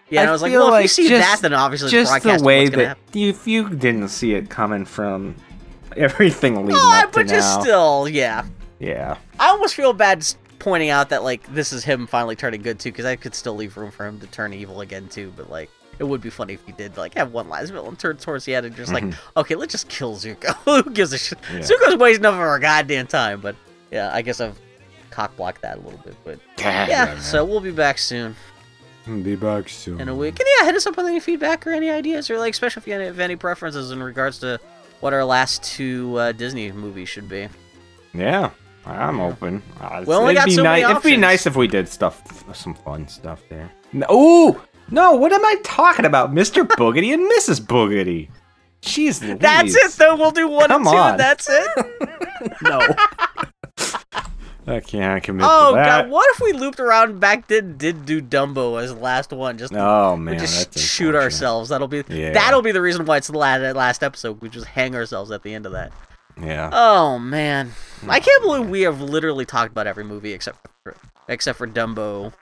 Yeah, 0.10 0.22
I 0.22 0.24
and 0.24 0.30
I 0.30 0.34
was 0.34 0.42
like, 0.42 0.52
feel 0.52 0.66
well, 0.66 0.76
if 0.76 0.84
you 0.84 0.88
see 0.88 1.10
just- 1.10 1.22
that, 1.22 1.42
then 1.42 1.54
obviously 1.54 1.88
it's 1.88 1.92
Just 1.92 2.14
the 2.14 2.20
broadcasting 2.22 2.46
way 2.46 2.60
what's 2.62 2.70
gonna 2.70 2.84
that 2.84 2.88
happen. 2.90 3.22
if 3.22 3.48
you 3.48 3.70
didn't 3.70 4.08
see 4.08 4.34
it 4.34 4.50
coming 4.50 4.86
from 4.86 5.36
everything 5.98 6.56
leading 6.66 6.76
Oh, 6.78 7.02
up 7.04 7.12
to 7.12 7.20
but 7.20 7.28
just 7.28 7.58
now, 7.58 7.64
still, 7.64 8.08
yeah. 8.08 8.46
Yeah, 8.84 9.18
I 9.40 9.50
almost 9.50 9.76
feel 9.76 9.94
bad 9.94 10.26
pointing 10.60 10.90
out 10.90 11.10
that 11.10 11.24
like 11.24 11.54
this 11.54 11.74
is 11.74 11.84
him 11.84 12.08
finally 12.08 12.36
turning 12.36 12.62
good 12.62 12.80
too, 12.80 12.92
because 12.92 13.06
I 13.06 13.16
could 13.16 13.36
still 13.36 13.56
leave 13.56 13.78
room 13.78 13.92
for 13.92 14.06
him 14.06 14.20
to 14.20 14.28
turn 14.28 14.54
evil 14.54 14.82
again 14.82 15.08
too. 15.08 15.34
But 15.36 15.50
like, 15.50 15.70
it 16.00 16.04
would 16.04 16.22
be 16.22 16.30
funny 16.30 16.54
if 16.54 16.66
he 16.66 16.72
did 16.72 16.98
like 16.98 17.16
have 17.16 17.32
one 17.32 17.50
last 17.50 17.72
villain 17.72 17.96
turn 17.96 18.18
towards 18.18 18.46
the 18.46 18.56
end 18.56 18.66
and 18.66 18.76
just 18.76 18.94
like, 18.94 19.06
okay, 19.38 19.56
let's 19.56 19.72
just 19.72 19.90
kill 19.90 20.16
Zuko. 20.16 20.54
Who 20.84 20.90
gives 20.92 21.14
a 21.14 21.18
shit? 21.18 21.42
Mm-hmm. 21.42 21.58
Yeah. 21.58 21.62
Zuko's 21.62 21.98
wasting 21.98 22.26
up 22.26 22.36
for 22.36 22.56
a 22.56 22.60
goddamn 22.60 23.08
time. 23.08 23.42
But 23.42 23.56
yeah, 23.92 24.12
I 24.14 24.22
guess 24.22 24.42
I've 24.42 24.60
cockblocked 25.12 25.62
that 25.62 25.78
a 25.78 25.82
little 25.82 26.00
bit. 26.00 26.16
But 26.24 26.40
yeah, 26.60 27.20
so 27.20 27.46
we'll 27.46 27.60
be 27.62 27.72
back 27.72 27.98
soon 27.98 28.36
be 29.06 29.36
back 29.36 29.68
soon. 29.70 30.00
in 30.00 30.08
a 30.08 30.16
week. 30.16 30.40
And 30.40 30.48
yeah, 30.58 30.66
hit 30.66 30.76
us 30.76 30.88
up 30.88 30.96
with 30.96 31.06
any 31.06 31.20
feedback 31.20 31.68
or 31.68 31.72
any 31.72 31.90
ideas, 31.90 32.30
or 32.30 32.40
like, 32.40 32.54
especially 32.54 32.82
if 32.82 32.88
you 32.88 32.94
have 32.94 33.20
any 33.20 33.36
preferences 33.36 33.92
in 33.92 34.02
regards 34.02 34.40
to 34.40 34.60
what 35.02 35.14
our 35.14 35.26
last 35.26 35.64
two 35.64 36.16
uh, 36.18 36.32
Disney 36.32 36.72
movies 36.72 37.10
should 37.10 37.28
be. 37.28 37.50
Yeah, 38.14 38.52
I'm 38.86 39.20
open. 39.22 39.62
Uh, 39.80 40.04
We 40.06 40.14
only 40.14 40.32
it'd 40.34 40.38
got 40.38 40.46
be 40.46 40.52
so 40.56 40.64
many 40.64 40.82
nice. 40.82 40.92
It'd 40.92 41.04
be 41.04 41.18
nice 41.18 41.46
if 41.48 41.56
we 41.56 41.68
did 41.68 41.88
stuff, 41.88 42.22
some 42.54 42.74
fun 42.74 43.08
stuff 43.08 43.42
there. 43.50 43.72
No, 43.94 44.06
ooh, 44.12 44.62
no, 44.92 45.14
what 45.16 45.32
am 45.32 45.46
I 45.46 45.56
talking 45.64 46.06
about, 46.06 46.34
Mr. 46.34 46.68
Boogity 46.68 47.14
and 47.14 47.30
Mrs. 47.32 47.62
Boogity? 47.62 48.30
Jeez, 48.82 49.22
Louise. 49.22 49.38
That's 49.40 49.74
it, 49.76 49.92
though. 49.94 50.16
We'll 50.18 50.32
do 50.32 50.48
one 50.50 50.68
Come 50.68 50.82
and 50.86 50.92
two, 50.92 50.98
on. 50.98 51.12
and 51.12 51.20
that's 51.20 51.48
it. 51.50 51.68
no. 52.64 52.82
I 54.66 54.80
can't 54.80 55.22
commit 55.22 55.46
Oh 55.50 55.72
to 55.72 55.76
that. 55.76 56.04
god, 56.04 56.10
what 56.10 56.26
if 56.36 56.42
we 56.42 56.54
looped 56.54 56.80
around 56.80 57.20
back 57.20 57.48
did 57.48 57.78
did 57.78 58.06
do 58.06 58.22
Dumbo 58.22 58.82
as 58.82 58.94
the 58.94 59.00
last 59.00 59.32
one? 59.34 59.58
Just 59.58 59.74
Oh 59.76 60.16
man, 60.16 60.40
just 60.40 60.72
that's 60.72 60.82
shoot 60.82 61.16
ourselves. 61.16 61.68
That'll 61.68 61.90
be 61.90 62.02
Yeah. 62.08 62.32
that'll 62.32 62.62
be 62.62 62.72
the 62.72 62.82
reason 62.82 63.06
why 63.06 63.18
it's 63.18 63.28
the 63.28 63.38
last, 63.38 63.76
last 63.76 64.04
episode. 64.04 64.40
We 64.42 64.48
just 64.48 64.66
hang 64.68 64.96
ourselves 64.96 65.32
at 65.32 65.44
the 65.44 65.54
end 65.54 65.66
of 65.66 65.74
that. 65.74 65.92
Yeah. 66.42 66.70
Oh 66.74 67.20
man, 67.20 67.72
I 68.08 68.20
can't 68.20 68.42
believe 68.42 68.68
we 68.70 68.82
have 68.82 69.02
literally 69.02 69.46
talked 69.46 69.72
about 69.72 69.88
every 69.88 70.04
movie 70.04 70.34
except 70.34 70.60
for 70.84 70.96
except 71.28 71.58
for 71.58 71.68
Dumbo. 71.68 72.34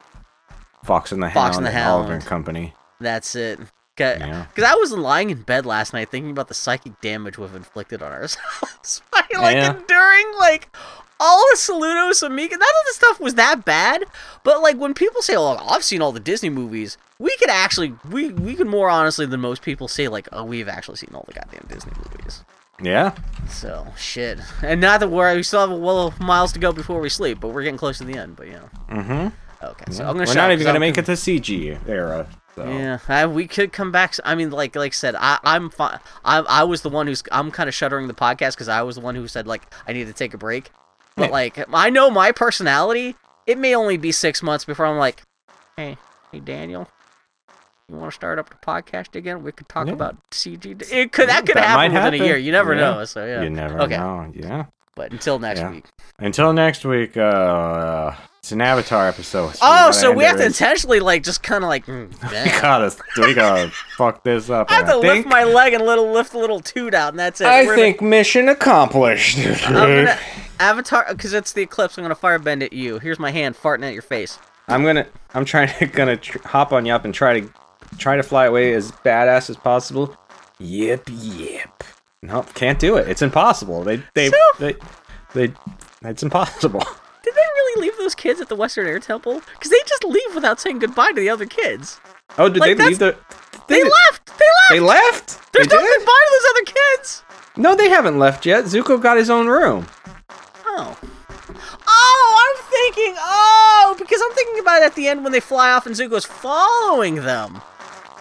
Fox 0.83 1.11
and 1.11 1.21
the 1.21 1.29
Fox 1.29 1.55
Hound 1.57 1.67
and 1.67 1.75
the 1.75 1.83
Oliver 1.83 2.13
and 2.13 2.25
Company. 2.25 2.73
That's 2.99 3.35
it. 3.35 3.59
Because 3.95 4.19
Yeah. 4.19 4.45
I 4.65 4.75
was 4.75 4.91
lying 4.93 5.29
in 5.29 5.41
bed 5.43 5.65
last 5.65 5.93
night 5.93 6.09
thinking 6.09 6.31
about 6.31 6.47
the 6.47 6.53
psychic 6.55 6.99
damage 7.01 7.37
we've 7.37 7.53
inflicted 7.53 8.01
on 8.01 8.11
ourselves 8.11 9.01
by 9.11 9.21
like 9.37 9.55
Yeah. 9.57 9.75
enduring 9.77 10.31
like 10.39 10.75
all 11.19 11.43
the 11.51 11.57
Saludos 11.57 12.23
Amigos. 12.25 12.57
None 12.57 12.67
of 12.67 12.85
the 12.87 12.93
stuff 12.93 13.19
was 13.19 13.35
that 13.35 13.63
bad, 13.63 14.05
but 14.43 14.61
like 14.63 14.77
when 14.77 14.95
people 14.95 15.21
say, 15.21 15.35
"Oh, 15.35 15.55
I've 15.69 15.83
seen 15.83 16.01
all 16.01 16.11
the 16.11 16.19
Disney 16.19 16.49
movies," 16.49 16.97
we 17.19 17.35
could 17.37 17.51
actually 17.51 17.93
we 18.09 18.29
we 18.29 18.55
could 18.55 18.65
more 18.65 18.89
honestly 18.89 19.27
than 19.27 19.39
most 19.39 19.61
people 19.61 19.87
say 19.87 20.07
like, 20.07 20.27
"Oh, 20.31 20.43
we've 20.43 20.67
actually 20.67 20.97
seen 20.97 21.11
all 21.13 21.25
the 21.27 21.33
goddamn 21.33 21.65
Disney 21.67 21.91
movies." 21.95 22.43
Yeah. 22.81 23.15
So 23.49 23.87
shit. 23.97 24.39
And 24.63 24.81
not 24.81 24.99
that 25.01 25.09
we're 25.09 25.35
we 25.35 25.43
still 25.43 25.61
have 25.61 25.71
a 25.71 25.75
well 25.75 26.13
miles 26.19 26.51
to 26.53 26.59
go 26.59 26.71
before 26.71 26.99
we 26.99 27.09
sleep, 27.09 27.39
but 27.39 27.49
we're 27.49 27.63
getting 27.63 27.77
close 27.77 27.97
to 27.99 28.03
the 28.03 28.17
end. 28.17 28.35
But 28.35 28.47
yeah. 28.47 28.61
Mm-hmm. 28.89 29.27
Okay. 29.65 29.91
So 29.91 30.03
I'm 30.05 30.13
gonna. 30.17 30.25
We're 30.27 30.33
not 30.35 30.51
even 30.51 30.65
gonna 30.65 30.75
I'm 30.77 30.81
make 30.81 30.95
con- 30.95 31.03
it 31.03 31.07
to 31.07 31.11
CG 31.13 31.87
era. 31.87 32.27
So. 32.55 32.67
Yeah, 32.67 32.99
I, 33.07 33.25
we 33.27 33.47
could 33.47 33.71
come 33.71 33.91
back. 33.93 34.15
I 34.25 34.35
mean, 34.35 34.49
like 34.51 34.75
like 34.75 34.91
I 34.91 34.95
said, 34.95 35.15
I, 35.15 35.39
I'm 35.43 35.69
fine. 35.69 35.99
I 36.25 36.39
I 36.39 36.63
was 36.63 36.81
the 36.81 36.89
one 36.89 37.07
who's 37.07 37.23
I'm 37.31 37.49
kind 37.51 37.69
of 37.69 37.75
shuttering 37.75 38.07
the 38.07 38.13
podcast 38.13 38.53
because 38.55 38.67
I 38.67 38.81
was 38.81 38.95
the 38.95 39.01
one 39.01 39.15
who 39.15 39.27
said 39.27 39.47
like 39.47 39.63
I 39.87 39.93
need 39.93 40.07
to 40.07 40.13
take 40.13 40.33
a 40.33 40.37
break. 40.37 40.69
But 41.15 41.25
Yeah. 41.27 41.31
like 41.31 41.65
I 41.73 41.89
know 41.89 42.09
my 42.09 42.31
personality, 42.31 43.15
it 43.45 43.57
may 43.57 43.75
only 43.75 43.97
be 43.97 44.11
six 44.11 44.41
months 44.43 44.65
before 44.65 44.85
I'm 44.85 44.97
like, 44.97 45.21
hey, 45.77 45.97
hey 46.31 46.39
Daniel, 46.39 46.89
you 47.91 47.97
want 47.97 48.11
to 48.11 48.15
start 48.15 48.39
up 48.39 48.49
the 48.49 48.55
podcast 48.65 49.15
again? 49.15 49.43
We 49.43 49.51
could 49.51 49.67
talk 49.69 49.87
Yeah. 49.87 49.93
about 49.93 50.15
CG. 50.31 50.65
It 50.91 51.11
could 51.11 51.29
that 51.29 51.45
could 51.45 51.55
That 51.57 51.67
happen 51.67 51.93
within 51.93 52.13
a 52.21 52.25
year. 52.25 52.37
You 52.37 52.51
never 52.51 52.73
Yeah. 52.73 52.79
know. 52.81 53.05
So 53.05 53.25
yeah. 53.25 53.41
You 53.43 53.49
never 53.49 53.81
Okay. 53.81 53.97
know. 53.97 54.31
Yeah. 54.33 54.65
But 54.95 55.11
until 55.11 55.39
next 55.39 55.63
week. 55.69 55.85
Until 56.19 56.51
next 56.53 56.83
week, 56.85 57.15
uh, 57.17 58.11
it's 58.39 58.51
an 58.51 58.61
Avatar 58.61 59.07
episode. 59.07 59.53
Oh, 59.61 59.91
so 59.91 60.11
we 60.11 60.23
have 60.25 60.35
to 60.37 60.45
intentionally 60.45 60.99
like 60.99 61.23
just 61.23 61.41
kind 61.43 61.63
of 61.63 61.69
like. 61.69 61.85
mm, 61.87 62.09
We 62.11 62.61
gotta, 62.61 62.95
we 63.17 63.33
gotta 63.33 63.71
fuck 63.97 64.23
this 64.23 64.49
up. 64.49 64.69
I 64.71 64.75
have 64.75 64.85
to 64.87 64.91
think, 64.93 65.03
lift 65.03 65.27
my 65.27 65.43
leg 65.45 65.73
and 65.73 65.85
little 65.85 66.11
lift 66.11 66.33
a 66.33 66.37
little 66.39 66.59
toot 66.59 66.93
out, 66.93 67.13
and 67.13 67.19
that's 67.19 67.39
it. 67.41 67.47
I 67.47 67.61
We're 67.61 67.67
gonna- 67.75 67.75
think 67.77 68.01
mission 68.01 68.49
accomplished. 68.49 69.37
Gonna 69.67 70.17
Avatar 70.59 71.05
because 71.09 71.33
it's 71.33 71.53
the 71.53 71.61
eclipse. 71.61 71.97
I'm 71.97 72.03
gonna 72.03 72.15
firebend 72.15 72.61
at 72.63 72.73
you. 72.73 72.99
Here's 72.99 73.19
my 73.19 73.31
hand 73.31 73.55
farting 73.55 73.85
at 73.85 73.93
your 73.93 74.01
face. 74.03 74.39
I'm 74.67 74.83
gonna, 74.83 75.07
I'm 75.33 75.43
trying 75.45 75.69
to, 75.79 75.85
gonna 75.87 76.17
tr- 76.17 76.37
hop 76.47 76.71
on 76.71 76.85
you 76.85 76.93
up 76.93 77.03
and 77.05 77.13
try 77.13 77.39
to, 77.41 77.49
try 77.97 78.15
to 78.15 78.23
fly 78.23 78.45
away 78.45 78.73
as 78.73 78.91
badass 78.91 79.49
as 79.49 79.57
possible. 79.57 80.15
Yep, 80.59 81.09
yep. 81.11 81.83
Nope, 82.23 82.53
can't 82.53 82.77
do 82.79 82.95
it. 82.97 83.07
It's 83.07 83.21
impossible. 83.21 83.83
They, 83.83 84.01
they, 84.13 84.29
So- 84.29 84.37
they, 84.59 84.75
they, 85.33 85.53
it's 86.03 86.23
impossible. 86.23 86.79
Did 87.23 87.33
they 87.35 87.39
really 87.55 87.81
leave 87.81 87.97
those 87.97 88.15
kids 88.15 88.41
at 88.41 88.49
the 88.49 88.55
Western 88.55 88.87
Air 88.87 88.99
Temple? 88.99 89.41
Because 89.53 89.69
they 89.71 89.77
just 89.87 90.03
leave 90.03 90.33
without 90.35 90.59
saying 90.59 90.79
goodbye 90.79 91.09
to 91.11 91.19
the 91.19 91.29
other 91.29 91.45
kids. 91.45 91.99
Oh, 92.37 92.49
did 92.49 92.59
Like, 92.59 92.77
they 92.77 92.85
leave 92.87 92.99
the? 92.99 93.15
They, 93.67 93.81
They, 93.81 93.83
left. 93.83 94.25
They 94.27 94.33
left. 94.33 94.69
They 94.71 94.79
left. 94.79 95.53
There's 95.53 95.67
they 95.67 95.75
no 95.75 95.81
did? 95.81 95.97
goodbye 95.99 96.25
to 96.25 96.31
those 96.31 96.49
other 96.49 96.63
kids. 96.95 97.23
No, 97.57 97.75
they 97.75 97.89
haven't 97.89 98.17
left 98.19 98.45
yet. 98.45 98.63
Zuko 98.65 99.01
got 99.01 99.17
his 99.17 99.29
own 99.29 99.47
room. 99.47 99.85
Oh. 100.65 100.97
Oh, 101.87 102.55
I'm 102.57 102.63
thinking. 102.69 103.15
Oh, 103.19 103.95
because 103.99 104.21
I'm 104.23 104.31
thinking 104.33 104.59
about 104.59 104.81
it 104.81 104.85
at 104.85 104.95
the 104.95 105.07
end 105.07 105.23
when 105.23 105.31
they 105.33 105.39
fly 105.41 105.71
off 105.71 105.85
and 105.85 105.95
Zuko's 105.95 106.25
following 106.25 107.15
them. 107.15 107.61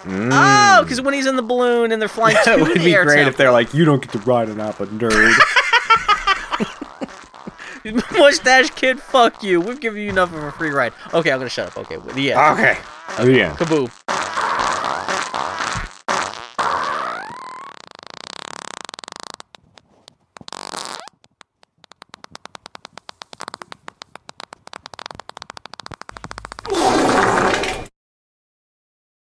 Mm. 0.04 0.30
Oh, 0.32 0.82
because 0.82 1.00
when 1.00 1.12
he's 1.14 1.26
in 1.26 1.36
the 1.36 1.42
balloon 1.42 1.92
and 1.92 2.00
they're 2.00 2.08
flying 2.08 2.36
to 2.44 2.50
That 2.50 2.60
would 2.60 2.74
be 2.74 2.80
great 2.92 2.94
temple. 3.06 3.28
if 3.28 3.36
they're 3.36 3.52
like, 3.52 3.74
you 3.74 3.84
don't 3.84 4.00
get 4.00 4.12
to 4.12 4.18
ride 4.20 4.48
an 4.48 4.60
apple, 4.60 4.86
nerd. 4.86 5.34
Mustache 8.18 8.70
kid, 8.70 9.00
fuck 9.00 9.42
you. 9.42 9.60
We've 9.60 9.80
given 9.80 10.02
you 10.02 10.10
enough 10.10 10.34
of 10.34 10.42
a 10.42 10.52
free 10.52 10.70
ride. 10.70 10.92
Okay, 11.14 11.32
I'm 11.32 11.38
gonna 11.38 11.48
shut 11.48 11.68
up. 11.68 11.78
Okay, 11.78 11.96
the 12.14 12.32
end. 12.32 12.40
okay. 12.58 12.78
The 13.24 13.42
end. 13.42 13.56
Kaboom. 13.56 13.90